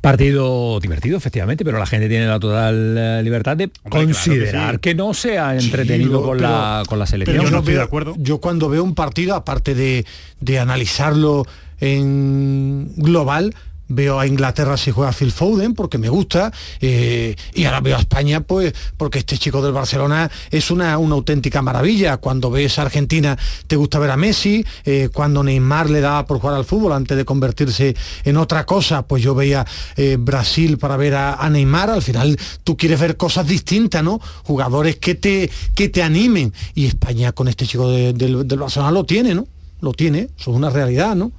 Partido 0.02 0.80
divertido, 0.80 1.18
efectivamente, 1.18 1.66
pero 1.66 1.78
la 1.78 1.86
gente 1.86 2.08
tiene 2.08 2.26
la 2.26 2.40
total 2.40 2.96
eh, 2.98 3.22
libertad 3.22 3.58
de 3.58 3.70
considerar 3.90 4.80
que, 4.80 4.96
no 4.96 5.14
sea 5.14 5.58
entretenido 5.58 6.24
con, 6.24 6.42
la, 6.42 6.84
con 6.88 7.00
la 7.00 7.06
selección. 7.06 7.44
yo 7.44 7.52
no 7.52 7.60
estoy 7.60 7.74
de 7.74 7.82
acuerdo. 7.82 8.16
Yo 8.18 8.40
cuando 8.40 8.70
veo 8.70 8.84
un 8.84 8.96
partido, 8.96 9.36
aparte 9.36 9.76
de, 9.76 10.06
de 10.40 10.60
analizarlo 10.60 11.46
en 11.82 12.94
global, 12.96 13.54
veo 13.90 14.20
a 14.20 14.28
Inglaterra 14.28 14.78
si 14.78 14.92
juega 14.92 15.12
Phil 15.12 15.32
Foden 15.32 15.74
porque 15.74 15.98
me 15.98 16.10
gusta 16.10 16.52
eh, 16.80 17.36
y 17.54 17.66
ahora 17.66 17.82
veo 17.82 17.98
a 17.98 18.00
España 18.00 18.42
pues 18.42 18.74
porque 18.96 19.20
este 19.20 19.38
chico 19.38 19.62
del 19.62 19.74
Barcelona 19.74 20.30
es 20.50 20.72
una, 20.72 20.98
una 20.98 21.16
auténtica 21.16 21.62
maravilla. 21.62 22.18
Cuando 22.18 22.50
ves 22.52 22.80
a 22.80 22.84
Argentina 22.84 23.38
te 23.68 23.76
gusta 23.76 24.00
ver 24.00 24.12
a 24.12 24.18
Messi 24.18 24.64
eh, 24.86 25.10
cuando 25.12 25.44
Neymar 25.44 25.90
le 25.90 26.02
daba 26.02 26.26
por 26.26 26.40
jugar 26.40 26.56
al 26.56 26.66
fútbol 26.66 26.94
antes 26.94 27.18
de 27.18 27.26
convertirse 27.26 27.96
en 28.24 28.38
otra 28.38 28.66
cosa 28.66 29.02
pues 29.02 29.24
yo 29.24 29.36
veía 29.36 29.66
eh, 29.98 30.18
Brasil 30.20 30.78
para 30.78 30.96
ver 30.96 31.16
a, 31.16 31.50
Neymar. 31.50 31.90
Al 31.90 32.02
final 32.02 32.38
tú 32.64 32.78
quieres 32.78 33.00
ver 33.00 33.18
cosas 33.18 33.48
distintas 33.48 34.04
no 34.04 34.20
jugadores 34.44 34.98
que 34.98 35.16
te 35.16 35.50
que 35.74 35.90
te 35.90 36.04
animen. 36.04 36.54
Y 36.76 36.86
España 36.86 37.32
con 37.32 37.48
este 37.48 37.66
chico 37.66 37.90
del, 37.90 38.18
del 38.48 38.60
Barcelona 38.60 38.92
lo 38.92 39.04
tiene 39.04 39.34
no 39.34 39.48
lo 39.82 39.94
tiene 39.94 40.30
eso 40.38 40.52
es 40.52 40.58
una 40.58 40.70
realidad 40.70 41.16
no 41.16 41.32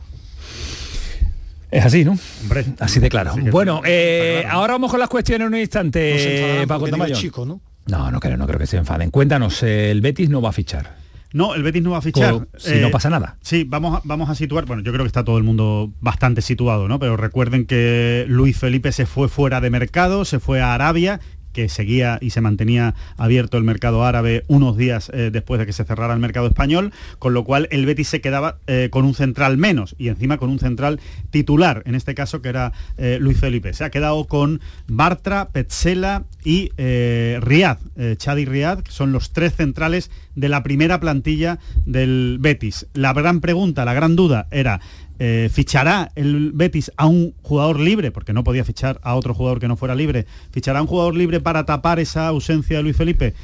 es 1.71 1.85
así, 1.85 2.05
¿no? 2.05 2.17
Hombre, 2.43 2.65
así 2.79 3.01
de 3.01 3.09
claro. 3.09 3.35
bueno, 3.51 3.83
eh, 3.85 4.45
ahora 4.49 4.75
vamos 4.75 4.91
con 4.91 5.01
las 5.01 5.09
cuestiones 5.09 5.47
en 5.47 5.55
un 5.55 5.61
instante, 5.61 6.65
Paco 6.67 6.87
Chico, 7.13 7.47
¿no? 7.47 7.61
No, 7.87 8.11
no 8.11 8.21
creo, 8.21 8.37
no 8.37 8.47
creo 8.47 8.59
que 8.59 8.67
se 8.67 8.77
enfaden. 8.77 9.11
Cuéntanos, 9.11 9.63
el 9.63 10.01
Betis 10.01 10.29
no 10.29 10.41
va 10.41 10.51
a 10.51 10.53
fichar. 10.53 10.97
No, 11.33 11.55
el 11.55 11.63
Betis 11.63 11.83
no 11.83 11.91
va 11.91 11.99
a 11.99 12.03
fichar. 12.03 12.49
si 12.57 12.75
no 12.81 12.89
eh, 12.89 12.91
pasa 12.91 13.09
nada. 13.09 13.37
Sí, 13.41 13.65
vamos 13.65 13.97
a, 13.97 14.03
vamos 14.05 14.29
a 14.31 14.35
situar, 14.35 14.67
bueno, 14.67 14.83
yo 14.83 14.93
creo 14.93 15.05
que 15.05 15.09
está 15.09 15.25
todo 15.25 15.39
el 15.39 15.45
mundo 15.45 15.93
bastante 16.01 16.43
situado, 16.43 16.89
¿no? 16.89 16.99
Pero 16.99 17.17
recuerden 17.17 17.67
que 17.67 18.25
Luis 18.29 18.59
Felipe 18.59 18.91
se 18.93 19.07
fue 19.07 19.29
fuera 19.29 19.61
de 19.61 19.71
mercado, 19.71 20.25
se 20.25 20.41
fue 20.41 20.61
a 20.61 20.75
Arabia 20.75 21.21
que 21.53 21.69
seguía 21.69 22.19
y 22.21 22.31
se 22.31 22.41
mantenía 22.41 22.95
abierto 23.17 23.59
el 23.59 23.65
mercado 23.65 24.05
árabe 24.05 24.45
unos 24.49 24.77
días 24.77 25.11
eh, 25.15 25.31
después 25.33 25.59
de 25.59 25.67
que 25.67 25.73
se 25.73 25.85
cerrara 25.85 26.15
el 26.15 26.21
mercado 26.21 26.47
español, 26.47 26.93
con 27.19 27.35
lo 27.35 27.45
cual 27.45 27.69
el 27.71 27.87
Betis 27.87 28.09
se 28.09 28.21
quedaba 28.21 28.59
eh, 28.67 28.89
con 28.91 29.05
un 29.05 29.15
central 29.15 29.57
menos 29.57 29.95
y 29.99 30.09
encima 30.09 30.39
con 30.39 30.51
un 30.51 30.59
central 30.59 31.01
titular, 31.31 31.83
en 31.87 31.95
este 31.95 32.15
caso 32.15 32.43
que 32.43 32.49
era 32.49 32.73
eh, 32.99 33.19
Luis 33.21 33.39
Felipe. 33.39 33.73
Se 33.73 33.85
ha 33.85 33.91
quedado 33.91 34.25
con 34.27 34.61
Bartra, 34.87 35.49
Petzela 35.49 36.25
y 36.45 36.71
Riad, 36.77 37.79
Chad 38.17 38.37
y 38.39 38.45
Riad, 38.47 38.81
que 38.81 38.93
son 38.93 39.13
los 39.13 39.33
tres 39.33 39.55
centrales 39.55 40.11
de 40.35 40.49
la 40.49 40.63
primera 40.63 41.01
plantilla 41.01 41.59
del 41.85 42.39
Betis. 42.41 42.87
La 42.95 43.13
gran 43.13 43.41
pregunta, 43.41 43.85
la 43.85 43.95
gran 43.95 44.17
duda 44.17 44.47
era 44.51 44.81
eh, 45.23 45.51
fichará 45.53 46.11
el 46.17 46.53
Betis 46.53 46.91
a 46.97 47.07
un 47.07 47.35
jugador 47.43 47.79
libre, 47.79 48.11
porque 48.11 48.33
no 48.33 48.43
podía 48.43 48.65
fichar 48.65 48.99
a 49.03 49.15
otro 49.15 49.35
jugador 49.35 49.61
que 49.61 49.69
no 49.69 49.77
fuera 49.77 49.95
libre, 49.95 50.27
fichará 50.51 50.79
a 50.79 50.83
un 50.83 50.89
jugador 50.89 51.15
libre 51.15 51.41
para 51.41 51.67
tapar 51.67 52.01
esa 52.01 52.27
ausencia 52.27 52.79
de 52.79 52.83
Luis 52.83 52.97
Felipe. 52.97 53.35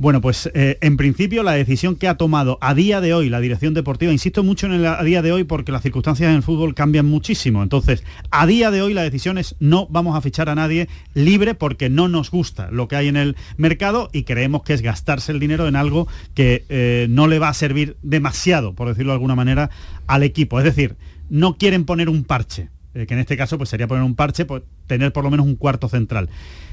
Bueno, 0.00 0.20
pues 0.20 0.48
eh, 0.54 0.78
en 0.80 0.96
principio 0.96 1.42
la 1.42 1.52
decisión 1.52 1.96
que 1.96 2.06
ha 2.06 2.16
tomado 2.16 2.56
a 2.60 2.72
día 2.72 3.00
de 3.00 3.14
hoy 3.14 3.28
la 3.28 3.40
dirección 3.40 3.74
deportiva, 3.74 4.12
insisto 4.12 4.44
mucho 4.44 4.66
en 4.66 4.72
el 4.74 4.86
a 4.86 5.02
día 5.02 5.22
de 5.22 5.32
hoy 5.32 5.42
porque 5.42 5.72
las 5.72 5.82
circunstancias 5.82 6.30
en 6.30 6.36
el 6.36 6.44
fútbol 6.44 6.74
cambian 6.74 7.04
muchísimo, 7.04 7.64
entonces 7.64 8.04
a 8.30 8.46
día 8.46 8.70
de 8.70 8.80
hoy 8.80 8.94
la 8.94 9.02
decisión 9.02 9.38
es 9.38 9.56
no 9.58 9.88
vamos 9.90 10.16
a 10.16 10.20
fichar 10.20 10.48
a 10.48 10.54
nadie 10.54 10.88
libre 11.14 11.56
porque 11.56 11.90
no 11.90 12.06
nos 12.06 12.30
gusta 12.30 12.70
lo 12.70 12.86
que 12.86 12.94
hay 12.94 13.08
en 13.08 13.16
el 13.16 13.36
mercado 13.56 14.08
y 14.12 14.22
creemos 14.22 14.62
que 14.62 14.72
es 14.72 14.82
gastarse 14.82 15.32
el 15.32 15.40
dinero 15.40 15.66
en 15.66 15.74
algo 15.74 16.06
que 16.32 16.64
eh, 16.68 17.08
no 17.10 17.26
le 17.26 17.40
va 17.40 17.48
a 17.48 17.54
servir 17.54 17.96
demasiado, 18.02 18.74
por 18.74 18.86
decirlo 18.86 19.10
de 19.10 19.16
alguna 19.16 19.34
manera, 19.34 19.68
al 20.06 20.22
equipo. 20.22 20.60
Es 20.60 20.64
decir, 20.64 20.96
no 21.28 21.56
quieren 21.56 21.84
poner 21.84 22.08
un 22.08 22.24
parche, 22.24 22.70
eh, 22.94 23.06
que 23.06 23.14
en 23.14 23.20
este 23.20 23.36
caso 23.36 23.58
pues 23.58 23.70
sería 23.70 23.86
poner 23.86 24.04
un 24.04 24.14
parche, 24.14 24.44
pues 24.44 24.62
tener 24.86 25.12
por 25.12 25.24
lo 25.24 25.30
menos 25.30 25.46
un 25.46 25.56
cuarto 25.56 25.88
central. 25.88 26.28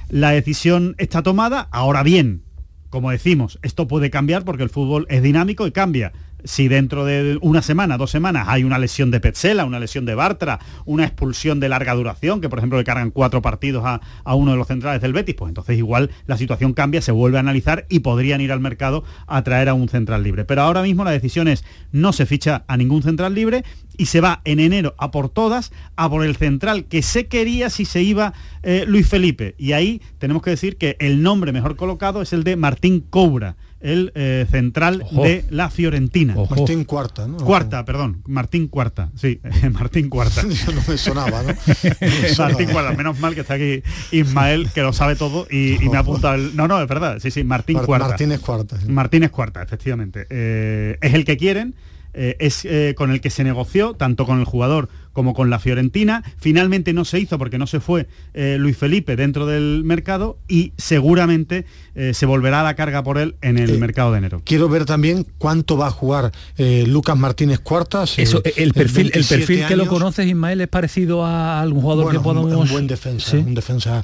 La 0.10 0.32
decisión 0.32 0.95
está 0.98 1.23
tomada, 1.23 1.68
ahora 1.72 2.03
bien, 2.03 2.44
como 2.90 3.11
decimos, 3.11 3.60
esto 3.61 3.88
puede 3.88 4.10
cambiar 4.10 4.45
porque 4.45 4.64
el 4.64 4.69
fútbol 4.69 5.06
es 5.10 5.22
dinámico 5.22 5.68
y 5.68 5.72
cambia 5.72 6.14
si 6.46 6.68
dentro 6.68 7.06
de 7.06 7.38
una 7.42 7.62
semana, 7.62 7.98
dos 7.98 8.12
semanas, 8.12 8.46
hay 8.48 8.64
una 8.64 8.80
lesión 8.80 9.12
de 9.12 9.20
Petzela, 9.20 9.66
una 9.66 9.80
lesión 9.80 10.06
de 10.06 10.16
Bartra, 10.16 10.60
una 10.86 11.04
expulsión 11.04 11.60
de 11.60 11.70
larga 11.70 11.94
duración, 11.94 12.40
que 12.40 12.50
por 12.50 12.60
ejemplo 12.60 12.78
le 12.78 12.84
cargan 12.84 13.12
cuatro 13.12 13.42
partidos 13.42 13.84
a, 13.86 14.36
uno 14.36 14.52
de 14.52 14.58
los 14.58 14.68
centrales 14.68 15.02
del 15.02 15.14
Betis, 15.14 15.36
pues 15.36 15.50
entonces 15.50 15.78
igual 15.78 16.12
la 16.28 16.38
situación 16.38 16.74
cambia, 16.74 17.02
se 17.02 17.12
vuelve 17.12 17.38
a 17.38 17.42
analizar 17.42 17.86
y 17.90 18.00
podrían 18.00 18.42
ir 18.42 18.52
al 18.52 18.60
mercado 18.60 19.04
a 19.28 19.44
traer 19.44 19.70
a 19.70 19.74
un 19.74 19.90
central 19.90 20.24
libre. 20.24 20.46
Pero 20.46 20.62
ahora 20.62 20.82
mismo 20.82 21.04
la 21.04 21.12
decisión 21.12 21.48
es 21.48 21.66
no 21.92 22.14
se 22.14 22.26
ficha 22.26 22.64
a 22.68 22.78
ningún 22.78 23.04
central 23.04 23.34
libre 23.34 23.64
y 23.98 24.08
se 24.08 24.22
va 24.22 24.42
en 24.46 24.60
enero 24.60 24.94
a 24.98 25.12
por 25.12 25.30
todas, 25.30 25.72
a 25.96 26.10
por 26.10 26.26
el 26.26 26.36
central 26.36 26.86
que 26.86 27.02
se 27.02 27.28
quería 27.28 27.70
si 27.70 27.86
se 27.86 28.04
iba 28.04 28.34
eh, 28.64 28.86
Luis 28.88 29.08
Felipe. 29.08 29.56
Y 29.58 29.72
ahí 29.72 30.02
tenemos 30.20 30.44
que 30.44 30.52
decir 30.52 30.78
que 30.78 30.98
el 31.00 31.22
nombre 31.22 31.52
mejor 31.52 31.76
colocado 31.76 32.22
es 32.22 32.34
el 32.34 32.44
de 32.44 32.56
Martín 32.56 33.02
Cobra 33.10 33.56
el 33.80 34.11
eh, 34.15 34.45
central 34.49 35.06
de 35.11 35.45
la 35.49 35.69
Fiorentina. 35.69 36.35
Martín 36.49 36.85
Cuarta, 36.85 37.27
¿no? 37.27 37.38
Cuarta, 37.38 37.85
perdón, 37.85 38.23
Martín 38.26 38.68
Cuarta, 38.68 39.11
sí, 39.15 39.39
Martín 39.72 40.10
Cuarta. 40.10 40.43
no 40.73 40.81
me 40.88 40.97
sonaba, 40.97 41.43
¿no? 41.43 41.53
Martín 42.38 42.69
Cuarta, 42.72 42.93
menos 42.93 43.19
mal 43.19 43.35
que 43.35 43.41
está 43.41 43.56
aquí 43.56 43.84
Ismael, 44.11 44.69
que 44.72 44.81
lo 44.81 44.93
sabe 44.93 45.15
todo 45.15 45.47
y, 45.49 45.77
me 45.89 45.97
ha 45.97 46.02
apuntado 46.02 46.35
el... 46.35 46.56
No, 46.56 46.68
no, 46.68 46.81
es 46.81 46.88
verdad, 46.88 47.19
sí, 47.19 47.31
sí, 47.31 47.43
Martín 47.43 47.80
Cuarta. 47.80 48.07
Martínez 48.07 48.39
Cuarta. 48.39 48.77
Martínez 48.88 49.31
Cuarta, 49.31 49.61
efectivamente. 49.61 50.26
Eh, 50.30 50.97
es 51.02 51.14
el 51.14 51.26
que 51.26 51.38
quieren, 51.38 51.76
eh, 52.14 52.38
es 52.39 52.68
con 52.95 53.11
el 53.11 53.22
que 53.22 53.30
se 53.30 53.43
negoció, 53.43 53.93
tanto 53.93 54.26
con 54.26 54.39
el 54.39 54.45
jugador 54.45 54.89
como 55.16 55.34
con 55.34 55.50
la 55.50 55.60
Fiorentina. 55.60 56.24
Finalmente 56.38 56.92
no 56.94 57.06
se 57.06 57.20
hizo 57.20 57.40
porque 57.40 57.58
no 57.58 57.68
se 57.68 57.80
fue 57.80 58.08
eh, 58.34 58.58
Luis 58.60 58.78
Felipe 58.78 59.16
dentro 59.16 59.46
del 59.46 59.82
mercado 59.86 60.38
y 60.48 60.74
seguramente 60.78 61.66
eh, 61.96 62.14
se 62.14 62.26
volverá 62.26 62.60
a 62.60 62.64
la 62.64 62.76
carga 62.76 63.02
por 63.02 63.18
él 63.18 63.36
en 63.42 63.58
el 63.58 63.70
eh, 63.70 63.78
mercado 63.78 64.12
de 64.12 64.18
enero. 64.18 64.42
Quiero 64.44 64.68
ver 64.68 64.84
también 64.84 65.26
cuánto 65.38 65.78
va 65.78 65.88
a 65.88 65.92
jugar 65.92 66.34
Lucas 66.58 67.18
Martínez 67.18 67.60
Cuartas. 67.60 68.20
Eso, 68.20 68.42
el 68.44 68.74
perfil, 68.74 69.10
el 69.14 69.24
perfil 69.24 69.66
que 69.66 69.78
lo 69.78 69.88
conoces, 69.88 70.28
Ismael, 70.28 70.60
es 70.60 70.68
parecido 70.68 71.26
a 71.26 71.62
algún 71.62 71.82
jugador 71.82 72.12
que 72.12 72.20
podamos... 72.20 72.54
Un, 72.54 72.70
buen 72.70 72.88
defensa, 72.88 73.38
un 73.38 73.56
defensa 73.56 74.04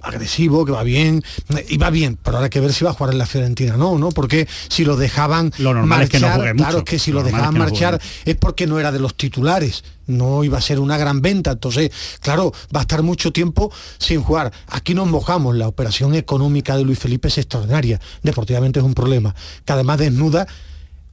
agresivo, 0.00 0.64
que 0.64 0.72
va 0.72 0.84
bien, 0.84 1.24
y 1.68 1.78
va 1.78 1.90
bien, 1.90 2.16
pero 2.22 2.36
ahora 2.36 2.44
hay 2.44 2.50
que 2.50 2.60
ver 2.60 2.72
si 2.72 2.84
va 2.84 2.92
a 2.92 2.94
jugar 2.94 3.12
en 3.12 3.18
la 3.18 3.26
Fiorentina, 3.26 3.76
no, 3.76 3.98
¿no? 3.98 4.10
Porque 4.10 4.46
si 4.68 4.84
lo 4.84 4.96
dejaban 4.96 5.52
lo 5.58 5.74
normal 5.74 6.00
marchar, 6.00 6.04
es 6.04 6.10
que 6.10 6.20
no 6.20 6.34
juegue 6.34 6.54
claro, 6.54 6.78
es 6.78 6.84
que 6.84 6.98
si 7.00 7.10
lo, 7.10 7.24
dejaban 7.24 7.58
marchar 7.58 8.00
es 8.24 8.36
porque 8.36 8.68
no 8.68 8.78
era 8.78 8.92
de 8.92 9.00
los 9.00 9.16
titulares 9.16 9.79
no 10.06 10.44
iba 10.44 10.58
a 10.58 10.60
ser 10.60 10.80
una 10.80 10.98
gran 10.98 11.20
venta, 11.20 11.52
entonces, 11.52 11.90
claro, 12.20 12.52
va 12.74 12.80
a 12.80 12.82
estar 12.82 13.02
mucho 13.02 13.32
tiempo 13.32 13.72
sin 13.98 14.22
jugar. 14.22 14.52
Aquí 14.68 14.94
nos 14.94 15.08
mojamos, 15.08 15.56
la 15.56 15.68
operación 15.68 16.14
económica 16.14 16.76
de 16.76 16.84
Luis 16.84 16.98
Felipe 16.98 17.28
es 17.28 17.38
extraordinaria, 17.38 18.00
deportivamente 18.22 18.80
es 18.80 18.84
un 18.84 18.94
problema, 18.94 19.34
que 19.64 19.72
además 19.72 19.98
desnuda 19.98 20.46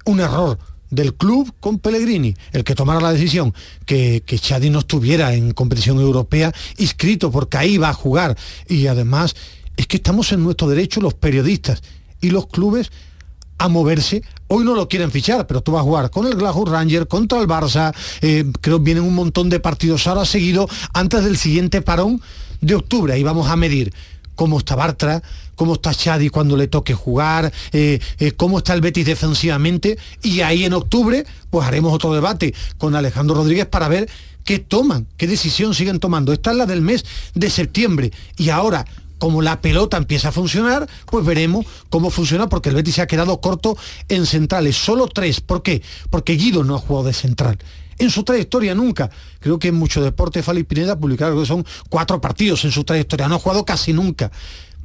un 0.06 0.20
error 0.20 0.58
del 0.90 1.16
club 1.16 1.54
con 1.60 1.80
Pellegrini, 1.80 2.36
el 2.54 2.64
que 2.64 2.76
tomara 2.76 3.02
la 3.02 3.12
decisión 3.12 3.54
que, 3.86 4.24
que 4.26 4.40
Chadi 4.40 4.70
no 4.70 4.80
estuviera 4.80 5.34
en 5.34 5.52
competición 5.52 6.00
europea 6.00 6.54
inscrito 6.78 7.32
porque 7.32 7.58
ahí 7.58 7.78
va 7.78 7.90
a 7.90 7.94
jugar. 7.94 8.38
Y 8.68 8.88
además 8.88 9.36
es 9.76 9.88
que 9.88 9.98
estamos 9.98 10.32
en 10.32 10.44
nuestro 10.44 10.70
derecho 10.70 11.02
los 11.02 11.14
periodistas 11.14 11.82
y 12.22 12.30
los 12.30 12.48
clubes 12.48 12.92
a 13.58 13.68
moverse. 13.68 14.24
Hoy 14.48 14.64
no 14.64 14.76
lo 14.76 14.88
quieren 14.88 15.12
fichar, 15.12 15.48
pero 15.48 15.62
tú 15.62 15.72
vas 15.74 15.82
a 15.82 15.84
jugar 15.84 16.10
con 16.10 16.26
el 16.26 16.36
Glasgow 16.36 16.66
Ranger, 16.66 17.08
contra 17.08 17.40
el 17.40 17.48
Barça, 17.48 17.94
eh, 18.22 18.46
creo 18.62 18.78
que 18.78 18.84
vienen 18.84 19.04
un 19.04 19.16
montón 19.16 19.50
de 19.50 19.60
partidos 19.60 20.08
ahora 20.08 20.26
seguido 20.26 20.68
antes 20.94 21.24
del 21.24 21.38
siguiente 21.38 21.82
parón 21.82 22.22
de 22.62 22.76
octubre. 22.76 23.14
Ahí 23.14 23.24
vamos 23.24 23.50
a 23.50 23.56
medir 23.56 23.94
cómo 24.36 24.60
está 24.60 24.76
Bartra, 24.76 25.22
cómo 25.56 25.74
está 25.74 25.94
Chadi 25.94 26.30
cuando 26.30 26.56
le 26.56 26.68
toque 26.68 26.94
jugar, 26.94 27.52
eh, 27.74 28.00
eh, 28.20 28.32
cómo 28.34 28.60
está 28.60 28.74
el 28.74 28.82
Betis 28.82 29.06
defensivamente 29.06 29.98
y 30.22 30.42
ahí 30.42 30.64
en 30.64 30.74
octubre 30.74 31.26
pues 31.50 31.68
haremos 31.68 31.92
otro 31.92 32.14
debate 32.14 32.54
con 32.78 32.96
Alejandro 32.96 33.36
Rodríguez 33.36 33.66
para 33.66 33.88
ver 33.88 34.08
qué 34.46 34.60
toman, 34.60 35.08
qué 35.18 35.28
decisión 35.28 35.74
siguen 35.74 36.00
tomando. 36.00 36.32
Esta 36.32 36.52
es 36.52 36.58
la 36.58 36.68
del 36.68 36.82
mes 36.82 37.04
de 37.34 37.50
septiembre 37.50 38.12
y 38.38 38.50
ahora 38.50 38.86
como 39.18 39.42
la 39.42 39.62
pelota 39.62 39.98
empieza 39.98 40.30
a 40.30 40.32
funcionar, 40.32 40.88
pues 41.06 41.26
veremos 41.26 41.66
cómo 41.90 42.10
funciona, 42.10 42.48
porque 42.48 42.70
el 42.70 42.76
Betis 42.76 42.96
se 42.96 43.02
ha 43.02 43.08
quedado 43.08 43.42
corto 43.42 43.78
en 44.10 44.26
centrales, 44.26 44.76
solo 44.76 45.08
tres. 45.08 45.42
¿Por 45.42 45.64
qué? 45.64 45.82
Porque 46.10 46.34
Guido 46.34 46.64
no 46.64 46.76
ha 46.76 46.80
jugado 46.80 47.08
de 47.08 47.14
central. 47.14 47.58
En 48.00 48.12
su 48.12 48.24
trayectoria 48.24 48.76
nunca. 48.76 49.10
Creo 49.40 49.58
que 49.58 49.70
en 49.70 49.76
mucho 49.76 50.04
deporte 50.04 50.44
Fali 50.44 50.64
Pineda 50.64 51.00
publicaron 51.00 51.40
que 51.40 51.46
son 51.46 51.66
cuatro 51.90 52.22
partidos 52.22 52.64
en 52.66 52.72
su 52.72 52.84
trayectoria. 52.84 53.28
No 53.28 53.36
ha 53.36 53.40
jugado 53.40 53.66
casi 53.66 53.92
nunca. 53.92 54.32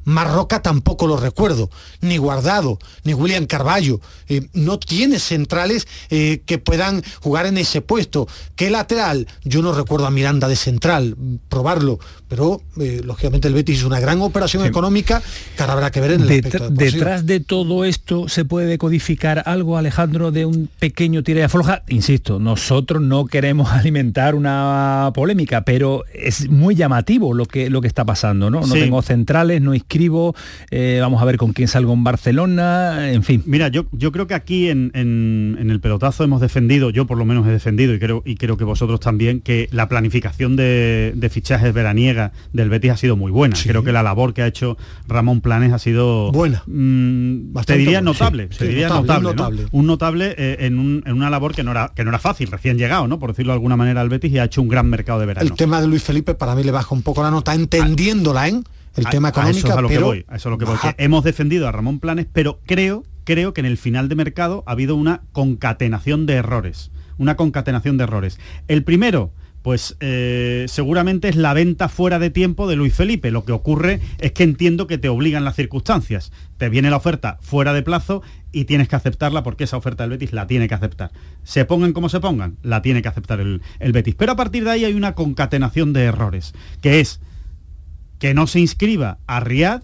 Marroca 0.04 0.62
tampoco 0.62 1.06
lo 1.06 1.16
recuerdo, 1.16 1.70
ni 2.00 2.16
Guardado, 2.16 2.78
ni 3.04 3.14
William 3.14 3.46
Carballo. 3.46 4.00
Eh, 4.28 4.48
no 4.52 4.78
tiene 4.78 5.18
centrales 5.18 5.86
eh, 6.10 6.42
que 6.44 6.58
puedan 6.58 7.02
jugar 7.20 7.46
en 7.46 7.58
ese 7.58 7.82
puesto. 7.82 8.26
¿Qué 8.56 8.70
lateral? 8.70 9.28
Yo 9.44 9.62
no 9.62 9.72
recuerdo 9.72 10.06
a 10.06 10.10
Miranda 10.10 10.48
de 10.48 10.56
central, 10.56 11.16
probarlo, 11.48 12.00
pero 12.32 12.62
eh, 12.80 13.02
lógicamente 13.04 13.46
el 13.46 13.52
Betis 13.52 13.80
es 13.80 13.84
una 13.84 14.00
gran 14.00 14.22
operación 14.22 14.64
económica 14.64 15.20
que 15.54 15.62
ahora 15.62 15.74
habrá 15.74 15.90
que 15.90 16.00
ver 16.00 16.12
en 16.12 16.22
el 16.22 16.30
aspecto 16.30 16.70
deportivo. 16.70 16.90
Detrás 16.92 17.26
de 17.26 17.40
todo 17.40 17.84
esto 17.84 18.26
se 18.26 18.46
puede 18.46 18.78
codificar 18.78 19.42
algo, 19.44 19.76
Alejandro, 19.76 20.32
de 20.32 20.46
un 20.46 20.70
pequeño 20.78 21.22
tira 21.22 21.40
de 21.40 21.44
afloja. 21.44 21.82
Insisto, 21.88 22.38
nosotros 22.38 23.02
no 23.02 23.26
queremos 23.26 23.70
alimentar 23.72 24.34
una 24.34 25.10
polémica, 25.14 25.60
pero 25.66 26.04
es 26.14 26.48
muy 26.48 26.74
llamativo 26.74 27.34
lo 27.34 27.44
que, 27.44 27.68
lo 27.68 27.82
que 27.82 27.88
está 27.88 28.06
pasando, 28.06 28.48
¿no? 28.48 28.60
No 28.62 28.66
Sí. 28.66 28.80
tengo 28.80 29.02
centrales, 29.02 29.60
no 29.60 29.74
escribo, 29.74 30.34
eh, 30.70 31.00
vamos 31.02 31.20
a 31.20 31.26
ver 31.26 31.36
con 31.36 31.52
quién 31.52 31.68
salgo 31.68 31.92
en 31.92 32.02
Barcelona, 32.02 33.12
en 33.12 33.22
fin. 33.24 33.42
Mira, 33.44 33.68
yo, 33.68 33.84
yo 33.92 34.10
creo 34.10 34.26
que 34.26 34.32
aquí 34.32 34.70
en, 34.70 34.90
en- 34.94 35.58
en 35.60 35.70
el 35.70 35.80
pelotazo 35.80 36.24
hemos 36.24 36.40
defendido, 36.40 36.88
yo 36.88 37.06
por 37.06 37.18
lo 37.18 37.26
menos 37.26 37.46
he 37.46 37.50
defendido 37.50 37.92
y 37.92 37.98
creo, 37.98 38.22
y 38.24 38.36
creo 38.36 38.56
que 38.56 38.64
vosotros 38.64 39.00
también, 39.00 39.40
que 39.40 39.68
la 39.70 39.86
planificación 39.90 40.56
de, 40.56 41.12
de 41.14 41.28
fichajes 41.28 41.74
veraniega 41.74 42.21
del 42.52 42.68
Betis 42.68 42.90
ha 42.92 42.96
sido 42.96 43.16
muy 43.16 43.32
buena. 43.32 43.56
Creo 43.60 43.82
que 43.82 43.90
la 43.90 44.02
labor 44.04 44.34
que 44.34 44.42
ha 44.42 44.46
hecho 44.46 44.76
Ramón 45.08 45.40
Planes 45.40 45.72
ha 45.72 45.78
sido 45.78 46.30
buena. 46.30 46.62
te 46.66 46.70
Bastante 47.52 47.78
diría 47.78 47.98
buena, 47.98 48.10
notable, 48.12 48.48
sí, 48.52 48.58
te 48.58 48.68
diría 48.68 48.88
notable, 48.88 49.22
notable, 49.24 49.28
un 49.28 49.36
¿no? 49.36 49.42
notable. 49.42 49.66
Un 49.72 49.86
notable 49.86 50.34
eh, 50.38 50.56
en, 50.66 50.78
un- 50.78 51.02
en 51.06 51.12
una 51.14 51.30
labor 51.30 51.54
que 51.54 51.62
no 51.62 51.70
era 51.72 51.92
que 51.94 52.04
no 52.04 52.10
era 52.10 52.18
fácil, 52.18 52.50
recién 52.50 52.78
llegado, 52.78 53.08
¿no? 53.08 53.18
Por 53.18 53.30
decirlo 53.30 53.52
de 53.52 53.56
alguna 53.56 53.76
manera 53.76 54.00
al 54.00 54.08
Betis 54.08 54.32
y 54.32 54.38
ha 54.38 54.44
hecho 54.44 54.62
un 54.62 54.68
gran 54.68 54.88
mercado 54.88 55.18
de 55.20 55.26
verano. 55.26 55.48
El 55.48 55.54
tema 55.56 55.80
de 55.80 55.86
Luis 55.88 56.02
Felipe 56.02 56.34
para 56.34 56.54
mí 56.54 56.62
le 56.62 56.70
baja 56.70 56.94
un 56.94 57.02
poco 57.02 57.22
la 57.22 57.30
nota, 57.30 57.54
entendiéndola 57.54 58.48
en 58.48 58.64
el 58.96 59.06
A- 59.06 59.10
tema 59.10 59.28
económico, 59.30 59.58
eso 59.58 59.68
es 59.68 59.76
a 59.76 59.80
lo 59.80 59.88
que 59.88 59.94
pero 59.94 60.06
voy, 60.06 60.24
a 60.28 60.36
eso 60.36 60.48
es 60.48 60.50
lo 60.50 60.58
que 60.58 60.64
voy, 60.66 60.76
que 60.78 60.94
hemos 60.98 61.24
defendido 61.24 61.66
a 61.66 61.72
Ramón 61.72 61.98
Planes, 61.98 62.26
pero 62.32 62.60
creo, 62.66 63.04
creo 63.24 63.54
que 63.54 63.60
en 63.60 63.66
el 63.66 63.78
final 63.78 64.08
de 64.08 64.14
mercado 64.16 64.62
ha 64.66 64.72
habido 64.72 64.96
una 64.96 65.22
concatenación 65.32 66.26
de 66.26 66.34
errores. 66.34 66.90
Una 67.18 67.36
concatenación 67.36 67.98
de 67.98 68.04
errores. 68.04 68.38
El 68.68 68.84
primero, 68.84 69.30
pues 69.62 69.96
eh, 70.00 70.66
seguramente 70.68 71.28
es 71.28 71.36
la 71.36 71.54
venta 71.54 71.88
fuera 71.88 72.18
de 72.18 72.30
tiempo 72.30 72.68
de 72.68 72.76
Luis 72.76 72.94
Felipe. 72.94 73.30
Lo 73.30 73.44
que 73.44 73.52
ocurre 73.52 74.00
es 74.18 74.32
que 74.32 74.42
entiendo 74.42 74.86
que 74.86 74.98
te 74.98 75.08
obligan 75.08 75.44
las 75.44 75.56
circunstancias. 75.56 76.32
Te 76.58 76.68
viene 76.68 76.90
la 76.90 76.96
oferta 76.96 77.38
fuera 77.40 77.72
de 77.72 77.82
plazo 77.82 78.22
y 78.50 78.64
tienes 78.64 78.88
que 78.88 78.96
aceptarla 78.96 79.42
porque 79.42 79.64
esa 79.64 79.76
oferta 79.76 80.02
del 80.02 80.10
Betis 80.10 80.32
la 80.32 80.46
tiene 80.46 80.68
que 80.68 80.74
aceptar. 80.74 81.12
Se 81.44 81.64
pongan 81.64 81.92
como 81.92 82.08
se 82.08 82.20
pongan, 82.20 82.58
la 82.62 82.82
tiene 82.82 83.02
que 83.02 83.08
aceptar 83.08 83.40
el, 83.40 83.62
el 83.78 83.92
Betis. 83.92 84.16
Pero 84.16 84.32
a 84.32 84.36
partir 84.36 84.64
de 84.64 84.72
ahí 84.72 84.84
hay 84.84 84.94
una 84.94 85.14
concatenación 85.14 85.92
de 85.92 86.04
errores, 86.04 86.54
que 86.80 87.00
es 87.00 87.20
que 88.18 88.34
no 88.34 88.46
se 88.46 88.60
inscriba 88.60 89.18
a 89.26 89.40
Riad 89.40 89.82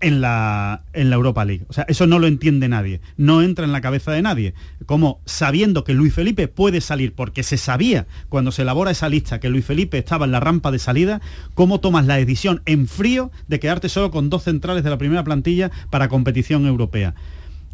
en 0.00 0.20
la, 0.20 0.82
en 0.92 1.10
la 1.10 1.16
Europa 1.16 1.44
League. 1.44 1.64
O 1.68 1.72
sea, 1.72 1.84
eso 1.88 2.06
no 2.06 2.18
lo 2.18 2.26
entiende 2.26 2.68
nadie. 2.68 3.00
No 3.16 3.42
entra 3.42 3.64
en 3.64 3.72
la 3.72 3.80
cabeza 3.80 4.12
de 4.12 4.22
nadie. 4.22 4.54
Como 4.86 5.20
sabiendo 5.26 5.84
que 5.84 5.94
Luis 5.94 6.14
Felipe 6.14 6.48
puede 6.48 6.80
salir, 6.80 7.14
porque 7.14 7.42
se 7.42 7.56
sabía 7.56 8.06
cuando 8.28 8.52
se 8.52 8.62
elabora 8.62 8.90
esa 8.90 9.08
lista 9.08 9.40
que 9.40 9.48
Luis 9.48 9.64
Felipe 9.64 9.98
estaba 9.98 10.24
en 10.24 10.32
la 10.32 10.40
rampa 10.40 10.70
de 10.70 10.78
salida, 10.78 11.20
cómo 11.54 11.80
tomas 11.80 12.06
la 12.06 12.16
decisión 12.16 12.62
en 12.66 12.88
frío 12.88 13.30
de 13.48 13.60
quedarte 13.60 13.88
solo 13.88 14.10
con 14.10 14.30
dos 14.30 14.44
centrales 14.44 14.84
de 14.84 14.90
la 14.90 14.98
primera 14.98 15.24
plantilla 15.24 15.70
para 15.90 16.08
competición 16.08 16.66
europea. 16.66 17.14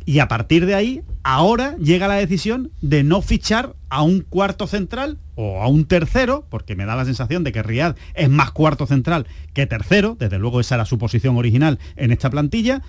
Y 0.06 0.20
a 0.20 0.28
partir 0.28 0.66
de 0.66 0.76
ahí, 0.76 1.02
ahora 1.24 1.76
llega 1.78 2.06
la 2.06 2.14
decisión 2.14 2.70
de 2.80 3.02
no 3.02 3.22
fichar 3.22 3.74
a 3.88 4.02
un 4.02 4.20
cuarto 4.20 4.68
central 4.68 5.18
o 5.34 5.60
a 5.60 5.66
un 5.66 5.84
tercero, 5.84 6.46
porque 6.48 6.76
me 6.76 6.86
da 6.86 6.94
la 6.94 7.04
sensación 7.04 7.42
de 7.42 7.50
que 7.50 7.64
Riad 7.64 7.96
es 8.14 8.30
más 8.30 8.52
cuarto 8.52 8.86
central 8.86 9.26
que 9.52 9.66
tercero, 9.66 10.16
desde 10.18 10.38
luego 10.38 10.60
esa 10.60 10.76
era 10.76 10.84
su 10.84 10.96
posición 10.96 11.36
original 11.36 11.80
en 11.96 12.12
esta 12.12 12.30
plantilla, 12.30 12.82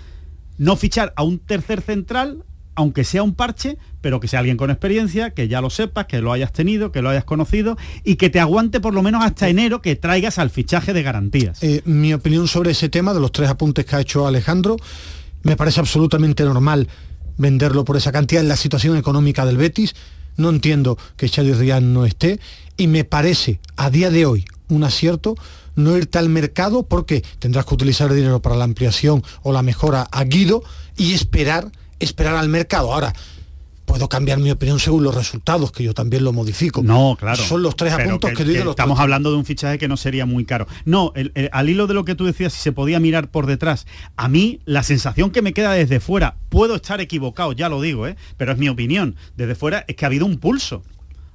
no 0.58 0.76
fichar 0.76 1.12
a 1.16 1.24
un 1.24 1.40
tercer 1.40 1.80
central, 1.80 2.44
aunque 2.76 3.02
sea 3.02 3.24
un 3.24 3.34
parche, 3.34 3.78
pero 4.00 4.20
que 4.20 4.28
sea 4.28 4.38
alguien 4.38 4.56
con 4.56 4.70
experiencia, 4.70 5.30
que 5.30 5.48
ya 5.48 5.60
lo 5.60 5.70
sepas, 5.70 6.06
que 6.06 6.20
lo 6.20 6.32
hayas 6.32 6.52
tenido, 6.52 6.92
que 6.92 7.02
lo 7.02 7.10
hayas 7.10 7.24
conocido 7.24 7.76
y 8.04 8.14
que 8.14 8.30
te 8.30 8.38
aguante 8.38 8.78
por 8.78 8.94
lo 8.94 9.02
menos 9.02 9.24
hasta 9.24 9.48
enero 9.48 9.82
que 9.82 9.96
traigas 9.96 10.38
al 10.38 10.50
fichaje 10.50 10.92
de 10.92 11.02
garantías. 11.02 11.60
Eh, 11.64 11.82
mi 11.84 12.14
opinión 12.14 12.46
sobre 12.46 12.70
ese 12.70 12.88
tema, 12.88 13.12
de 13.12 13.18
los 13.18 13.32
tres 13.32 13.48
apuntes 13.48 13.84
que 13.84 13.96
ha 13.96 14.00
hecho 14.00 14.28
Alejandro, 14.28 14.76
me 15.42 15.56
parece 15.56 15.80
absolutamente 15.80 16.44
normal 16.44 16.88
venderlo 17.36 17.84
por 17.84 17.96
esa 17.96 18.12
cantidad 18.12 18.42
en 18.42 18.48
la 18.48 18.56
situación 18.56 18.96
económica 18.96 19.46
del 19.46 19.56
Betis. 19.56 19.94
No 20.36 20.50
entiendo 20.50 20.98
que 21.16 21.28
Xavi 21.28 21.52
Rian 21.52 21.92
no 21.92 22.04
esté 22.04 22.40
y 22.76 22.86
me 22.86 23.04
parece 23.04 23.60
a 23.76 23.90
día 23.90 24.10
de 24.10 24.26
hoy 24.26 24.44
un 24.68 24.84
acierto 24.84 25.34
no 25.74 25.96
irte 25.96 26.18
al 26.18 26.28
mercado 26.28 26.82
porque 26.82 27.24
tendrás 27.38 27.64
que 27.64 27.74
utilizar 27.74 28.10
el 28.10 28.16
dinero 28.16 28.42
para 28.42 28.56
la 28.56 28.64
ampliación 28.64 29.22
o 29.42 29.52
la 29.52 29.62
mejora 29.62 30.08
a 30.10 30.24
Guido 30.24 30.62
y 30.96 31.14
esperar, 31.14 31.70
esperar 32.00 32.34
al 32.34 32.48
mercado. 32.48 32.92
Ahora, 32.92 33.14
puedo 33.88 34.08
cambiar 34.08 34.38
mi 34.38 34.52
opinión 34.52 34.78
según 34.78 35.02
los 35.02 35.14
resultados, 35.14 35.72
que 35.72 35.82
yo 35.82 35.94
también 35.94 36.22
lo 36.22 36.32
modifico. 36.32 36.82
No, 36.84 37.16
claro. 37.18 37.42
Son 37.42 37.62
los 37.62 37.74
tres 37.74 37.92
apuntos 37.94 38.30
que, 38.30 38.44
doy 38.44 38.54
de 38.54 38.64
los 38.64 38.70
estamos 38.72 38.96
tres. 38.96 39.02
hablando 39.02 39.32
de 39.32 39.36
un 39.38 39.44
fichaje 39.44 39.78
que 39.78 39.88
no 39.88 39.96
sería 39.96 40.26
muy 40.26 40.44
caro. 40.44 40.68
No, 40.84 41.10
el- 41.16 41.32
el- 41.34 41.50
al 41.52 41.68
hilo 41.68 41.88
de 41.88 41.94
lo 41.94 42.04
que 42.04 42.14
tú 42.14 42.24
decías, 42.26 42.52
si 42.52 42.60
se 42.60 42.70
podía 42.70 43.00
mirar 43.00 43.30
por 43.32 43.46
detrás, 43.46 43.86
a 44.16 44.28
mí 44.28 44.60
la 44.64 44.84
sensación 44.84 45.30
que 45.32 45.42
me 45.42 45.52
queda 45.52 45.72
desde 45.72 45.98
fuera, 45.98 46.36
puedo 46.50 46.76
estar 46.76 47.00
equivocado, 47.00 47.52
ya 47.52 47.68
lo 47.68 47.80
digo, 47.80 48.06
¿eh? 48.06 48.14
pero 48.36 48.52
es 48.52 48.58
mi 48.58 48.68
opinión, 48.68 49.16
desde 49.36 49.56
fuera 49.56 49.84
es 49.88 49.96
que 49.96 50.04
ha 50.04 50.08
habido 50.08 50.26
un 50.26 50.38
pulso. 50.38 50.84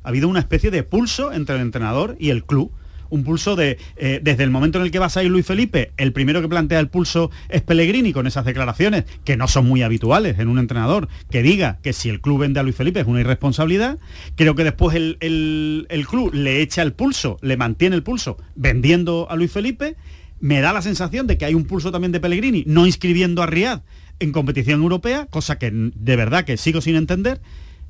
Ha 0.04 0.10
habido 0.10 0.28
una 0.30 0.40
especie 0.40 0.70
de 0.72 0.84
pulso 0.84 1.34
entre 1.34 1.56
el 1.56 1.62
entrenador 1.62 2.16
y 2.20 2.30
el 2.30 2.44
club. 2.46 2.72
Un 3.14 3.24
pulso 3.24 3.56
de, 3.56 3.78
eh, 3.96 4.20
desde 4.24 4.44
el 4.44 4.50
momento 4.50 4.80
en 4.80 4.86
el 4.86 4.90
que 4.92 4.98
va 4.98 5.06
a 5.06 5.10
salir 5.10 5.30
Luis 5.30 5.46
Felipe, 5.46 5.92
el 5.98 6.14
primero 6.14 6.42
que 6.42 6.50
plantea 6.50 6.80
el 6.80 6.88
pulso 6.88 7.30
es 7.48 7.62
Pellegrini 7.62 8.12
con 8.12 8.26
esas 8.26 8.44
declaraciones, 8.44 9.04
que 9.24 9.38
no 9.38 9.48
son 9.48 9.68
muy 9.68 9.84
habituales 9.84 10.40
en 10.40 10.48
un 10.48 10.58
entrenador, 10.58 11.08
que 11.30 11.44
diga 11.44 11.78
que 11.84 11.94
si 11.94 12.10
el 12.10 12.22
club 12.22 12.40
vende 12.40 12.60
a 12.60 12.64
Luis 12.64 12.76
Felipe 12.76 13.00
es 13.02 13.06
una 13.06 13.20
irresponsabilidad. 13.22 14.00
Creo 14.36 14.56
que 14.56 14.64
después 14.64 14.96
el, 14.96 15.18
el- 15.20 15.86
el 15.90 16.08
club 16.08 16.34
le 16.34 16.62
echa 16.62 16.82
el 16.82 16.94
pulso, 16.94 17.38
le 17.44 17.56
mantiene 17.56 17.96
el 17.96 18.02
pulso 18.02 18.38
vendiendo 18.56 19.28
a 19.30 19.36
Luis 19.36 19.52
Felipe. 19.52 19.96
Me 20.40 20.62
da 20.62 20.74
la 20.74 20.82
sensación 20.82 21.28
de 21.28 21.38
que 21.38 21.46
hay 21.46 21.54
un 21.54 21.66
pulso 21.66 21.92
también 21.92 22.12
de 22.14 22.20
Pellegrini, 22.20 22.64
no 22.66 22.88
inscribiendo 22.88 23.44
a 23.44 23.46
Riad 23.46 23.82
en 24.20 24.32
competición 24.32 24.82
europea, 24.82 25.28
cosa 25.28 25.60
que 25.60 25.70
de 25.72 26.16
verdad 26.16 26.46
que 26.46 26.58
sigo 26.58 26.82
sin 26.82 26.96
entender. 26.96 27.42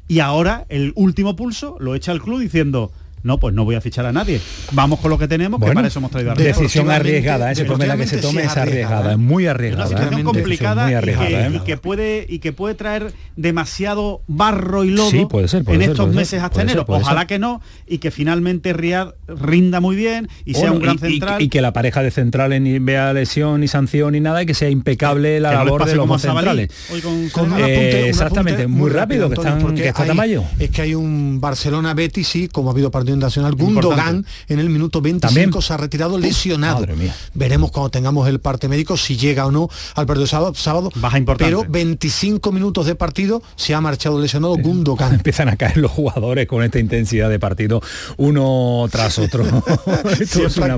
Y 0.10 0.20
ahora 0.20 0.66
el 0.68 0.92
último 0.96 1.38
pulso 1.38 1.78
lo 1.80 1.96
echa 1.96 2.12
el 2.12 2.22
club 2.22 2.42
diciendo, 2.42 2.92
no, 3.24 3.40
pues 3.40 3.54
no 3.54 3.66
voy 3.66 3.76
a 3.76 3.82
fichar 3.82 4.06
a 4.06 4.12
nadie. 4.12 4.40
Vamos 4.72 5.00
con 5.00 5.10
lo 5.10 5.18
que 5.18 5.28
tenemos, 5.28 5.60
que 5.60 5.72
para 5.72 5.88
eso 5.88 6.00
hemos 6.00 6.12
traído 6.12 6.32
a 6.32 6.36
decisión 6.36 6.92
arriesgada, 6.92 7.52
¿eh? 7.52 7.56
se 7.56 7.66
tome 7.66 7.88
la 7.88 7.98
que 7.98 8.08
se 8.08 8.18
tome, 8.18 8.44
es 8.44 8.56
arriesgada, 8.58 9.14
es 9.14 9.18
muy 9.18 9.48
arriesgada. 9.48 9.88
Una 9.88 9.96
¿eh? 9.96 10.00
situación 10.04 10.24
complicada 10.24 10.84
muy 10.84 10.92
y, 10.92 10.96
arriesgada, 10.96 11.30
que, 11.30 11.36
¿eh? 11.46 11.52
y 11.56 11.60
que 11.66 11.78
puede 11.78 12.26
y 12.30 12.40
que 12.40 12.54
puede 12.54 12.76
traer 12.76 13.14
demasiado 13.36 14.22
barro 14.28 14.84
y 14.84 14.90
lodo 14.92 15.10
Sí, 15.12 15.26
puede 15.30 15.48
ser, 15.48 15.64
puede 15.64 15.76
en 15.78 15.82
ser, 15.82 15.92
estos 15.92 16.06
puede 16.06 16.14
ser, 16.14 16.22
meses 16.22 16.44
hasta 16.44 16.56
ser, 16.62 16.64
enero. 16.70 16.86
Ojalá 16.88 17.22
ser. 17.22 17.28
que 17.28 17.40
no 17.40 17.62
y 17.88 17.98
que 18.00 18.12
finalmente 18.12 18.74
Riad 18.74 19.10
rinda 19.28 19.80
muy 19.80 19.96
bien 19.96 20.28
y 20.46 20.54
sea 20.54 20.62
Bueno, 20.72 20.76
un 20.78 20.82
gran 20.82 20.96
y- 20.96 21.00
central. 21.00 21.42
Y, 21.42 21.50
que 21.50 21.62
la 21.62 21.74
pareja 21.74 22.02
de 22.04 22.12
centrales 22.12 22.62
ni 22.62 22.80
vea 22.80 23.14
lesión 23.14 23.62
ni 23.62 23.68
sanción 23.68 24.14
ni 24.14 24.20
nada 24.20 24.42
y 24.44 24.46
que 24.46 24.54
sea 24.54 24.70
impecable 24.70 25.40
la 25.40 25.50
que 25.52 25.56
labor 25.56 25.86
de 25.86 25.96
los 25.96 26.22
centrales. 26.22 26.70
hoy 26.92 27.02
con 27.02 27.30
Con 27.30 27.54
Eh, 27.60 28.10
exactamente, 28.10 28.64
apunte 28.64 28.80
muy 28.80 28.90
rápido, 28.90 29.30
que 29.30 29.36
están- 29.36 29.76
que 29.76 29.88
está 29.88 30.06
Tamayo. 30.06 30.44
Es 30.60 30.70
que 30.70 30.82
hay 30.82 30.96
un 30.96 31.40
Barcelona 31.40 31.94
Betis, 31.94 32.28
sí, 32.28 32.48
como 32.48 32.70
ha 32.70 32.74
habido 32.74 32.92
partido 32.92 33.13
internacional. 33.14 33.56
Gundogan 33.56 34.26
en 34.48 34.60
el 34.60 34.70
minuto 34.70 35.02
25 35.02 35.62
se 35.62 35.74
ha 35.74 35.78
retirado 35.78 36.18
lesionado. 36.18 36.86
Veremos 37.34 37.72
cuando 37.72 37.90
tengamos 37.90 38.28
el 38.28 38.40
parte 38.40 38.68
médico 38.68 38.98
si 38.98 39.18
llega 39.18 39.46
o 39.46 39.52
no 39.52 39.70
al 39.96 40.06
partido 40.06 40.28
sábado. 40.28 40.54
sábado 40.56 40.90
Baja 40.96 41.18
importante. 41.18 41.56
Pero 41.56 41.66
25 41.70 42.52
minutos 42.52 42.86
de 42.86 42.96
partido 42.96 43.42
se 43.56 43.74
ha 43.74 43.82
marchado 43.82 44.20
lesionado 44.20 44.56
Gundogan. 44.58 45.14
Empiezan 45.24 45.50
a 45.50 45.56
caer 45.56 45.78
los 45.78 45.92
jugadores 45.92 46.48
con 46.48 46.64
esta 46.64 46.80
intensidad 46.80 47.30
de 47.30 47.40
partido 47.40 47.82
uno 48.18 48.88
tras 48.92 49.18
otro. 49.20 49.44
Esto 50.20 50.46
es 50.46 50.58
una 50.58 50.76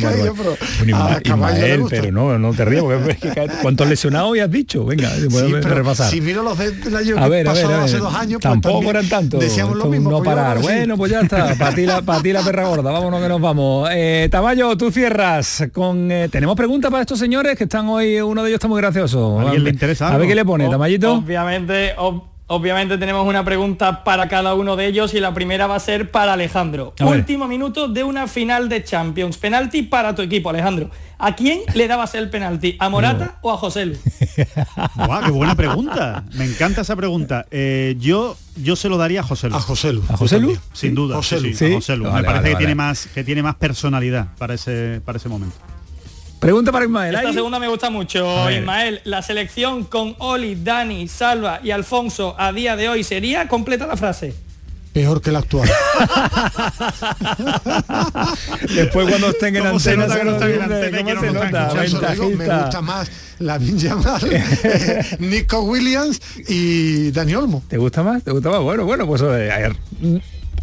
pero 1.89 2.11
no, 2.11 2.39
no 2.39 2.53
te 2.53 2.65
rías 2.65 2.83
¿cuántos 3.61 3.87
lesionados 3.87 4.37
ya 4.37 4.45
has 4.45 4.51
dicho? 4.51 4.85
Venga, 4.85 5.09
Sí, 5.15 5.51
repasar. 5.61 6.09
Si 6.09 6.21
miro 6.21 6.43
los 6.43 6.57
del 6.57 6.95
año 6.95 7.17
A 7.17 7.27
ver, 7.27 7.47
a 7.47 7.51
pasó 7.51 7.67
ver, 7.67 7.75
a 7.75 7.79
ver. 7.79 7.85
hace 7.85 7.97
dos 7.97 8.13
años, 8.13 8.39
pues 8.41 8.53
Tampoco 8.53 8.75
también 8.75 8.95
eran 8.95 9.09
tantos. 9.09 9.39
Decíamos 9.39 9.77
lo 9.77 9.85
mismo. 9.85 10.11
No 10.11 10.17
pues 10.17 10.27
parar. 10.27 10.61
Bueno, 10.61 10.97
pues 10.97 11.11
ya 11.11 11.21
está. 11.21 11.55
Para 11.55 11.75
ti 11.75 11.85
la, 11.85 12.01
pa' 12.01 12.21
ti 12.25 12.33
la 12.33 12.41
perra 12.41 12.67
gorda. 12.67 12.91
Vámonos 12.91 13.21
que 13.21 13.29
nos 13.29 13.39
vamos. 13.39 13.87
Eh, 13.93 14.27
Tamayo, 14.31 14.75
tú 14.75 14.89
cierras 14.91 15.67
con. 15.71 16.11
eh, 16.11 16.27
Tenemos 16.29 16.55
preguntas 16.55 16.89
para 16.89 17.01
estos 17.01 17.19
señores 17.19 17.55
que 17.57 17.65
están 17.65 17.87
hoy. 17.87 18.19
Uno 18.19 18.41
de 18.41 18.49
ellos 18.49 18.57
está 18.57 18.67
muy 18.67 18.81
gracioso. 18.81 19.39
¿A 19.39 19.43
alguien 19.43 19.63
le 19.63 19.69
interesa 19.69 20.07
A 20.07 20.09
ver 20.11 20.15
algo? 20.21 20.27
qué 20.29 20.35
le 20.35 20.43
pone, 20.45 20.67
Tamayito. 20.69 21.13
Obviamente, 21.13 21.95
ob- 21.97 22.23
obviamente 22.47 22.97
tenemos 22.97 23.27
una 23.27 23.43
pregunta 23.43 24.03
para 24.03 24.27
cada 24.27 24.53
uno 24.53 24.75
de 24.75 24.87
ellos 24.87 25.13
y 25.13 25.19
la 25.19 25.33
primera 25.33 25.67
va 25.67 25.75
a 25.75 25.79
ser 25.79 26.11
para 26.11 26.33
Alejandro. 26.33 26.93
Último 26.99 27.47
minuto 27.47 27.87
de 27.87 28.03
una 28.03 28.27
final 28.27 28.69
de 28.69 28.83
Champions. 28.83 29.37
Penalti 29.37 29.83
para 29.83 30.15
tu 30.15 30.21
equipo, 30.21 30.49
Alejandro. 30.49 30.89
¿A 31.17 31.35
quién 31.35 31.61
le 31.73 31.87
dabas 31.87 32.13
el 32.15 32.29
penalti? 32.29 32.75
¿A 32.79 32.89
Morata 32.89 33.39
o 33.41 33.51
a 33.51 33.57
José 33.57 33.85
Lu? 33.85 33.95
Guau, 34.95 35.23
qué 35.23 35.31
buena 35.31 35.55
pregunta. 35.55 36.23
Me 36.33 36.45
encanta 36.45 36.81
esa 36.81 36.95
pregunta. 36.95 37.45
Eh, 37.51 37.95
yo, 37.99 38.35
yo 38.57 38.75
se 38.75 38.89
lo 38.89 38.97
daría 38.97 39.21
a 39.21 39.23
José 39.23 39.49
Lu. 39.49 39.55
A 39.55 39.61
José 39.61 39.93
Lu. 39.93 40.03
¿A 40.09 40.17
José 40.17 40.39
Lu? 40.39 40.57
Sin 40.73 40.93
duda. 40.93 41.15
José 41.15 41.39
sí, 41.39 41.49
Lu. 41.49 41.55
sí, 41.55 41.65
a. 41.65 41.75
José 41.75 41.95
Lu. 41.95 42.03
Vale, 42.03 42.17
Me 42.17 42.23
parece 42.23 42.41
vale, 42.41 42.49
que, 42.49 42.53
vale. 42.53 42.65
Tiene 42.65 42.75
más, 42.75 43.07
que 43.07 43.23
tiene 43.23 43.43
más 43.43 43.55
personalidad 43.55 44.27
para 44.37 44.53
ese, 44.55 45.01
para 45.05 45.17
ese 45.17 45.29
momento. 45.29 45.55
Pregunta 46.39 46.71
para 46.71 46.85
Ismael. 46.85 47.15
Esta 47.15 47.33
segunda 47.33 47.59
me 47.59 47.67
gusta 47.67 47.89
mucho. 47.89 48.49
Ismael. 48.51 49.01
La 49.03 49.21
selección 49.21 49.85
con 49.85 50.15
Oli, 50.19 50.55
Dani, 50.55 51.07
Salva 51.07 51.59
y 51.63 51.71
Alfonso 51.71 52.35
a 52.37 52.51
día 52.51 52.75
de 52.75 52.89
hoy 52.89 53.03
sería 53.03 53.47
completa 53.47 53.87
la 53.87 53.97
frase. 53.97 54.35
Peor 54.95 55.21
que 55.21 55.31
la 55.31 55.39
actual. 55.39 55.67
Después 58.73 59.09
cuando 59.09 59.29
estén 59.31 59.57
en 59.57 59.63
¿Cómo 59.63 59.77
se 59.77 59.91
antena 59.91 60.07
nota 60.07 60.17
que 60.17 60.23
no 60.23 60.31
están 60.31 60.51
en 60.51 60.57
¿cómo 60.59 60.73
antena 60.73 61.19
se 61.19 61.33
nota? 61.33 61.73
Yo 61.85 61.99
digo, 61.99 62.29
me 62.29 62.45
gusta 62.47 62.81
más 62.81 63.11
la 63.39 63.57
Yamal, 63.57 64.21
eh, 64.31 65.03
Nico 65.19 65.63
Williams 65.63 66.21
y 66.47 67.11
Dani 67.11 67.35
Olmo. 67.35 67.61
¿Te 67.67 67.77
gusta 67.77 68.03
más? 68.03 68.23
¿Te 68.23 68.31
gusta 68.31 68.49
más? 68.49 68.61
Bueno, 68.61 68.85
bueno, 68.85 69.05
pues 69.05 69.21
eh, 69.21 69.51
a 69.51 69.57
ver, 69.59 69.75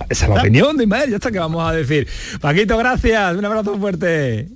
esa 0.09 0.25
es 0.25 0.31
la 0.31 0.41
opinión 0.41 0.79
de 0.79 0.85
Ismael, 0.85 1.11
ya 1.11 1.17
está 1.17 1.31
que 1.31 1.39
vamos 1.39 1.69
a 1.69 1.73
decir. 1.73 2.09
Paquito, 2.41 2.79
gracias, 2.79 3.37
un 3.37 3.45
abrazo 3.45 3.77
fuerte. 3.79 4.49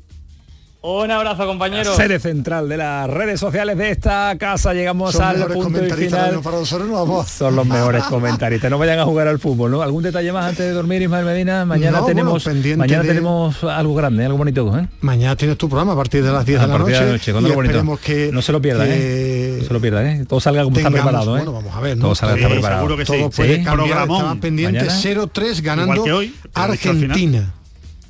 Un 0.83 1.11
abrazo, 1.11 1.47
compañero. 1.47 1.97
Sede 1.97 2.21
central 2.21 2.69
de 2.69 2.77
las 2.77 3.11
redes 3.11 3.41
sociales 3.41 3.77
de 3.77 3.91
esta 3.91 4.37
casa, 4.39 4.73
llegamos 4.73 5.13
Son 5.15 5.23
al 5.25 5.37
mejores 5.39 5.55
punto 5.57 5.69
y 5.71 5.73
comentaristas 5.73 6.21
final. 6.21 6.35
nosotros. 6.37 7.29
Son 7.29 7.57
los 7.57 7.67
mejores 7.67 8.05
comentaristas. 8.05 8.71
No 8.71 8.79
vayan 8.79 9.01
a 9.01 9.05
jugar 9.05 9.27
al 9.27 9.41
fútbol, 9.41 9.73
¿no? 9.73 9.83
¿Algún 9.83 10.05
detalle 10.05 10.31
más 10.33 10.45
antes 10.45 10.65
de 10.65 10.71
dormir, 10.71 11.03
Ismael 11.03 11.25
Medina? 11.25 11.65
Mañana 11.65 11.99
No, 11.99 12.03
bueno, 12.05 12.07
tenemos 12.21 12.45
pendiente 12.45 12.77
mañana 12.77 13.03
de- 13.03 13.09
tenemos 13.09 13.65
algo 13.65 13.95
grande, 13.97 14.25
algo 14.27 14.39
bonito, 14.39 14.79
¿eh? 14.79 14.87
Mañana 15.01 15.35
tienes 15.35 15.59
tu 15.59 15.69
programa 15.69 15.95
a 15.95 15.97
partir 15.97 16.23
de 16.23 16.31
las 16.31 16.47
10 16.47 16.61
A 16.61 16.67
de 16.67 16.73
la 16.73 16.79
noche. 16.79 16.93
de 16.93 17.01
la 17.01 17.13
noche, 17.13 17.33
con 17.33 17.43
y 17.43 17.47
algo 17.47 17.57
bonito. 17.57 17.71
esperemos 17.73 18.01
que 18.01 18.31
no 18.33 18.43
se 18.43 18.53
lo 18.53 18.63
pierdan, 18.63 18.87
que 18.87 19.55
¿eh? 19.55 19.59
No 19.59 19.65
se 19.67 19.73
lo 19.75 19.81
pierdan, 19.81 20.07
¿eh? 20.07 20.25
Todo 20.29 20.39
salga 20.41 20.63
como 20.63 20.77
está 20.77 20.91
preparado, 20.91 21.37
¿eh? 21.37 21.41
Bueno, 21.41 21.53
vamos 21.53 21.75
a 21.75 21.81
ver, 21.81 21.97
¿no? 21.97 22.03
Todo 22.05 22.15
salga 22.15 22.35
Sí, 22.37 22.41
está 22.43 22.53
preparado. 22.53 22.81
seguro 22.83 22.97
que 22.97 23.07
sí. 23.07 23.13
Todo 23.13 23.31
puede 23.31 23.57
Sí. 23.57 23.65
cambiar. 23.65 23.77
Programón. 23.89 24.17
Estaba 24.19 24.41
pendiente 24.41 24.79
Mañana. 24.85 24.99
0-3 25.03 25.63
ganando 25.63 26.03
hoy. 26.05 26.33
Argentina. 26.55 27.53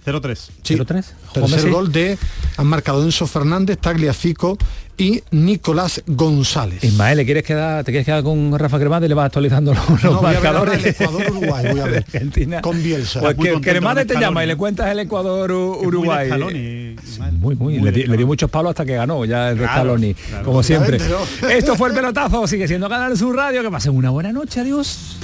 0-3. 0.07 0.37
Sí. 0.63 0.77
0-3. 0.77 1.05
Tercer 1.33 1.71
gol 1.71 1.91
de 1.93 2.17
han 2.57 2.67
marcado 2.67 3.03
Enzo 3.03 3.27
Fernández, 3.27 3.77
Tagliafico 3.79 4.57
y 4.99 5.23
Nicolás 5.31 6.03
González. 6.07 6.83
Ismael, 6.83 7.19
¿le 7.19 7.25
quieres 7.27 7.43
quedar, 7.43 7.85
¿te 7.85 7.93
quieres 7.93 8.07
quedar 8.07 8.23
con 8.23 8.59
Rafa 8.59 8.79
Cremade 8.79 9.05
y 9.07 9.09
le 9.11 9.15
vas 9.15 9.27
actualizando 9.27 9.75
los, 9.75 9.89
los 9.91 10.03
No, 10.05 10.21
voy 10.23 10.35
a 10.35 10.41
ver 10.41 10.47
ahora 10.57 10.73
marcadores? 10.73 10.97
voy 11.73 11.81
a 11.81 11.85
ver. 11.85 11.97
Argentina. 12.07 12.63
Con 12.63 12.83
Bielsa. 12.83 13.21
Pues 13.21 13.37
que 13.37 13.61
Cremade 13.61 14.07
con 14.07 14.15
te 14.17 14.21
llama 14.21 14.43
y 14.45 14.47
le 14.47 14.57
cuentas 14.57 14.91
el 14.91 15.01
Ecuador-Uruguay. 15.01 16.29
Scaloni, 16.29 16.97
Ismael. 17.05 17.35
Muy, 17.35 17.55
muy, 17.57 17.75
Muy 17.79 17.83
le, 17.85 17.93
de 17.93 17.99
di- 18.03 18.07
le 18.07 18.17
dio 18.17 18.27
muchos 18.27 18.51
palos 18.51 18.71
hasta 18.71 18.87
que 18.87 18.95
ganó 18.95 19.25
ya 19.27 19.51
el 19.51 19.59
de 19.59 19.65
Claro, 19.65 19.81
Scaloni, 19.81 20.15
claro. 20.15 20.45
como 20.45 20.63
siempre. 20.63 20.99
Esto 21.51 21.77
fue 21.77 21.89
el 21.91 21.95
pelotazo, 21.95 22.47
sigue 22.47 22.67
siendo 22.67 22.89
Canal 22.89 23.19
Sur 23.19 23.37
Radio, 23.37 23.63
que 23.63 23.71
pasen 23.71 23.95
una 23.95 24.11
buena 24.11 24.33
noche, 24.33 24.61
adiós. 24.61 25.17